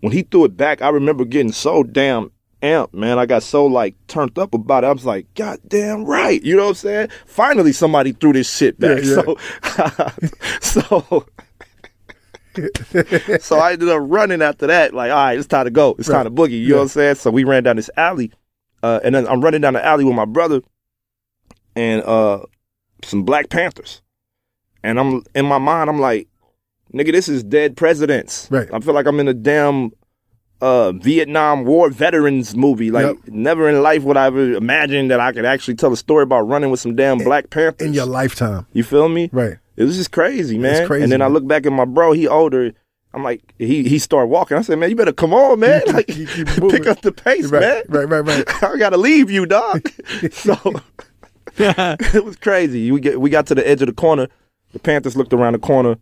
when 0.00 0.12
he 0.12 0.22
threw 0.22 0.44
it 0.44 0.56
back, 0.56 0.82
I 0.82 0.88
remember 0.88 1.24
getting 1.24 1.52
so 1.52 1.82
damn 1.82 2.30
amped, 2.62 2.94
man. 2.94 3.18
I 3.18 3.26
got 3.26 3.42
so 3.42 3.66
like 3.66 3.94
turned 4.06 4.38
up 4.38 4.54
about 4.54 4.84
it. 4.84 4.88
I 4.88 4.92
was 4.92 5.06
like, 5.06 5.32
God 5.34 5.60
damn 5.66 6.04
right. 6.04 6.42
You 6.42 6.56
know 6.56 6.64
what 6.64 6.68
I'm 6.70 6.74
saying? 6.74 7.08
Finally 7.26 7.72
somebody 7.72 8.12
threw 8.12 8.32
this 8.32 8.54
shit 8.54 8.78
back. 8.78 9.02
Yeah, 9.04 10.10
So 10.60 10.96
so 11.00 11.26
So 13.40 13.58
I 13.58 13.72
ended 13.72 13.88
up 13.88 14.00
running 14.02 14.42
after 14.42 14.66
that, 14.66 14.92
like, 14.92 15.10
all 15.10 15.16
right, 15.16 15.38
it's 15.38 15.46
time 15.46 15.64
to 15.64 15.70
go. 15.70 15.94
It's 15.98 16.08
time 16.08 16.24
to 16.24 16.30
boogie. 16.30 16.60
You 16.60 16.70
know 16.70 16.76
what 16.76 16.82
I'm 16.82 16.88
saying? 16.88 17.14
So 17.16 17.30
we 17.30 17.44
ran 17.44 17.62
down 17.62 17.76
this 17.76 17.90
alley. 17.96 18.32
Uh, 18.82 19.00
and 19.04 19.14
then 19.14 19.26
I'm 19.28 19.40
running 19.40 19.60
down 19.60 19.74
the 19.74 19.84
alley 19.84 20.04
with 20.04 20.14
my 20.14 20.24
brother 20.24 20.62
and 21.76 22.02
uh 22.02 22.40
some 23.04 23.22
Black 23.22 23.48
Panthers. 23.48 24.02
And 24.82 24.98
I'm 24.98 25.22
in 25.34 25.44
my 25.46 25.58
mind, 25.58 25.90
I'm 25.90 26.00
like, 26.00 26.28
nigga, 26.94 27.12
this 27.12 27.28
is 27.28 27.42
dead 27.42 27.76
presidents. 27.76 28.48
Right. 28.50 28.68
I 28.72 28.80
feel 28.80 28.94
like 28.94 29.06
I'm 29.06 29.20
in 29.20 29.28
a 29.28 29.34
damn 29.34 29.90
uh, 30.60 30.92
Vietnam 30.92 31.64
War 31.64 31.88
veterans 31.90 32.54
movie. 32.54 32.90
Like, 32.90 33.06
Yep. 33.06 33.16
never 33.28 33.68
in 33.68 33.82
life 33.82 34.02
would 34.02 34.16
I 34.16 34.26
ever 34.26 34.52
imagine 34.52 35.08
that 35.08 35.18
I 35.20 35.32
could 35.32 35.44
actually 35.46 35.74
tell 35.76 35.92
a 35.92 35.96
story 35.96 36.22
about 36.22 36.42
running 36.42 36.70
with 36.70 36.80
some 36.80 36.94
damn 36.96 37.18
Black 37.18 37.48
Panthers. 37.50 37.86
In 37.86 37.94
your 37.94 38.06
lifetime. 38.06 38.66
you 38.72 38.84
feel 38.84 39.08
me? 39.08 39.30
Right. 39.32 39.56
It 39.76 39.84
was 39.84 39.96
just 39.96 40.12
crazy, 40.12 40.58
man. 40.58 40.74
It's 40.74 40.86
crazy, 40.86 41.04
and 41.04 41.10
then 41.12 41.22
I 41.22 41.28
look 41.28 41.46
back 41.46 41.64
at 41.64 41.72
my 41.72 41.86
bro, 41.86 42.12
he 42.12 42.28
older. 42.28 42.72
I'm 43.14 43.24
like, 43.24 43.54
he 43.58 43.88
he 43.88 43.98
started 43.98 44.26
walking. 44.28 44.56
I 44.58 44.60
said, 44.62 44.78
man, 44.78 44.90
you 44.90 44.94
better 44.96 45.12
come 45.12 45.32
on, 45.32 45.58
man. 45.60 45.80
Like, 45.92 46.06
keep- 46.06 46.28
keep 46.28 46.46
pick 46.46 46.86
up 46.86 47.00
the 47.00 47.10
pace, 47.12 47.46
Right, 47.46 47.60
man. 47.60 47.82
right, 47.88 48.04
right, 48.08 48.20
right. 48.20 48.62
I 48.62 48.76
gotta 48.76 48.98
leave 48.98 49.30
you, 49.30 49.46
dog. 49.46 49.82
so 50.32 50.54
it 51.58 52.24
was 52.24 52.36
crazy. 52.36 52.90
We 52.92 53.00
get 53.00 53.20
we 53.20 53.30
got 53.30 53.46
to 53.46 53.54
the 53.54 53.66
edge 53.66 53.80
of 53.82 53.86
the 53.86 53.92
corner. 53.94 54.28
The 54.72 54.78
Panthers 54.78 55.16
looked 55.16 55.32
around 55.32 55.54
the 55.54 55.58
corner, 55.58 55.96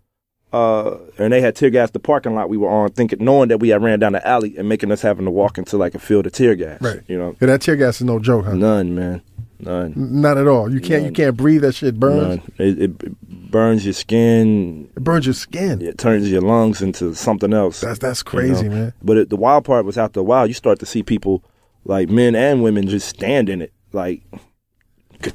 uh, 0.53 0.97
and 1.19 1.33
they 1.33 1.41
had 1.41 1.55
tear 1.57 1.71
gas 1.71 1.91
the 1.91 1.99
parking 1.99 2.35
lot 2.35 2.49
we 2.49 2.57
were 2.57 2.69
on, 2.71 2.91
thinking 2.93 3.23
knowing 3.23 3.49
that 3.49 3.59
we 3.59 3.69
had 3.69 3.83
ran 3.83 3.99
down 3.99 4.13
the 4.13 4.27
alley 4.27 4.57
and 4.57 4.69
making 4.69 4.91
us 4.91 5.03
having 5.03 5.25
to 5.27 5.31
walk 5.31 5.59
into 5.59 5.77
like 5.77 5.95
a 5.95 5.99
field 5.99 6.27
of 6.27 6.33
tear 6.33 6.55
gas. 6.55 6.81
Right. 6.81 7.01
You 7.07 7.19
know, 7.19 7.37
Yeah, 7.41 7.49
that 7.49 7.61
tear 7.63 7.77
gas 7.77 7.97
is 8.01 8.05
no 8.07 8.19
joke, 8.19 8.47
huh? 8.47 8.55
none, 8.55 8.95
man, 8.95 9.21
none. 9.61 9.93
Not 9.97 10.39
at 10.39 10.47
all. 10.49 10.73
You 10.73 10.81
can't. 10.81 11.05
You 11.05 11.13
can't 11.13 11.37
breathe. 11.37 11.63
That 11.63 11.73
shit 11.75 11.99
burns. 12.01 12.39
None. 12.39 12.53
It, 12.59 12.81
it 12.83 13.21
burns 13.51 13.85
your 13.85 13.93
skin. 13.95 14.91
It 14.97 15.05
burns 15.05 15.27
your 15.27 15.35
skin. 15.35 15.83
It 15.83 15.99
turns 15.99 16.31
your 16.31 16.41
lungs 16.43 16.81
into 16.83 17.15
something 17.15 17.53
else. 17.53 17.81
That's 17.81 17.99
that's 17.99 18.21
you 18.21 18.25
crazy, 18.25 18.69
know? 18.69 18.75
man. 18.75 18.93
But 19.03 19.17
it, 19.19 19.29
the 19.31 19.37
wild 19.37 19.65
part 19.65 19.85
was 19.85 19.99
after 19.99 20.21
a 20.21 20.23
while, 20.25 20.47
you 20.47 20.55
start 20.55 20.79
to 20.81 20.87
see 20.87 21.03
people, 21.03 21.43
like 21.85 22.09
men 22.09 22.35
and 22.35 22.63
women, 22.63 22.89
just 22.89 23.09
stand 23.09 23.49
in 23.51 23.61
it, 23.61 23.73
like 23.93 24.23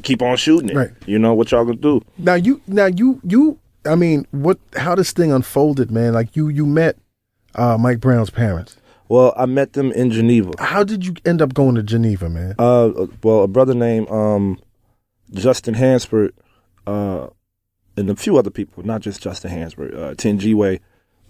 keep 0.01 0.21
on 0.21 0.37
shooting 0.37 0.69
it. 0.69 0.75
Right. 0.75 0.91
You 1.05 1.19
know 1.19 1.33
what 1.33 1.51
y'all 1.51 1.65
gonna 1.65 1.77
do? 1.77 2.01
Now 2.17 2.35
you, 2.35 2.61
now 2.67 2.85
you, 2.87 3.19
you. 3.23 3.59
I 3.85 3.95
mean, 3.95 4.25
what? 4.31 4.59
How 4.75 4.95
this 4.95 5.11
thing 5.11 5.31
unfolded, 5.31 5.91
man? 5.91 6.13
Like 6.13 6.35
you, 6.35 6.47
you 6.49 6.65
met 6.65 6.97
uh, 7.55 7.77
Mike 7.77 7.99
Brown's 7.99 8.29
parents. 8.29 8.77
Well, 9.09 9.33
I 9.37 9.45
met 9.45 9.73
them 9.73 9.91
in 9.91 10.11
Geneva. 10.11 10.53
How 10.59 10.83
did 10.83 11.05
you 11.05 11.13
end 11.25 11.41
up 11.41 11.53
going 11.53 11.75
to 11.75 11.83
Geneva, 11.83 12.29
man? 12.29 12.55
Uh, 12.57 13.07
well, 13.21 13.43
a 13.43 13.47
brother 13.47 13.73
named 13.73 14.09
um, 14.09 14.59
Justin 15.31 15.73
Hansford, 15.73 16.33
uh, 16.87 17.27
and 17.97 18.09
a 18.09 18.15
few 18.15 18.37
other 18.37 18.49
people, 18.49 18.83
not 18.83 19.01
just 19.01 19.21
Justin 19.21 19.51
Hansford, 19.51 19.93
uh, 19.93 20.15
Tin 20.15 20.39
Way, 20.57 20.79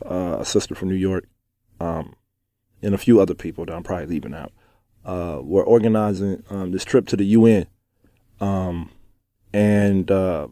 uh, 0.06 0.38
a 0.39 0.45
sister 0.45 0.76
from 0.76 0.89
New 0.89 0.95
York, 0.95 1.26
um, 1.80 2.16
and 2.82 2.93
a 2.93 2.97
few 2.97 3.20
other 3.20 3.34
people 3.34 3.66
that 3.66 3.74
I'm 3.74 3.84
probably 3.84 4.06
leaving 4.06 4.34
out, 4.34 4.51
uh, 5.04 5.39
were 5.41 5.64
organizing 5.64 6.43
um, 6.49 6.72
this 6.72 6.86
trip 6.86 7.08
to 7.08 7.18
the 7.18 7.26
UN, 7.26 7.66
um, 8.39 8.91
and 9.51 10.10
uh, 10.10 10.47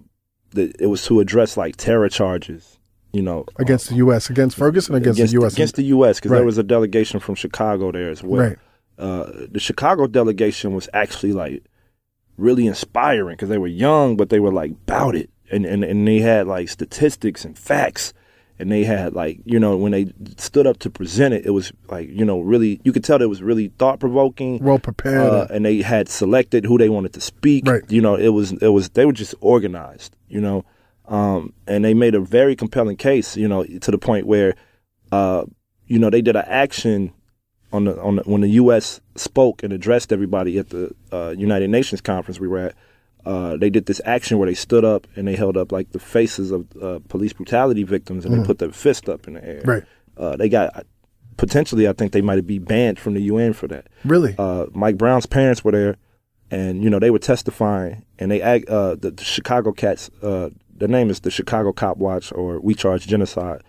the, 0.52 0.74
it 0.80 0.88
was 0.88 1.04
to 1.06 1.20
address 1.20 1.58
like 1.58 1.76
terror 1.78 2.10
charges, 2.10 2.78
you 3.14 3.22
know, 3.22 3.46
Against 3.58 3.90
the 3.90 3.96
U.S. 3.96 4.30
Against 4.30 4.58
Ferguson. 4.58 4.96
Against, 4.96 5.20
the 5.20 5.28
U.S. 5.40 5.54
against 5.54 5.76
the 5.76 5.84
U.S. 5.84 6.18
because 6.20 6.32
Right. 6.32 6.38
there 6.38 6.46
was 6.46 6.58
a 6.58 6.64
delegation 6.64 7.20
from 7.20 7.36
Chicago 7.36 7.92
there 7.92 8.10
as 8.10 8.22
well 8.24 8.42
Right. 8.50 8.58
uh, 9.00 9.32
the 9.52 9.60
Chicago 9.60 10.08
delegation 10.08 10.74
was 10.74 10.88
actually 10.94 11.34
like 11.34 11.64
really 12.38 12.66
inspiring 12.68 13.36
because 13.36 13.50
they 13.50 13.58
were 13.58 13.68
young, 13.68 14.16
but 14.18 14.30
they 14.30 14.40
were 14.40 14.52
like 14.52 14.72
about 14.72 15.16
it, 15.16 15.30
and, 15.52 15.66
and 15.66 15.84
and 15.84 16.08
they 16.08 16.20
had 16.20 16.48
like 16.48 16.70
statistics 16.70 17.44
and 17.46 17.58
facts, 17.58 18.14
and 18.62 18.72
they 18.72 18.84
had 18.84 19.14
like 19.14 19.40
you 19.44 19.60
know 19.60 19.76
when 19.76 19.92
they 19.92 20.14
stood 20.38 20.68
up 20.68 20.78
to 20.80 20.90
present 20.90 21.34
it, 21.34 21.46
it 21.46 21.50
was 21.50 21.74
like 21.90 22.08
you 22.10 22.24
know 22.24 22.40
really 22.40 22.80
you 22.84 22.94
could 22.94 23.04
tell 23.04 23.22
it 23.22 23.26
was 23.26 23.42
really 23.42 23.70
thought 23.80 24.00
provoking. 24.00 24.60
well 24.60 24.80
prepared. 24.80 25.34
Uh, 25.34 25.48
and 25.50 25.66
they 25.66 25.82
had 25.82 26.08
selected 26.08 26.64
who 26.64 26.78
they 26.78 26.88
wanted 26.88 27.12
to 27.14 27.22
speak. 27.22 27.68
Right. 27.68 27.82
You 27.90 28.02
know, 28.02 28.16
it 28.16 28.30
was 28.30 28.52
it 28.54 28.70
was 28.70 28.90
they 28.90 29.06
were 29.06 29.14
just 29.14 29.34
organized. 29.42 30.16
You 30.30 30.40
know, 30.40 30.64
um, 31.08 31.54
and 31.68 31.84
they 31.84 31.94
made 31.94 32.16
a 32.16 32.22
very 32.22 32.56
compelling 32.56 32.98
case. 32.98 33.36
You 33.36 33.48
know, 33.48 33.64
to 33.64 33.92
the 33.92 33.98
point 33.98 34.28
where, 34.28 34.54
uh, 35.12 35.46
you 35.88 35.98
know, 36.00 36.12
they 36.12 36.22
did 36.22 36.36
an 36.36 36.46
action 36.46 37.12
on 37.74 37.86
the 37.86 38.00
on 38.00 38.18
the, 38.18 38.24
when 38.24 38.42
the 38.42 38.50
U.S. 38.50 39.02
spoke 39.16 39.64
and 39.64 39.74
addressed 39.74 40.14
everybody 40.14 40.60
at 40.60 40.70
the 40.70 40.96
uh, 41.12 41.34
United 41.36 41.70
Nations 41.72 42.00
conference 42.00 42.40
we 42.40 42.48
were 42.48 42.60
at. 42.60 42.76
Uh, 43.26 43.56
they 43.58 43.70
did 43.70 43.86
this 43.86 44.02
action 44.06 44.38
where 44.40 44.48
they 44.48 44.54
stood 44.56 44.84
up 44.84 45.06
and 45.16 45.28
they 45.28 45.36
held 45.36 45.56
up 45.58 45.72
like 45.72 45.92
the 45.92 46.00
faces 46.00 46.52
of 46.52 46.66
uh, 46.82 47.00
police 47.08 47.34
brutality 47.34 47.84
victims 47.84 48.26
and 48.26 48.34
they 48.34 48.46
put 48.46 48.58
their 48.60 48.72
fist 48.72 49.08
up 49.10 49.28
in 49.28 49.34
the 49.36 49.46
air. 49.46 49.62
Right. 49.64 49.84
Uh, 50.18 50.36
they 50.36 50.50
got 50.50 50.86
potentially, 51.38 51.88
I 51.88 51.94
think 51.94 52.12
they 52.12 52.22
might 52.22 52.46
be 52.46 52.60
banned 52.60 53.00
from 53.00 53.14
the 53.14 53.22
UN 53.24 53.54
for 53.54 53.68
that 53.68 53.88
really. 54.04 54.36
uh, 54.38 54.66
Mike 54.74 54.98
Brown's 54.98 55.26
parents 55.26 55.64
were 55.64 55.72
there, 55.72 55.98
and 56.50 56.84
you 56.84 56.90
know 56.90 57.00
they 57.00 57.12
were 57.12 57.20
testifying, 57.20 58.06
and 58.20 58.30
they 58.32 58.42
ag- 58.42 58.70
uh, 58.70 58.96
the, 58.96 59.12
the 59.12 59.24
Chicago 59.24 59.72
Cats. 59.72 60.10
Uh, 60.22 60.50
the 60.76 60.88
name 60.88 61.10
is 61.10 61.20
the 61.22 61.32
Chicago 61.32 61.72
Cop 61.72 61.98
Watch, 61.98 62.32
or 62.34 62.60
We 62.60 62.74
Charge 62.74 63.06
Genocide. 63.08 63.62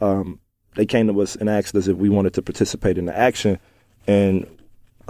Um, 0.00 0.40
they 0.76 0.86
came 0.86 1.06
to 1.08 1.20
us 1.20 1.36
and 1.36 1.48
asked 1.50 1.74
us 1.74 1.88
if 1.88 1.96
we 1.96 2.08
wanted 2.08 2.34
to 2.34 2.42
participate 2.42 2.98
in 2.98 3.06
the 3.06 3.16
action, 3.16 3.58
and 4.06 4.46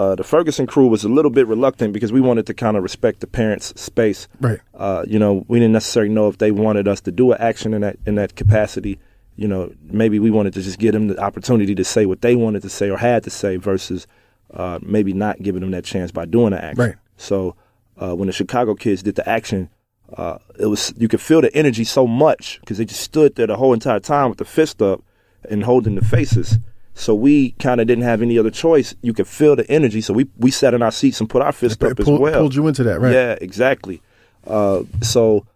uh, 0.00 0.14
the 0.14 0.24
Ferguson 0.24 0.66
crew 0.66 0.86
was 0.86 1.04
a 1.04 1.08
little 1.08 1.30
bit 1.30 1.46
reluctant 1.46 1.92
because 1.92 2.10
we 2.10 2.22
wanted 2.22 2.46
to 2.46 2.54
kind 2.54 2.76
of 2.76 2.82
respect 2.82 3.20
the 3.20 3.26
parents' 3.26 3.78
space. 3.78 4.28
right. 4.40 4.60
Uh, 4.74 5.04
you 5.06 5.18
know, 5.18 5.44
we 5.46 5.58
didn't 5.58 5.72
necessarily 5.72 6.12
know 6.12 6.26
if 6.28 6.38
they 6.38 6.50
wanted 6.50 6.88
us 6.88 7.02
to 7.02 7.12
do 7.12 7.32
an 7.32 7.38
action 7.40 7.74
in 7.74 7.82
that 7.82 7.96
in 8.06 8.14
that 8.14 8.34
capacity. 8.34 8.98
You 9.36 9.46
know, 9.46 9.72
maybe 9.82 10.18
we 10.18 10.30
wanted 10.30 10.54
to 10.54 10.62
just 10.62 10.78
give 10.78 10.92
them 10.92 11.08
the 11.08 11.18
opportunity 11.18 11.74
to 11.74 11.84
say 11.84 12.06
what 12.06 12.22
they 12.22 12.34
wanted 12.34 12.62
to 12.62 12.70
say 12.70 12.88
or 12.88 12.96
had 12.96 13.24
to 13.24 13.30
say 13.30 13.56
versus 13.56 14.06
uh, 14.54 14.78
maybe 14.82 15.12
not 15.12 15.42
giving 15.42 15.60
them 15.60 15.70
that 15.72 15.84
chance 15.84 16.10
by 16.10 16.24
doing 16.24 16.54
an 16.54 16.60
action. 16.60 16.84
Right. 16.84 16.96
So 17.18 17.56
uh, 17.98 18.14
when 18.16 18.26
the 18.26 18.32
Chicago 18.32 18.74
kids 18.74 19.02
did 19.02 19.16
the 19.16 19.28
action, 19.28 19.68
uh, 20.16 20.38
it 20.58 20.66
was 20.66 20.94
you 20.96 21.08
could 21.08 21.20
feel 21.20 21.42
the 21.42 21.54
energy 21.54 21.84
so 21.84 22.06
much 22.06 22.58
because 22.60 22.78
they 22.78 22.86
just 22.86 23.02
stood 23.02 23.34
there 23.34 23.46
the 23.46 23.56
whole 23.56 23.74
entire 23.74 24.00
time 24.00 24.30
with 24.30 24.38
the 24.38 24.46
fist 24.46 24.80
up 24.80 25.02
and 25.48 25.64
holding 25.64 25.94
the 25.94 26.04
faces. 26.04 26.58
So 27.00 27.14
we 27.14 27.52
kind 27.52 27.80
of 27.80 27.86
didn't 27.86 28.04
have 28.04 28.20
any 28.22 28.38
other 28.38 28.50
choice. 28.50 28.94
You 29.02 29.12
could 29.14 29.26
feel 29.26 29.56
the 29.56 29.68
energy, 29.70 30.00
so 30.00 30.12
we 30.12 30.26
we 30.38 30.50
sat 30.50 30.74
in 30.74 30.82
our 30.82 30.92
seats 30.92 31.18
and 31.20 31.28
put 31.30 31.42
our 31.42 31.52
fist 31.52 31.82
It 31.82 31.92
up 31.92 32.00
as 32.00 32.04
pulled, 32.04 32.20
well. 32.20 32.40
pulled 32.40 32.54
you 32.54 32.66
into 32.68 32.84
that, 32.84 33.00
right? 33.00 33.12
Yeah, 33.12 33.36
exactly. 33.40 34.02
Uh, 34.46 34.82
so, 35.02 35.46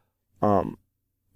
um, 0.42 0.78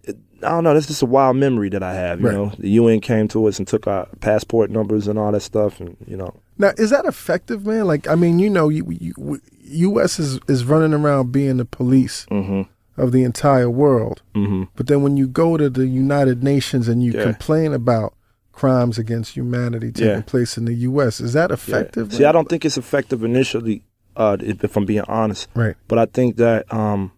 it, 0.05 0.17
I 0.43 0.49
don't 0.51 0.65
know. 0.65 0.75
That's 0.75 0.87
just 0.87 1.03
a 1.03 1.07
wild 1.07 1.37
memory 1.37 1.69
that 1.71 1.83
I 1.83 1.95
have. 1.95 2.21
You 2.21 2.27
Right. 2.27 2.35
know, 2.35 2.53
the 2.59 2.71
UN 2.71 3.01
came 3.01 3.29
to 3.29 3.47
us 3.47 3.59
and 3.59 3.69
took 3.69 3.87
our 3.87 4.07
passport 4.21 4.71
numbers 4.71 5.09
and 5.09 5.19
all 5.19 5.31
that 5.33 5.41
stuff, 5.41 5.79
and 5.81 5.97
you 6.07 6.17
know, 6.17 6.33
Now, 6.57 6.73
is 6.79 6.91
that 6.91 7.05
effective, 7.05 7.67
man? 7.67 7.87
Like, 7.87 8.09
I 8.09 8.15
mean, 8.15 8.39
you 8.39 8.49
know, 8.51 8.69
you, 8.71 8.87
you, 8.89 9.41
U.S. 9.65 10.19
is 10.19 10.41
is 10.49 10.65
running 10.65 10.95
around 10.95 11.33
being 11.33 11.59
the 11.59 11.65
police 11.67 12.25
hmm 12.31 12.63
of 12.97 13.13
the 13.13 13.23
entire 13.23 13.71
world, 13.71 14.23
hmm 14.35 14.65
but 14.75 14.87
then 14.89 15.03
when 15.03 15.17
you 15.17 15.29
go 15.29 15.57
to 15.57 15.69
the 15.71 15.87
United 15.87 16.43
Nations 16.43 16.89
and 16.89 17.03
you 17.05 17.13
Yeah. 17.13 17.23
complain 17.25 17.73
about 17.73 18.15
crimes 18.59 18.99
against 18.99 19.29
humanity 19.37 19.93
taking 19.93 20.09
Yeah. 20.09 20.21
place 20.35 20.59
in 20.59 20.65
the 20.65 20.75
U.S., 20.91 21.21
is 21.21 21.33
that 21.33 21.51
effective? 21.51 22.13
See, 22.13 22.21
man? 22.23 22.29
I 22.29 22.33
don't 22.33 22.49
think 22.49 22.65
it's 22.65 22.77
effective 22.79 23.23
initially, 23.23 23.83
uh, 24.17 24.37
if, 24.41 24.65
if 24.65 24.77
I'm 24.77 24.85
being 24.85 25.05
honest. 25.09 25.49
Right, 25.55 25.77
But 25.87 25.99
I 25.99 26.07
think 26.07 26.37
that 26.37 26.61
um, 26.73 27.13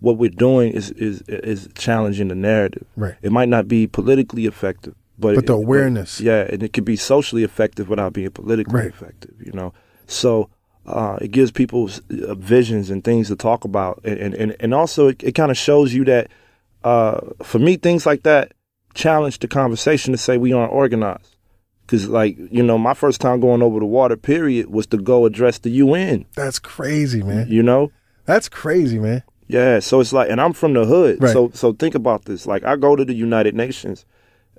what 0.00 0.18
we're 0.18 0.30
doing 0.48 0.72
is 0.72 0.90
is 1.08 1.22
is 1.28 1.68
challenging 1.74 2.28
the 2.28 2.34
narrative. 2.34 2.86
right. 2.96 3.14
It 3.22 3.32
might 3.32 3.48
not 3.48 3.66
be 3.68 3.86
politically 3.86 4.44
effective, 4.46 4.94
but 5.18 5.34
But 5.36 5.46
the 5.46 5.54
it- 5.58 5.64
awareness. 5.64 6.20
yeah, 6.20 6.42
and 6.52 6.62
it 6.62 6.72
could 6.74 6.84
be 6.84 6.96
socially 6.96 7.44
effective 7.44 7.88
without 7.88 8.12
being 8.12 8.30
politically 8.30 8.80
Right. 8.80 8.88
effective. 8.96 9.34
You 9.46 9.52
know, 9.52 9.72
so 10.06 10.50
uh, 10.86 11.16
it 11.22 11.30
gives 11.30 11.50
people 11.50 11.88
uh, 11.88 12.34
visions 12.34 12.90
and 12.90 13.02
things 13.02 13.28
to 13.28 13.36
talk 13.36 13.64
about, 13.64 13.94
and 14.04 14.18
and 14.24 14.34
and, 14.42 14.56
and 14.60 14.74
also 14.74 15.08
it, 15.08 15.22
it 15.24 15.32
kind 15.40 15.50
of 15.50 15.56
shows 15.56 15.94
you 15.96 16.04
that 16.04 16.28
uh, 16.92 17.20
for 17.42 17.58
me 17.58 17.76
things 17.76 18.04
like 18.04 18.22
that 18.24 18.52
challenge 18.94 19.38
the 19.40 19.48
conversation 19.48 20.12
to 20.12 20.18
say 20.18 20.38
we 20.38 20.52
aren't 20.52 20.72
organized. 20.72 21.36
Cause 21.86 22.08
like 22.08 22.38
you 22.50 22.62
know, 22.62 22.78
my 22.78 22.94
first 22.94 23.20
time 23.20 23.40
going 23.40 23.62
over 23.62 23.78
the 23.78 23.84
water 23.86 24.16
period 24.16 24.70
was 24.70 24.86
to 24.86 24.96
go 24.96 25.26
address 25.26 25.58
the 25.58 25.70
UN. 25.70 26.24
That's 26.34 26.58
crazy, 26.58 27.22
man. 27.22 27.46
You 27.48 27.62
know, 27.62 27.92
That's 28.24 28.48
crazy, 28.48 28.98
man. 28.98 29.22
yeah, 29.48 29.80
so 29.80 30.00
it's 30.00 30.12
like, 30.12 30.30
and 30.30 30.40
I'm 30.40 30.54
from 30.54 30.72
the 30.72 30.86
hood. 30.86 31.22
Right. 31.22 31.32
So, 31.32 31.50
so 31.52 31.74
think 31.74 31.94
about 31.94 32.24
this. 32.24 32.46
Like, 32.46 32.64
I 32.64 32.76
go 32.76 32.96
to 32.96 33.04
the 33.04 33.12
United 33.12 33.54
Nations 33.54 34.06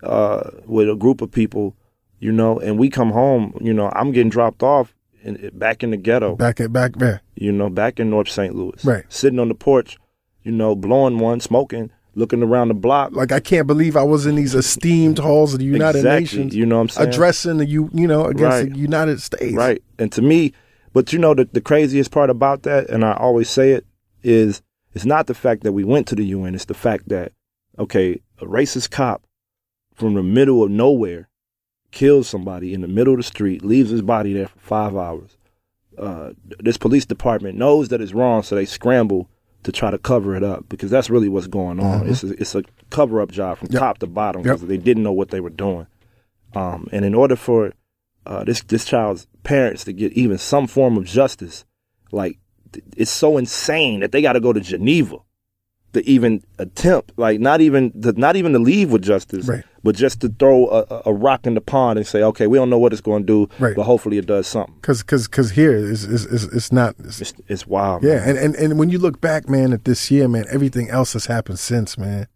uh, 0.03 0.51
with 0.67 0.88
a 0.88 0.95
group 0.95 1.19
of 1.21 1.31
people, 1.31 1.75
you 2.19 2.31
know, 2.31 2.59
and 2.59 2.77
we 2.77 2.91
come 2.91 3.09
home. 3.09 3.57
You 3.59 3.73
know, 3.73 3.91
I'm 3.95 4.11
getting 4.11 4.29
dropped 4.29 4.61
off 4.61 4.93
in, 5.23 5.49
back 5.55 5.81
in 5.81 5.89
the 5.89 5.97
ghetto. 5.97 6.36
Back 6.36 6.59
at 6.61 6.71
back 6.71 6.97
there. 6.97 7.23
You 7.33 7.51
know, 7.51 7.69
back 7.71 7.99
in 7.99 8.11
North 8.11 8.29
St. 8.29 8.53
Louis. 8.53 8.86
Right. 8.86 9.03
Sitting 9.09 9.39
on 9.39 9.47
the 9.47 9.55
porch, 9.55 9.97
you 10.43 10.51
know, 10.51 10.75
blowing 10.75 11.17
one, 11.17 11.39
smoking, 11.39 11.89
looking 12.16 12.41
around 12.41 12.70
the 12.70 12.74
block. 12.74 13.11
Like 13.11 13.32
I 13.32 13.39
can't 13.39 13.68
believe 13.68 13.95
I 13.97 14.03
was 14.03 14.26
in 14.26 14.36
these 14.36 14.55
esteemed 14.55 15.20
halls 15.20 15.53
of 15.53 15.59
the 15.59 15.66
United 15.66 15.99
Exactly. 15.99 16.22
Nations, 16.22 16.55
You 16.55 16.66
know 16.66 16.78
what 16.78 16.82
I'm 16.84 16.89
saying? 16.89 17.09
addressing 17.09 17.57
the 17.57 17.66
you, 17.66 17.89
you 17.93 18.07
know, 18.07 18.26
against 18.26 18.41
Right. 18.63 18.74
the 18.74 18.80
United 18.80 19.22
States. 19.22 19.53
Right. 19.55 19.84
And 19.99 20.11
to 20.13 20.22
me, 20.22 20.53
but 20.93 21.11
you 21.13 21.20
know, 21.20 21.34
the, 21.34 21.45
the 21.51 21.61
craziest 21.61 22.11
part 22.11 22.30
about 22.30 22.63
that, 22.63 22.89
and 22.89 23.03
I 23.03 23.13
always 23.13 23.49
say 23.49 23.72
it, 23.74 23.86
is 24.24 24.61
it's 24.93 25.05
not 25.05 25.28
the 25.28 25.34
fact 25.34 25.63
that 25.63 25.74
we 25.74 25.84
went 25.84 26.07
to 26.07 26.16
the 26.16 26.26
UN, 26.28 26.55
it's 26.55 26.66
the 26.66 26.74
fact 26.74 27.09
that, 27.09 27.34
okay, 27.78 28.22
a 28.39 28.45
racist 28.45 28.91
cop 28.91 29.24
from 29.93 30.13
the 30.13 30.24
middle 30.24 30.63
of 30.63 30.72
nowhere 30.72 31.28
kills 31.91 32.28
somebody 32.30 32.74
in 32.74 32.82
the 32.82 32.88
middle 32.88 33.13
of 33.13 33.20
the 33.20 33.24
street, 33.24 33.63
leaves 33.63 33.89
his 33.89 34.01
body 34.01 34.34
there 34.34 34.47
for 34.47 34.59
five 34.59 34.95
hours. 34.95 35.38
Uh, 35.97 36.32
this 36.59 36.78
police 36.78 37.05
department 37.05 37.57
knows 37.57 37.88
that 37.89 38.01
it's 38.01 38.13
wrong, 38.13 38.41
so 38.43 38.55
they 38.55 38.66
scramble 38.66 39.30
to 39.66 39.72
try 39.72 39.91
to 39.91 39.97
cover 39.97 40.36
it 40.36 40.43
up 40.43 40.68
because 40.70 40.89
that's 40.89 41.09
really 41.09 41.28
what's 41.30 41.47
going 41.47 41.80
on. 41.80 42.07
It's 42.07 42.24
a, 42.24 42.30
it's 42.39 42.55
a 42.55 42.63
cover 42.89 43.20
up 43.22 43.32
job 43.32 43.57
from 43.57 43.68
Yep. 43.72 43.80
top 43.80 43.97
to 43.99 44.07
bottom 44.07 44.41
Yep. 44.45 44.55
because 44.55 44.68
they 44.68 44.78
didn't 44.78 45.03
know 45.03 45.11
what 45.11 45.30
they 45.30 45.39
were 45.41 45.49
doing. 45.49 45.88
Um, 46.55 46.88
and 46.91 47.03
in 47.03 47.13
order 47.13 47.36
for 47.36 47.74
uh, 48.26 48.43
this 48.43 48.61
this 48.63 48.86
child's 48.86 49.28
parents 49.43 49.84
to 49.84 49.93
get 49.93 50.13
even 50.13 50.38
some 50.38 50.66
form 50.68 50.97
of 50.97 51.03
justice, 51.05 51.66
like 52.11 52.39
it's 52.95 53.11
so 53.11 53.38
insane 53.38 53.99
that 54.01 54.11
they 54.11 54.22
got 54.22 54.34
to 54.34 54.39
go 54.39 54.53
to 54.53 54.59
Geneva. 54.61 55.18
To 55.96 56.08
even 56.10 56.41
attempt, 56.60 57.12
like 57.18 57.39
not 57.39 57.60
even 57.60 57.91
to, 58.02 58.14
not 58.14 58.36
even 58.36 58.54
to 58.54 58.60
leave 58.60 58.91
with 58.91 59.02
justice, 59.02 59.48
Right. 59.48 59.64
but 59.84 59.96
just 59.96 60.22
to 60.22 60.30
throw 60.30 60.68
a, 60.70 61.02
a- 61.08 61.14
rock 61.14 61.46
in 61.48 61.54
the 61.56 61.62
pond 61.62 61.98
and 62.00 62.08
say, 62.08 62.22
okay, 62.22 62.48
we 62.48 62.58
don't 62.58 62.70
know 62.70 62.78
what 62.78 62.93
it's 62.93 63.02
going 63.02 63.24
to 63.24 63.28
do, 63.48 63.54
Right. 63.60 63.76
but 63.76 63.84
hopefully 63.84 64.18
it 64.18 64.26
does 64.28 64.46
something. 64.48 64.76
Cause, 64.82 65.02
cause, 65.04 65.28
cause 65.28 65.52
here 65.52 65.74
is, 65.76 66.06
is, 66.06 66.26
is, 66.28 66.43
it's 66.54 66.72
not. 66.72 66.96
It's, 67.00 67.20
It's, 67.22 67.34
it's 67.48 67.66
wild. 67.68 68.04
yeah, 68.04 68.18
man. 68.18 68.30
and, 68.30 68.38
and 68.38 68.56
and 68.56 68.80
when 68.80 68.89
you 68.89 69.00
look 69.00 69.20
back, 69.20 69.50
man, 69.50 69.74
at 69.74 69.86
this 69.86 70.10
year, 70.12 70.28
man, 70.28 70.46
everything 70.52 70.89
else 70.89 71.14
has 71.14 71.26
happened 71.26 71.60
since, 71.60 71.98
man. 71.98 72.28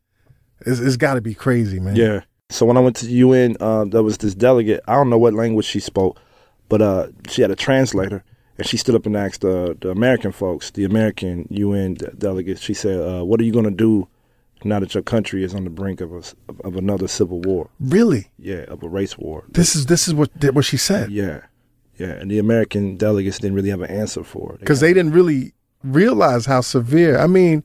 It's, 0.65 0.79
it's 0.79 0.97
got 0.97 1.13
to 1.13 1.21
be 1.21 1.33
crazy, 1.33 1.79
man. 1.79 1.95
Yeah. 1.95 2.21
So 2.49 2.65
when 2.65 2.77
I 2.77 2.79
went 2.79 2.95
to 2.97 3.05
the 3.05 3.11
UN, 3.13 3.55
uh, 3.59 3.85
there 3.85 4.01
was 4.03 4.17
this 4.17 4.33
delegate. 4.35 4.81
I 4.87 4.93
don't 4.95 5.09
know 5.09 5.19
what 5.19 5.33
language 5.33 5.65
she 5.65 5.79
spoke, 5.79 6.19
but 6.67 6.81
uh, 6.81 7.07
she 7.29 7.41
had 7.43 7.51
a 7.51 7.55
translator, 7.55 8.23
and 8.59 8.67
she 8.67 8.77
stood 8.77 8.93
up 8.95 9.05
and 9.05 9.15
asked 9.17 9.43
uh, 9.43 9.73
the 9.81 9.89
American 9.89 10.31
folks, 10.31 10.69
the 10.71 10.83
American 10.83 11.47
UN 11.49 11.95
de- 11.95 12.11
delegates. 12.11 12.61
She 12.61 12.73
said, 12.73 12.99
uh, 12.99 13.23
"What 13.25 13.39
are 13.39 13.43
you 13.43 13.51
going 13.53 13.65
to 13.65 13.71
do 13.71 14.07
now 14.63 14.79
that 14.79 14.93
your 14.93 15.03
country 15.03 15.43
is 15.43 15.55
on 15.55 15.63
the 15.63 15.69
brink 15.69 16.01
of 16.01 16.11
a 16.13 16.21
of, 16.67 16.75
another 16.75 17.07
civil 17.07 17.39
war? 17.41 17.69
Really, 17.79 18.27
Yeah, 18.37 18.65
of 18.67 18.83
a 18.83 18.89
race 18.89 19.17
war. 19.17 19.45
this 19.49 19.75
is 19.75 19.85
this 19.87 20.07
is 20.07 20.13
what 20.13 20.29
what 20.53 20.65
she 20.65 20.77
said. 20.77 21.09
Yeah, 21.11 21.41
yeah." 21.97 22.11
And 22.19 22.29
the 22.29 22.37
American 22.39 22.97
delegates 22.97 23.39
didn't 23.39 23.55
really 23.55 23.69
have 23.71 23.81
an 23.81 23.89
answer 23.91 24.23
for 24.23 24.53
it 24.53 24.59
because 24.59 24.79
they 24.81 24.93
didn't 24.93 25.13
really 25.13 25.53
realize 25.83 26.45
how 26.45 26.61
severe. 26.61 27.17
I 27.17 27.27
mean, 27.27 27.63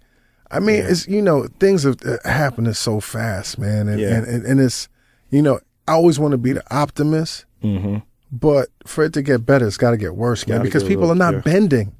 I 0.50 0.60
mean, 0.60 0.76
Yeah. 0.76 0.90
it's 0.90 1.08
you 1.08 1.20
know 1.22 1.48
things 1.58 1.82
have 1.82 1.96
uh, 2.06 2.18
happening 2.24 2.72
so 2.74 3.00
fast, 3.00 3.58
man, 3.58 3.88
and, 3.88 4.00
Yeah. 4.00 4.14
and, 4.16 4.26
and 4.26 4.46
and 4.46 4.60
it's 4.60 4.88
you 5.30 5.42
know 5.42 5.58
I 5.88 5.92
always 5.94 6.18
want 6.18 6.32
to 6.32 6.38
be 6.38 6.52
the 6.52 6.62
optimist, 6.74 7.44
Mm-hmm. 7.62 7.96
But 8.40 8.68
for 8.86 9.04
it 9.04 9.12
to 9.14 9.22
get 9.22 9.46
better, 9.46 9.66
it's 9.66 9.76
got 9.76 9.92
to 9.92 9.96
get 9.96 10.16
worse, 10.16 10.46
man, 10.46 10.58
Gotta 10.58 10.64
because 10.68 10.84
people 10.84 11.10
are 11.10 11.14
not 11.16 11.34
yeah. 11.34 11.40
bending. 11.40 11.92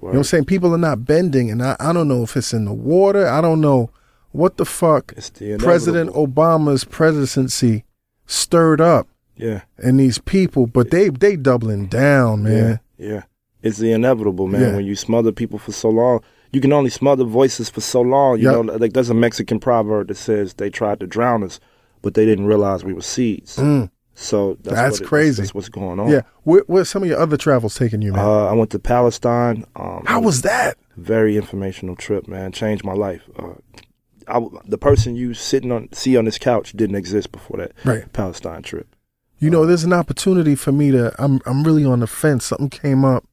You 0.00 0.02
know 0.02 0.08
what 0.10 0.16
I'm 0.18 0.24
saying? 0.24 0.44
People 0.44 0.72
are 0.74 0.78
not 0.78 1.04
bending, 1.04 1.50
and 1.50 1.60
I, 1.62 1.76
I 1.80 1.92
don't 1.92 2.06
know 2.08 2.22
if 2.22 2.36
it's 2.36 2.52
in 2.52 2.66
the 2.66 2.72
water. 2.72 3.26
I 3.26 3.40
don't 3.40 3.60
know 3.60 3.90
what 4.30 4.56
the 4.56 4.64
fuck 4.64 5.14
the 5.14 5.56
President. 5.58 6.10
Obama's 6.12 6.84
presidency 6.84 7.84
stirred 8.26 8.80
up 8.80 9.08
Yeah, 9.36 9.62
in 9.82 9.96
these 9.96 10.18
people, 10.18 10.66
but 10.66 10.90
they 10.90 11.08
they 11.08 11.34
doubling 11.36 11.86
down, 11.86 12.44
man. 12.44 12.80
yeah, 12.96 13.08
yeah. 13.08 13.22
It's 13.62 13.78
the 13.78 13.90
inevitable, 13.92 14.46
man. 14.46 14.60
Yeah. 14.60 14.76
When 14.76 14.84
you 14.86 14.94
smother 14.94 15.32
people 15.32 15.58
for 15.58 15.72
so 15.72 15.88
long, 15.88 16.20
you 16.52 16.60
can 16.60 16.72
only 16.72 16.90
smother 16.90 17.24
voices 17.24 17.68
for 17.68 17.80
so 17.80 18.00
long. 18.00 18.38
You 18.38 18.44
Yep. 18.52 18.64
know, 18.66 18.74
like 18.76 18.92
there's 18.92 19.10
a 19.10 19.14
Mexican 19.14 19.58
proverb 19.58 20.08
that 20.08 20.16
says 20.16 20.54
they 20.54 20.70
tried 20.70 21.00
to 21.00 21.06
drown 21.08 21.42
us, 21.42 21.58
but 22.02 22.14
they 22.14 22.24
didn't 22.24 22.46
realize 22.46 22.84
we 22.84 22.92
were 22.94 23.00
seeds. 23.02 23.56
Mm. 23.56 23.90
So 24.20 24.54
that's, 24.62 24.74
That's 24.76 24.92
what 25.00 25.02
it- 25.02 25.08
crazy. 25.08 25.42
That's, 25.42 25.54
what's 25.54 25.68
going 25.68 26.00
on. 26.00 26.10
Yeah, 26.10 26.22
where, 26.42 26.64
where's 26.66 26.88
some 26.88 27.04
of 27.04 27.08
your 27.08 27.20
other 27.20 27.36
travels 27.36 27.76
taking 27.76 28.02
you, 28.02 28.12
man? 28.12 28.24
Uh, 28.24 28.46
I 28.46 28.52
went 28.52 28.70
to 28.70 28.78
Palestine. 28.80 29.64
Um, 29.76 30.02
How 30.06 30.20
was 30.20 30.42
that? 30.42 30.76
very 30.96 31.36
informational 31.36 31.94
trip, 31.94 32.26
man. 32.26 32.50
Changed 32.50 32.84
my 32.84 32.94
life. 32.94 33.22
Uh, 33.38 33.52
I 34.26 34.44
the 34.66 34.76
person 34.76 35.14
you 35.14 35.32
sitting 35.34 35.70
on 35.70 35.88
see 35.92 36.16
on 36.16 36.24
this 36.24 36.36
couch 36.38 36.72
didn't 36.72 36.96
exist 36.96 37.30
before 37.30 37.58
that 37.58 37.72
Right. 37.84 38.12
Palestine 38.12 38.62
trip. 38.62 38.88
You 39.38 39.48
know, 39.50 39.64
there's 39.64 39.84
an 39.84 39.92
opportunity 39.92 40.56
for 40.56 40.72
me 40.72 40.90
to. 40.90 41.14
I'm 41.22 41.40
I'm 41.46 41.62
really 41.62 41.84
on 41.84 42.00
the 42.00 42.08
fence. 42.08 42.44
Something 42.46 42.68
came 42.70 43.04
up, 43.04 43.24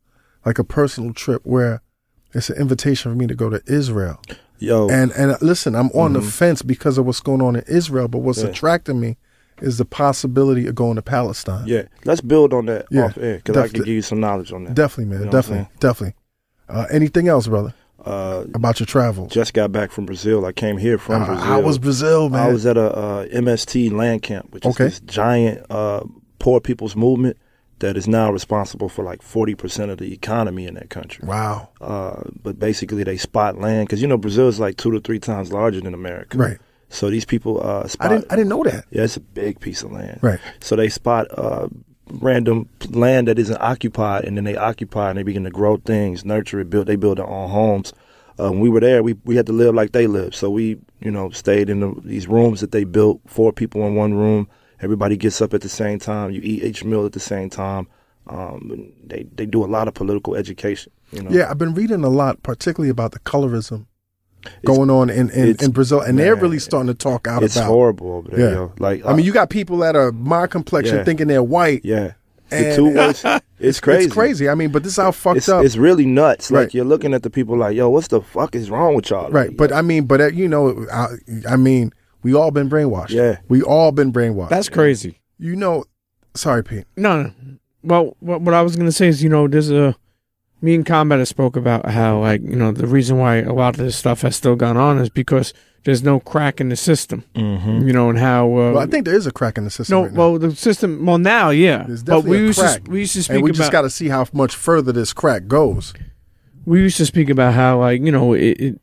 like 0.45 0.59
a 0.59 0.63
personal 0.63 1.11
trip 1.13 1.41
where 1.43 1.81
it's 2.35 2.51
an 2.51 2.57
invitation 2.57 3.11
for 3.11 3.17
me 3.17 3.25
to 3.25 3.33
go 3.35 3.49
to 3.49 3.59
Israel. 3.65 4.21
Yo, 4.59 4.87
And 4.89 5.11
and 5.13 5.31
uh, 5.31 5.37
listen, 5.41 5.75
I'm 5.75 5.89
on 5.89 6.13
the 6.13 6.21
fence 6.21 6.61
because 6.61 6.99
of 6.99 7.07
what's 7.07 7.19
going 7.21 7.41
on 7.41 7.55
in 7.55 7.63
Israel. 7.67 8.07
But 8.07 8.19
what's 8.19 8.37
Mm-hmm. 8.37 8.47
Yeah. 8.49 8.51
attracting 8.53 8.99
me 8.99 9.17
is 9.61 9.77
the 9.77 9.85
possibility 9.85 10.67
of 10.67 10.75
going 10.75 10.95
to 10.95 11.01
Palestine. 11.01 11.67
yeah, 11.67 11.83
let's 12.05 12.21
build 12.21 12.53
on 12.53 12.65
that 12.67 12.85
Yeah, 12.91 13.05
off 13.05 13.17
air 13.17 13.37
because 13.37 13.57
I 13.57 13.67
can 13.67 13.79
give 13.79 13.87
you 13.87 14.01
some 14.01 14.19
knowledge 14.19 14.51
on 14.51 14.65
that. 14.65 14.73
Definitely, 14.75 15.05
man. 15.11 15.19
You 15.19 15.25
know 15.25 15.31
definitely, 15.31 15.67
definitely. 15.79 16.15
Uh, 16.67 16.85
anything 16.91 17.27
else, 17.27 17.47
brother, 17.47 17.73
Uh, 18.03 18.45
about 18.53 18.79
your 18.79 18.87
travel? 18.87 19.27
just 19.27 19.53
got 19.53 19.71
back 19.71 19.91
from 19.91 20.05
Brazil. 20.05 20.45
I 20.45 20.51
came 20.51 20.77
here 20.77 20.97
from 20.97 21.21
Uh, 21.23 21.25
Brazil. 21.27 21.45
how 21.45 21.59
was 21.61 21.77
Brazil, 21.77 22.29
man? 22.29 22.41
I 22.41 22.51
was 22.51 22.65
at 22.65 22.77
a 22.77 22.91
uh, 22.95 23.25
MST 23.31 23.89
land 23.91 24.21
camp, 24.23 24.47
which 24.51 24.65
Okay. 24.65 24.85
is 24.85 24.99
this 24.99 24.99
giant 25.01 25.65
uh, 25.69 26.01
poor 26.39 26.59
people's 26.59 26.95
movement 26.95 27.37
that 27.79 27.97
is 27.97 28.07
now 28.07 28.31
responsible 28.31 28.89
for 28.89 29.03
like 29.03 29.21
forty 29.21 29.53
percent 29.55 29.91
of 29.91 29.97
the 29.99 30.11
economy 30.13 30.65
in 30.65 30.73
that 30.75 30.89
country. 30.89 31.27
wow. 31.27 31.69
Uh, 31.81 32.21
but 32.43 32.57
basically, 32.59 33.03
they 33.03 33.17
spot 33.17 33.57
land 33.59 33.87
because 33.87 34.01
you 34.01 34.07
know 34.07 34.17
Brazil 34.17 34.47
is 34.47 34.59
like 34.59 34.77
two 34.77 34.91
to 34.91 34.99
three 34.99 35.19
times 35.19 35.51
larger 35.51 35.81
than 35.81 35.93
America. 35.93 36.37
Right. 36.37 36.57
So 36.95 37.09
these 37.09 37.25
people 37.25 37.61
uh, 37.61 37.87
spot. 37.87 38.07
I 38.07 38.15
didn't 38.15 38.31
I 38.31 38.35
didn't 38.37 38.49
know 38.49 38.63
that. 38.63 38.85
Yeah, 38.89 39.03
it's 39.03 39.17
a 39.17 39.21
big 39.21 39.59
piece 39.59 39.83
of 39.83 39.91
land. 39.91 40.19
Right. 40.21 40.39
So 40.61 40.75
they 40.75 40.89
spot 40.89 41.27
uh, 41.37 41.67
random 42.09 42.69
land 42.89 43.27
that 43.27 43.37
isn't 43.37 43.61
occupied, 43.61 44.23
and 44.23 44.37
then 44.37 44.45
they 44.45 44.55
occupy 44.55 45.09
and 45.09 45.17
they 45.17 45.23
begin 45.23 45.43
to 45.43 45.49
grow 45.49 45.77
things, 45.77 46.23
nurture 46.23 46.59
it, 46.61 46.69
build. 46.69 46.87
They 46.87 46.95
build 46.95 47.17
their 47.17 47.27
own 47.27 47.49
homes. 47.49 47.93
Uh, 48.39 48.51
when 48.51 48.61
we 48.61 48.69
were 48.69 48.79
there, 48.79 49.03
we 49.03 49.13
we 49.25 49.35
had 49.35 49.45
to 49.47 49.53
live 49.53 49.75
like 49.75 49.91
they 49.91 50.07
lived. 50.07 50.35
So 50.35 50.49
we, 50.49 50.77
you 50.99 51.11
know, 51.11 51.29
stayed 51.31 51.69
in 51.69 51.81
the, 51.81 51.93
these 52.03 52.27
rooms 52.27 52.61
that 52.61 52.71
they 52.71 52.85
built. 52.85 53.21
Four 53.27 53.51
people 53.51 53.85
in 53.85 53.95
one 53.95 54.13
room. 54.13 54.47
Everybody 54.81 55.17
gets 55.17 55.41
up 55.41 55.53
at 55.53 55.61
the 55.61 55.69
same 55.69 55.99
time. 55.99 56.31
You 56.31 56.41
eat 56.43 56.63
each 56.63 56.83
meal 56.83 57.05
at 57.05 57.13
the 57.13 57.19
same 57.19 57.49
time. 57.49 57.87
Um, 58.27 58.91
they 59.05 59.23
they 59.35 59.45
do 59.45 59.63
a 59.63 59.67
lot 59.67 59.87
of 59.87 59.93
political 59.93 60.35
education. 60.35 60.91
You 61.11 61.23
know. 61.23 61.31
Yeah, 61.31 61.49
I've 61.49 61.57
been 61.57 61.73
reading 61.73 62.03
a 62.03 62.09
lot, 62.09 62.41
particularly 62.41 62.89
about 62.89 63.11
the 63.11 63.19
colorism 63.19 63.87
going 64.65 64.89
on 64.89 65.09
in, 65.09 65.29
in, 65.31 65.55
in 65.61 65.71
Brazil, 65.71 66.01
and 66.01 66.17
they're 66.19 66.35
really 66.35 66.59
starting 66.59 66.87
to 66.87 66.93
talk 66.93 67.27
out 67.27 67.43
It's 67.43 67.55
about. 67.55 67.63
It's 67.63 67.67
horrible 67.69 68.11
over 68.13 68.29
there, 68.29 68.39
Yeah. 68.49 68.55
yo. 68.55 68.73
Like 68.79 69.05
I 69.05 69.13
mean, 69.13 69.25
you 69.25 69.31
got 69.33 69.49
people 69.49 69.77
that 69.77 69.95
are 69.95 70.11
my 70.11 70.47
complexion 70.47 70.97
Yeah. 70.97 71.03
thinking 71.03 71.27
they're 71.27 71.43
white. 71.43 71.81
yeah. 71.83 72.13
The 72.49 72.75
two 72.75 72.85
words, 72.95 73.25
it's 73.59 73.79
crazy. 73.79 74.05
It's 74.05 74.13
crazy. 74.13 74.47
I 74.47 74.53
mean, 74.55 74.69
but 74.71 74.83
this 74.83 74.91
is 74.93 74.97
how 74.97 75.11
fucked 75.11 75.37
It's, 75.37 75.49
up. 75.49 75.65
it's 75.65 75.77
really 75.77 76.05
nuts. 76.05 76.51
Right. 76.51 76.61
Like 76.61 76.73
you're 76.75 76.85
looking 76.85 77.13
at 77.13 77.23
the 77.23 77.29
people 77.31 77.57
like, 77.57 77.75
yo, 77.75 77.89
what's 77.89 78.07
the 78.09 78.21
fuck 78.21 78.53
is 78.55 78.69
wrong 78.69 78.93
with 78.95 79.09
y'all? 79.09 79.31
right. 79.31 79.49
Like, 79.49 79.57
But 79.57 79.73
I 79.73 79.81
mean, 79.81 80.05
but 80.05 80.21
uh, 80.21 80.27
you 80.27 80.47
know, 80.47 80.85
I, 80.93 81.07
I 81.49 81.55
mean, 81.55 81.91
we 82.21 82.35
all 82.35 82.51
been 82.51 82.69
brainwashed. 82.69 83.09
Yeah. 83.09 83.39
We 83.49 83.63
all 83.63 83.91
been 83.91 84.13
brainwashed. 84.13 84.49
That's 84.49 84.69
crazy. 84.69 85.19
you 85.39 85.55
know, 85.55 85.85
sorry, 86.35 86.63
Pete. 86.63 86.85
No, 86.95 87.23
no. 87.23 87.31
Well, 87.83 88.15
what, 88.19 88.41
what 88.41 88.53
I 88.53 88.61
was 88.61 88.75
gonna 88.75 88.91
say 88.91 89.07
is, 89.07 89.21
you 89.23 89.29
know, 89.29 89.47
there's 89.47 89.71
a 89.71 89.95
me 90.65 90.75
and 90.75 90.85
Combat 90.85 91.19
have 91.19 91.27
spoke 91.27 91.55
about 91.55 91.85
how, 91.89 92.19
like, 92.19 92.41
you 92.41 92.55
know, 92.55 92.71
the 92.71 92.87
reason 92.87 93.17
why 93.17 93.37
a 93.37 93.53
lot 93.53 93.77
of 93.77 93.85
this 93.85 93.95
stuff 93.95 94.21
has 94.23 94.35
still 94.35 94.55
gone 94.55 94.77
on 94.77 94.97
is 94.99 95.09
because 95.09 95.53
there's 95.83 96.01
no 96.03 96.19
crack 96.19 96.59
in 96.59 96.69
the 96.69 96.75
system. 96.75 97.23
Mhm. 97.35 97.85
You 97.87 97.93
know, 97.93 98.09
and 98.09 98.17
how. 98.17 98.45
Uh, 98.47 98.71
Well, 98.73 98.79
I 98.79 98.87
think 98.87 99.05
there 99.05 99.15
is 99.15 99.27
a 99.27 99.31
crack 99.31 99.57
in 99.59 99.63
the 99.65 99.69
system. 99.69 99.95
no, 99.95 100.03
right 100.03 100.11
now. 100.13 100.17
well, 100.19 100.39
the 100.39 100.55
system. 100.55 101.05
Well, 101.05 101.19
now, 101.19 101.51
yeah, 101.51 101.83
There's 101.87 102.03
but 102.03 102.23
we 102.23 102.37
a 102.37 102.41
used 102.41 102.59
crack. 102.59 102.83
to 102.83 102.91
we 102.91 102.99
used 103.01 103.13
to 103.13 103.23
speak 103.23 103.31
about, 103.31 103.37
and 103.37 103.43
we 103.45 103.49
about 103.51 103.57
just 103.57 103.71
got 103.71 103.81
to 103.83 103.89
see 103.89 104.07
how 104.09 104.25
much 104.33 104.55
further 104.55 104.91
this 104.91 105.13
crack 105.13 105.47
goes. 105.47 105.93
we 106.65 106.81
used 106.81 106.97
to 106.97 107.05
speak 107.05 107.29
about 107.29 107.53
how 107.53 107.79
like 107.79 108.01
you 108.01 108.11
know 108.11 108.33
it, 108.33 108.55
it 108.67 108.79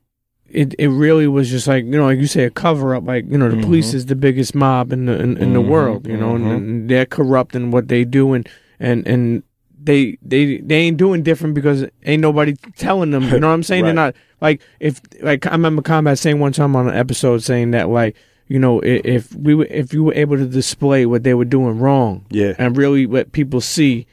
it 0.60 0.74
it 0.78 0.88
really 0.88 1.26
was 1.26 1.50
just 1.50 1.66
like 1.66 1.82
you 1.84 1.96
know 1.98 2.04
like 2.04 2.18
you 2.20 2.28
say 2.28 2.44
a 2.44 2.50
cover 2.50 2.94
up 2.94 3.04
like 3.04 3.24
you 3.28 3.36
know 3.38 3.48
the 3.48 3.56
Mm-hmm. 3.56 3.64
police 3.64 3.92
is 3.94 4.06
the 4.06 4.14
biggest 4.14 4.54
mob 4.54 4.92
in 4.92 5.06
the 5.06 5.16
in, 5.18 5.36
in 5.38 5.52
the 5.52 5.60
world 5.60 6.06
you 6.06 6.16
know 6.16 6.36
and, 6.36 6.44
mhm. 6.44 6.56
and 6.56 6.88
they're 6.90 7.06
corrupt 7.06 7.56
in 7.56 7.72
what 7.72 7.88
they 7.88 8.04
do 8.04 8.34
and 8.34 8.48
and 8.78 9.04
and 9.08 9.42
they 9.84 10.16
they 10.22 10.58
they 10.58 10.76
ain't 10.76 10.96
doing 10.96 11.22
different 11.22 11.54
because 11.54 11.84
ain't 12.04 12.22
nobody 12.22 12.54
telling 12.76 13.10
them 13.10 13.24
you 13.24 13.40
know 13.40 13.48
what 13.48 13.54
I'm 13.54 13.62
saying 13.62 13.84
they're 13.84 13.92
not 14.04 14.14
like 14.40 14.60
if 14.80 15.00
like 15.22 15.46
I 15.46 15.50
remember 15.52 15.82
combat 15.82 16.18
saying 16.18 16.38
one 16.38 16.52
time 16.52 16.76
on 16.76 16.88
an 16.88 16.94
episode 16.96 17.42
saying 17.42 17.72
that 17.72 17.88
like 17.88 18.14
you 18.48 18.58
know 18.58 18.80
i- 18.82 19.00
if 19.04 19.34
we 19.34 19.54
were 19.54 19.66
if 19.70 19.92
you 19.92 20.04
were 20.04 20.14
able 20.14 20.36
to 20.36 20.46
display 20.46 21.06
what 21.06 21.22
they 21.24 21.34
were 21.34 21.44
doing 21.44 21.78
wrong 21.78 22.24
Yeah. 22.30 22.54
and 22.58 22.76
really 22.76 23.06
let 23.06 23.32
people 23.32 23.60
see 23.60 24.06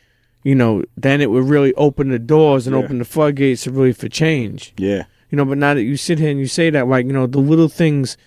you 0.44 0.56
know 0.56 0.84
then 0.98 1.20
it 1.22 1.30
would 1.30 1.44
really 1.44 1.74
open 1.76 2.10
the 2.10 2.20
doors 2.20 2.66
and 2.66 2.76
Yeah. 2.76 2.84
open 2.84 2.98
the 3.00 3.06
floodgates 3.06 3.64
to 3.64 3.72
really 3.72 3.94
for 3.94 4.08
change 4.10 4.74
Yeah. 4.78 5.04
you 5.30 5.36
know 5.36 5.46
but 5.46 5.58
now 5.58 5.74
that 5.74 5.84
you 5.84 5.98
sit 5.98 6.18
here 6.20 6.30
and 6.32 6.40
you 6.40 6.48
say 6.48 6.70
that 6.70 6.88
like 6.88 7.06
you 7.06 7.14
know 7.14 7.28
the 7.28 7.40
little 7.40 7.70
things 7.70 8.18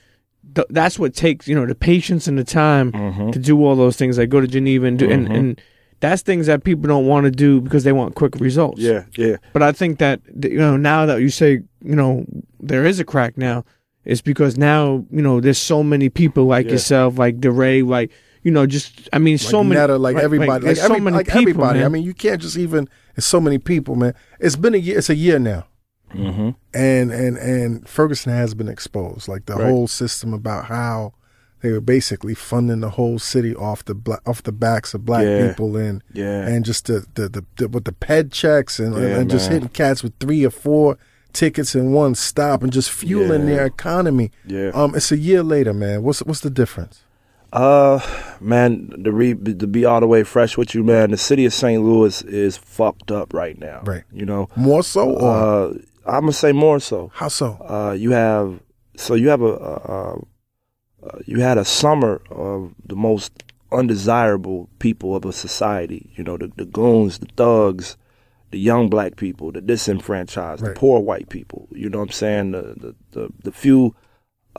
th- 0.55 0.67
that's 0.71 0.99
what 0.99 1.15
takes 1.15 1.49
you 1.49 1.55
know 1.55 1.67
the 1.67 1.75
patience 1.75 2.29
and 2.29 2.39
the 2.39 2.45
time 2.45 2.93
Mm-hmm. 2.93 3.31
to 3.31 3.39
do 3.39 3.65
all 3.65 3.75
those 3.75 3.97
things 3.97 4.19
like 4.19 4.29
go 4.29 4.41
to 4.41 4.47
geneva 4.47 4.87
and 4.87 4.99
do 4.99 5.11
and, 5.11 5.27
and 5.33 5.61
that's 6.03 6.21
things 6.21 6.47
that 6.49 6.65
people 6.65 6.87
don't 6.87 7.07
want 7.07 7.25
to 7.25 7.31
do 7.31 7.61
because 7.63 7.85
they 7.85 7.93
want 7.93 8.15
quick 8.15 8.35
results 8.41 8.79
Yeah. 8.81 9.05
Yeah. 9.17 9.37
but 9.55 9.63
i 9.63 9.73
think 9.73 9.99
that 9.99 10.21
you 10.43 10.59
know 10.59 10.77
now 10.77 11.07
that 11.07 11.21
you 11.23 11.31
say 11.31 11.63
you 11.83 11.97
know 11.97 12.27
there 12.61 12.85
is 12.85 13.01
a 13.01 13.05
crack 13.05 13.39
now 13.39 13.65
it's 14.05 14.21
because 14.21 14.59
now 14.59 15.05
you 15.11 15.23
know 15.23 15.41
there's 15.41 15.59
so 15.59 15.83
many 15.83 16.09
people 16.11 16.45
like 16.45 16.67
Yeah. 16.67 16.73
yourself 16.73 17.17
like 17.19 17.41
DeRay 17.41 17.81
like 17.83 18.11
you 18.43 18.51
know 18.51 18.67
just 18.67 19.09
i 19.13 19.19
mean 19.19 19.35
Like 19.35 19.41
so 19.51 19.63
many 19.65 19.81
Netta, 19.81 19.97
like 19.97 20.17
right, 20.17 20.25
everybody, 20.25 20.51
like, 20.51 20.63
there's 20.63 20.81
every, 20.81 20.97
so 20.99 21.03
many 21.03 21.17
like 21.17 21.27
people, 21.27 21.39
everybody. 21.41 21.85
I 21.85 21.89
mean, 21.89 22.03
you 22.03 22.13
can't 22.13 22.43
just 22.43 22.59
even. 22.59 22.89
It's 23.17 23.25
so 23.27 23.41
many 23.41 23.59
people, 23.59 23.95
man. 23.95 24.15
It's 24.41 24.57
been 24.57 24.75
a 24.75 24.79
year. 24.79 24.99
It's 24.99 25.09
a 25.11 25.15
year 25.15 25.39
now, 25.39 25.67
Mm-hmm. 26.13 26.51
and 26.75 27.13
and 27.13 27.37
and 27.39 27.89
Ferguson 27.89 28.33
has 28.33 28.55
been 28.55 28.69
exposed. 28.69 29.29
Like 29.29 29.47
the 29.47 29.55
Right. 29.55 29.69
whole 29.69 29.87
system 29.87 30.35
about 30.35 30.65
how 30.65 31.15
they 31.63 31.73
were 31.73 31.81
basically 31.81 32.35
funding 32.35 32.81
the 32.81 32.91
whole 32.91 33.19
city 33.19 33.55
off 33.55 33.85
the 33.85 33.95
bla- 33.95 34.21
off 34.27 34.43
the 34.43 34.53
backs 34.53 34.95
of 34.95 35.05
black 35.05 35.25
Yeah. 35.25 35.49
people, 35.49 35.77
and 35.77 36.03
Yeah. 36.13 36.47
and 36.47 36.65
just 36.65 36.87
the 36.87 37.07
the, 37.15 37.29
the, 37.29 37.45
the 37.57 37.69
with 37.69 37.85
the 37.85 37.93
ped 37.93 38.31
checks 38.33 38.79
and 38.79 38.95
Yeah, 38.97 39.19
and 39.21 39.31
just 39.31 39.51
hitting 39.51 39.69
cats 39.71 40.03
with 40.03 40.13
three 40.21 40.45
or 40.45 40.51
four 40.51 40.99
tickets 41.33 41.75
in 41.75 41.93
one 41.93 42.15
stop 42.15 42.63
and 42.63 42.71
just 42.73 42.91
fueling 42.91 43.47
their 43.47 43.65
economy. 43.65 44.31
Yeah. 44.47 44.71
Um, 44.75 44.95
it's 44.95 45.11
a 45.13 45.17
year 45.17 45.43
later, 45.43 45.73
man. 45.73 46.03
What's 46.03 46.21
what's 46.21 46.41
the 46.41 46.51
difference? 46.51 47.03
Uh, 47.53 48.01
man, 48.41 48.89
to 49.05 49.13
re 49.13 49.35
to 49.35 49.67
be 49.67 49.85
all 49.85 50.01
the 50.01 50.07
way 50.07 50.25
fresh 50.25 50.57
with 50.57 50.75
you, 50.75 50.83
man. 50.83 51.11
The 51.11 51.17
city 51.19 51.45
of 51.45 51.53
St. 51.53 51.83
Louis 51.83 52.23
is 52.23 52.57
fucked 52.57 53.11
up 53.13 53.35
right 53.35 53.59
now. 53.59 53.83
Right. 53.85 54.05
You 54.13 54.25
know. 54.25 54.49
More 54.57 54.83
so, 54.83 55.11
or 55.11 55.31
Uh, 55.31 55.69
I'm 56.07 56.23
gonna 56.23 56.33
say 56.33 56.53
more 56.53 56.81
so. 56.81 57.11
how 57.15 57.29
so? 57.29 57.59
Uh, 57.69 57.93
you 57.93 58.11
have 58.13 58.61
so 58.97 59.15
you 59.15 59.29
have 59.29 59.43
a, 59.43 59.53
a, 59.53 59.75
a, 59.75 60.19
a 61.03 61.21
you 61.27 61.41
had 61.41 61.59
a 61.59 61.65
summer 61.65 62.21
of 62.31 62.75
the 62.87 62.97
most 62.97 63.43
undesirable 63.71 64.69
people 64.79 65.17
of 65.17 65.25
a 65.25 65.33
society. 65.33 66.11
You 66.15 66.25
know, 66.25 66.37
the, 66.37 66.51
the 66.57 66.65
goons, 66.67 67.19
the 67.19 67.27
thugs, 67.37 67.97
the 68.51 68.59
young 68.59 68.89
black 68.89 69.17
people, 69.17 69.51
the 69.53 69.61
disenfranchised, 69.61 70.63
Right. 70.63 70.75
the 70.75 70.79
poor 70.79 71.01
white 71.01 71.29
people. 71.29 71.69
You 71.71 71.89
know 71.89 71.99
what 71.99 72.05
I'm 72.09 72.11
saying? 72.13 72.53
The 72.53 72.63
the 72.77 72.95
the, 73.13 73.29
the 73.45 73.53
few 73.53 73.95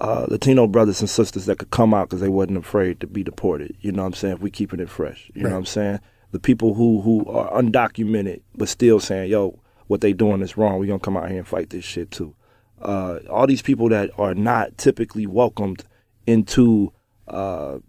uh, 0.01 0.25
Latino 0.27 0.65
brothers 0.67 1.01
and 1.01 1.09
sisters 1.09 1.45
that 1.45 1.59
could 1.59 1.69
come 1.69 1.93
out 1.93 2.09
because 2.09 2.21
they 2.21 2.29
wasn't 2.29 2.57
afraid 2.57 2.99
to 2.99 3.07
be 3.07 3.23
deported. 3.23 3.75
You 3.81 3.91
know 3.91 4.01
what 4.01 4.07
I'm 4.07 4.13
saying? 4.13 4.35
If 4.35 4.41
we 4.41 4.49
keeping 4.49 4.79
it 4.79 4.89
fresh, 4.89 5.29
you 5.35 5.43
know 5.43 5.51
what 5.51 5.57
I'm 5.57 5.65
saying? 5.65 5.99
The 6.31 6.39
people 6.39 6.73
who 6.73 7.01
who 7.01 7.25
are 7.27 7.51
undocumented 7.61 8.41
but 8.55 8.67
still 8.69 8.99
saying, 8.99 9.29
"Yo, 9.29 9.59
what 9.87 10.01
they 10.01 10.13
doing 10.13 10.41
is 10.41 10.57
wrong. 10.57 10.79
We 10.79 10.87
gonna 10.87 10.99
come 10.99 11.15
out 11.17 11.29
here 11.29 11.37
and 11.39 11.47
fight 11.47 11.69
this 11.69 11.85
shit 11.85 12.09
too." 12.09 12.33
Uh, 12.81 13.19
all 13.29 13.45
these 13.47 13.61
people 13.61 13.87
that 13.89 14.09
are 14.17 14.33
not 14.33 14.77
typically 14.77 15.25
welcomed 15.27 15.83
into 16.27 16.91
uh, 17.27 17.79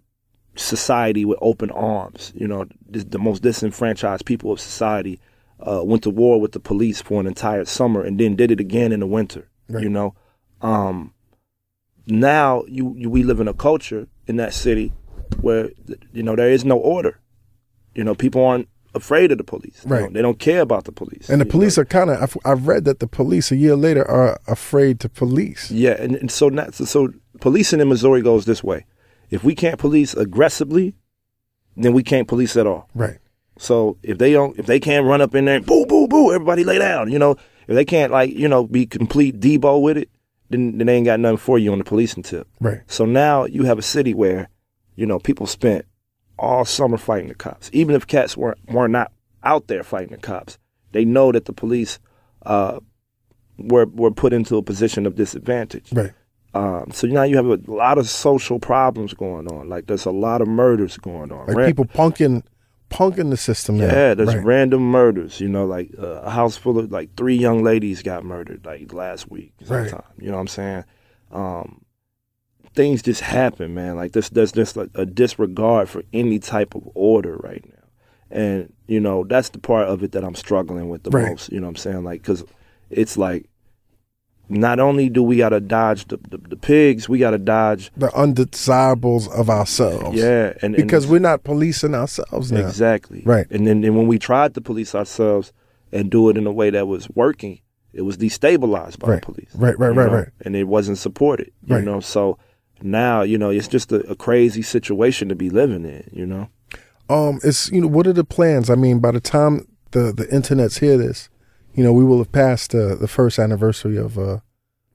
society 0.55 1.25
with 1.25 1.37
open 1.41 1.71
arms. 1.71 2.31
You 2.35 2.47
know, 2.47 2.65
the, 2.89 3.19
most 3.19 3.41
disenfranchised 3.41 4.25
people 4.25 4.51
of 4.51 4.59
society 4.59 5.19
uh, 5.59 5.81
went 5.83 6.03
to 6.03 6.09
war 6.09 6.39
with 6.39 6.51
the 6.51 6.59
police 6.59 7.01
for 7.01 7.19
an 7.19 7.27
entire 7.27 7.65
summer 7.65 8.03
and 8.03 8.19
then 8.19 8.35
did 8.35 8.51
it 8.51 8.59
again 8.59 8.91
in 8.91 8.99
the 8.99 9.07
winter. 9.07 9.49
Right. 9.69 9.83
You 9.83 9.89
know, 9.89 10.15
um, 10.61 11.13
now 12.07 12.63
you, 12.67 12.93
you 12.97 13.09
we 13.09 13.23
live 13.23 13.39
in 13.39 13.47
a 13.47 13.53
culture 13.53 14.07
in 14.27 14.35
that 14.37 14.53
city 14.53 14.93
where 15.41 15.69
you 16.13 16.23
know 16.23 16.35
there 16.35 16.51
is 16.51 16.63
no 16.63 16.77
order. 16.77 17.19
You 17.95 18.03
know, 18.03 18.13
people 18.13 18.45
aren't 18.45 18.67
afraid 18.93 19.31
of 19.31 19.37
the 19.37 19.43
police. 19.43 19.81
You 19.83 19.91
Right. 19.91 20.01
know, 20.03 20.09
they 20.09 20.21
don't 20.21 20.39
care 20.39 20.61
about 20.61 20.83
the 20.85 20.91
police. 20.91 21.29
And 21.29 21.41
the 21.41 21.45
police 21.45 21.77
know. 21.77 21.81
are 21.81 21.85
kind 21.85 22.09
of. 22.09 22.21
I've, 22.21 22.37
I've 22.45 22.67
read 22.67 22.85
that 22.85 22.99
the 22.99 23.07
police 23.07 23.51
a 23.51 23.55
year 23.55 23.75
later 23.75 24.09
are 24.09 24.39
afraid 24.47 24.99
to 25.01 25.09
police. 25.09 25.71
Yeah, 25.71 25.95
and, 25.99 26.15
and 26.15 26.31
so 26.31 26.49
not, 26.49 26.73
so, 26.75 26.85
so 26.85 27.13
policing 27.39 27.79
in 27.79 27.89
Missouri 27.89 28.21
goes 28.21 28.45
this 28.45 28.63
way. 28.63 28.85
If 29.29 29.43
we 29.43 29.55
can't 29.55 29.79
police 29.79 30.13
aggressively, 30.13 30.95
then 31.75 31.93
we 31.93 32.03
can't 32.03 32.27
police 32.27 32.55
at 32.55 32.67
all. 32.67 32.89
Right. 32.93 33.17
So 33.57 33.97
if 34.03 34.17
they 34.17 34.33
don't, 34.33 34.57
if 34.59 34.65
they 34.65 34.79
can't 34.79 35.05
run 35.05 35.21
up 35.21 35.33
in 35.35 35.45
there 35.45 35.55
and 35.55 35.65
boo, 35.65 35.85
boo, 35.85 36.07
boo, 36.07 36.33
everybody 36.33 36.63
lay 36.63 36.77
down. 36.77 37.11
You 37.11 37.19
know, 37.19 37.31
if 37.67 37.75
they 37.75 37.85
can't 37.85 38.11
like, 38.11 38.31
you 38.33 38.47
know, 38.47 38.65
be 38.65 38.85
complete 38.85 39.39
Debo 39.39 39.81
with 39.81 39.97
it, 39.97 40.09
then, 40.49 40.77
then 40.77 40.87
they 40.87 40.95
ain't 40.95 41.05
got 41.05 41.19
nothing 41.19 41.37
for 41.37 41.57
you 41.57 41.71
on 41.71 41.79
the 41.79 41.83
policing 41.83 42.23
tip. 42.23 42.47
Right. 42.59 42.81
So 42.87 43.05
now 43.05 43.45
you 43.45 43.63
have 43.63 43.79
a 43.79 43.83
city 43.83 44.13
where, 44.13 44.49
you 44.95 45.05
know, 45.05 45.19
people 45.19 45.47
spent 45.47 45.85
all 46.37 46.65
summer 46.65 46.97
fighting 46.97 47.29
the 47.29 47.35
cops. 47.35 47.69
Even 47.73 47.95
if 47.95 48.05
cats 48.07 48.37
weren't 48.37 48.59
were 48.69 48.87
not 48.87 49.11
out 49.43 49.67
there 49.67 49.83
fighting 49.83 50.11
the 50.11 50.17
cops, 50.17 50.57
they 50.91 51.05
know 51.05 51.31
that 51.31 51.45
the 51.45 51.53
police 51.53 51.99
uh, 52.45 52.79
were 53.57 53.85
were 53.85 54.11
put 54.11 54.33
into 54.33 54.57
a 54.57 54.61
position 54.61 55.05
of 55.05 55.15
disadvantage. 55.15 55.91
Right. 55.93 56.11
Um, 56.55 56.89
so 56.91 57.05
now 57.07 57.23
you 57.23 57.35
have 57.35 57.47
a 57.47 57.59
lot 57.69 57.97
of 57.97 58.07
social 58.09 58.59
problems 58.59 59.13
going 59.13 59.47
on. 59.51 59.67
Like 59.69 59.87
there's 59.87 60.05
a 60.05 60.11
lot 60.11 60.41
of 60.41 60.47
murders 60.47 60.97
going 60.97 61.31
on. 61.31 61.47
Like 61.47 61.57
Ran- 61.57 61.67
people 61.67 61.85
punking, 61.85 62.43
punking 62.89 63.29
the 63.29 63.35
system. 63.37 63.77
now. 63.77 63.87
yeah, 63.87 64.13
there's 64.13 64.33
Right. 64.35 64.43
random 64.45 64.81
murders. 64.89 65.41
You 65.41 65.49
know, 65.49 65.65
like 65.65 65.91
uh, 66.01 66.21
a 66.21 66.29
house 66.29 66.55
full 66.55 66.79
of 66.79 66.91
like 66.91 67.15
three 67.17 67.35
young 67.35 67.61
ladies 67.63 68.01
got 68.01 68.23
murdered 68.23 68.65
like 68.65 68.93
last 68.93 69.29
week. 69.29 69.53
Right. 69.67 69.91
You 70.19 70.27
know 70.29 70.35
what 70.35 70.41
I'm 70.41 70.47
saying? 70.47 70.83
Um, 71.31 71.81
things 72.73 73.01
just 73.01 73.21
happen, 73.21 73.73
man. 73.73 73.95
Like 73.97 74.13
this, 74.13 74.29
there's 74.29 74.51
just 74.53 74.77
like 74.77 74.89
a 74.95 75.05
disregard 75.05 75.89
for 75.89 76.03
any 76.13 76.39
type 76.39 76.73
of 76.75 76.87
order 76.93 77.35
right 77.37 77.65
now, 77.67 77.83
and 78.37 78.71
you 78.87 78.99
know 79.01 79.25
that's 79.25 79.49
the 79.49 79.59
part 79.59 79.87
of 79.89 80.03
it 80.03 80.13
that 80.13 80.23
I'm 80.23 80.35
struggling 80.35 80.87
with 80.89 81.03
the 81.03 81.09
Right. 81.09 81.29
most. 81.31 81.51
You 81.51 81.59
know 81.59 81.67
what 81.67 81.71
I'm 81.71 81.75
saying? 81.77 82.03
Like, 82.05 82.23
cause 82.23 82.45
it's 82.89 83.17
like. 83.17 83.49
Not 84.47 84.79
only 84.79 85.09
do 85.09 85.23
we 85.23 85.37
gotta 85.37 85.59
dodge 85.59 86.07
the, 86.07 86.17
the, 86.29 86.37
the 86.37 86.55
pigs, 86.55 87.09
we 87.09 87.17
gotta 87.19 87.37
dodge 87.39 87.91
the 87.97 88.13
undesirables 88.15 89.27
of 89.29 89.49
ourselves. 89.49 90.17
yeah, 90.17 90.53
and 90.61 90.75
and 90.75 90.85
Because 90.85 91.07
we're 91.07 91.19
not 91.19 91.43
policing 91.43 91.95
ourselves 91.95 92.51
now. 92.51 92.59
Exactly. 92.59 93.23
Right. 93.25 93.47
And 93.49 93.65
then 93.67 93.83
and 93.83 93.95
when 93.97 94.07
we 94.07 94.19
tried 94.19 94.53
to 94.55 94.61
police 94.61 94.93
ourselves 94.95 95.51
and 95.91 96.09
do 96.11 96.29
it 96.29 96.37
in 96.37 96.45
a 96.45 96.51
way 96.51 96.69
that 96.69 96.87
was 96.87 97.09
working, 97.15 97.59
it 97.93 98.01
was 98.03 98.17
destabilized 98.17 98.99
by 98.99 99.07
Right. 99.09 99.21
the 99.21 99.25
police. 99.33 99.49
Right, 99.55 99.77
right, 99.79 99.89
right, 99.89 100.07
know? 100.07 100.17
right. 100.17 100.27
And 100.41 100.55
it 100.55 100.65
wasn't 100.65 100.97
supported. 100.97 101.51
You 101.65 101.75
Right. 101.75 101.83
know, 101.83 101.99
so 101.99 102.37
now, 102.81 103.21
you 103.21 103.37
know, 103.37 103.49
it's 103.49 103.67
just 103.67 103.91
a, 103.91 104.01
a 104.11 104.15
crazy 104.15 104.61
situation 104.61 105.29
to 105.29 105.35
be 105.35 105.49
living 105.49 105.85
in, 105.85 106.09
you 106.11 106.25
know? 106.25 106.49
Um, 107.09 107.39
it's 107.43 107.71
you 107.71 107.81
know 107.81 107.87
what 107.87 108.05
are 108.07 108.13
the 108.13 108.23
plans? 108.23 108.69
I 108.69 108.75
mean, 108.75 108.99
by 108.99 109.11
the 109.11 109.21
time 109.21 109.67
the 109.91 110.11
the 110.11 110.25
internets 110.25 110.79
hear 110.79 110.97
this, 110.97 111.29
you 111.75 111.83
know, 111.83 111.93
we 111.93 112.03
will 112.03 112.17
have 112.19 112.31
passed 112.31 112.73
uh, 112.73 112.95
the 112.95 113.07
first 113.07 113.37
anniversary 113.39 113.97
of 113.97 114.17
uh 114.17 114.39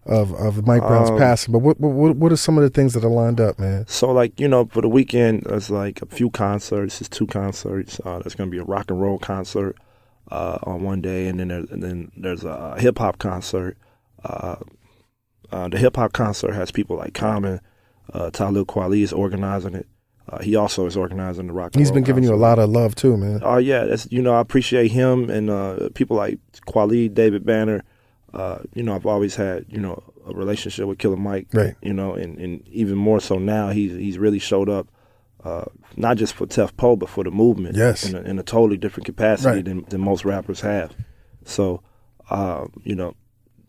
of 0.06 0.32
of 0.32 0.66
Mike 0.66 0.82
Brown's 0.82 1.10
Um, 1.10 1.18
passing. 1.18 1.52
But 1.52 1.60
what 1.60 1.78
what 1.78 2.16
what 2.16 2.32
are 2.32 2.36
some 2.36 2.56
of 2.56 2.64
the 2.64 2.70
things 2.70 2.94
that 2.94 3.04
are 3.04 3.10
lined 3.10 3.40
up, 3.40 3.58
man? 3.58 3.84
So 3.86 4.10
like, 4.10 4.40
you 4.40 4.48
know, 4.48 4.64
for 4.66 4.80
the 4.80 4.88
weekend 4.88 5.42
there's 5.44 5.70
like 5.70 6.00
a 6.02 6.06
few 6.06 6.30
concerts, 6.30 6.98
there's 6.98 7.08
two 7.08 7.26
concerts. 7.26 8.00
Uh, 8.04 8.18
there's 8.20 8.34
gonna 8.34 8.50
be 8.50 8.58
a 8.58 8.64
rock 8.64 8.90
and 8.90 9.00
roll 9.00 9.18
concert 9.18 9.76
uh, 10.30 10.58
on 10.62 10.82
one 10.82 11.00
day 11.00 11.28
and 11.28 11.38
then 11.38 11.48
there, 11.48 11.64
and 11.70 11.82
then 11.82 12.10
there's 12.16 12.44
a 12.44 12.76
hip 12.78 12.98
hop 12.98 13.18
concert. 13.18 13.76
Uh, 14.24 14.56
uh, 15.52 15.68
the 15.68 15.78
hip 15.78 15.96
hop 15.96 16.12
concert 16.12 16.54
has 16.54 16.70
people 16.70 16.96
like 16.96 17.12
Common, 17.12 17.60
uh, 18.14 18.30
Talib 18.30 18.66
Kweli 18.68 19.02
is 19.02 19.12
organizing 19.12 19.74
it. 19.74 19.86
Uh, 20.30 20.38
he 20.40 20.54
also 20.54 20.86
is 20.86 20.96
organizing 20.96 21.48
the 21.48 21.52
rock. 21.52 21.74
and 21.74 21.80
He's 21.80 21.90
been 21.90 22.04
giving 22.04 22.22
you 22.22 22.32
a 22.32 22.36
lot 22.36 22.60
of 22.60 22.70
love 22.70 22.94
too, 22.94 23.16
man. 23.16 23.40
Oh 23.42 23.56
yeah, 23.58 23.84
that's 23.84 24.06
you 24.12 24.22
know 24.22 24.32
I 24.34 24.40
appreciate 24.40 24.92
him 24.92 25.28
and 25.28 25.50
uh, 25.50 25.88
people 25.94 26.16
like 26.16 26.38
Kweli, 26.68 27.12
David 27.12 27.44
Banner. 27.44 27.82
Uh, 28.32 28.58
you 28.74 28.82
know 28.84 28.94
I've 28.94 29.06
always 29.06 29.34
had 29.34 29.66
you 29.68 29.80
know 29.80 30.00
a 30.24 30.32
relationship 30.32 30.86
with 30.86 30.98
Killer 30.98 31.16
Mike. 31.16 31.48
Right. 31.52 31.74
You 31.82 31.92
know, 31.92 32.14
and, 32.14 32.38
and 32.38 32.66
even 32.68 32.96
more 32.96 33.18
so 33.20 33.38
now 33.38 33.70
he's 33.70 33.92
he's 33.92 34.18
really 34.18 34.38
showed 34.38 34.68
up, 34.68 34.86
uh, 35.42 35.64
not 35.96 36.16
just 36.16 36.34
for 36.34 36.46
Tef 36.46 36.76
Poe 36.76 36.94
but 36.94 37.08
for 37.08 37.24
the 37.24 37.32
movement. 37.32 37.74
Yes. 37.76 38.08
In 38.08 38.14
a, 38.14 38.20
in 38.20 38.38
a 38.38 38.44
totally 38.44 38.76
different 38.76 39.06
capacity 39.06 39.56
Right. 39.56 39.64
than 39.64 39.84
than 39.88 40.00
most 40.00 40.24
rappers 40.24 40.60
have. 40.60 40.94
So, 41.44 41.82
uh, 42.30 42.66
you 42.84 42.94
know, 42.94 43.16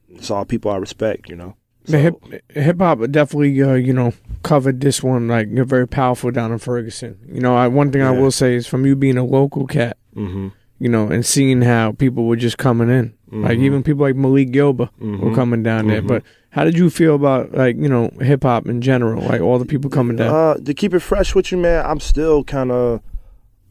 it's 0.09 0.29
all 0.29 0.45
people 0.45 0.69
I 0.69 0.77
respect. 0.77 1.27
You 1.27 1.37
know. 1.37 1.55
The 1.85 1.97
hip 1.99 2.15
So- 2.29 2.61
hip 2.61 2.79
hop 2.79 2.99
definitely, 3.09 3.61
uh, 3.61 3.73
you 3.73 3.93
know, 3.93 4.13
covered 4.43 4.81
this 4.81 5.01
one 5.03 5.27
like 5.27 5.47
you're 5.51 5.65
very 5.65 5.87
powerful 5.87 6.31
down 6.31 6.51
in 6.51 6.57
Ferguson. 6.59 7.17
You 7.31 7.41
know, 7.41 7.55
I, 7.55 7.67
one 7.67 7.91
thing 7.91 8.01
I 8.01 8.11
will 8.11 8.31
say 8.31 8.55
is 8.55 8.67
from 8.67 8.85
you 8.85 8.95
being 8.95 9.17
a 9.17 9.23
local 9.25 9.65
cat, 9.67 9.97
Mhm. 10.15 10.51
you 10.79 10.89
know, 10.89 11.07
and 11.09 11.25
seeing 11.25 11.61
how 11.61 11.91
people 11.93 12.25
were 12.25 12.35
just 12.35 12.57
coming 12.57 12.89
in, 12.89 13.13
like 13.31 13.57
Mhm. 13.57 13.63
even 13.63 13.83
people 13.83 14.01
like 14.05 14.15
Malik 14.15 14.51
Gilba 14.51 14.89
were 14.99 15.07
Mhm. 15.31 15.35
coming 15.35 15.63
down 15.63 15.87
there. 15.87 16.01
Mhm. 16.01 16.07
But 16.07 16.23
how 16.51 16.63
did 16.65 16.77
you 16.77 16.89
feel 16.89 17.15
about 17.15 17.53
like 17.55 17.77
you 17.77 17.89
know 17.89 18.09
hip 18.19 18.43
hop 18.43 18.67
in 18.67 18.81
general, 18.81 19.23
like 19.23 19.41
all 19.41 19.57
the 19.59 19.65
people 19.65 19.89
coming 19.89 20.17
down? 20.17 20.33
Uh, 20.33 20.53
to 20.63 20.73
keep 20.73 20.93
it 20.93 20.99
fresh 20.99 21.33
with 21.35 21.51
you, 21.51 21.57
man, 21.57 21.83
I'm 21.85 21.99
still 21.99 22.43
kind 22.43 22.71
of 22.71 23.01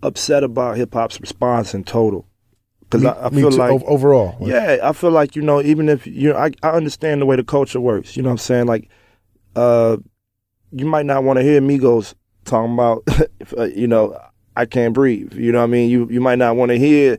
upset 0.02 0.42
about 0.42 0.76
hip 0.78 0.94
hop's 0.94 1.20
response 1.20 1.74
in 1.74 1.84
total. 1.84 2.26
Because 2.90 3.04
I, 3.04 3.26
I 3.26 3.30
feel 3.30 3.50
like, 3.52 3.82
overall, 3.86 4.36
yeah, 4.40 4.78
I 4.82 4.92
feel 4.92 5.10
like 5.12 5.36
you 5.36 5.42
know, 5.42 5.62
even 5.62 5.88
if 5.88 6.06
you, 6.06 6.34
I, 6.34 6.50
I 6.62 6.70
understand 6.70 7.20
the 7.22 7.26
way 7.26 7.36
the 7.36 7.44
culture 7.44 7.80
works. 7.80 8.16
You 8.16 8.22
know 8.24 8.30
what 8.30 8.32
I'm 8.34 8.38
saying? 8.38 8.66
Like, 8.66 8.88
uh, 9.54 9.96
you 10.72 10.86
might 10.86 11.06
not 11.06 11.22
want 11.22 11.38
to 11.38 11.42
hear 11.44 11.60
Migos 11.60 12.14
talking 12.44 12.74
about, 12.74 13.04
uh, 13.58 13.64
you 13.64 13.86
know, 13.86 14.18
I 14.56 14.66
can't 14.66 14.92
breathe. 14.92 15.34
You 15.34 15.52
know 15.52 15.58
what 15.58 15.64
I 15.64 15.68
mean? 15.68 15.88
You 15.88 16.08
you 16.10 16.20
might 16.20 16.38
not 16.38 16.56
want 16.56 16.70
to 16.70 16.78
hear, 16.78 17.18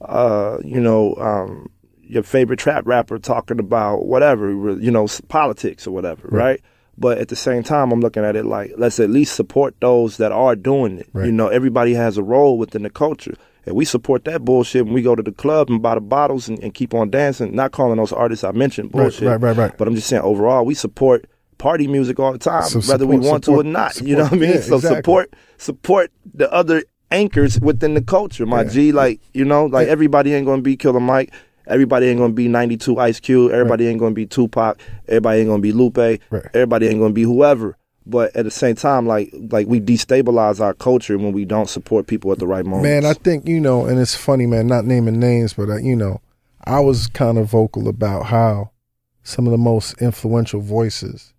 uh, 0.00 0.58
you 0.64 0.80
know, 0.80 1.14
um, 1.16 1.70
your 2.02 2.24
favorite 2.24 2.58
trap 2.58 2.84
rapper 2.86 3.18
talking 3.18 3.60
about 3.60 4.06
whatever, 4.06 4.50
you 4.76 4.90
know, 4.90 5.06
politics 5.28 5.86
or 5.86 5.92
whatever, 5.92 6.26
Right. 6.28 6.44
right? 6.44 6.60
But 6.98 7.18
at 7.18 7.28
the 7.28 7.36
same 7.36 7.62
time, 7.62 7.90
I'm 7.90 8.00
looking 8.00 8.24
at 8.24 8.36
it 8.36 8.44
like 8.44 8.72
let's 8.76 9.00
at 9.00 9.08
least 9.08 9.34
support 9.34 9.74
those 9.80 10.18
that 10.18 10.30
are 10.32 10.54
doing 10.56 10.98
it. 10.98 11.08
Right. 11.12 11.26
You 11.26 11.32
know, 11.32 11.48
everybody 11.48 11.94
has 11.94 12.18
a 12.18 12.22
role 12.22 12.58
within 12.58 12.82
the 12.82 12.90
culture. 12.90 13.34
And 13.64 13.76
we 13.76 13.84
support 13.84 14.24
that 14.24 14.44
bullshit 14.44 14.84
when 14.84 14.94
we 14.94 15.02
go 15.02 15.14
to 15.14 15.22
the 15.22 15.32
club 15.32 15.70
and 15.70 15.80
buy 15.80 15.94
the 15.94 16.00
bottles 16.00 16.48
and, 16.48 16.58
and 16.60 16.74
keep 16.74 16.94
on 16.94 17.10
dancing. 17.10 17.54
Not 17.54 17.70
calling 17.72 17.96
those 17.98 18.12
artists 18.12 18.42
I 18.44 18.52
mentioned 18.52 18.90
bullshit. 18.92 19.28
right, 19.28 19.40
right, 19.40 19.56
right. 19.56 19.76
But 19.78 19.86
I'm 19.88 19.94
just 19.94 20.08
saying 20.08 20.22
overall, 20.22 20.64
we 20.64 20.74
support 20.74 21.26
party 21.58 21.86
music 21.86 22.18
all 22.18 22.32
the 22.32 22.38
time, 22.38 22.64
So 22.64 22.80
whether 22.80 23.06
we 23.06 23.16
want 23.18 23.44
support- 23.44 23.64
to 23.64 23.68
or 23.68 23.72
not. 23.72 23.94
support- 23.94 24.08
you 24.08 24.16
know 24.16 24.24
what 24.24 24.32
I 24.32 24.36
mean? 24.36 24.50
yeah, 24.50 24.60
so 24.60 24.76
exactly. 24.76 24.96
support 24.98 25.34
support 25.58 26.10
the 26.34 26.52
other 26.52 26.82
anchors 27.12 27.60
within 27.60 27.94
the 27.94 28.02
culture, 28.02 28.46
my 28.46 28.62
Yeah. 28.62 28.68
G. 28.68 28.92
Like, 28.92 29.20
you 29.32 29.44
know, 29.44 29.66
like 29.66 29.86
Yeah. 29.86 29.92
everybody 29.92 30.34
ain't 30.34 30.46
gonna 30.46 30.62
be 30.62 30.76
Killer 30.76 30.98
Mike. 30.98 31.32
Everybody 31.68 32.06
ain't 32.08 32.18
gonna 32.18 32.32
be 32.32 32.48
92 32.48 32.98
Ice 32.98 33.20
Cube. 33.20 33.52
Everybody 33.52 33.86
ain't 33.86 34.00
gonna 34.00 34.14
be 34.14 34.26
Tupac. 34.26 34.80
Everybody 35.06 35.40
ain't 35.40 35.48
gonna 35.48 35.62
be 35.62 35.70
Lupe. 35.72 35.96
Right. 35.96 36.20
Everybody 36.52 36.88
ain't 36.88 36.98
gonna 36.98 37.12
be 37.14 37.22
whoever. 37.22 37.76
But 38.06 38.34
at 38.34 38.44
the 38.44 38.50
same 38.50 38.74
time, 38.74 39.06
like 39.06 39.30
like 39.50 39.66
we 39.68 39.80
destabilize 39.80 40.60
our 40.60 40.74
culture 40.74 41.16
when 41.18 41.32
we 41.32 41.44
don't 41.44 41.68
support 41.68 42.06
people 42.06 42.32
at 42.32 42.38
the 42.38 42.46
right 42.46 42.64
moment. 42.64 42.84
Man, 42.84 43.04
I 43.04 43.14
think 43.14 43.46
you 43.46 43.60
know, 43.60 43.84
and 43.86 43.98
it's 44.00 44.14
funny, 44.14 44.46
man. 44.46 44.66
Not 44.66 44.84
naming 44.84 45.20
names, 45.20 45.54
but 45.54 45.68
uh, 45.70 45.76
you 45.76 45.94
know, 45.96 46.20
I 46.64 46.80
was 46.80 47.06
kind 47.08 47.38
of 47.38 47.48
vocal 47.48 47.88
about 47.88 48.26
how 48.26 48.70
some 49.22 49.46
of 49.46 49.52
the 49.52 49.58
most 49.58 50.00
influential 50.02 50.60
voices 50.60 51.32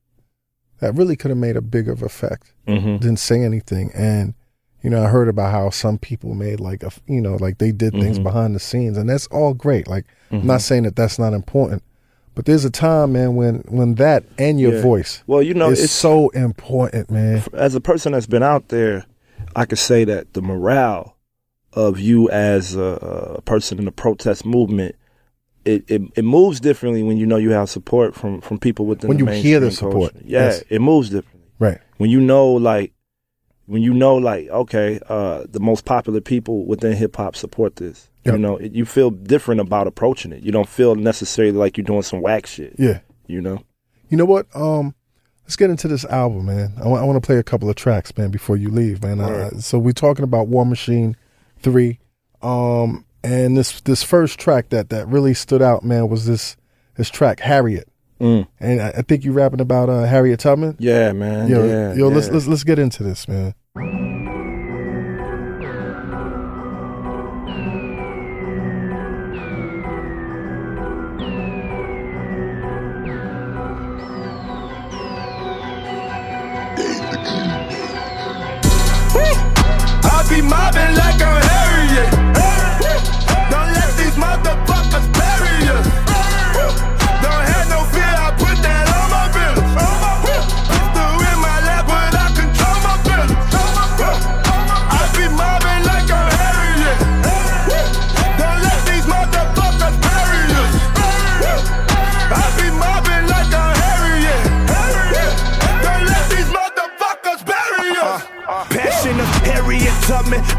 that 0.80 0.95
really 0.95 1.15
could 1.15 1.30
have 1.30 1.38
made 1.38 1.57
a 1.57 1.61
bigger 1.61 1.91
of 1.91 2.02
effect 2.02 2.53
hmm 2.68 2.98
didn't 2.98 3.19
say 3.19 3.41
anything. 3.41 3.91
And 3.94 4.34
you 4.81 4.90
know, 4.90 5.03
I 5.03 5.07
heard 5.07 5.30
about 5.30 5.52
how 5.52 5.69
some 5.69 5.98
people 5.98 6.34
made 6.34 6.60
like 6.60 6.84
a, 6.84 6.91
you 7.07 7.22
know, 7.22 7.35
like 7.35 7.57
they 7.57 7.72
did 7.72 7.94
things 7.94 8.19
Mhm. 8.19 8.23
behind 8.23 8.56
the 8.56 8.60
scenes, 8.60 8.98
and 8.98 9.10
that's 9.10 9.27
all 9.27 9.53
great. 9.53 9.88
Like, 9.88 10.06
I'm 10.31 10.40
Mm-hmm. 10.40 10.48
not 10.48 10.61
saying 10.61 10.84
that 10.84 10.95
that's 10.95 11.18
not 11.19 11.34
important, 11.34 11.84
But 12.36 12.46
there's 12.46 12.66
a 12.66 12.72
time, 12.72 13.14
man, 13.14 13.36
when 13.36 13.64
when 13.68 13.96
that 13.96 14.24
and 14.38 14.60
your 14.60 14.74
Yeah. 14.76 14.82
voice 14.82 15.24
Well, 15.28 15.42
you 15.44 15.54
know, 15.54 15.70
is 15.70 15.84
it's 15.84 15.94
so 15.94 16.30
important, 16.30 17.12
man. 17.12 17.44
as 17.54 17.76
a 17.76 17.82
person 17.82 18.14
that's 18.14 18.26
been 18.26 18.44
out 18.44 18.70
there, 18.70 19.06
I 19.56 19.66
could 19.66 19.78
say 19.78 20.04
that 20.06 20.34
the 20.34 20.42
morale 20.42 21.16
of 21.74 22.00
you 22.00 22.30
as 22.30 22.76
a, 22.76 23.36
a 23.38 23.42
person 23.42 23.78
in 23.80 23.86
the 23.86 23.92
protest 23.92 24.46
movement, 24.46 24.96
it, 25.66 25.84
it 25.88 26.02
it 26.16 26.24
moves 26.24 26.60
differently 26.60 27.04
when 27.04 27.18
you 27.18 27.26
know 27.26 27.38
you 27.38 27.52
have 27.52 27.70
support 27.70 28.16
from 28.16 28.42
from 28.42 28.58
people 28.60 28.86
within 28.86 29.10
When 29.10 29.20
you 29.20 29.28
hear 29.28 29.60
the 29.60 29.72
support, 29.72 30.14
culture. 30.14 30.26
Yeah, 30.28 30.46
yes. 30.46 30.64
it 30.70 30.82
moves 30.82 31.10
differently 31.10 31.48
Right. 31.60 31.80
when 31.98 32.10
you 32.10 32.20
know 32.20 32.52
like 32.52 32.94
when 33.68 33.82
you 33.82 33.94
know 33.94 34.16
like 34.16 34.50
okay, 34.50 35.00
uh, 35.08 35.44
the 35.50 35.60
most 35.60 35.86
popular 35.86 36.20
people 36.20 36.66
within 36.66 36.94
hip 36.94 37.16
hop 37.16 37.36
support 37.36 37.76
this. 37.78 38.10
Yep. 38.26 38.36
You 38.36 38.40
know, 38.40 38.58
it, 38.58 38.72
you 38.74 38.86
feel 38.86 39.10
different 39.12 39.60
about 39.62 39.88
approaching 39.88 40.32
it. 40.32 40.44
You 40.44 40.52
don't 40.52 40.70
feel 40.70 40.95
necessarily 40.95 41.54
like 41.58 41.78
you're 41.78 41.84
doing 41.86 42.04
some 42.04 42.22
whack 42.22 42.45
shit. 42.48 42.76
Yeah. 42.80 43.00
You 43.28 43.41
know. 43.41 43.64
You 44.10 44.18
know 44.18 44.26
what? 44.26 44.45
Um, 44.56 44.95
let's 45.44 45.56
get 45.56 45.70
into 45.70 45.88
this 45.88 46.06
album, 46.06 46.45
man. 46.45 46.74
I 46.82 46.88
want 46.88 47.22
to 47.22 47.26
play 47.26 47.38
a 47.38 47.44
couple 47.44 47.70
of 47.70 47.76
tracks, 47.76 48.16
man, 48.18 48.32
before 48.32 48.56
you 48.58 48.70
leave, 48.70 49.02
man. 49.04 49.20
Uh, 49.20 49.24
Alright. 49.26 49.56
so 49.60 49.78
we're 49.80 49.91
talking 49.91 50.24
about 50.24 50.48
War 50.48 50.66
Machine 50.66 51.18
three, 51.60 52.00
um, 52.41 53.06
and 53.24 53.58
this 53.58 53.82
this 53.82 54.04
first 54.04 54.40
track 54.40 54.70
that 54.70 54.90
that 54.90 55.08
really 55.08 55.34
stood 55.34 55.62
out, 55.62 55.84
man, 55.84 56.08
was 56.10 56.26
this 56.26 56.56
this 56.95 57.10
track 57.10 57.40
Harriet, 57.40 57.88
Mm. 58.20 58.48
and 58.60 58.82
I, 58.82 58.90
I 58.90 59.02
think 59.02 59.24
you're 59.26 59.34
rapping 59.34 59.60
about 59.62 59.90
uh, 59.90 60.04
Harriet 60.04 60.40
Tubman. 60.40 60.76
Yeah, 60.80 61.12
man. 61.14 61.50
Yo, 61.50 61.66
yeah, 61.66 61.94
yo, 61.94 62.08
let's 62.10 62.30
let's 62.30 62.48
let's 62.48 62.64
get 62.64 62.80
into 62.80 63.04
this, 63.04 63.28
man. 63.28 63.56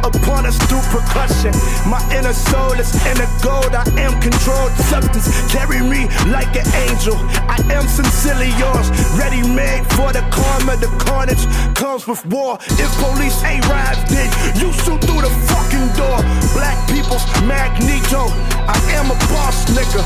Upon 0.05 0.45
us 0.45 0.57
through 0.69 0.85
percussion. 0.93 1.53
My 1.89 2.01
inner 2.13 2.33
soul 2.33 2.77
is 2.77 2.93
inner 3.07 3.29
gold. 3.43 3.73
I 3.75 3.85
am 3.97 4.21
controlled 4.21 4.73
substance. 4.93 5.27
Carry 5.51 5.81
me 5.81 6.09
like 6.29 6.53
an 6.53 6.69
angel. 6.89 7.17
I 7.49 7.59
am 7.73 7.89
sincerely 7.89 8.53
yours. 8.61 8.93
Ready 9.17 9.43
made 9.49 9.85
for 9.97 10.13
the 10.13 10.23
karma. 10.31 10.77
The 10.77 10.93
carnage 11.01 11.45
comes 11.75 12.07
with 12.07 12.25
war. 12.27 12.59
If 12.77 12.91
police 13.01 13.43
ain't 13.45 13.65
arrive, 13.69 13.99
then 14.09 14.29
you 14.61 14.73
shoot 14.85 15.01
through 15.01 15.23
the 15.25 15.33
fucking 15.49 15.89
door. 15.97 16.19
Black 16.53 16.77
people's 16.89 17.25
magneto. 17.49 18.29
I 18.69 18.79
am 18.93 19.11
a 19.11 19.15
boss 19.33 19.65
nigga. 19.71 20.03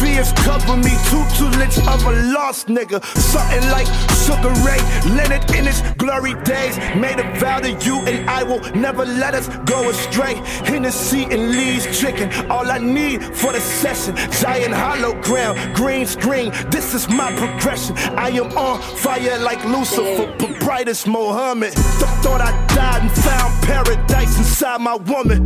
Fears 0.00 0.32
cover 0.32 0.76
me. 0.76 0.90
Two 1.08 1.24
tulips 1.36 1.78
of 1.78 2.04
a 2.04 2.12
lost 2.32 2.66
nigga. 2.66 3.04
Something 3.16 3.70
like 3.70 3.86
Sugar 4.24 4.52
Ray 4.66 4.80
Leonard 5.14 5.50
in 5.54 5.66
his 5.66 5.80
glory 5.98 6.34
days. 6.44 6.76
Made 6.96 7.20
a 7.20 7.38
vow 7.38 7.60
to 7.60 7.70
you 7.70 8.00
and 8.00 8.28
I 8.28 8.42
will 8.42 8.60
never 8.74 9.04
let 9.04 9.34
us 9.34 9.48
go 9.64 9.88
astray. 9.88 10.34
Hennessy 10.66 11.24
and 11.24 11.52
Lee's 11.52 11.86
chicken. 11.98 12.28
All 12.50 12.70
I 12.70 12.78
need 12.78 13.22
for 13.22 13.52
the 13.52 13.60
session. 13.60 14.16
Giant 14.40 14.74
hologram, 14.74 15.74
green 15.74 16.06
screen. 16.06 16.50
This 16.70 16.94
is 16.94 17.08
my 17.08 17.32
progression. 17.36 17.96
I 18.16 18.30
am 18.30 18.56
on 18.56 18.80
fire 18.98 19.38
like 19.38 19.64
Lucifer, 19.64 20.26
bright 20.64 20.88
as 20.88 21.06
Mohammed. 21.06 21.72
Th- 21.76 22.16
thought 22.24 22.40
I 22.40 22.50
died 22.74 23.02
and 23.04 23.12
found 23.12 23.52
paradise 23.62 24.36
inside 24.38 24.80
my 24.80 24.96
woman. 24.96 25.44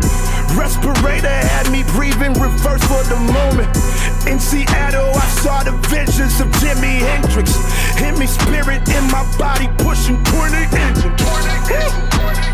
Respirator 0.54 1.28
had 1.28 1.66
me 1.74 1.82
breathing 1.98 2.32
reverse 2.38 2.82
for 2.86 3.02
the 3.10 3.18
moment. 3.34 3.68
In 4.30 4.38
Seattle, 4.38 5.10
I 5.10 5.26
saw 5.42 5.62
the 5.64 5.74
visions 5.90 6.40
of 6.40 6.46
Jimi 6.62 7.02
Hendrix. 7.02 7.50
Hit 7.98 8.16
me 8.16 8.26
spirit 8.26 8.86
in 8.88 9.04
my 9.10 9.26
body, 9.36 9.66
pushing 9.82 10.22
20 10.22 10.56
engine. 10.86 11.14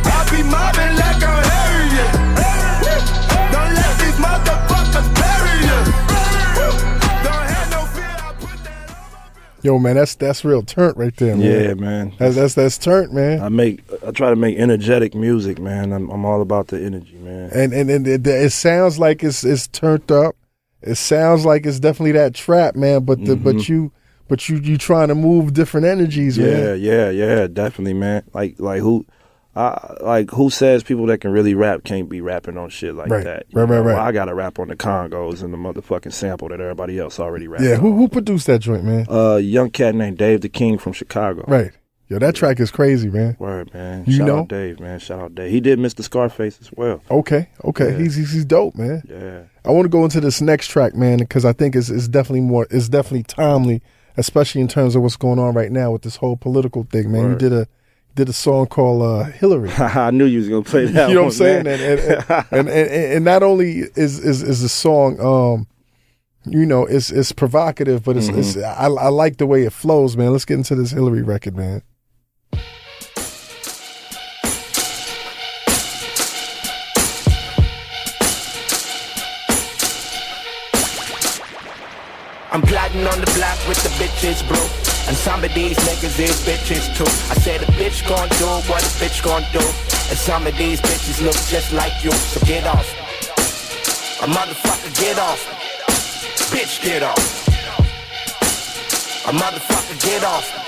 I 0.08 0.18
be 0.32 0.40
mobbing 0.42 0.96
like 0.96 1.20
I'm 1.20 1.44
Harriet. 1.44 2.10
Don't 3.52 3.74
let 3.76 3.94
these 4.00 4.16
motherfuckers 4.16 4.63
Yo, 9.64 9.78
man, 9.78 9.96
that's 9.96 10.14
that's 10.14 10.44
real 10.44 10.62
turnt 10.62 10.94
right 10.98 11.16
there, 11.16 11.34
man. 11.34 11.64
Yeah, 11.64 11.72
man. 11.72 12.12
That's 12.18 12.36
that's 12.36 12.54
that's 12.54 12.76
turnt, 12.76 13.14
man. 13.14 13.40
I 13.40 13.48
make 13.48 13.80
I 14.06 14.10
try 14.10 14.28
to 14.28 14.36
make 14.36 14.58
energetic 14.58 15.14
music, 15.14 15.58
man. 15.58 15.90
I'm, 15.90 16.10
I'm 16.10 16.26
all 16.26 16.42
about 16.42 16.68
the 16.68 16.84
energy, 16.84 17.16
man. 17.16 17.48
and 17.54 17.72
and, 17.72 17.88
and 17.88 18.06
it, 18.06 18.26
it 18.26 18.52
sounds 18.52 18.98
like 18.98 19.24
it's 19.24 19.42
it's 19.42 19.66
turned 19.66 20.12
up. 20.12 20.36
It 20.82 20.96
sounds 20.96 21.46
like 21.46 21.64
it's 21.64 21.80
definitely 21.80 22.12
that 22.12 22.34
trap, 22.34 22.76
man. 22.76 23.04
But 23.06 23.24
the 23.24 23.36
but 23.36 23.66
you 23.66 23.90
but 24.28 24.50
you 24.50 24.58
you 24.58 24.76
trying 24.76 25.08
to 25.08 25.14
move 25.14 25.54
different 25.54 25.86
energies, 25.86 26.36
Mm-hmm. 26.36 26.84
Yeah, 26.84 27.08
yeah, 27.08 27.10
yeah, 27.10 27.46
definitely, 27.46 27.94
man. 27.94 28.22
Like 28.34 28.60
like 28.60 28.80
who 28.82 29.06
I 29.56 29.96
like 30.00 30.30
who 30.32 30.50
says 30.50 30.82
people 30.82 31.06
that 31.06 31.18
can 31.18 31.30
really 31.30 31.54
rap 31.54 31.84
can't 31.84 32.08
be 32.08 32.20
rapping 32.20 32.56
on 32.58 32.70
shit 32.70 32.94
like 32.94 33.08
Right. 33.10 33.24
that? 33.24 33.46
You 33.50 33.60
Right, 33.60 33.68
right, 33.68 33.76
know, 33.76 33.82
right. 33.82 33.94
Well, 33.94 34.04
I 34.04 34.10
gotta 34.12 34.34
rap 34.34 34.58
on 34.58 34.68
the 34.68 34.76
congos 34.76 35.42
and 35.42 35.52
the 35.54 35.58
motherfucking 35.58 36.12
sample 36.12 36.48
that 36.48 36.60
everybody 36.60 36.98
else 36.98 37.20
already 37.20 37.46
rapped. 37.46 37.62
Yeah, 37.64 37.74
on. 37.74 37.80
who 37.80 37.96
who 37.96 38.08
produced 38.08 38.46
that 38.48 38.60
joint, 38.60 38.84
man? 38.84 39.06
Uh, 39.08 39.36
young 39.36 39.70
cat 39.70 39.94
named 39.94 40.18
Dave 40.18 40.40
the 40.40 40.48
King 40.48 40.78
from 40.78 40.92
Chicago. 40.92 41.44
Right. 41.46 41.70
Yo, 42.08 42.18
that 42.18 42.34
track 42.34 42.60
is 42.60 42.70
crazy, 42.70 43.08
man. 43.08 43.34
Word, 43.38 43.72
man. 43.72 44.04
You 44.06 44.18
Shout 44.18 44.26
know? 44.26 44.38
out 44.40 44.48
Dave, 44.48 44.78
man. 44.78 44.98
Shout 44.98 45.20
out 45.20 45.34
Dave. 45.34 45.50
He 45.50 45.60
did 45.60 45.78
Mr. 45.78 46.02
Scarface 46.02 46.58
as 46.60 46.70
well. 46.72 47.00
Okay, 47.10 47.48
okay, 47.64 47.92
Yeah. 47.92 47.98
he's, 47.98 48.14
he's 48.16 48.32
he's 48.32 48.44
dope, 48.44 48.74
man. 48.74 49.02
Yeah. 49.08 49.40
I 49.64 49.70
want 49.70 49.86
to 49.86 49.88
go 49.88 50.04
into 50.04 50.20
this 50.20 50.42
next 50.42 50.68
track, 50.68 50.94
man, 50.94 51.18
because 51.18 51.46
I 51.46 51.54
think 51.54 51.74
it's, 51.74 51.88
it's 51.88 52.06
definitely 52.06 52.42
more, 52.42 52.66
it's 52.70 52.90
definitely 52.90 53.22
timely, 53.22 53.80
especially 54.18 54.60
in 54.60 54.68
terms 54.68 54.94
of 54.94 55.00
what's 55.02 55.16
going 55.16 55.38
on 55.38 55.54
right 55.54 55.72
now 55.72 55.92
with 55.92 56.02
this 56.02 56.16
whole 56.16 56.36
political 56.36 56.82
thing, 56.84 57.10
man. 57.10 57.30
You 57.30 57.36
did 57.36 57.52
a 57.54 57.66
did 58.14 58.28
a 58.28 58.32
song 58.32 58.66
called 58.66 59.02
uh, 59.02 59.24
Hillary. 59.24 59.70
I 59.78 60.10
knew 60.10 60.24
you 60.24 60.38
was 60.38 60.48
gonna 60.48 60.62
play 60.62 60.86
that. 60.86 61.08
you 61.08 61.14
know 61.14 61.24
what 61.24 61.40
I'm 61.40 61.64
one, 61.64 61.64
saying? 61.64 61.66
And 61.66 61.80
and, 62.50 62.52
and, 62.52 62.68
and 62.68 62.90
and 62.90 63.24
not 63.24 63.42
only 63.42 63.78
is 63.96 64.18
is 64.18 64.42
is 64.42 64.62
the 64.62 64.68
song, 64.68 65.20
um, 65.20 65.66
you 66.46 66.66
know, 66.66 66.86
it's 66.86 67.10
it's 67.10 67.32
provocative, 67.32 68.04
but 68.04 68.16
it's, 68.16 68.28
it's 68.28 68.56
I, 68.56 68.86
I 68.86 69.08
like 69.08 69.38
the 69.38 69.46
way 69.46 69.64
it 69.64 69.72
flows, 69.72 70.16
man. 70.16 70.32
Let's 70.32 70.44
get 70.44 70.54
into 70.54 70.74
this 70.74 70.90
Hillary 70.90 71.22
record, 71.22 71.56
man. 71.56 71.82
Some 85.44 85.50
of 85.50 85.56
these 85.56 85.76
niggas 85.76 86.18
is 86.20 86.40
bitches 86.46 86.96
too. 86.96 87.04
I 87.30 87.34
said 87.34 87.60
a 87.60 87.66
bitch 87.72 88.08
gon' 88.08 88.30
do 88.38 88.46
what 88.66 88.82
a 88.82 88.86
bitch 88.96 89.22
gon' 89.22 89.42
do. 89.52 89.60
And 90.08 90.18
some 90.18 90.46
of 90.46 90.56
these 90.56 90.80
bitches 90.80 91.22
look 91.22 91.34
just 91.34 91.70
like 91.74 92.02
you. 92.02 92.12
So 92.12 92.40
get 92.46 92.66
off. 92.66 92.88
A 94.22 94.26
motherfucker 94.26 94.98
get 94.98 95.18
off. 95.18 95.44
Bitch 96.50 96.82
get 96.82 97.02
off. 97.02 97.48
A 99.28 99.32
motherfucker 99.32 100.02
get 100.02 100.24
off. 100.24 100.63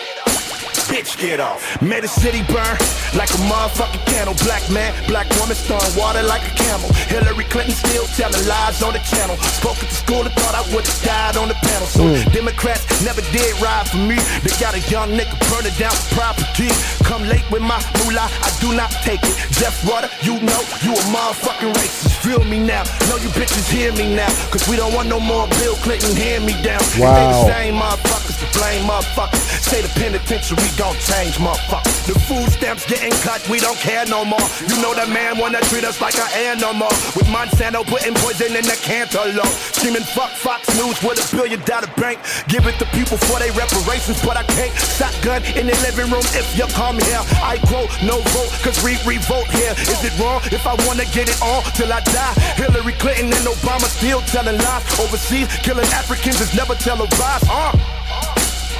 Bitch 0.86 1.18
get 1.18 1.40
off. 1.40 1.60
Made 1.82 2.04
a 2.04 2.08
city 2.08 2.42
burn 2.46 2.76
like 3.18 3.30
a 3.30 3.40
motherfucking 3.50 4.04
candle. 4.06 4.34
Black 4.44 4.62
man, 4.70 4.94
black 5.08 5.26
woman 5.40 5.56
throwing 5.56 5.82
water 5.98 6.22
like 6.22 6.42
a 6.46 6.54
camel. 6.54 6.88
Hillary 7.10 7.44
Clinton 7.50 7.74
still 7.74 8.06
telling 8.14 8.38
lies 8.46 8.82
on 8.82 8.92
the 8.92 9.00
channel. 9.00 9.36
Spoke 9.58 9.78
at 9.82 9.88
the 9.90 9.94
school 9.98 10.22
and 10.22 10.32
thought 10.38 10.54
I 10.54 10.62
would've 10.74 11.02
died 11.02 11.36
on 11.36 11.48
the 11.48 11.58
panel. 11.58 11.86
So 11.86 12.02
mm. 12.06 12.32
Democrats 12.32 12.86
never 13.04 13.20
did 13.34 13.50
ride 13.60 13.88
for 13.90 13.98
me. 13.98 14.16
They 14.46 14.54
got 14.62 14.74
a 14.78 14.82
young 14.88 15.10
nigga 15.18 15.34
burning 15.50 15.74
down 15.74 15.94
property. 16.14 16.70
Come 17.02 17.26
late 17.26 17.44
with 17.50 17.62
my 17.62 17.82
moolah, 18.04 18.30
I 18.30 18.48
do 18.60 18.72
not 18.72 18.90
take 19.02 19.22
it. 19.26 19.34
Jeff 19.58 19.74
Roorda, 19.82 20.06
you 20.22 20.38
know 20.40 20.60
you 20.86 20.94
a 20.94 21.02
motherfucking 21.10 21.72
racist. 21.74 22.14
Feel 22.22 22.44
me 22.44 22.58
now. 22.62 22.82
Know 23.10 23.16
you 23.18 23.30
bitches 23.34 23.66
hear 23.70 23.92
me 23.92 24.14
now. 24.14 24.30
Cause 24.54 24.66
we 24.68 24.76
don't 24.76 24.94
want 24.94 25.08
no 25.08 25.18
more 25.18 25.46
Bill 25.58 25.74
Clinton 25.82 26.14
hand 26.14 26.46
me 26.46 26.54
down. 26.62 26.78
They 26.94 27.02
Wow. 27.02 27.44
the 27.44 27.52
same 27.52 27.74
motherfuckers 27.74 28.38
that 28.40 28.50
blame, 28.54 28.84
motherfucker. 28.86 29.36
Say 29.62 29.82
the 29.82 29.88
penitentiary 30.00 30.70
gon' 30.76 30.94
change, 31.00 31.36
motherfucker. 31.40 31.88
The 32.06 32.14
food 32.28 32.46
stamps 32.52 32.86
getting 32.86 33.12
cut, 33.24 33.40
we 33.48 33.58
don't 33.58 33.76
care 33.80 34.04
no 34.06 34.24
more. 34.24 34.46
You 34.68 34.76
know 34.84 34.94
that 34.94 35.08
man 35.08 35.38
wanna 35.38 35.60
treat 35.72 35.84
us 35.84 36.00
like 36.00 36.14
an 36.14 36.28
animal. 36.54 36.92
With 37.16 37.26
Monsanto 37.32 37.82
putting 37.82 38.14
poison 38.20 38.54
in 38.54 38.64
the 38.64 38.76
cantaloupe. 38.84 39.48
Screaming 39.74 40.06
fuck 40.14 40.30
Fox 40.36 40.68
News 40.76 41.00
with 41.02 41.18
a 41.18 41.26
billion 41.34 41.60
dollar 41.64 41.88
bank. 41.96 42.20
Give 42.48 42.64
it 42.68 42.78
to 42.78 42.86
people 42.92 43.16
for 43.16 43.40
their 43.40 43.52
reparations, 43.56 44.20
but 44.22 44.36
I 44.36 44.44
can't. 44.54 44.72
Shotgun 44.96 45.42
in 45.56 45.66
the 45.66 45.76
living 45.82 46.12
room 46.12 46.24
if 46.36 46.46
you 46.56 46.68
come 46.76 47.00
here. 47.00 47.22
I 47.42 47.58
quote, 47.66 47.90
no 48.04 48.20
vote, 48.36 48.52
cause 48.62 48.78
we 48.84 49.00
revolt 49.08 49.48
here. 49.50 49.72
Is 49.80 50.00
it 50.04 50.14
wrong 50.20 50.44
if 50.52 50.62
I 50.68 50.76
wanna 50.86 51.08
get 51.10 51.32
it 51.32 51.40
on 51.42 51.64
till 51.74 51.92
I 51.92 52.00
die? 52.12 52.34
Hillary 52.60 52.94
Clinton 53.00 53.32
and 53.32 53.46
Obama 53.48 53.88
still 53.88 54.20
telling 54.28 54.58
lies. 54.60 54.84
Overseas, 55.00 55.48
killing 55.64 55.88
Africans 55.96 56.40
is 56.40 56.52
never 56.54 56.74
televised. 56.76 57.48
Uh. 57.48 57.72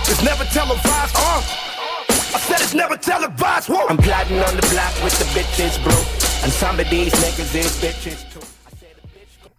It's 0.07 0.23
never 0.23 0.45
televised. 0.45 1.15
Uh. 1.17 1.76
I 2.37 2.39
said 2.39 2.61
it's 2.61 2.75
never 2.75 2.99
televised. 2.99 3.71
Whoa. 3.71 3.87
I'm 3.89 3.97
plotting 3.97 4.39
on 4.41 4.55
the 4.57 4.61
block 4.71 4.93
with 5.03 5.19
the 5.19 5.25
bitches, 5.33 5.83
bro. 5.83 5.95
And 6.45 6.53
some 6.53 6.79
of 6.79 6.91
these 6.91 7.11
niggas 7.15 7.55
is 7.55 7.73
bitches 7.81 8.31
too. 8.31 8.41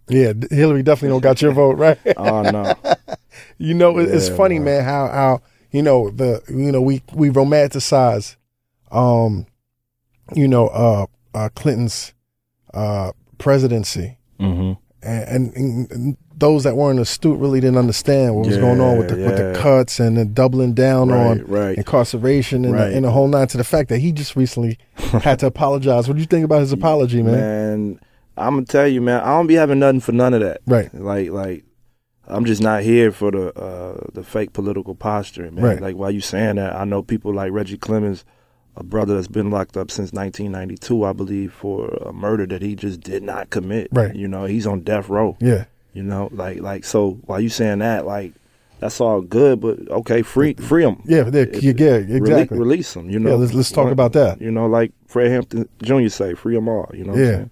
Yeah, 0.08 0.32
Hillary 0.50 0.84
definitely 0.84 1.08
don't 1.08 1.20
got 1.22 1.42
your 1.42 1.50
vote, 1.50 1.76
right? 1.76 1.98
Oh 2.16 2.42
no. 2.42 2.72
you 3.58 3.74
know, 3.74 3.98
it- 3.98 4.14
it's 4.14 4.28
funny, 4.28 4.60
man. 4.60 4.76
man, 4.76 4.84
how 4.84 5.08
how 5.08 5.42
you 5.72 5.82
know 5.82 6.08
the 6.10 6.40
you 6.48 6.70
know 6.70 6.80
we 6.80 7.02
we 7.12 7.30
romanticize, 7.30 8.36
um, 8.92 9.46
you 10.36 10.46
know, 10.46 10.68
uh, 10.68 11.06
uh 11.34 11.48
Clinton's 11.56 12.14
uh 12.72 13.10
presidency, 13.38 14.18
hmm 14.38 14.74
and, 15.02 15.52
and, 15.56 15.90
and 15.90 16.16
those 16.38 16.62
that 16.64 16.76
weren't 16.76 17.00
astute 17.00 17.38
really 17.38 17.60
didn't 17.60 17.78
understand 17.78 18.34
what 18.36 18.46
was 18.46 18.56
going 18.58 18.80
on 18.80 18.96
with 18.98 19.08
the 19.08 19.16
with 19.16 19.36
the 19.36 19.42
Yeah, 19.42 19.52
yeah. 19.52 19.60
cuts 19.60 19.98
and 20.00 20.16
the 20.16 20.24
doubling 20.24 20.72
down 20.74 21.08
Right, 21.08 21.26
on 21.26 21.44
right. 21.46 21.76
incarceration 21.76 22.64
and, 22.64 22.74
Right. 22.74 22.88
the, 22.90 22.96
and 22.96 23.04
the 23.04 23.10
whole 23.10 23.28
nine 23.28 23.48
to 23.48 23.56
the 23.56 23.64
fact 23.64 23.88
that 23.88 23.98
he 23.98 24.12
just 24.12 24.36
recently 24.36 24.78
had 24.96 25.38
to 25.40 25.46
apologize. 25.46 26.06
What 26.08 26.14
do 26.14 26.20
you 26.20 26.26
think 26.26 26.44
about 26.44 26.60
his 26.60 26.72
apology, 26.72 27.22
man? 27.22 27.34
Man, 27.34 28.00
I'm 28.36 28.54
gonna 28.54 28.66
tell 28.66 28.86
you, 28.86 29.00
man. 29.00 29.20
I 29.20 29.36
don't 29.36 29.46
be 29.48 29.54
having 29.54 29.78
nothing 29.80 30.00
for 30.00 30.12
none 30.12 30.32
of 30.34 30.40
that. 30.40 30.60
Right. 30.66 30.92
Like, 30.94 31.30
like, 31.30 31.64
I'm 32.28 32.44
just 32.44 32.62
not 32.62 32.82
here 32.82 33.10
for 33.10 33.30
the 33.30 33.58
uh, 33.58 34.06
the 34.12 34.22
fake 34.22 34.52
political 34.52 34.94
posturing, 34.94 35.54
man. 35.56 35.64
Right. 35.64 35.80
Like, 35.80 35.96
while 35.96 36.10
you 36.10 36.20
saying 36.20 36.56
that, 36.56 36.74
I 36.76 36.84
know 36.84 37.02
people 37.02 37.32
like 37.34 37.50
Reggie 37.52 37.78
Clemons, 37.78 38.22
a 38.76 38.84
brother 38.84 39.14
that's 39.16 39.26
been 39.28 39.50
locked 39.50 39.76
up 39.76 39.90
since 39.90 40.12
1992, 40.12 41.04
I 41.04 41.12
believe, 41.14 41.52
for 41.52 41.88
a 42.06 42.12
murder 42.12 42.46
that 42.46 42.62
he 42.62 42.76
just 42.76 43.00
did 43.00 43.22
not 43.22 43.50
commit. 43.50 43.88
Right. 43.90 44.14
You 44.14 44.28
know, 44.28 44.44
he's 44.44 44.66
on 44.66 44.80
death 44.82 45.08
row. 45.08 45.36
Yeah, 45.40 45.64
You 45.94 46.02
know, 46.02 46.28
like, 46.32 46.60
like, 46.60 46.84
so 46.84 47.18
while 47.24 47.40
you 47.40 47.48
saying 47.48 47.78
that, 47.80 48.06
like, 48.06 48.32
that's 48.78 49.00
all 49.00 49.20
good, 49.20 49.60
but 49.60 49.78
okay, 49.90 50.22
free, 50.22 50.54
free 50.54 50.84
him. 50.84 51.02
yeah, 51.04 51.28
yeah, 51.32 51.40
exactly. 51.42 52.58
release 52.58 52.94
them. 52.94 53.10
You 53.10 53.18
know. 53.18 53.30
Yeah, 53.30 53.36
let's- 53.36 53.54
let's 53.54 53.72
talk 53.72 53.90
about 53.90 54.12
that. 54.12 54.40
You 54.40 54.50
know, 54.52 54.66
like 54.66 54.92
Fred 55.06 55.30
Hampton 55.32 55.68
Jr. 55.82 56.08
say, 56.08 56.34
free 56.34 56.54
them 56.54 56.68
all. 56.68 56.88
You 56.94 57.04
know. 57.04 57.12
What 57.12 57.18
I'm 57.18 57.24
Yeah. 57.24 57.30
saying? 57.32 57.50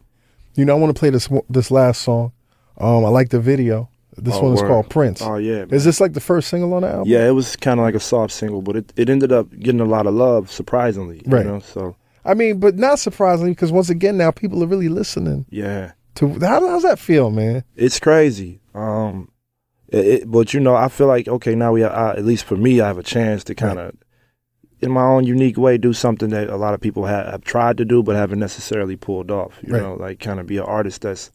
You 0.55 0.65
know, 0.65 0.77
I 0.77 0.79
want 0.79 0.95
to 0.95 0.99
play 0.99 1.11
this 1.11 1.29
this 1.51 1.71
last 1.71 2.03
song. 2.03 2.33
Um, 2.79 3.05
I 3.05 3.09
like 3.09 3.31
the 3.31 3.41
video. 3.41 3.89
This 4.19 4.35
Oh, 4.37 4.45
one 4.45 4.55
is 4.55 4.63
word. 4.63 4.69
called 4.69 4.89
Prince. 4.89 5.21
Oh 5.23 5.37
yeah. 5.37 5.65
man. 5.65 5.69
Is 5.73 5.85
this 5.85 6.01
like 6.01 6.13
the 6.15 6.21
first 6.21 6.49
single 6.49 6.73
on 6.75 6.83
the 6.83 6.89
album? 6.89 7.09
Yeah, 7.09 7.27
it 7.29 7.33
was 7.33 7.57
kind 7.57 7.79
of 7.81 7.85
like 7.85 7.95
a 7.95 8.01
soft 8.01 8.33
single, 8.33 8.63
but 8.63 8.77
it, 8.77 8.93
it 8.97 9.11
ended 9.11 9.33
up 9.33 9.49
getting 9.59 9.81
a 9.81 9.85
lot 9.85 10.07
of 10.07 10.15
love, 10.15 10.51
surprisingly. 10.51 11.21
Right. 11.27 11.45
You 11.45 11.53
know, 11.53 11.59
so 11.61 11.97
I 12.25 12.33
mean, 12.35 12.59
but 12.59 12.77
not 12.77 12.99
surprisingly, 12.99 13.51
because 13.53 13.73
once 13.73 13.91
again, 13.91 14.17
now 14.17 14.31
people 14.31 14.63
are 14.63 14.67
really 14.67 14.89
listening 14.89 15.45
yeah, 15.51 15.93
to. 16.17 16.39
How 16.41 16.67
how's 16.69 16.83
that 16.83 16.99
feel, 16.99 17.31
man? 17.31 17.65
it's 17.77 18.01
crazy. 18.01 18.61
Um, 18.75 19.31
it, 19.89 20.07
it, 20.07 20.31
but 20.31 20.53
you 20.55 20.61
know, 20.61 20.75
I 20.75 20.89
feel 20.89 21.07
like 21.07 21.29
okay, 21.29 21.55
now 21.55 21.73
we, 21.73 21.85
I, 21.85 22.11
at 22.13 22.25
least 22.25 22.45
for 22.45 22.57
me, 22.57 22.81
I 22.81 22.87
have 22.89 22.99
a 22.99 23.03
chance 23.03 23.45
to 23.45 23.55
kind 23.55 23.79
of, 23.79 23.95
in 24.81 24.91
my 24.91 25.05
own 25.05 25.25
unique 25.25 25.57
way, 25.57 25.79
do 25.79 25.93
something 25.93 26.31
that 26.31 26.51
a 26.51 26.57
lot 26.57 26.75
of 26.75 26.81
people 26.81 27.05
have, 27.07 27.27
have 27.27 27.45
tried 27.45 27.77
to 27.79 27.85
do 27.85 28.03
but 28.03 28.17
haven't 28.17 28.39
necessarily 28.41 28.97
pulled 28.97 29.31
off. 29.31 29.59
You 29.63 29.73
Right. 29.75 29.83
know, 29.83 29.95
like 29.95 30.21
kind 30.21 30.41
of 30.41 30.47
be 30.47 30.59
an 30.59 30.65
artist 30.65 31.03
that's 31.03 31.31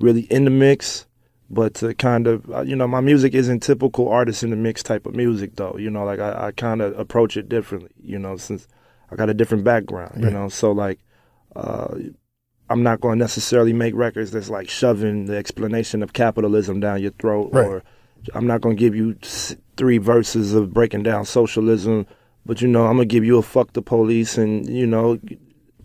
really 0.00 0.22
in 0.22 0.44
the 0.44 0.50
mix. 0.50 1.06
But 1.50 1.74
to 1.74 1.94
kind 1.94 2.26
of, 2.26 2.50
uh, 2.50 2.62
you 2.62 2.74
know, 2.74 2.88
my 2.88 3.00
music 3.00 3.34
isn't 3.34 3.60
typical 3.60 4.08
artist 4.08 4.42
in 4.42 4.50
the 4.50 4.56
mix 4.56 4.82
type 4.82 5.06
of 5.06 5.14
music, 5.14 5.56
though. 5.56 5.76
You 5.78 5.90
know, 5.90 6.04
like 6.04 6.18
I, 6.18 6.46
I 6.48 6.52
kind 6.52 6.80
of 6.80 6.98
approach 6.98 7.36
it 7.36 7.48
differently. 7.50 7.90
You 8.02 8.18
know, 8.18 8.36
since 8.38 8.66
I 9.10 9.14
got 9.16 9.28
a 9.30 9.34
different 9.34 9.62
background. 9.62 10.24
You 10.24 10.30
know, 10.30 10.48
so 10.48 10.72
like, 10.72 11.00
uh, 11.54 11.94
I'm 12.70 12.82
not 12.82 13.00
going 13.00 13.18
to 13.18 13.22
necessarily 13.22 13.72
make 13.72 13.94
records 13.94 14.30
that's 14.30 14.48
like 14.50 14.68
shoving 14.68 15.26
the 15.26 15.36
explanation 15.36 16.02
of 16.02 16.12
capitalism 16.12 16.80
down 16.80 17.02
your 17.02 17.12
throat, 17.12 17.50
Right. 17.52 17.66
or 17.66 17.82
I'm 18.34 18.46
not 18.46 18.60
going 18.62 18.76
to 18.76 18.80
give 18.80 18.94
you 18.94 19.14
three 19.76 19.98
verses 19.98 20.54
of 20.54 20.72
breaking 20.72 21.02
down 21.02 21.24
socialism. 21.24 22.06
But 22.46 22.60
you 22.60 22.68
know, 22.68 22.84
I'm 22.86 22.96
gonna 22.96 23.06
give 23.06 23.24
you 23.24 23.38
a 23.38 23.42
fuck 23.42 23.72
the 23.72 23.80
police, 23.80 24.36
and 24.36 24.68
you 24.68 24.86
know, 24.86 25.18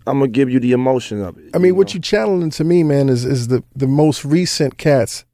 I'm 0.06 0.18
gonna 0.18 0.28
give 0.28 0.50
you 0.50 0.60
the 0.60 0.72
emotion 0.72 1.22
of 1.22 1.38
it. 1.38 1.44
I 1.54 1.58
mean, 1.58 1.74
what 1.74 1.88
know? 1.88 1.94
you 1.94 2.00
channeling 2.00 2.50
to 2.50 2.64
me, 2.64 2.82
man, 2.82 3.08
is 3.08 3.24
is 3.24 3.48
the 3.48 3.64
the 3.74 3.86
most 3.86 4.26
recent 4.26 4.76
cats 4.76 5.24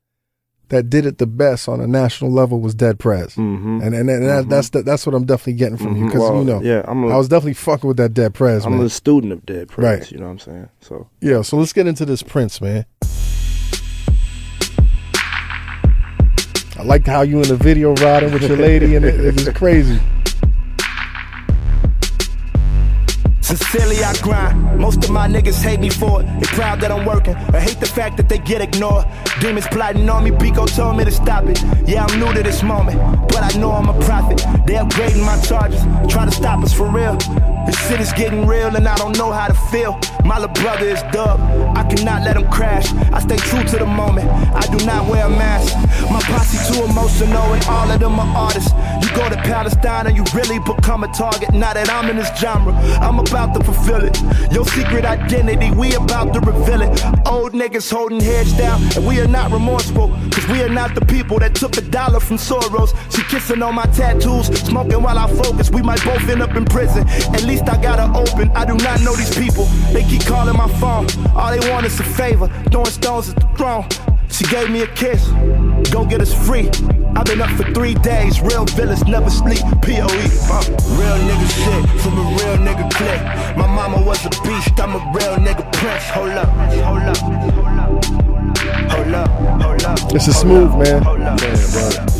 that 0.68 0.90
did 0.90 1.06
it 1.06 1.18
the 1.18 1.26
best 1.26 1.68
on 1.68 1.80
a 1.80 1.86
national 1.86 2.30
level 2.32 2.60
was 2.60 2.74
Dead 2.74 2.98
Prez, 2.98 3.34
Mhm. 3.36 3.84
and 3.84 3.94
and, 3.94 4.10
and 4.10 4.24
that, 4.28 4.48
that's 4.48 4.70
the, 4.70 4.82
that's 4.82 5.06
what 5.06 5.14
I'm 5.14 5.24
definitely 5.24 5.52
getting 5.54 5.76
from 5.76 5.96
you 5.96 6.06
because 6.06 6.20
Well, 6.22 6.38
you 6.38 6.44
know, 6.44 6.60
yeah, 6.60 6.82
I'm 6.88 7.04
a- 7.04 7.08
I 7.08 7.16
was 7.16 7.28
definitely 7.28 7.54
fucking 7.54 7.86
with 7.86 7.96
that 7.98 8.14
Dead 8.14 8.34
Prez, 8.34 8.66
I'm 8.66 8.76
man. 8.76 8.86
a 8.86 8.88
student 8.90 9.32
of 9.32 9.46
Dead 9.46 9.68
Prez. 9.68 10.00
Right. 10.00 10.10
You 10.12 10.18
know 10.18 10.24
what 10.26 10.32
I'm 10.32 10.38
saying? 10.40 10.68
So 10.80 11.08
Yeah, 11.20 11.42
so 11.42 11.56
let's 11.56 11.72
get 11.72 11.86
into 11.86 12.04
this 12.04 12.22
Prince, 12.22 12.60
man. 12.60 12.84
I 16.78 16.82
like 16.84 17.06
how 17.06 17.22
you 17.22 17.40
in 17.40 17.48
the 17.48 17.56
video 17.56 17.94
riding 17.94 18.32
with 18.32 18.42
your 18.42 18.56
lady, 18.58 18.96
and 18.96 19.04
it, 19.04 19.34
was 19.34 19.48
crazy. 19.54 19.98
Sincerely, 23.46 24.02
I 24.02 24.12
grind. 24.22 24.76
Most 24.76 25.04
of 25.04 25.10
my 25.10 25.28
niggas 25.28 25.62
hate 25.62 25.78
me 25.78 25.88
for 25.88 26.20
it. 26.20 26.26
They 26.40 26.46
proud 26.46 26.80
that 26.80 26.90
I'm 26.90 27.06
working. 27.06 27.36
I 27.36 27.60
hate 27.60 27.78
the 27.78 27.86
fact 27.86 28.16
that 28.16 28.28
they 28.28 28.38
get 28.38 28.60
ignored. 28.60 29.06
Demons 29.40 29.68
plotting 29.68 30.10
on 30.10 30.24
me. 30.24 30.32
Pico 30.32 30.66
told 30.66 30.96
me 30.96 31.04
to 31.04 31.12
stop 31.12 31.44
it. 31.44 31.62
Yeah, 31.86 32.04
I'm 32.04 32.18
new 32.18 32.34
to 32.34 32.42
this 32.42 32.64
moment, 32.64 32.98
but 33.28 33.44
I 33.44 33.56
know 33.56 33.70
I'm 33.70 33.88
a 33.88 34.04
prophet. 34.04 34.38
They 34.66 34.74
upgrading 34.74 35.24
my 35.24 35.40
charges, 35.42 35.80
trying 36.12 36.28
to 36.28 36.34
stop 36.34 36.64
us 36.64 36.72
for 36.72 36.90
real. 36.90 37.16
This 37.66 37.78
shit 37.86 38.00
is 38.00 38.12
getting 38.14 38.48
real, 38.48 38.74
and 38.74 38.88
I 38.88 38.96
don't 38.96 39.16
know 39.16 39.30
how 39.30 39.46
to 39.46 39.54
feel. 39.70 39.96
My 40.24 40.40
little 40.40 40.54
brother 40.54 40.86
is 40.86 41.00
dub. 41.12 41.38
I 41.76 41.84
cannot 41.84 42.22
let 42.22 42.36
him 42.36 42.50
crash. 42.50 42.92
I 43.12 43.20
stay 43.20 43.36
true 43.36 43.62
to 43.62 43.76
the 43.78 43.86
moment. 43.86 44.28
I 44.28 44.66
do 44.76 44.84
not 44.84 45.08
wear 45.08 45.24
a 45.24 45.30
mask. 45.30 45.72
My 46.10 46.20
posse 46.22 46.58
too 46.66 46.82
emotional, 46.82 47.54
and 47.54 47.64
all 47.66 47.88
of 47.88 48.00
them 48.00 48.18
are 48.18 48.36
artists. 48.36 48.72
You 49.02 49.08
go 49.14 49.30
to 49.30 49.36
Palestine 49.36 50.08
and 50.08 50.16
you 50.16 50.24
really 50.34 50.58
become 50.58 51.04
a 51.04 51.08
target. 51.08 51.54
Now 51.54 51.74
that 51.74 51.88
I'm 51.88 52.10
in 52.10 52.16
this 52.16 52.30
genre, 52.40 52.72
I'm 53.00 53.20
about 53.20 53.35
to 53.36 53.62
fulfill 53.62 54.02
it. 54.02 54.16
Your 54.52 54.64
secret 54.64 55.04
identity, 55.04 55.70
we 55.72 55.94
about 55.94 56.32
to 56.32 56.40
reveal 56.40 56.80
it. 56.80 57.04
Old 57.26 57.52
niggas 57.52 57.90
holding 57.92 58.20
heads 58.20 58.52
down, 58.56 58.80
and 58.96 59.06
we 59.06 59.20
are 59.20 59.28
not 59.28 59.52
remorseful. 59.52 60.08
Cause 60.32 60.46
we 60.48 60.62
are 60.62 60.68
not 60.68 60.94
the 60.94 61.04
people 61.04 61.38
that 61.40 61.54
took 61.54 61.76
a 61.76 61.82
dollar 61.82 62.20
from 62.20 62.38
Soros. 62.38 62.90
She 63.14 63.22
kissing 63.24 63.62
on 63.62 63.74
my 63.74 63.86
tattoos, 63.86 64.46
smoking 64.60 65.02
while 65.02 65.18
I 65.18 65.26
focus. 65.28 65.70
We 65.70 65.82
might 65.82 66.02
both 66.04 66.26
end 66.28 66.40
up 66.40 66.56
in 66.56 66.64
prison. 66.64 67.06
At 67.36 67.44
least 67.44 67.68
I 67.68 67.80
got 67.80 67.98
her 67.98 68.10
open. 68.18 68.50
I 68.52 68.64
do 68.64 68.76
not 68.76 69.00
know 69.02 69.14
these 69.14 69.36
people. 69.36 69.64
They 69.92 70.02
keep 70.04 70.24
calling 70.24 70.56
my 70.56 70.68
phone. 70.80 71.06
All 71.34 71.50
they 71.50 71.70
want 71.70 71.84
is 71.84 72.00
a 72.00 72.04
favor, 72.04 72.48
throwing 72.70 72.86
stones 72.86 73.28
at 73.30 73.36
the 73.36 73.48
throne. 73.56 74.15
She 74.30 74.44
gave 74.46 74.70
me 74.70 74.82
a 74.82 74.86
kiss. 74.86 75.28
Go 75.90 76.04
get 76.04 76.20
us 76.20 76.32
free. 76.46 76.68
I've 77.16 77.24
been 77.24 77.40
up 77.40 77.50
for 77.50 77.64
three 77.72 77.94
days. 77.94 78.40
Real 78.40 78.64
villains 78.64 79.04
never 79.06 79.30
sleep. 79.30 79.60
POE. 79.82 80.06
Uh, 80.48 80.62
real 80.98 81.18
nigga 81.28 81.48
shit 81.56 82.00
from 82.02 82.18
a 82.18 82.22
real 82.22 82.58
nigga 82.66 82.90
clique. 82.92 83.56
My 83.56 83.66
mama 83.66 84.04
was 84.04 84.24
a 84.26 84.30
beast. 84.42 84.78
I'm 84.78 84.94
a 84.94 84.98
real 85.14 85.36
nigga 85.36 85.70
prince. 85.72 86.04
Hold 86.10 86.30
up. 86.30 86.48
Hold 86.48 87.02
up. 87.02 87.16
Hold 87.16 88.26
up. 88.30 88.35
This 88.96 90.28
is 90.28 90.38
smooth, 90.38 90.70
man. 90.76 91.04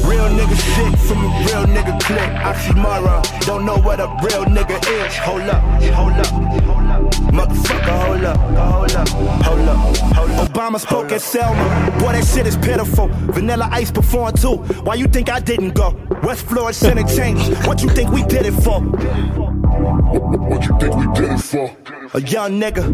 Real 0.05 0.29
nigga 0.29 0.57
shit 0.57 0.99
from 1.01 1.25
a 1.25 1.29
real 1.47 1.65
nigga 1.67 1.99
clique. 2.01 2.37
Oxymoron. 2.45 3.47
Don't 3.47 3.65
know 3.65 3.77
what 3.79 3.99
a 4.01 4.07
real 4.23 4.45
nigga 4.45 4.77
is. 5.07 5.17
Hold 5.17 5.43
up. 5.43 5.63
Hold 5.95 6.13
up. 6.13 6.27
Hold 6.27 6.87
up. 6.87 7.13
Motherfucker, 7.33 8.07
hold 8.07 8.25
up. 8.25 8.37
Hold 8.37 8.93
up. 8.93 9.09
Hold 9.09 9.69
up. 9.69 9.97
Hold 10.15 10.31
up. 10.31 10.49
Obama 10.49 10.79
spoke 10.79 11.13
at 11.13 11.23
Selma. 11.23 11.91
Boy, 11.99 12.13
that 12.13 12.27
shit 12.27 12.47
is 12.47 12.57
pitiful. 12.57 13.09
Vanilla 13.33 13.69
Ice 13.73 13.91
performed 13.91 14.41
too. 14.41 14.57
Why 14.85 14.95
you 14.95 15.07
think 15.07 15.31
I 15.31 15.41
didn't 15.41 15.75
go? 15.75 15.97
West 16.23 16.45
Florida 16.47 16.75
Senate 16.75 17.09
change. 17.17 17.41
What 17.67 17.83
you 17.83 17.89
think 17.89 18.11
we 18.11 18.23
did 18.25 18.45
it 18.45 18.53
for? 18.53 18.81
What 18.81 20.63
you 20.67 20.79
think 20.79 20.95
we 20.95 21.07
did 21.21 21.33
it 21.33 21.41
for? 21.41 21.75
A 22.15 22.21
young 22.21 22.61
nigga 22.61 22.85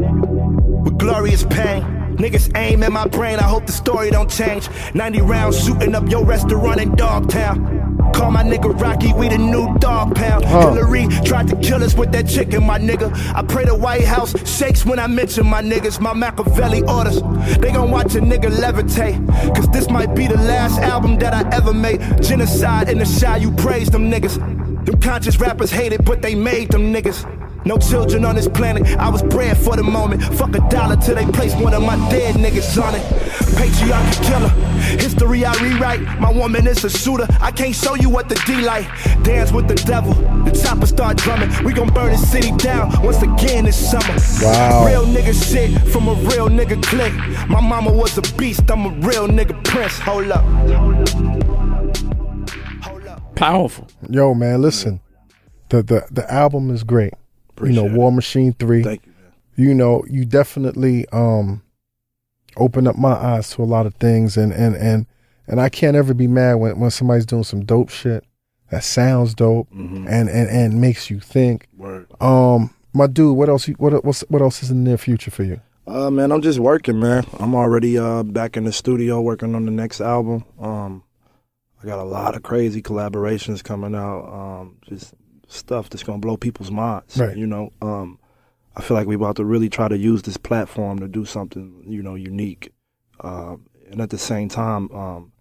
with 0.84 0.98
glorious 0.98 1.44
pain. 1.44 2.01
Niggas 2.16 2.56
aim 2.56 2.82
at 2.82 2.92
my 2.92 3.06
brain, 3.06 3.38
I 3.38 3.44
hope 3.44 3.66
the 3.66 3.72
story 3.72 4.10
don't 4.10 4.30
change. 4.30 4.68
90 4.94 5.20
rounds 5.22 5.64
shooting 5.64 5.94
up 5.94 6.08
your 6.08 6.24
restaurant 6.24 6.80
in 6.80 6.94
Dogtown. 6.94 7.82
Call 8.12 8.30
my 8.30 8.42
nigga 8.42 8.78
Rocky, 8.78 9.12
we 9.14 9.28
the 9.28 9.38
new 9.38 9.76
dog 9.78 10.14
pound. 10.14 10.44
Hillary 10.44 11.08
tried 11.24 11.48
to 11.48 11.56
kill 11.56 11.82
us 11.82 11.94
with 11.94 12.12
that 12.12 12.28
chicken, 12.28 12.64
my 12.64 12.78
nigga. 12.78 13.10
I 13.34 13.42
pray 13.42 13.64
the 13.64 13.74
White 13.74 14.04
House 14.04 14.34
shakes 14.48 14.84
when 14.84 14.98
I 14.98 15.06
mention 15.06 15.46
my 15.46 15.62
niggas. 15.62 15.98
My 16.00 16.12
Machiavelli 16.12 16.82
orders. 16.82 17.22
They 17.58 17.72
gon' 17.72 17.90
watch 17.90 18.14
a 18.14 18.20
nigga 18.20 18.50
levitate. 18.50 19.26
Cause 19.56 19.68
this 19.68 19.88
might 19.88 20.14
be 20.14 20.26
the 20.26 20.36
last 20.36 20.78
album 20.80 21.18
that 21.18 21.32
I 21.32 21.48
ever 21.56 21.72
made. 21.72 22.00
Genocide 22.22 22.88
in 22.88 22.98
the 22.98 23.06
shy, 23.06 23.38
you 23.38 23.50
praise 23.52 23.88
them 23.88 24.10
niggas. 24.10 24.36
Them 24.84 25.00
conscious 25.00 25.38
rappers 25.38 25.70
hate 25.70 25.92
it, 25.92 26.04
but 26.04 26.20
they 26.20 26.34
made 26.34 26.70
them 26.70 26.92
niggas. 26.92 27.41
No 27.64 27.78
children 27.78 28.24
on 28.24 28.34
this 28.34 28.48
planet, 28.48 28.86
I 28.98 29.08
was 29.08 29.22
bred 29.22 29.56
for 29.56 29.76
the 29.76 29.82
moment. 29.82 30.22
Fuck 30.34 30.54
a 30.56 30.68
dollar 30.68 30.96
till 30.96 31.14
they 31.14 31.26
place 31.26 31.54
one 31.54 31.74
of 31.74 31.82
my 31.82 31.96
dead 32.10 32.34
niggas 32.36 32.82
on 32.82 32.94
it. 32.94 33.02
Patriarchy 33.56 34.24
killer, 34.24 34.48
history 34.98 35.44
I 35.44 35.54
rewrite. 35.62 36.00
My 36.20 36.32
woman 36.32 36.66
is 36.66 36.84
a 36.84 36.90
shooter, 36.90 37.26
I 37.40 37.52
can't 37.52 37.74
show 37.74 37.94
you 37.94 38.08
what 38.08 38.28
the 38.28 38.34
D 38.46 38.62
like. 38.62 38.86
Dance 39.22 39.52
with 39.52 39.68
the 39.68 39.74
devil, 39.74 40.14
the 40.44 40.50
chopper 40.50 40.86
start 40.86 41.18
drumming. 41.18 41.50
We 41.64 41.72
gon' 41.72 41.92
burn 41.92 42.12
the 42.12 42.18
city 42.18 42.50
down 42.56 42.90
once 43.02 43.22
again 43.22 43.64
this 43.64 43.90
summer. 43.90 44.16
Wow. 44.42 44.86
Real 44.86 45.04
nigga 45.06 45.32
shit 45.32 45.70
from 45.92 46.08
a 46.08 46.14
real 46.14 46.48
nigga 46.48 46.82
clique. 46.82 47.14
My 47.48 47.60
mama 47.60 47.92
was 47.92 48.18
a 48.18 48.22
beast, 48.36 48.68
I'm 48.70 48.86
a 48.86 48.90
real 49.06 49.28
nigga 49.28 49.62
prince. 49.64 49.98
Hold 50.00 50.32
up. 50.32 50.44
Hold 52.82 53.06
up. 53.06 53.34
Powerful. 53.36 53.86
Yo, 54.08 54.34
man, 54.34 54.60
listen. 54.60 55.00
The 55.68 55.82
the 55.82 56.06
the 56.10 56.32
album 56.32 56.70
is 56.70 56.82
great. 56.84 57.14
You 57.68 57.72
know. 57.72 57.84
War 57.84 58.10
Machine 58.12 58.52
3. 58.54 58.82
Thank 58.82 59.06
you, 59.06 59.12
man. 59.12 59.32
you 59.68 59.74
know, 59.74 60.04
you 60.08 60.24
definitely 60.24 61.06
um 61.12 61.62
open 62.56 62.86
up 62.86 62.96
my 62.96 63.12
eyes 63.12 63.50
to 63.50 63.62
a 63.62 63.64
lot 63.64 63.86
of 63.86 63.94
things 63.94 64.36
and 64.36 64.52
and 64.52 64.76
and 64.76 65.06
and 65.46 65.60
I 65.60 65.68
can't 65.68 65.96
ever 65.96 66.14
be 66.14 66.26
mad 66.26 66.54
when 66.54 66.78
when 66.78 66.90
somebody's 66.90 67.26
doing 67.26 67.44
some 67.44 67.64
dope 67.64 67.88
shit 67.90 68.24
that 68.70 68.84
sounds 68.84 69.34
dope 69.34 69.70
Mhm. 69.70 70.06
and 70.08 70.28
and 70.28 70.48
and 70.48 70.80
makes 70.80 71.10
you 71.10 71.20
think. 71.20 71.68
Word. 71.76 72.06
Um 72.20 72.70
my 72.94 73.06
dude, 73.06 73.36
what 73.36 73.48
else 73.48 73.68
you- 73.68 73.74
what 73.78 74.04
what's, 74.04 74.20
what 74.28 74.42
else 74.42 74.62
is 74.62 74.70
in 74.70 74.84
the 74.84 74.90
near 74.90 74.98
future 74.98 75.30
for 75.30 75.44
you? 75.44 75.60
Uh, 75.86 76.10
man, 76.10 76.30
I'm 76.30 76.42
just 76.42 76.60
working, 76.60 77.00
man. 77.00 77.24
I'm 77.40 77.54
already 77.54 77.98
uh 77.98 78.22
back 78.22 78.56
in 78.56 78.64
the 78.64 78.72
studio 78.72 79.20
working 79.20 79.54
on 79.54 79.64
the 79.64 79.72
next 79.72 80.00
album. 80.00 80.44
Um, 80.60 81.02
I 81.82 81.86
got 81.86 81.98
a 81.98 82.04
lot 82.04 82.36
of 82.36 82.42
crazy 82.44 82.80
collaborations 82.82 83.64
coming 83.64 83.94
out. 83.94 84.24
Um, 84.28 84.76
just 84.88 85.14
stuff 85.52 85.88
that's 85.90 86.02
gonna 86.02 86.18
blow 86.18 86.36
people's 86.36 86.70
minds. 86.70 87.18
Right. 87.18 87.36
You 87.36 87.46
know. 87.46 87.70
Um, 87.80 88.18
I 88.74 88.80
feel 88.80 88.96
like 88.96 89.06
we're 89.06 89.16
about 89.16 89.36
to 89.36 89.44
really 89.44 89.68
try 89.68 89.86
to 89.88 89.98
use 89.98 90.22
this 90.22 90.38
platform 90.38 90.98
to 91.00 91.06
do 91.08 91.26
something, 91.26 91.84
you 91.86 92.02
know, 92.02 92.14
unique. 92.14 92.72
Um, 93.20 93.66
and 93.90 94.00
at 94.00 94.08
the 94.08 94.16
same 94.16 94.48
time, 94.48 94.90
um, 94.92 95.32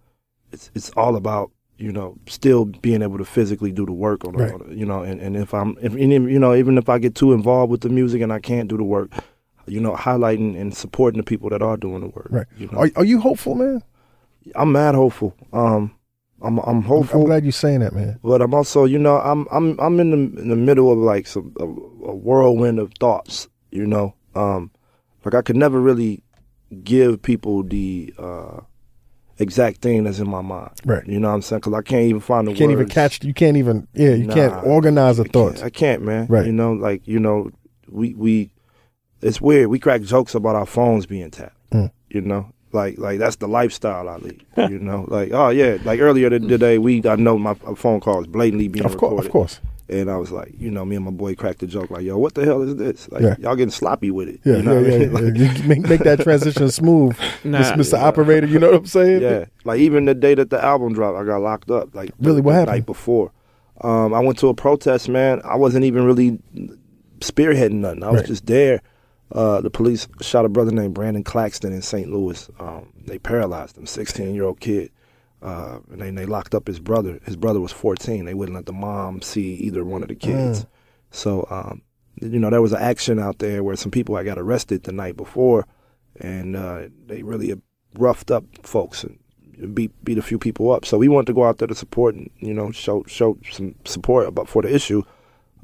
it's 0.52 0.70
it's 0.74 0.90
all 0.90 1.16
about 1.16 1.50
you 1.78 1.90
know 1.90 2.16
still 2.26 2.66
being 2.66 3.00
able 3.02 3.16
to 3.18 3.24
physically 3.24 3.72
do 3.72 3.86
the 3.86 3.92
work 3.92 4.24
on, 4.26 4.36
the 4.36 4.44
Right. 4.44 4.68
you 4.68 4.84
know, 4.84 5.02
and, 5.02 5.18
and 5.20 5.34
if 5.36 5.54
I'm 5.54 5.76
if, 5.80 5.94
you 5.94 6.38
know 6.38 6.54
even 6.54 6.76
if 6.76 6.90
I 6.90 6.98
get 6.98 7.14
too 7.14 7.32
involved 7.32 7.70
with 7.70 7.80
the 7.80 7.88
music 7.88 8.20
and 8.20 8.32
I 8.32 8.38
can't 8.38 8.68
do 8.68 8.76
the 8.76 8.84
work, 8.84 9.10
you 9.66 9.80
know, 9.80 9.94
highlighting 9.94 10.60
and 10.60 10.76
supporting 10.76 11.16
the 11.18 11.24
people 11.24 11.48
that 11.50 11.62
are 11.62 11.78
doing 11.78 12.00
the 12.02 12.08
work. 12.08 12.28
Right. 12.30 12.46
You 12.58 12.68
know, 12.70 12.78
Are 12.80 12.90
are 12.96 13.04
you 13.04 13.18
hopeful, 13.20 13.54
man? 13.54 13.82
I'm 14.54 14.72
mad 14.72 14.94
hopeful. 14.94 15.34
Um, 15.54 15.92
I'm 16.42 16.58
I'm 16.60 16.82
hopeful, 16.82 17.20
I'm 17.20 17.26
glad 17.26 17.44
you're 17.44 17.52
saying 17.52 17.80
that, 17.80 17.92
man. 17.94 18.18
but 18.22 18.42
I'm 18.42 18.52
also, 18.54 18.84
you 18.84 18.98
know, 18.98 19.16
I'm 19.18 19.46
I'm 19.52 19.78
I'm 19.80 20.00
in 20.00 20.10
the 20.10 20.40
in 20.42 20.48
the 20.48 20.56
middle 20.56 20.90
of 20.92 20.98
like 20.98 21.26
some 21.26 21.54
a, 21.60 21.64
a 21.64 22.14
whirlwind 22.14 22.78
of 22.78 22.92
thoughts. 22.98 23.48
You 23.70 23.86
know, 23.86 24.14
um, 24.34 24.70
like 25.24 25.34
I 25.34 25.42
could 25.42 25.56
never 25.56 25.80
really 25.80 26.22
give 26.84 27.22
people 27.22 27.62
the 27.62 28.12
uh, 28.18 28.60
exact 29.38 29.80
thing 29.82 30.04
that's 30.04 30.18
in 30.18 30.28
my 30.28 30.40
mind. 30.42 30.70
Right. 30.84 31.06
You 31.06 31.20
know 31.20 31.28
what 31.28 31.34
I'm 31.34 31.42
saying? 31.42 31.60
Because 31.60 31.74
I 31.74 31.82
can't 31.82 32.02
even 32.04 32.20
find 32.20 32.46
the 32.46 32.52
You 32.52 32.56
can't 32.58 32.72
even 32.72 32.88
catch 32.88 33.22
you 33.24 33.34
can't 33.34 33.56
even 33.56 33.86
yeah, 33.94 34.10
you 34.14 34.26
Nah, 34.26 34.34
can't 34.34 34.66
organize 34.66 35.16
the 35.18 35.22
I 35.22 35.24
can't- 35.26 35.32
thoughts. 35.32 35.62
I 35.62 35.70
can't, 35.70 36.02
man. 36.02 36.26
Right. 36.28 36.46
You 36.46 36.52
know, 36.52 36.72
like 36.72 37.06
you 37.06 37.18
know, 37.18 37.50
we 37.88 38.14
we 38.14 38.52
it's 39.20 39.40
weird. 39.40 39.68
We 39.68 39.78
crack 39.78 40.02
jokes 40.02 40.34
about 40.34 40.56
our 40.56 40.66
phones 40.66 41.06
being 41.06 41.30
tapped. 41.30 41.56
Mm. 41.70 41.92
You 42.10 42.20
know, 42.22 42.52
like 42.72 42.98
like 42.98 43.18
that's 43.18 43.36
the 43.36 43.48
lifestyle 43.48 44.08
I 44.08 44.16
lead. 44.16 44.44
you 44.56 44.78
know, 44.78 45.04
like 45.08 45.30
oh 45.32 45.50
yeah, 45.50 45.78
like 45.84 46.00
earlier 46.00 46.30
t- 46.30 46.38
today 46.46 46.78
we 46.78 47.06
I 47.06 47.16
know 47.16 47.38
my 47.38 47.54
phone 47.76 48.00
call 48.00 48.20
is 48.20 48.26
blatantly 48.26 48.68
being 48.68 48.84
Of 48.84 48.92
course, 48.96 49.10
recorded. 49.24 49.26
of 49.26 49.32
course. 49.32 49.60
And 49.88 50.10
I 50.10 50.16
was 50.16 50.30
like, 50.30 50.54
you 50.58 50.70
know, 50.70 50.86
me 50.86 50.96
and 50.96 51.04
my 51.04 51.10
boy 51.10 51.34
cracked 51.34 51.62
a 51.62 51.66
joke 51.66 51.90
like, 51.90 52.02
yo, 52.02 52.16
what 52.16 52.34
the 52.34 52.44
hell 52.46 52.62
is 52.62 52.76
this? 52.76 53.10
Like 53.10 53.22
Yeah. 53.22 53.34
y'all 53.40 53.56
getting 53.56 53.70
sloppy 53.72 54.10
with 54.10 54.28
it. 54.28 54.40
Yeah, 54.42 54.56
you 54.56 54.62
know 54.62 54.78
yeah, 54.78 54.80
what 54.80 54.86
I 54.86 54.90
yeah, 54.90 54.98
mean? 54.98 55.12
yeah. 55.12 55.46
Like, 55.50 55.62
You 55.62 55.68
make, 55.68 55.80
make 55.80 56.00
that 56.04 56.20
transition 56.20 56.70
smooth, 56.70 57.14
Nah, 57.44 57.58
Mr. 57.74 57.98
Operator. 57.98 58.46
You 58.46 58.58
know 58.58 58.68
what 58.70 58.76
I'm 58.80 58.86
saying? 58.86 59.20
Yeah, 59.20 59.44
like 59.64 59.80
even 59.80 60.06
the 60.06 60.14
day 60.14 60.34
that 60.34 60.48
the 60.50 60.64
album 60.64 60.94
dropped, 60.94 61.18
I 61.18 61.24
got 61.24 61.42
locked 61.42 61.70
up. 61.70 61.94
Like 61.94 62.12
Really? 62.20 62.36
the, 62.36 62.42
What 62.42 62.52
the 62.52 62.58
happened? 62.60 62.76
Night 62.76 62.86
before, 62.86 63.32
um, 63.82 64.14
I 64.14 64.20
went 64.20 64.38
to 64.38 64.48
a 64.48 64.54
protest. 64.54 65.10
Man, 65.10 65.42
I 65.44 65.56
wasn't 65.56 65.84
even 65.84 66.04
really 66.04 66.38
spearheading 67.20 67.72
nothing. 67.80 68.02
I 68.02 68.10
was 68.10 68.20
Right. 68.20 68.26
just 68.28 68.46
there. 68.46 68.80
Uh, 69.32 69.60
the 69.60 69.70
police 69.70 70.06
shot 70.20 70.44
a 70.44 70.48
brother 70.48 70.70
named 70.72 70.94
Brandon 70.94 71.24
Claxton 71.24 71.72
in 71.72 71.82
St. 71.82 72.10
Louis. 72.10 72.50
Um, 72.60 72.92
they 73.06 73.18
paralyzed 73.18 73.78
him, 73.78 73.86
16 73.86 74.34
year 74.34 74.44
old 74.44 74.60
kid. 74.60 74.90
Uh, 75.40 75.80
and 75.90 76.00
then 76.00 76.14
they 76.14 76.26
locked 76.26 76.54
up 76.54 76.66
his 76.68 76.78
brother. 76.78 77.18
His 77.24 77.34
brother 77.34 77.60
was 77.60 77.72
14. 77.72 78.24
They 78.24 78.34
wouldn't 78.34 78.54
let 78.54 78.66
the 78.66 78.72
mom 78.72 79.22
see 79.22 79.54
either 79.54 79.84
one 79.84 80.02
of 80.02 80.08
the 80.08 80.14
kids. 80.14 80.66
So, 81.10 81.46
um, 81.50 81.82
you 82.20 82.38
know, 82.38 82.50
there 82.50 82.62
was 82.62 82.72
an 82.72 82.80
action 82.80 83.18
out 83.18 83.38
there 83.38 83.64
where 83.64 83.74
some 83.76 83.90
people 83.90 84.16
had 84.16 84.26
got 84.26 84.38
arrested 84.38 84.84
the 84.84 84.92
night 84.92 85.16
before, 85.16 85.66
and 86.20 86.54
uh, 86.54 86.82
they 87.06 87.22
really 87.22 87.54
roughed 87.98 88.30
up 88.30 88.44
folks 88.62 89.04
and 89.04 89.18
beat 89.74 89.92
beat 90.04 90.18
a 90.18 90.22
few 90.22 90.38
people 90.38 90.70
up. 90.72 90.84
So 90.84 90.98
we 90.98 91.08
wanted 91.08 91.26
to 91.26 91.34
go 91.34 91.44
out 91.44 91.58
there 91.58 91.68
to 91.68 91.74
support 91.74 92.14
and 92.14 92.30
you 92.38 92.54
know 92.54 92.70
show 92.70 93.04
show 93.06 93.38
some 93.50 93.74
support 93.84 94.28
about 94.28 94.48
for 94.48 94.62
the 94.62 94.72
issue. 94.72 95.02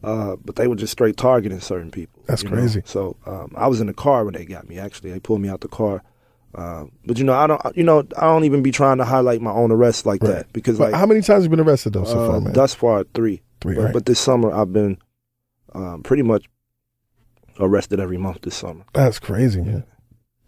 Uh, 0.03 0.37
but 0.45 0.55
they 0.57 0.69
were 0.69 0.77
just 0.77 0.93
straight 0.93 1.17
targeting 1.17 1.59
certain 1.61 1.91
people. 1.91 2.23
That's 2.27 2.43
you 2.45 2.51
know? 2.51 2.57
crazy. 2.57 2.83
So 2.85 3.17
um, 3.27 3.53
I 3.57 3.67
was 3.67 3.81
in 3.81 3.89
the 3.89 3.93
car 3.95 4.25
when 4.25 4.35
they 4.35 4.45
got 4.45 4.69
me. 4.69 4.79
Actually, 4.79 5.11
they 5.11 5.19
pulled 5.21 5.41
me 5.41 5.49
out 5.49 5.61
the 5.61 5.69
car. 5.69 6.03
Uh, 6.55 6.85
but 7.05 7.19
you 7.19 7.25
know, 7.25 7.35
I 7.35 7.47
don't. 7.47 7.61
You 7.77 7.83
know, 7.85 7.99
I 8.17 8.23
don't 8.23 8.45
even 8.45 8.63
be 8.63 8.71
trying 8.71 8.99
to 8.99 9.05
highlight 9.05 9.41
my 9.43 9.51
own 9.51 9.71
arrests 9.73 10.07
like 10.07 10.23
Right. 10.23 10.31
that 10.35 10.53
because 10.53 10.79
But 10.79 10.93
like 10.93 10.95
how 11.01 11.05
many 11.07 11.21
times 11.21 11.43
have 11.43 11.51
you 11.53 11.57
been 11.57 11.67
arrested 11.67 11.93
though 11.95 12.05
so 12.05 12.19
uh, 12.19 12.29
far, 12.31 12.41
man? 12.41 12.53
thus 12.53 12.75
far 12.75 13.05
three. 13.15 13.43
Three, 13.61 13.75
but, 13.75 13.85
right. 13.87 13.93
but 13.93 14.07
this 14.07 14.21
summer 14.21 14.53
I've 14.53 14.73
been 14.73 14.99
um, 15.75 16.03
pretty 16.05 16.23
much 16.23 16.47
arrested 17.61 18.01
every 18.01 18.17
month 18.19 18.43
this 18.43 18.55
summer. 18.57 18.85
That's 18.93 19.19
crazy, 19.19 19.61
man. 19.61 19.85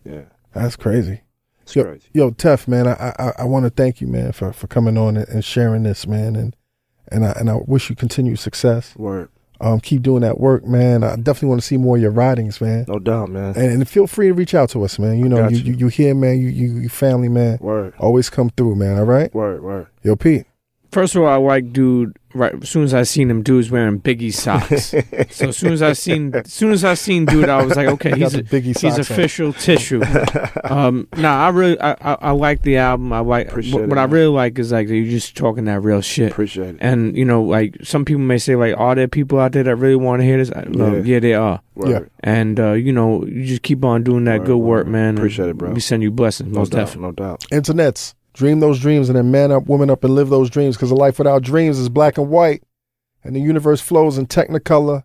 Yeah, 0.04 0.22
That's 0.54 0.76
crazy. 0.76 1.22
it's 1.62 1.74
Yo, 1.76 1.84
crazy. 1.84 2.08
yo, 2.14 2.30
Tef, 2.30 2.66
man, 2.68 2.86
I 2.86 3.12
I, 3.18 3.32
I 3.40 3.44
want 3.44 3.64
to 3.64 3.70
thank 3.70 4.00
you, 4.00 4.06
man, 4.06 4.32
for, 4.32 4.52
for 4.52 4.66
coming 4.68 4.96
on 4.96 5.16
and, 5.16 5.28
and 5.28 5.44
sharing 5.44 5.82
this, 5.82 6.06
man, 6.06 6.36
and 6.36 6.56
and 7.08 7.26
I 7.26 7.32
and 7.32 7.50
I 7.50 7.56
wish 7.66 7.90
you 7.90 7.96
continued 7.96 8.38
success. 8.38 8.94
Word, 8.96 9.28
Um, 9.60 9.78
keep 9.80 10.02
doing 10.02 10.22
that 10.22 10.40
work, 10.40 10.64
man. 10.64 11.04
I 11.04 11.16
definitely 11.16 11.48
want 11.48 11.60
to 11.60 11.66
see 11.66 11.76
more 11.76 11.96
of 11.96 12.02
your 12.02 12.10
writings, 12.10 12.60
man. 12.60 12.86
no 12.88 12.98
doubt, 12.98 13.28
man. 13.28 13.54
And, 13.56 13.72
and 13.72 13.88
feel 13.88 14.06
free 14.06 14.28
to 14.28 14.34
reach 14.34 14.54
out 14.54 14.70
to 14.70 14.82
us, 14.84 14.98
man. 14.98 15.18
You 15.18 15.28
know, 15.28 15.48
you, 15.48 15.58
you. 15.58 15.72
you 15.72 15.78
you 15.80 15.88
here, 15.88 16.14
man. 16.14 16.40
You 16.40 16.48
you, 16.48 16.78
you 16.80 16.88
family, 16.88 17.28
man. 17.28 17.58
Word, 17.60 17.94
Always 17.98 18.30
come 18.30 18.50
through, 18.50 18.76
man. 18.76 18.98
All 18.98 19.04
right, 19.04 19.32
word, 19.34 19.62
word. 19.62 19.86
yo, 20.02 20.16
Pete. 20.16 20.46
First 20.90 21.14
of 21.14 21.22
all, 21.22 21.28
I 21.28 21.36
like 21.36 21.72
dude. 21.72 22.16
Right 22.32 22.54
as 22.62 22.68
soon 22.70 22.84
as 22.84 22.94
I 22.94 23.02
seen 23.02 23.28
him, 23.28 23.42
dude 23.42 23.56
was 23.56 23.72
wearing 23.72 24.00
Biggie 24.00 24.32
socks. 24.44 24.94
so 25.34 25.48
as 25.48 25.56
soon 25.56 25.72
as 25.72 25.82
I 25.82 25.94
seen, 25.94 26.32
as 26.32 26.52
soon 26.52 26.70
as 26.70 26.84
I 26.84 26.94
seen 26.94 27.24
dude, 27.24 27.48
I 27.48 27.60
was 27.64 27.74
like, 27.76 27.88
okay, 27.94 28.16
he's 28.16 28.34
a, 28.34 28.42
Biggie 28.44 28.62
he's 28.66 28.80
socks 28.82 28.94
on. 28.94 29.00
official 29.00 29.52
tissue. 29.52 30.00
um, 30.64 31.08
nah, 31.16 31.46
I 31.46 31.48
really, 31.48 31.80
I, 31.80 31.90
I, 32.00 32.16
I 32.20 32.30
like 32.30 32.62
the 32.62 32.76
album. 32.76 33.12
I 33.12 33.18
like 33.18 33.48
Appreciate 33.48 33.74
what, 33.74 33.82
it, 33.82 33.88
what 33.88 33.98
I 33.98 34.04
really 34.04 34.28
like 34.32 34.60
is 34.60 34.70
like 34.70 34.88
you 34.88 35.10
just 35.10 35.36
talking 35.36 35.64
that 35.64 35.80
real 35.80 36.00
shit. 36.00 36.30
Appreciate 36.30 36.76
it. 36.76 36.78
And 36.80 37.16
you 37.16 37.24
know, 37.24 37.42
like 37.42 37.76
some 37.82 38.04
people 38.04 38.22
may 38.22 38.38
say, 38.38 38.54
like, 38.54 38.78
are 38.78 38.94
there 38.94 39.08
people 39.08 39.40
out 39.40 39.50
there 39.50 39.64
that 39.64 39.74
really 39.74 39.96
want 39.96 40.20
to 40.20 40.24
hear 40.24 40.36
this? 40.36 40.52
I- 40.54 40.66
no, 40.68 40.94
Yeah. 40.98 41.02
yeah, 41.02 41.18
there 41.18 41.40
are. 41.40 41.60
Word. 41.74 41.88
Yeah. 41.90 42.00
And 42.20 42.60
uh, 42.60 42.72
you 42.74 42.92
know, 42.92 43.24
you 43.26 43.44
just 43.44 43.62
keep 43.62 43.84
on 43.84 44.04
doing 44.04 44.22
that 44.26 44.40
Word, 44.40 44.46
good 44.46 44.56
work, 44.58 44.86
man. 44.86 45.16
Appreciate 45.16 45.48
it, 45.48 45.58
bro. 45.58 45.72
We 45.72 45.80
send 45.80 46.04
you 46.04 46.12
blessings, 46.12 46.52
No 46.52 46.60
most 46.60 46.70
doubt, 46.70 46.78
definitely. 46.86 47.06
no 47.08 47.12
doubt. 47.12 47.40
Internets, 47.50 48.14
dream 48.32 48.60
those 48.60 48.78
dreams, 48.80 49.08
and 49.08 49.16
then 49.18 49.30
man 49.30 49.52
up, 49.52 49.66
woman 49.66 49.90
up, 49.90 50.04
and 50.04 50.14
live 50.14 50.28
those 50.28 50.50
dreams. 50.50 50.76
Because 50.76 50.90
a 50.90 50.94
life 50.94 51.18
without 51.18 51.42
dreams 51.42 51.78
is 51.78 51.88
black 51.88 52.18
and 52.18 52.28
white, 52.30 52.62
and 53.24 53.34
the 53.34 53.40
universe 53.40 53.80
flows 53.80 54.18
in 54.18 54.26
Technicolor 54.26 55.04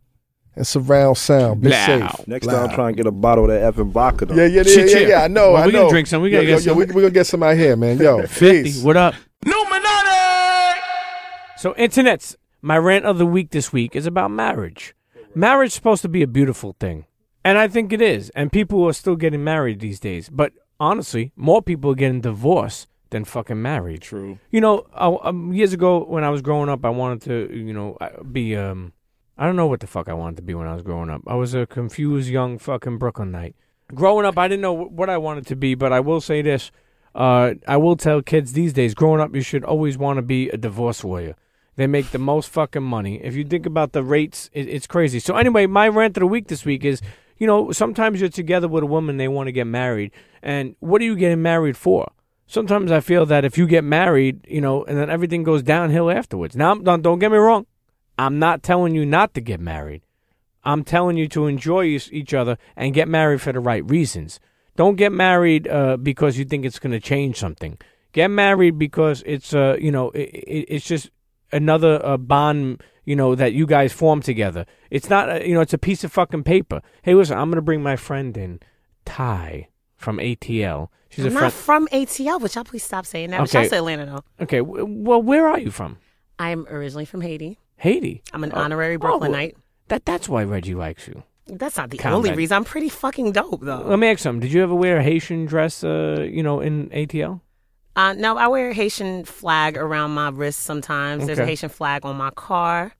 and 0.55 0.65
surround 0.65 1.17
sound. 1.17 1.61
Be 1.61 1.69
Blow. 1.69 1.85
safe. 1.85 2.27
Next 2.27 2.47
Blow. 2.47 2.55
time, 2.55 2.69
I'm 2.69 2.75
trying 2.75 2.93
to 2.93 2.97
get 2.97 3.07
a 3.07 3.11
bottle 3.11 3.43
of 3.45 3.49
that 3.49 3.73
effing 3.73 3.91
vodka. 3.91 4.25
Though. 4.25 4.35
Yeah, 4.35 4.45
yeah, 4.45 4.55
yeah, 4.57 4.63
Shit, 4.63 4.89
yeah, 4.91 4.97
yeah. 4.99 5.07
yeah. 5.07 5.23
I 5.23 5.27
know, 5.27 5.53
Well, 5.53 5.63
I 5.63 5.65
we 5.65 5.71
know. 5.73 5.79
gonna 5.81 5.89
drink 5.91 6.07
some. 6.07 6.21
We 6.21 6.29
gotta 6.29 6.43
yo, 6.45 6.55
get 6.57 6.65
yo, 6.65 6.73
some. 6.73 6.79
Yo, 6.79 6.85
we, 6.85 6.93
we 6.93 7.01
gonna 7.01 7.09
get 7.13 7.27
some 7.27 7.43
out 7.43 7.57
here, 7.57 7.75
man. 7.75 7.97
Yo, 7.97 8.21
50. 8.27 8.63
peace. 8.63 8.81
What 8.83 8.97
up? 8.97 9.15
So, 11.57 11.73
internets, 11.73 12.35
my 12.61 12.77
rant 12.77 13.05
of 13.05 13.17
the 13.17 13.25
week 13.25 13.49
this 13.51 13.73
week 13.73 13.95
is 13.95 14.05
about 14.05 14.29
marriage. 14.29 14.93
Marriage 15.33 15.69
is 15.69 15.73
supposed 15.73 16.01
to 16.03 16.09
be 16.09 16.21
a 16.21 16.27
beautiful 16.27 16.75
thing. 16.79 17.05
And 17.43 17.57
I 17.57 17.67
think 17.67 17.91
it 17.91 18.01
is. 18.01 18.29
And 18.31 18.51
people 18.51 18.83
are 18.87 18.93
still 18.93 19.15
getting 19.15 19.43
married 19.43 19.79
these 19.79 19.99
days. 19.99 20.29
But 20.29 20.53
honestly, 20.79 21.31
more 21.35 21.61
people 21.61 21.91
are 21.91 21.95
getting 21.95 22.21
divorced 22.21 22.87
than 23.15 23.23
fucking 23.23 23.61
married. 23.61 24.01
True. 24.01 24.39
You 24.51 24.59
know, 24.59 24.85
uh, 24.93 25.17
um, 25.23 25.53
years 25.53 25.71
ago 25.71 26.03
when 26.03 26.25
I 26.25 26.29
was 26.29 26.41
growing 26.41 26.67
up, 26.67 26.83
I 26.83 26.89
wanted 26.89 27.21
to, 27.21 27.55
you 27.55 27.73
know, 27.73 27.97
be, 28.29 28.57
um, 28.57 28.91
I 29.37 29.45
don't 29.45 29.55
know 29.55 29.67
what 29.67 29.79
the 29.79 29.87
fuck 29.87 30.09
I 30.09 30.13
wanted 30.13 30.35
to 30.35 30.41
be 30.41 30.53
when 30.53 30.67
I 30.67 30.73
was 30.73 30.83
growing 30.83 31.09
up. 31.09 31.21
I 31.25 31.35
was 31.35 31.53
a 31.53 31.65
confused 31.65 32.29
young 32.29 32.59
fucking 32.59 32.97
Brooklynite. 32.97 33.55
growing 33.93 34.25
up, 34.25 34.37
I 34.37 34.49
didn't 34.49 34.61
know 34.61 34.73
what 34.73 35.09
I 35.09 35.17
wanted 35.17 35.47
to 35.47 35.55
be, 35.55 35.75
but 35.75 35.93
I 35.93 36.01
will 36.01 36.19
say 36.19 36.41
this: 36.41 36.71
uh, 37.15 37.53
I 37.67 37.77
will 37.77 37.95
tell 37.95 38.21
kids 38.21 38.51
these 38.51 38.73
days, 38.73 38.93
growing 38.93 39.21
up, 39.21 39.33
you 39.33 39.41
should 39.41 39.63
always 39.63 39.97
want 39.97 40.17
to 40.17 40.21
be 40.21 40.49
a 40.49 40.57
divorce 40.57 41.03
lawyer. 41.03 41.35
They 41.77 41.87
make 41.87 42.11
the 42.11 42.19
most 42.19 42.49
fucking 42.49 42.83
money. 42.83 43.21
If 43.23 43.35
you 43.35 43.45
think 43.45 43.65
about 43.65 43.93
the 43.93 44.03
rates, 44.03 44.49
it, 44.51 44.67
it's 44.67 44.87
crazy. 44.87 45.19
So 45.19 45.35
anyway, 45.37 45.67
my 45.67 45.87
rant 45.87 46.17
of 46.17 46.21
the 46.21 46.27
week 46.27 46.47
this 46.47 46.65
week 46.65 46.83
is, 46.83 47.01
you 47.37 47.47
know, 47.47 47.71
sometimes 47.71 48.19
you're 48.19 48.29
together 48.29 48.67
with 48.67 48.83
a 48.83 48.87
woman, 48.87 49.17
they 49.17 49.27
want 49.27 49.47
to 49.47 49.53
get 49.53 49.67
married, 49.67 50.11
and 50.41 50.75
what 50.79 51.01
are 51.01 51.05
you 51.05 51.15
getting 51.15 51.41
married 51.41 51.77
for? 51.77 52.11
Sometimes 52.47 52.91
I 52.91 52.99
feel 52.99 53.25
that 53.25 53.43
if 53.43 53.57
you 53.57 53.65
get 53.65 53.83
married, 53.83 54.45
you 54.47 54.61
know, 54.61 54.83
and 54.83 54.97
then 54.97 55.09
everything 55.09 55.43
goes 55.43 55.63
downhill 55.63 56.11
afterwards. 56.11 56.55
Now, 56.55 56.75
don't, 56.75 57.19
get 57.19 57.31
me 57.31 57.37
wrong. 57.37 57.65
I'm 58.17 58.37
not 58.37 58.61
telling 58.61 58.93
you 58.93 59.05
not 59.05 59.33
to 59.33 59.41
get 59.41 59.59
married. 59.59 60.03
I'm 60.63 60.83
telling 60.83 61.17
you 61.17 61.27
to 61.29 61.47
enjoy 61.47 61.83
each 61.85 62.11
each 62.11 62.33
other 62.33 62.57
and 62.75 62.93
get 62.93 63.07
married 63.07 63.41
for 63.41 63.51
the 63.51 63.59
right 63.59 63.87
reasons. 63.89 64.39
Don't 64.75 64.95
get 64.95 65.11
married 65.11 65.67
uh, 65.67 65.97
because 65.97 66.37
you 66.37 66.45
think 66.45 66.65
it's 66.65 66.79
going 66.79 66.91
to 66.91 66.99
change 66.99 67.37
something. 67.37 67.77
Get 68.13 68.29
married 68.29 68.77
because 68.79 69.23
it's 69.25 69.53
uh, 69.53 69.77
you 69.79 69.91
know, 69.91 70.09
it, 70.11 70.29
it, 70.29 70.65
it's 70.69 70.85
just 70.85 71.11
another 71.51 72.03
uh, 72.03 72.17
bond, 72.17 72.81
you 73.05 73.15
know, 73.15 73.35
that 73.35 73.53
you 73.53 73.67
guys 73.67 73.93
form 73.93 74.21
together. 74.21 74.65
It's 74.89 75.09
not, 75.09 75.29
uh, 75.29 75.43
you 75.43 75.53
know, 75.53 75.61
it's 75.61 75.73
a 75.73 75.77
piece 75.77 76.03
of 76.03 76.11
fucking 76.11 76.43
paper. 76.43 76.81
Hey, 77.03 77.13
listen, 77.13 77.37
I'm 77.37 77.49
going 77.49 77.57
to 77.57 77.61
bring 77.61 77.83
my 77.83 77.95
friend 77.95 78.35
in, 78.35 78.59
Ty 79.05 79.69
from 80.05 80.17
ATL. 80.19 80.87
She's 81.09 81.25
I'm 81.25 81.35
a 81.35 81.41
not 81.41 81.51
from 81.53 81.87
ATL, 81.89 82.39
but 82.39 82.55
y'all 82.55 82.63
please 82.63 82.83
stop 82.83 83.05
saying 83.05 83.31
that. 83.31 83.39
But 83.39 83.49
Okay. 83.49 83.61
y'all 83.63 83.69
say 83.69 83.77
Atlanta 83.77 84.05
though. 84.05 84.43
Okay, 84.43 84.61
well, 84.61 85.21
where 85.21 85.47
are 85.49 85.59
you 85.59 85.71
from? 85.71 85.97
I'm 86.39 86.65
originally 86.69 87.05
from 87.05 87.21
Haiti. 87.21 87.59
Haiti. 87.77 88.21
I'm 88.31 88.43
an 88.43 88.51
Oh, 88.53 88.59
honorary 88.59 88.95
oh, 88.95 88.99
Brooklynite. 88.99 89.57
That 89.89 90.05
that's 90.05 90.29
why 90.29 90.43
Reggie 90.43 90.75
likes 90.75 91.07
you. 91.07 91.23
That's 91.47 91.77
not 91.77 91.89
the 91.91 91.97
Calm 91.97 92.13
only 92.13 92.33
reason. 92.33 92.55
I'm 92.55 92.63
pretty 92.63 92.89
fucking 92.89 93.31
dope 93.33 93.61
though. 93.61 93.83
Let 93.85 93.99
me 93.99 94.07
ask 94.07 94.19
something. 94.19 94.39
Did 94.41 94.51
you 94.53 94.63
ever 94.63 94.73
wear 94.73 94.97
a 94.97 95.03
Haitian 95.03 95.45
dress, 95.45 95.83
uh, 95.83 96.25
you 96.29 96.41
know, 96.43 96.59
in 96.59 96.89
ATL? 96.89 97.41
Uh, 97.95 98.13
no, 98.13 98.35
I 98.37 98.47
wear 98.47 98.71
a 98.71 98.73
Haitian 98.73 99.23
flag 99.25 99.77
around 99.77 100.11
my 100.11 100.29
wrist 100.29 100.59
sometimes. 100.61 101.25
There's 101.25 101.39
a 101.39 101.45
Haitian 101.45 101.69
flag 101.69 102.05
on 102.05 102.15
my 102.17 102.31
car. 102.31 102.93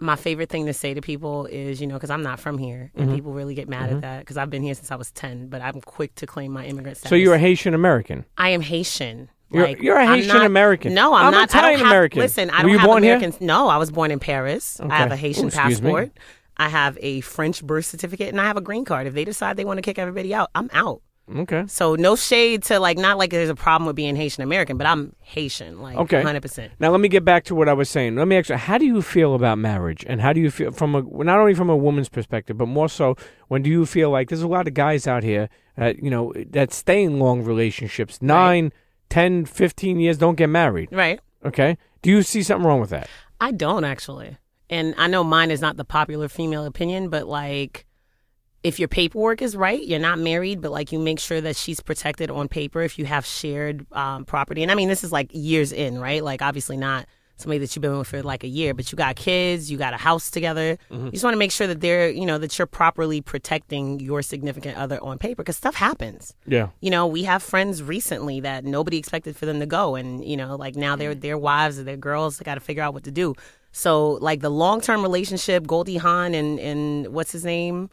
My 0.00 0.16
favorite 0.16 0.48
thing 0.48 0.66
to 0.66 0.72
say 0.72 0.94
to 0.94 1.00
people 1.00 1.46
is, 1.46 1.80
you 1.80 1.86
know, 1.86 1.94
because 1.94 2.10
I'm 2.10 2.22
not 2.22 2.40
from 2.40 2.56
here, 2.58 2.90
and 2.96 3.10
Mhm. 3.10 3.14
people 3.14 3.32
really 3.32 3.54
get 3.54 3.68
mad 3.68 3.90
at 3.90 4.00
that 4.00 4.20
because 4.20 4.36
I've 4.38 4.48
been 4.50 4.62
here 4.62 4.74
since 4.74 4.90
I 4.90 4.96
was 4.96 5.10
10, 5.12 5.48
but 5.48 5.60
I'm 5.60 5.80
quick 5.82 6.14
to 6.16 6.26
claim 6.26 6.52
my 6.52 6.64
immigrant 6.64 6.96
status. 6.96 7.10
So 7.10 7.16
you're 7.16 7.34
a 7.34 7.38
Haitian 7.38 7.74
American. 7.74 8.24
I 8.38 8.48
am 8.50 8.62
Haitian. 8.62 9.28
You're- 9.52 9.66
Like, 9.66 9.82
you're 9.82 9.96
a 9.96 10.06
Haitian 10.06 10.28
not- 10.38 10.46
American. 10.46 10.94
No, 10.94 11.12
I'm, 11.12 11.26
I'm 11.26 11.32
not. 11.32 11.48
Italian 11.50 11.80
American. 11.82 12.20
Listen, 12.20 12.50
I 12.50 12.58
Were 12.58 12.62
don't 12.62 12.70
you 12.70 12.78
have 12.78 12.86
born 12.86 13.02
here? 13.02 13.20
No, 13.40 13.68
I 13.68 13.76
was 13.76 13.90
born 13.90 14.10
in 14.10 14.20
Paris. 14.20 14.80
I 14.80 14.96
have 14.96 15.12
a 15.12 15.16
Haitian 15.16 15.44
Ooh, 15.44 15.48
excuse 15.48 15.82
me. 15.82 15.90
passport. 15.90 16.12
I 16.56 16.68
have 16.68 16.96
a 17.00 17.20
French 17.22 17.62
birth 17.64 17.86
certificate, 17.86 18.28
and 18.28 18.40
I 18.40 18.44
have 18.44 18.56
a 18.56 18.60
green 18.60 18.84
card. 18.84 19.06
If 19.06 19.14
they 19.14 19.24
decide 19.24 19.56
they 19.56 19.64
want 19.64 19.78
to 19.78 19.82
kick 19.82 19.98
everybody 19.98 20.32
out, 20.34 20.50
I'm 20.54 20.70
out. 20.72 21.02
Okay. 21.36 21.64
So 21.68 21.94
no 21.94 22.16
shade 22.16 22.62
to 22.64 22.80
like 22.80 22.98
not 22.98 23.18
like 23.18 23.30
there's 23.30 23.48
a 23.50 23.54
problem 23.54 23.86
with 23.86 23.96
being 23.96 24.16
Haitian 24.16 24.42
American, 24.42 24.76
but 24.76 24.86
I'm 24.86 25.14
Haitian, 25.20 25.80
like 25.80 25.96
Okay. 25.96 26.18
100. 26.18 26.40
percent 26.42 26.72
Now 26.80 26.90
let 26.90 27.00
me 27.00 27.08
get 27.08 27.24
back 27.24 27.44
to 27.44 27.54
what 27.54 27.68
I 27.68 27.72
was 27.72 27.88
saying. 27.88 28.16
Let 28.16 28.26
me 28.28 28.36
ask 28.36 28.48
you, 28.48 28.56
how 28.56 28.78
do 28.78 28.86
you 28.86 29.00
feel 29.02 29.34
about 29.34 29.58
marriage, 29.58 30.04
and 30.08 30.20
how 30.20 30.32
do 30.32 30.40
you 30.40 30.50
feel 30.50 30.72
from 30.72 30.94
a 30.94 31.02
not 31.24 31.38
only 31.38 31.54
from 31.54 31.70
a 31.70 31.76
woman's 31.76 32.08
perspective, 32.08 32.58
but 32.58 32.66
more 32.66 32.88
so 32.88 33.16
when 33.48 33.62
do 33.62 33.70
you 33.70 33.86
feel 33.86 34.10
like 34.10 34.28
there's 34.28 34.42
a 34.42 34.48
lot 34.48 34.66
of 34.66 34.74
guys 34.74 35.06
out 35.06 35.22
here 35.22 35.48
that 35.76 36.02
you 36.02 36.10
know 36.10 36.32
that 36.50 36.72
stay 36.72 37.02
in 37.02 37.18
long 37.18 37.42
relationships, 37.44 38.20
nine, 38.20 38.72
ten, 39.08 39.44
fifteen 39.44 40.00
years, 40.00 40.18
don't 40.18 40.36
get 40.36 40.48
married. 40.48 40.88
Right. 40.90 41.20
Okay. 41.44 41.78
Do 42.02 42.10
you 42.10 42.22
see 42.22 42.42
something 42.42 42.66
wrong 42.66 42.80
with 42.80 42.90
that? 42.90 43.08
I 43.40 43.52
don't 43.52 43.84
actually. 43.84 44.36
And 44.68 44.94
I 44.98 45.06
know 45.08 45.24
mine 45.24 45.50
is 45.50 45.60
not 45.60 45.76
the 45.76 45.84
popular 45.84 46.28
female 46.28 46.64
opinion, 46.64 47.08
but 47.08 47.26
like 47.26 47.86
if 48.62 48.78
your 48.78 48.88
paperwork 48.88 49.40
is 49.42 49.56
right, 49.56 49.82
you're 49.82 49.98
not 49.98 50.18
married, 50.18 50.60
but 50.60 50.70
like 50.70 50.92
you 50.92 50.98
make 50.98 51.18
sure 51.18 51.40
that 51.40 51.56
she's 51.56 51.80
protected 51.80 52.30
on 52.30 52.48
paper 52.48 52.82
if 52.82 52.98
you 52.98 53.06
have 53.06 53.24
shared 53.24 53.86
um, 53.92 54.24
property. 54.24 54.62
And 54.62 54.70
I 54.70 54.74
mean, 54.74 54.88
this 54.88 55.02
is 55.04 55.12
like 55.12 55.30
years 55.32 55.72
in, 55.72 55.98
right? 55.98 56.22
Like 56.22 56.42
obviously 56.42 56.76
not 56.76 57.06
somebody 57.36 57.58
that 57.58 57.74
you've 57.74 57.80
been 57.80 57.96
with 57.96 58.06
for 58.06 58.22
like 58.22 58.44
a 58.44 58.48
year, 58.48 58.74
but 58.74 58.92
you 58.92 58.96
got 58.96 59.16
kids, 59.16 59.70
you 59.70 59.78
got 59.78 59.94
a 59.94 59.96
house 59.96 60.30
together. 60.30 60.76
You 60.90 61.10
just 61.10 61.24
want 61.24 61.32
to 61.32 61.38
make 61.38 61.52
sure 61.52 61.66
that 61.66 61.80
they're, 61.80 62.10
you 62.10 62.26
know, 62.26 62.36
that 62.36 62.58
you're 62.58 62.66
properly 62.66 63.22
protecting 63.22 63.98
your 63.98 64.20
significant 64.20 64.76
other 64.76 65.02
on 65.02 65.16
paper 65.16 65.42
because 65.42 65.56
stuff 65.56 65.74
happens 65.74 66.34
Yeah. 66.46 66.68
you 66.82 66.90
know, 66.90 67.06
we 67.06 67.22
have 67.22 67.42
friends 67.42 67.82
recently 67.82 68.40
that 68.40 68.66
nobody 68.66 68.98
expected 68.98 69.38
for 69.38 69.46
them 69.46 69.58
to 69.60 69.64
go, 69.66 69.94
and 69.94 70.22
you 70.22 70.36
know, 70.36 70.54
like 70.56 70.76
now 70.76 70.96
they're 70.96 71.14
their 71.14 71.38
wives 71.38 71.78
or 71.78 71.84
their 71.84 71.96
girls. 71.96 72.36
They 72.36 72.44
got 72.44 72.56
to 72.56 72.60
figure 72.60 72.82
out 72.82 72.92
what 72.92 73.04
to 73.04 73.10
do. 73.10 73.34
So, 73.72 74.18
like 74.20 74.40
the 74.40 74.50
long 74.50 74.82
term 74.82 75.00
relationship, 75.00 75.66
Goldie 75.66 75.96
Hawn 75.96 76.34
and 76.34 76.60
and 76.60 77.08
what's 77.08 77.32
his 77.32 77.44
name, 77.46 77.88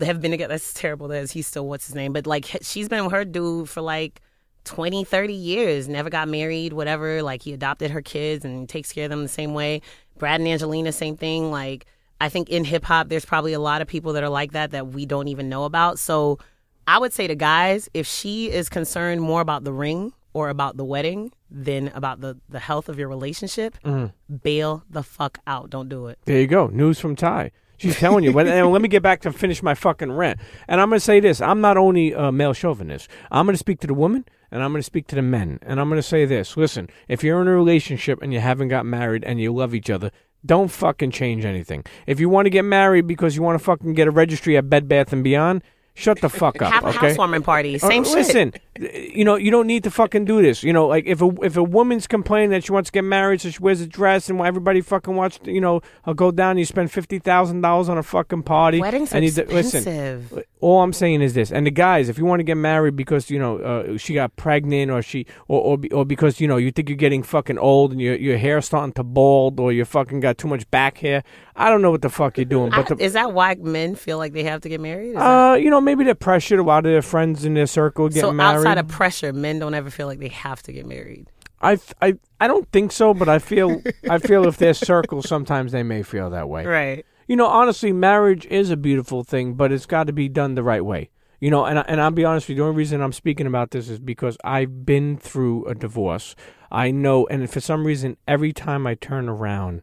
have 0.00 0.20
been 0.20 0.30
together. 0.30 0.54
That's 0.54 0.74
terrible. 0.74 1.08
That 1.08 1.30
he's 1.30 1.46
still 1.46 1.66
what's 1.66 1.86
his 1.86 1.94
name, 1.94 2.12
but 2.12 2.26
like 2.26 2.46
she's 2.62 2.88
been 2.88 3.04
with 3.04 3.12
her 3.12 3.24
dude 3.24 3.68
for 3.68 3.80
like 3.80 4.20
20, 4.64 5.04
30 5.04 5.32
years. 5.32 5.88
Never 5.88 6.10
got 6.10 6.28
married, 6.28 6.72
whatever. 6.72 7.22
Like 7.22 7.42
he 7.42 7.52
adopted 7.52 7.90
her 7.90 8.02
kids 8.02 8.44
and 8.44 8.68
takes 8.68 8.92
care 8.92 9.04
of 9.04 9.10
them 9.10 9.22
the 9.22 9.28
same 9.28 9.54
way. 9.54 9.80
Brad 10.18 10.40
and 10.40 10.48
Angelina, 10.48 10.92
same 10.92 11.16
thing. 11.16 11.50
Like 11.50 11.86
I 12.20 12.28
think 12.28 12.48
in 12.48 12.64
hip 12.64 12.84
hop, 12.84 13.08
there's 13.08 13.24
probably 13.24 13.52
a 13.52 13.60
lot 13.60 13.82
of 13.82 13.88
people 13.88 14.12
that 14.14 14.22
are 14.22 14.28
like 14.28 14.52
that 14.52 14.72
that 14.72 14.88
we 14.88 15.06
don't 15.06 15.28
even 15.28 15.48
know 15.48 15.64
about. 15.64 15.98
So 15.98 16.38
I 16.86 16.98
would 16.98 17.12
say 17.12 17.26
to 17.26 17.34
guys, 17.34 17.88
if 17.94 18.06
she 18.06 18.50
is 18.50 18.68
concerned 18.68 19.20
more 19.20 19.40
about 19.40 19.64
the 19.64 19.72
ring 19.72 20.12
or 20.32 20.48
about 20.48 20.76
the 20.76 20.84
wedding 20.84 21.32
than 21.50 21.88
about 21.88 22.20
the, 22.20 22.38
the 22.48 22.58
health 22.58 22.88
of 22.88 22.98
your 22.98 23.08
relationship, 23.08 23.76
mm. 23.84 24.12
bail 24.42 24.84
the 24.90 25.02
fuck 25.02 25.38
out. 25.46 25.70
Don't 25.70 25.88
do 25.88 26.08
it. 26.08 26.18
There 26.24 26.40
you 26.40 26.46
go. 26.46 26.66
News 26.68 26.98
from 26.98 27.16
Ty. 27.16 27.52
She's 27.78 27.96
telling 27.96 28.24
you. 28.24 28.32
But 28.32 28.46
and 28.46 28.70
let 28.70 28.82
me 28.82 28.88
get 28.88 29.02
back 29.02 29.20
to 29.22 29.32
finish 29.32 29.62
my 29.62 29.74
fucking 29.74 30.12
rant. 30.12 30.40
And 30.68 30.80
I'm 30.80 30.88
going 30.88 30.98
to 30.98 31.04
say 31.04 31.20
this. 31.20 31.40
I'm 31.40 31.60
not 31.60 31.76
only 31.76 32.12
a 32.12 32.32
male 32.32 32.52
chauvinist. 32.54 33.08
I'm 33.30 33.46
going 33.46 33.54
to 33.54 33.58
speak 33.58 33.80
to 33.80 33.86
the 33.86 33.94
woman 33.94 34.24
and 34.50 34.62
I'm 34.62 34.72
going 34.72 34.80
to 34.80 34.86
speak 34.86 35.06
to 35.08 35.14
the 35.16 35.22
men. 35.22 35.58
And 35.62 35.80
I'm 35.80 35.88
going 35.88 35.98
to 35.98 36.02
say 36.06 36.24
this. 36.24 36.56
Listen, 36.56 36.88
if 37.08 37.22
you're 37.22 37.40
in 37.42 37.48
a 37.48 37.54
relationship 37.54 38.20
and 38.22 38.32
you 38.32 38.40
haven't 38.40 38.68
got 38.68 38.86
married 38.86 39.24
and 39.24 39.40
you 39.40 39.52
love 39.54 39.74
each 39.74 39.90
other, 39.90 40.10
don't 40.44 40.68
fucking 40.68 41.10
change 41.10 41.44
anything. 41.44 41.84
If 42.06 42.20
you 42.20 42.28
want 42.28 42.46
to 42.46 42.50
get 42.50 42.64
married 42.64 43.06
because 43.06 43.36
you 43.36 43.42
want 43.42 43.58
to 43.58 43.64
fucking 43.64 43.94
get 43.94 44.06
a 44.06 44.10
registry 44.10 44.56
at 44.56 44.70
Bed 44.70 44.88
Bath 44.88 45.12
and 45.12 45.24
Beyond, 45.24 45.62
shut 45.94 46.20
the 46.20 46.28
fuck 46.28 46.62
up. 46.62 46.72
Have 46.72 46.84
a 46.84 46.88
okay? 46.88 46.98
housewarming 47.08 47.42
party. 47.42 47.78
Same 47.78 48.02
Uh, 48.02 48.06
shit. 48.06 48.14
Listen, 48.14 48.52
you 48.80 49.24
know, 49.24 49.36
you 49.36 49.50
don't 49.50 49.66
need 49.66 49.84
to 49.84 49.90
fucking 49.90 50.24
do 50.24 50.42
this. 50.42 50.62
You 50.62 50.72
know, 50.72 50.86
like 50.86 51.06
if 51.06 51.22
a 51.22 51.30
if 51.42 51.56
a 51.56 51.62
woman's 51.62 52.06
complaining 52.06 52.50
that 52.50 52.64
she 52.64 52.72
wants 52.72 52.88
to 52.90 52.92
get 52.92 53.04
married, 53.04 53.40
so 53.40 53.50
she 53.50 53.58
wears 53.60 53.80
a 53.80 53.86
dress, 53.86 54.28
and 54.28 54.40
everybody 54.40 54.80
fucking 54.80 55.14
wants, 55.14 55.38
you 55.44 55.60
know, 55.60 55.80
I'll 56.04 56.14
go 56.14 56.30
down. 56.30 56.50
and 56.52 56.58
You 56.58 56.64
spend 56.64 56.90
fifty 56.90 57.18
thousand 57.18 57.60
dollars 57.60 57.88
on 57.88 57.98
a 57.98 58.02
fucking 58.02 58.42
party. 58.42 58.80
Weddings 58.80 59.12
and 59.12 59.24
expensive. 59.24 60.32
Listen, 60.32 60.44
all 60.60 60.82
I'm 60.82 60.92
saying 60.92 61.22
is 61.22 61.34
this, 61.34 61.52
and 61.52 61.66
the 61.66 61.70
guys, 61.70 62.08
if 62.08 62.18
you 62.18 62.24
want 62.24 62.40
to 62.40 62.44
get 62.44 62.56
married 62.56 62.96
because 62.96 63.30
you 63.30 63.38
know 63.38 63.58
uh, 63.58 63.96
she 63.98 64.14
got 64.14 64.34
pregnant, 64.36 64.90
or 64.90 65.02
she, 65.02 65.26
or 65.48 65.60
or, 65.60 65.78
or 65.92 66.04
because 66.04 66.40
you 66.40 66.48
know 66.48 66.56
you 66.56 66.70
think 66.72 66.88
you're 66.88 66.96
getting 66.96 67.22
fucking 67.22 67.58
old 67.58 67.92
and 67.92 68.00
your 68.00 68.16
your 68.16 68.38
hair's 68.38 68.66
starting 68.66 68.92
to 68.94 69.04
bald, 69.04 69.60
or 69.60 69.72
you 69.72 69.84
fucking 69.84 70.20
got 70.20 70.38
too 70.38 70.48
much 70.48 70.68
back 70.70 70.98
hair. 70.98 71.22
I 71.58 71.70
don't 71.70 71.80
know 71.80 71.90
what 71.90 72.02
the 72.02 72.10
fuck 72.10 72.36
you're 72.36 72.44
doing, 72.44 72.70
but 72.70 72.90
I- 72.90 72.94
the, 72.96 73.02
is 73.04 73.14
that 73.14 73.32
why 73.32 73.54
men 73.54 73.94
feel 73.94 74.18
like 74.18 74.32
they 74.34 74.42
have 74.44 74.60
to 74.62 74.68
get 74.68 74.80
married? 74.80 75.08
Is 75.10 75.14
that- 75.14 75.52
uh, 75.52 75.54
you 75.54 75.70
know, 75.70 75.80
maybe 75.80 76.04
they're 76.04 76.14
pressured. 76.14 76.58
A 76.58 76.62
lot 76.62 76.84
of 76.84 76.92
their 76.92 77.00
friends 77.02 77.44
in 77.44 77.54
their 77.54 77.66
circle 77.66 78.08
get 78.08 78.20
so 78.20 78.32
married. 78.32 78.65
Outside 78.66 78.78
of 78.78 78.88
pressure, 78.88 79.32
men 79.32 79.58
don't 79.58 79.74
ever 79.74 79.90
feel 79.90 80.06
like 80.06 80.18
they 80.18 80.28
have 80.28 80.62
to 80.64 80.72
get 80.72 80.86
married. 80.86 81.26
I, 81.62 81.78
I, 82.02 82.14
I 82.40 82.46
don't 82.48 82.70
think 82.70 82.92
so, 82.92 83.14
but 83.14 83.28
I 83.28 83.38
feel 83.38 83.82
I 84.10 84.18
feel 84.18 84.46
if 84.46 84.56
their 84.58 84.74
circle, 84.74 85.22
sometimes 85.22 85.72
they 85.72 85.82
may 85.82 86.02
feel 86.02 86.30
that 86.30 86.48
way. 86.48 86.66
Right. 86.66 87.06
You 87.28 87.36
know, 87.36 87.46
honestly, 87.46 87.92
marriage 87.92 88.46
is 88.46 88.70
a 88.70 88.76
beautiful 88.76 89.24
thing, 89.24 89.54
but 89.54 89.72
it's 89.72 89.86
got 89.86 90.06
to 90.06 90.12
be 90.12 90.28
done 90.28 90.54
the 90.54 90.62
right 90.62 90.84
way. 90.84 91.10
You 91.40 91.50
know, 91.50 91.64
and 91.64 91.78
I- 91.78 91.84
and 91.88 92.00
I'll 92.00 92.10
be 92.10 92.24
honest 92.24 92.46
with 92.48 92.56
you. 92.56 92.62
The 92.62 92.68
only 92.68 92.76
reason 92.78 93.00
I'm 93.02 93.12
speaking 93.12 93.46
about 93.46 93.70
this 93.70 93.88
is 93.88 93.98
because 93.98 94.36
I've 94.44 94.86
been 94.86 95.16
through 95.16 95.64
a 95.66 95.74
divorce. 95.74 96.34
I 96.70 96.90
know, 96.90 97.26
and 97.28 97.48
for 97.50 97.60
some 97.60 97.86
reason, 97.86 98.16
every 98.28 98.52
time 98.52 98.86
I 98.86 98.94
turn 98.94 99.28
around, 99.28 99.82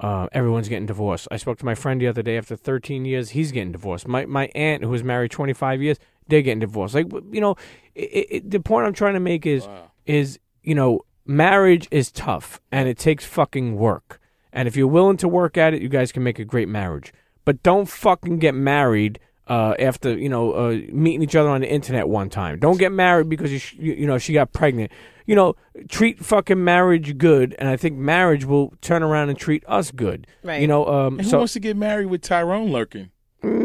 uh, 0.00 0.28
everyone's 0.32 0.68
getting 0.68 0.86
divorced. 0.86 1.28
I 1.30 1.36
spoke 1.36 1.58
to 1.58 1.64
my 1.64 1.74
friend 1.74 2.00
the 2.00 2.08
other 2.08 2.22
day. 2.22 2.36
After 2.36 2.56
13 2.56 3.04
years, 3.04 3.30
he's 3.30 3.52
getting 3.52 3.72
divorced. 3.72 4.06
My 4.08 4.26
my 4.26 4.46
aunt, 4.54 4.82
who 4.82 4.90
was 4.90 5.02
married 5.04 5.30
25 5.30 5.80
years, 5.82 5.98
they're 6.28 6.42
getting 6.42 6.60
divorced. 6.60 6.94
Like 6.94 7.06
you 7.32 7.40
know, 7.40 7.56
it, 7.94 8.26
it, 8.30 8.50
the 8.50 8.60
point 8.60 8.86
I'm 8.86 8.92
trying 8.92 9.14
to 9.14 9.20
make 9.20 9.46
is 9.46 9.66
is 10.06 10.38
you 10.62 10.74
know, 10.74 11.00
marriage 11.26 11.88
is 11.90 12.10
tough 12.10 12.60
and 12.72 12.88
it 12.88 12.98
takes 12.98 13.24
fucking 13.24 13.76
work. 13.76 14.20
And 14.52 14.68
if 14.68 14.76
you're 14.76 14.86
willing 14.88 15.16
to 15.18 15.28
work 15.28 15.56
at 15.56 15.74
it, 15.74 15.82
you 15.82 15.88
guys 15.88 16.12
can 16.12 16.22
make 16.22 16.38
a 16.38 16.44
great 16.44 16.68
marriage. 16.68 17.12
But 17.44 17.62
don't 17.62 17.86
fucking 17.86 18.38
get 18.38 18.54
married 18.54 19.18
uh, 19.46 19.74
after 19.78 20.16
you 20.16 20.28
know 20.28 20.52
uh, 20.52 20.78
meeting 20.90 21.22
each 21.22 21.36
other 21.36 21.50
on 21.50 21.60
the 21.60 21.70
internet 21.70 22.08
one 22.08 22.30
time. 22.30 22.58
Don't 22.58 22.78
get 22.78 22.92
married 22.92 23.28
because 23.28 23.52
you, 23.52 23.58
sh- 23.58 23.74
you 23.78 23.92
you 23.92 24.06
know 24.06 24.18
she 24.18 24.32
got 24.32 24.52
pregnant. 24.52 24.90
You 25.26 25.34
know, 25.34 25.56
treat 25.88 26.18
fucking 26.22 26.62
marriage 26.62 27.16
good, 27.16 27.54
and 27.58 27.68
I 27.68 27.76
think 27.76 27.96
marriage 27.96 28.44
will 28.44 28.74
turn 28.82 29.02
around 29.02 29.30
and 29.30 29.38
treat 29.38 29.64
us 29.66 29.90
good. 29.90 30.26
Right. 30.42 30.60
You 30.60 30.66
know, 30.66 30.86
um, 30.86 31.18
And 31.18 31.24
who 31.24 31.30
so 31.30 31.38
wants 31.38 31.54
to 31.54 31.60
get 31.60 31.76
married 31.78 32.06
with 32.06 32.20
Tyrone 32.20 32.70
lurking? 32.70 33.10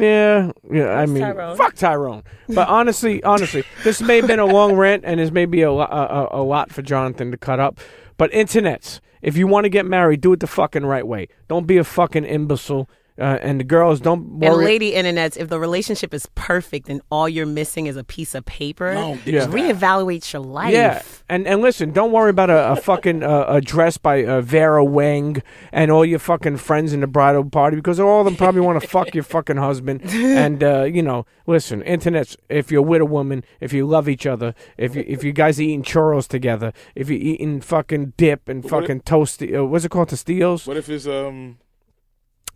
Yeah, 0.01 0.51
yeah. 0.71 0.89
I 0.89 1.05
mean, 1.05 1.21
Tyrone? 1.21 1.57
fuck 1.57 1.75
Tyrone. 1.75 2.23
But 2.47 2.67
honestly, 2.67 3.23
honestly, 3.35 3.63
this 3.83 4.01
may 4.01 4.17
have 4.17 4.27
been 4.27 4.39
a 4.39 4.45
long 4.45 4.75
rant, 4.75 5.03
and 5.05 5.19
this 5.19 5.31
may 5.31 5.45
be 5.45 5.61
a, 5.61 5.69
a, 5.69 5.73
a, 5.73 6.27
a 6.31 6.43
lot 6.43 6.71
for 6.71 6.81
Jonathan 6.81 7.31
to 7.31 7.37
cut 7.37 7.59
up. 7.59 7.79
But 8.17 8.31
internets, 8.31 8.99
if 9.21 9.37
you 9.37 9.47
want 9.47 9.65
to 9.65 9.69
get 9.69 9.85
married, 9.85 10.21
do 10.21 10.33
it 10.33 10.39
the 10.39 10.47
fucking 10.47 10.85
right 10.85 11.05
way. 11.05 11.27
Don't 11.47 11.67
be 11.67 11.77
a 11.77 11.83
fucking 11.83 12.25
imbecile. 12.25 12.89
Uh, 13.19 13.37
and 13.41 13.59
the 13.59 13.63
girls 13.63 13.99
don't 13.99 14.39
worry. 14.39 14.47
And 14.47 14.57
lady 14.57 14.91
internets, 14.93 15.35
if 15.37 15.49
the 15.49 15.59
relationship 15.59 16.13
is 16.13 16.25
perfect 16.35 16.89
and 16.89 17.01
all 17.11 17.27
you're 17.27 17.45
missing 17.45 17.87
is 17.87 17.97
a 17.97 18.03
piece 18.03 18.33
of 18.35 18.45
paper, 18.45 18.95
Long 18.95 19.17
dick 19.25 19.33
Yeah. 19.35 19.47
reevaluate 19.47 20.31
your 20.31 20.41
life. 20.41 20.71
Yeah, 20.73 21.01
and 21.27 21.47
and 21.47 21.61
listen, 21.61 21.91
don't 21.91 22.11
worry 22.11 22.29
about 22.29 22.49
a, 22.49 22.71
a 22.71 22.75
fucking 22.77 23.23
uh, 23.23 23.45
a 23.47 23.61
dress 23.61 23.97
by 23.97 24.23
uh, 24.23 24.41
Vera 24.41 24.83
Wang 24.83 25.41
and 25.71 25.91
all 25.91 26.05
your 26.05 26.19
fucking 26.19 26.57
friends 26.57 26.93
in 26.93 27.01
the 27.01 27.07
bridal 27.07 27.43
party 27.43 27.75
because 27.75 27.99
all 27.99 28.19
of 28.21 28.25
them 28.25 28.35
probably 28.35 28.61
want 28.61 28.81
to 28.81 28.87
fuck 28.87 29.13
your 29.13 29.23
fucking 29.23 29.57
husband. 29.57 30.01
And 30.39 30.63
uh, 30.63 30.83
you 30.83 31.01
know, 31.01 31.25
listen, 31.47 31.81
internet's 31.81 32.37
if 32.49 32.71
you're 32.71 32.81
with 32.81 33.01
a 33.01 33.05
woman, 33.05 33.43
if 33.59 33.73
you 33.73 33.85
love 33.85 34.07
each 34.07 34.25
other, 34.25 34.53
if 34.77 34.95
you 34.95 35.03
if 35.07 35.23
you 35.23 35.33
guys 35.33 35.59
are 35.59 35.63
eating 35.63 35.83
churros 35.83 36.27
together, 36.27 36.71
if 36.95 37.09
you're 37.09 37.19
eating 37.19 37.59
fucking 37.61 38.13
dip 38.15 38.47
and 38.47 38.67
fucking 38.67 39.01
toast, 39.01 39.41
uh, 39.43 39.65
what's 39.65 39.83
it 39.85 39.89
called, 39.89 40.09
tostillos? 40.09 40.65
What 40.67 40.77
if 40.77 40.87
it's 40.89 41.07
um 41.07 41.57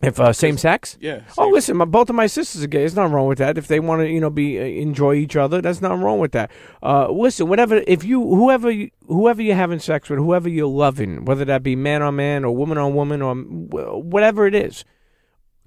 If 0.02 0.20
uh, 0.20 0.32
same 0.32 0.58
sex. 0.58 0.98
yeah? 1.00 1.22
Oh, 1.38 1.48
listen, 1.48 1.76
my, 1.76 1.84
both 1.84 2.10
of 2.10 2.16
my 2.16 2.26
sisters 2.26 2.62
are 2.62 2.66
gay. 2.66 2.80
There's 2.80 2.96
nothing 2.96 3.12
wrong 3.12 3.28
with 3.28 3.38
that. 3.38 3.56
If 3.56 3.68
they 3.68 3.80
want 3.80 4.02
to, 4.02 4.08
you 4.08 4.20
know, 4.20 4.28
be 4.28 4.58
uh, 4.58 4.62
enjoy 4.62 5.14
each 5.14 5.36
other, 5.36 5.62
that's 5.62 5.80
nothing 5.80 6.02
wrong 6.02 6.18
with 6.18 6.32
that. 6.32 6.50
Uh, 6.82 7.10
listen, 7.10 7.48
whatever. 7.48 7.82
If 7.86 8.04
you, 8.04 8.20
whoever, 8.20 8.70
you, 8.70 8.90
whoever 9.06 9.40
you're 9.40 9.56
having 9.56 9.78
sex 9.78 10.10
with, 10.10 10.18
whoever 10.18 10.48
you're 10.48 10.66
loving, 10.66 11.24
whether 11.24 11.44
that 11.46 11.62
be 11.62 11.76
man 11.76 12.02
on 12.02 12.16
man 12.16 12.44
or 12.44 12.54
woman 12.54 12.76
on 12.76 12.94
woman 12.94 13.22
or 13.22 13.34
whatever 13.34 14.46
it 14.46 14.54
is, 14.54 14.84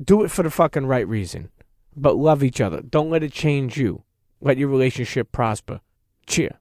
do 0.04 0.24
it 0.24 0.30
for 0.30 0.44
the 0.44 0.52
fucking 0.52 0.86
right 0.86 1.08
reason. 1.08 1.49
But 1.95 2.18
love 2.18 2.44
each 2.44 2.62
other. 2.62 2.82
Don't 2.82 3.10
let 3.10 3.24
it 3.24 3.32
change 3.32 3.78
you. 3.78 4.04
Let 4.40 4.58
your 4.58 4.68
relationship 4.68 5.32
prosper. 5.32 5.82
Cheer. 6.28 6.60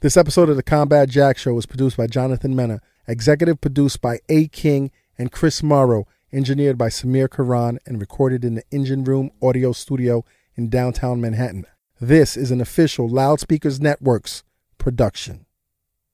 This 0.00 0.16
episode 0.16 0.48
of 0.48 0.56
the 0.56 0.62
Combat 0.62 1.08
Jack 1.08 1.36
Show 1.36 1.52
was 1.54 1.66
produced 1.66 1.96
by 1.96 2.06
Jonathan 2.06 2.56
Mena, 2.56 2.80
executive 3.06 3.60
produced 3.60 4.00
by 4.00 4.20
A. 4.28 4.48
King 4.48 4.90
and 5.18 5.30
Chris 5.32 5.62
Morrow, 5.62 6.06
engineered 6.34 6.76
by 6.76 6.88
Samir 6.88 7.30
Karan, 7.30 7.78
and 7.86 8.00
recorded 8.00 8.44
in 8.44 8.56
the 8.56 8.64
Engine 8.72 9.04
Room 9.04 9.30
Audio 9.40 9.72
Studio 9.72 10.24
in 10.56 10.68
downtown 10.68 11.20
Manhattan. 11.20 11.64
This 12.00 12.36
is 12.36 12.50
an 12.50 12.60
official 12.60 13.08
Loudspeakers 13.08 13.80
Networks 13.80 14.42
production. 14.76 15.43